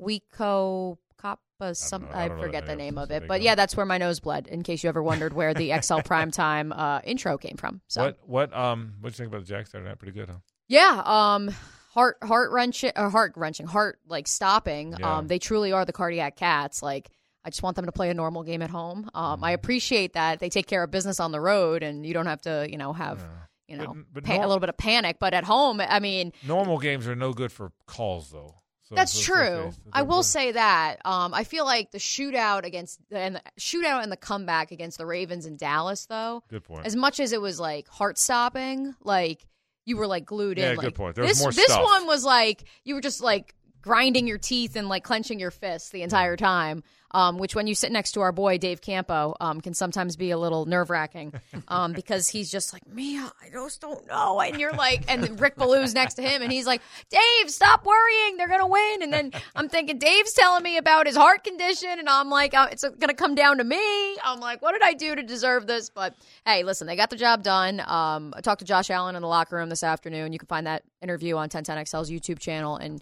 Weco 0.00 0.98
Coppa. 1.22 1.74
Some 1.76 2.08
I 2.12 2.24
I, 2.24 2.28
don't 2.28 2.36
know 2.36 2.42
the 2.42 2.46
forget 2.48 2.66
the 2.66 2.76
name 2.76 2.98
of 2.98 3.10
it. 3.10 3.26
but 3.26 3.40
yeah, 3.42 3.54
that's 3.54 3.76
where 3.76 3.86
my 3.86 3.98
nose 3.98 4.20
bled. 4.20 4.46
In 4.46 4.62
case 4.62 4.82
you 4.82 4.88
ever 4.88 5.02
wondered 5.02 5.32
where 5.32 5.54
the 5.54 5.72
XL 5.80 5.98
Prime 6.04 6.30
Time 6.30 6.72
uh, 6.72 7.00
intro 7.04 7.38
came 7.38 7.56
from. 7.56 7.80
So 7.86 8.04
What 8.04 8.18
what 8.26 8.56
um 8.56 8.94
what 9.00 9.10
do 9.10 9.14
you 9.14 9.16
think 9.16 9.28
about 9.28 9.40
the 9.46 9.46
Jack 9.48 9.66
Saturday 9.66 9.88
night? 9.88 9.98
Pretty 9.98 10.12
good, 10.18 10.28
huh? 10.28 10.38
Yeah, 10.68 11.02
um 11.04 11.54
heart 11.94 12.18
heart 12.22 12.50
wrenching 12.50 12.92
or 12.96 13.08
heart 13.08 13.32
wrenching, 13.36 13.66
heart 13.66 13.98
like 14.06 14.26
stopping. 14.28 14.94
Yeah. 14.98 15.18
Um 15.18 15.28
they 15.28 15.38
truly 15.38 15.72
are 15.72 15.84
the 15.84 15.92
cardiac 15.92 16.36
cats. 16.36 16.82
Like 16.82 17.08
I 17.44 17.50
just 17.50 17.62
want 17.62 17.76
them 17.76 17.86
to 17.86 17.92
play 17.92 18.10
a 18.10 18.14
normal 18.14 18.42
game 18.42 18.60
at 18.62 18.70
home. 18.70 19.08
Um 19.14 19.36
Mm-hmm. 19.36 19.44
I 19.44 19.50
appreciate 19.52 20.12
that 20.14 20.40
they 20.40 20.48
take 20.50 20.66
care 20.66 20.82
of 20.82 20.90
business 20.90 21.20
on 21.20 21.32
the 21.32 21.40
road 21.40 21.82
and 21.82 22.04
you 22.04 22.12
don't 22.12 22.26
have 22.26 22.42
to, 22.42 22.66
you 22.70 22.76
know, 22.78 22.92
have 22.92 23.24
you 23.68 23.76
know 23.78 23.96
but 24.12 24.24
pa- 24.24 24.34
nor- 24.34 24.44
a 24.44 24.46
little 24.46 24.60
bit 24.60 24.68
of 24.68 24.76
panic, 24.76 25.16
but 25.18 25.32
at 25.32 25.44
home, 25.44 25.80
I 25.80 25.98
mean, 26.00 26.32
Normal 26.46 26.78
games 26.78 27.06
are 27.08 27.16
no 27.16 27.32
good 27.32 27.50
for 27.52 27.72
calls 27.86 28.30
though. 28.30 28.56
So, 28.82 28.94
that's 28.94 29.12
so- 29.12 29.22
true. 29.32 29.72
so- 29.72 29.80
I 29.94 30.02
will 30.02 30.22
say 30.22 30.52
that. 30.52 31.00
Um, 31.06 31.32
I 31.32 31.44
feel 31.44 31.64
like 31.64 31.90
the 31.90 31.96
shootout 31.98 32.66
against 32.66 33.00
and 33.10 33.36
the 33.36 33.42
shootout 33.58 34.02
and 34.02 34.12
the 34.12 34.18
comeback 34.18 34.70
against 34.72 34.98
the 34.98 35.06
Ravens 35.06 35.46
in 35.46 35.56
Dallas, 35.56 36.04
though. 36.04 36.42
Good 36.50 36.64
point. 36.64 36.84
As 36.84 36.94
much 36.94 37.18
as 37.18 37.32
it 37.32 37.40
was 37.40 37.58
like 37.58 37.88
heart 37.88 38.18
stopping, 38.18 38.94
like 39.02 39.46
you 39.84 39.96
were 39.96 40.06
like 40.06 40.24
glued 40.24 40.58
Yeah, 40.58 40.70
in. 40.70 40.76
good 40.76 40.84
like, 40.86 40.94
point. 40.94 41.14
There 41.16 41.26
this 41.26 41.40
more 41.40 41.52
this 41.52 41.66
stuff. 41.66 41.82
one 41.84 42.06
was 42.06 42.24
like 42.24 42.64
you 42.84 42.94
were 42.94 43.00
just 43.00 43.20
like 43.20 43.54
grinding 43.84 44.26
your 44.26 44.38
teeth 44.38 44.76
and 44.76 44.88
like 44.88 45.04
clenching 45.04 45.38
your 45.38 45.50
fists 45.50 45.90
the 45.90 46.00
entire 46.02 46.36
time. 46.36 46.82
Um, 47.10 47.38
which 47.38 47.54
when 47.54 47.68
you 47.68 47.76
sit 47.76 47.92
next 47.92 48.12
to 48.12 48.22
our 48.22 48.32
boy 48.32 48.58
Dave 48.58 48.80
Campo, 48.80 49.36
um, 49.38 49.60
can 49.60 49.72
sometimes 49.72 50.16
be 50.16 50.32
a 50.32 50.36
little 50.36 50.66
nerve 50.66 50.90
wracking, 50.90 51.32
um, 51.68 51.92
because 52.00 52.26
he's 52.26 52.50
just 52.50 52.72
like 52.72 52.84
Mia, 52.88 53.30
I 53.40 53.50
just 53.52 53.80
don't 53.80 54.04
know, 54.08 54.40
and 54.40 54.58
you're 54.58 54.72
like, 54.72 55.04
and 55.06 55.40
Rick 55.40 55.54
Ballew's 55.54 55.94
next 55.94 56.14
to 56.14 56.22
him, 56.22 56.42
and 56.42 56.50
he's 56.50 56.66
like, 56.66 56.82
Dave, 57.10 57.50
stop 57.50 57.86
worrying, 57.86 58.36
they're 58.36 58.48
gonna 58.48 58.66
win, 58.66 59.02
and 59.02 59.12
then 59.12 59.30
I'm 59.54 59.68
thinking 59.68 60.00
Dave's 60.00 60.32
telling 60.32 60.64
me 60.64 60.76
about 60.76 61.06
his 61.06 61.14
heart 61.14 61.44
condition, 61.44 62.00
and 62.00 62.08
I'm 62.08 62.30
like, 62.30 62.52
oh, 62.52 62.64
it's 62.64 62.82
gonna 62.98 63.14
come 63.14 63.36
down 63.36 63.58
to 63.58 63.64
me. 63.64 64.16
I'm 64.24 64.40
like, 64.40 64.60
what 64.60 64.72
did 64.72 64.82
I 64.82 64.94
do 64.94 65.14
to 65.14 65.22
deserve 65.22 65.68
this? 65.68 65.90
But 65.90 66.16
hey, 66.44 66.64
listen, 66.64 66.88
they 66.88 66.96
got 66.96 67.10
the 67.10 67.16
job 67.16 67.44
done. 67.44 67.78
Um, 67.78 68.34
I 68.36 68.40
talked 68.40 68.58
to 68.58 68.64
Josh 68.64 68.90
Allen 68.90 69.14
in 69.14 69.22
the 69.22 69.28
locker 69.28 69.54
room 69.54 69.68
this 69.68 69.84
afternoon. 69.84 70.32
You 70.32 70.40
can 70.40 70.48
find 70.48 70.66
that 70.66 70.82
interview 71.00 71.36
on 71.36 71.48
1010XL's 71.48 72.10
YouTube 72.10 72.40
channel, 72.40 72.76
and 72.76 73.00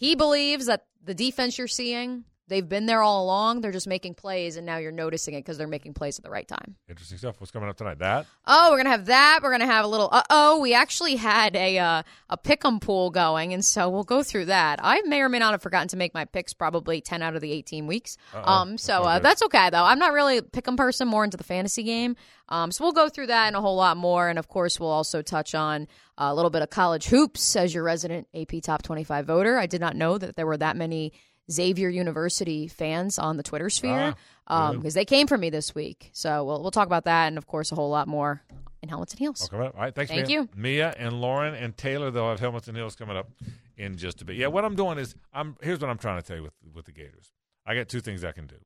he 0.00 0.14
believes 0.14 0.66
that 0.66 0.86
the 1.04 1.14
defense 1.14 1.58
you're 1.58 1.68
seeing, 1.68 2.24
they've 2.50 2.68
been 2.68 2.84
there 2.84 3.00
all 3.00 3.24
along. 3.24 3.62
They're 3.62 3.72
just 3.72 3.86
making 3.86 4.14
plays, 4.14 4.56
and 4.56 4.66
now 4.66 4.76
you're 4.76 4.92
noticing 4.92 5.32
it 5.32 5.38
because 5.38 5.56
they're 5.56 5.66
making 5.66 5.94
plays 5.94 6.18
at 6.18 6.24
the 6.24 6.30
right 6.30 6.46
time. 6.46 6.76
Interesting 6.88 7.16
stuff. 7.16 7.40
What's 7.40 7.50
coming 7.50 7.70
up 7.70 7.78
tonight? 7.78 7.98
That 8.00 8.26
Oh, 8.46 8.70
we're 8.70 8.76
gonna 8.76 8.90
have 8.90 9.06
that. 9.06 9.40
We're 9.42 9.52
gonna 9.52 9.64
have 9.64 9.86
a 9.86 9.88
little. 9.88 10.10
Uh 10.12 10.22
oh, 10.28 10.60
we 10.60 10.74
actually 10.74 11.16
had 11.16 11.56
a 11.56 11.78
uh, 11.78 12.02
a 12.28 12.36
pick'em 12.36 12.80
pool 12.82 13.08
going, 13.10 13.54
and 13.54 13.64
so 13.64 13.88
we'll 13.88 14.04
go 14.04 14.22
through 14.22 14.46
that. 14.46 14.80
I 14.82 15.00
may 15.02 15.22
or 15.22 15.30
may 15.30 15.38
not 15.38 15.52
have 15.52 15.62
forgotten 15.62 15.88
to 15.88 15.96
make 15.96 16.12
my 16.12 16.26
picks. 16.26 16.52
Probably 16.52 17.00
ten 17.00 17.22
out 17.22 17.34
of 17.34 17.40
the 17.40 17.52
eighteen 17.52 17.86
weeks. 17.86 18.18
Uh-oh. 18.34 18.52
Um, 18.52 18.76
so 18.76 19.02
That's 19.04 19.06
uh, 19.06 19.18
that's 19.20 19.42
okay 19.44 19.70
though. 19.70 19.84
I'm 19.84 19.98
not 19.98 20.12
really 20.12 20.36
a 20.38 20.42
pick'em 20.42 20.76
person. 20.76 21.08
More 21.08 21.24
into 21.24 21.38
the 21.38 21.44
fantasy 21.44 21.84
game. 21.84 22.16
Um, 22.48 22.72
so 22.72 22.82
we'll 22.84 22.92
go 22.92 23.08
through 23.08 23.28
that 23.28 23.46
and 23.46 23.54
a 23.54 23.60
whole 23.60 23.76
lot 23.76 23.96
more, 23.96 24.28
and 24.28 24.36
of 24.36 24.48
course 24.48 24.80
we'll 24.80 24.90
also 24.90 25.22
touch 25.22 25.54
on 25.54 25.86
a 26.18 26.34
little 26.34 26.50
bit 26.50 26.62
of 26.62 26.68
college 26.70 27.06
hoops 27.06 27.54
as 27.54 27.72
your 27.72 27.84
resident 27.84 28.26
AP 28.34 28.60
Top 28.60 28.82
25 28.82 29.24
voter. 29.24 29.56
I 29.56 29.66
did 29.66 29.80
not 29.80 29.94
know 29.94 30.18
that 30.18 30.34
there 30.34 30.46
were 30.46 30.56
that 30.56 30.76
many. 30.76 31.12
Xavier 31.50 31.88
University 31.88 32.68
fans 32.68 33.18
on 33.18 33.36
the 33.36 33.42
Twitter 33.42 33.70
sphere 33.70 34.14
Ah, 34.46 34.68
um, 34.68 34.76
because 34.78 34.94
they 34.94 35.04
came 35.04 35.26
for 35.26 35.36
me 35.38 35.50
this 35.50 35.74
week. 35.74 36.10
So 36.12 36.44
we'll 36.44 36.62
we'll 36.62 36.70
talk 36.70 36.86
about 36.86 37.04
that 37.04 37.26
and 37.28 37.38
of 37.38 37.46
course 37.46 37.72
a 37.72 37.74
whole 37.74 37.90
lot 37.90 38.08
more 38.08 38.42
in 38.82 38.88
helmets 38.88 39.12
and 39.12 39.18
heels. 39.18 39.48
All 39.52 39.58
right, 39.58 39.94
thanks. 39.94 40.10
Thank 40.10 40.28
Mia. 40.28 40.40
you. 40.40 40.48
Mia 40.56 40.94
and 40.96 41.20
Lauren 41.20 41.54
and 41.54 41.76
Taylor. 41.76 42.10
They'll 42.10 42.30
have 42.30 42.40
helmets 42.40 42.68
and 42.68 42.76
heels 42.76 42.96
coming 42.96 43.16
up 43.16 43.28
in 43.76 43.96
just 43.96 44.22
a 44.22 44.24
bit. 44.24 44.36
Yeah, 44.36 44.46
what 44.48 44.64
I'm 44.64 44.76
doing 44.76 44.98
is 44.98 45.14
I'm 45.32 45.56
here's 45.62 45.80
what 45.80 45.90
I'm 45.90 45.98
trying 45.98 46.20
to 46.20 46.26
tell 46.26 46.36
you 46.36 46.42
with 46.42 46.54
with 46.74 46.86
the 46.86 46.92
Gators. 46.92 47.32
I 47.66 47.74
got 47.74 47.88
two 47.88 48.00
things 48.00 48.24
I 48.24 48.32
can 48.32 48.46
do. 48.46 48.56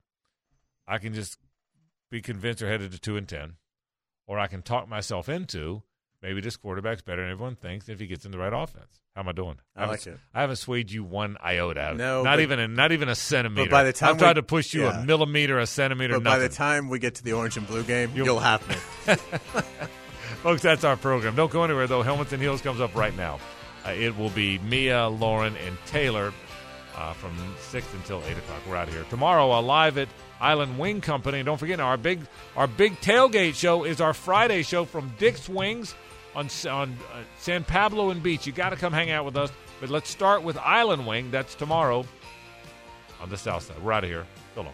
I 0.87 0.99
can 0.99 1.15
just 1.15 1.39
be 2.11 2.21
convinced 2.21 2.61
they're 2.61 2.69
headed 2.69 2.93
to 2.93 2.99
two 2.99 3.17
and 3.17 3.29
ten, 3.29 3.55
or 4.27 4.39
I 4.39 4.47
can 4.47 4.63
talk 4.63 4.89
myself 4.89 5.29
into 5.29 5.83
maybe 6.25 6.41
this 6.41 6.57
quarterback's 6.57 7.03
better 7.03 7.23
than 7.23 7.31
everyone 7.31 7.55
thinks 7.55 7.89
if 7.89 8.01
he 8.01 8.07
gets 8.07 8.25
in 8.25 8.31
the 8.31 8.39
right 8.39 8.53
offense. 8.53 9.01
How 9.15 9.21
am 9.21 9.29
I 9.29 9.33
doing? 9.33 9.57
I 9.77 9.81
haven't- 9.81 9.93
like 9.93 10.07
it. 10.07 10.19
I 10.35 10.41
haven't 10.41 10.57
swayed 10.57 10.91
you 10.91 11.05
one 11.05 11.37
iota. 11.45 11.95
No, 11.95 12.23
not 12.23 12.37
but- 12.37 12.41
even 12.41 12.59
a, 12.59 12.67
not 12.67 12.93
even 12.93 13.09
a 13.09 13.15
centimeter. 13.15 13.69
But 13.69 13.71
by 13.71 13.85
the 13.85 13.93
time 13.93 14.13
I've 14.13 14.19
tried 14.19 14.33
to 14.35 14.43
push 14.43 14.75
you 14.75 14.85
yeah. 14.85 15.03
a 15.03 15.05
millimeter, 15.05 15.59
a 15.59 15.67
centimeter. 15.67 16.15
But 16.15 16.25
by 16.25 16.39
the 16.39 16.49
time 16.49 16.89
we 16.89 16.99
get 16.99 17.17
to 17.17 17.25
the 17.25 17.35
orange 17.35 17.57
and 17.57 17.67
blue 17.67 17.85
game, 17.85 18.11
you'll, 18.15 18.41
have 18.41 18.67
me. 18.69 18.75
Folks, 20.43 20.63
that's 20.63 20.83
our 20.83 20.97
program. 20.97 21.37
Don't 21.37 21.53
go 21.53 21.63
anywhere, 21.63 21.87
though. 21.87 22.03
Helmets 22.03 22.33
and 22.33 22.43
Heels 22.43 22.63
comes 22.63 22.81
up 22.81 22.95
right 22.95 23.17
now. 23.17 23.39
Uh, 23.87 23.91
it 23.91 24.17
will 24.17 24.31
be 24.31 24.59
Mia, 24.59 25.09
Lauren, 25.09 25.55
and 25.57 25.77
Taylor 25.87 26.33
uh, 26.97 27.13
from 27.13 27.37
6 27.61 27.87
until 27.95 28.23
8 28.25 28.39
o'clock. 28.39 28.63
We're 28.69 28.77
out 28.77 28.89
here. 28.89 29.05
Tomorrow, 29.11 29.53
uh, 29.53 29.61
live 29.61 29.99
at 29.99 30.09
Island 30.41 30.79
Wing 30.79 31.01
Company. 31.01 31.39
And 31.39 31.47
don't 31.47 31.59
forget, 31.59 31.81
our 31.81 31.97
big 31.97 32.21
our 32.57 32.67
big 32.67 32.99
tailgate 33.01 33.55
show 33.55 33.85
is 33.85 34.01
our 34.01 34.15
Friday 34.15 34.63
show 34.63 34.85
from 34.85 35.13
Dick's 35.19 35.49
Wings 35.49 35.95
on, 36.37 36.49
on 36.69 36.97
uh, 37.13 37.23
San 37.39 37.65
Pablo 37.65 38.11
and 38.11 38.23
Beach. 38.23 38.47
you 38.47 38.53
got 38.53 38.71
to 38.71 38.77
come 38.77 38.93
hang 38.93 39.11
out 39.11 39.25
with 39.25 39.37
us. 39.37 39.51
But 39.81 39.91
let's 39.91 40.11
start 40.11 40.43
with 40.43 40.57
Island 40.59 41.07
Wing. 41.07 41.31
That's 41.31 41.55
tomorrow 41.55 42.07
on 43.21 43.29
the 43.29 43.37
south 43.37 43.65
side. 43.65 43.83
We're 43.83 43.93
out 43.93 44.05
of 44.05 44.11
here. 44.11 44.27
So 44.55 44.63
long. 44.63 44.73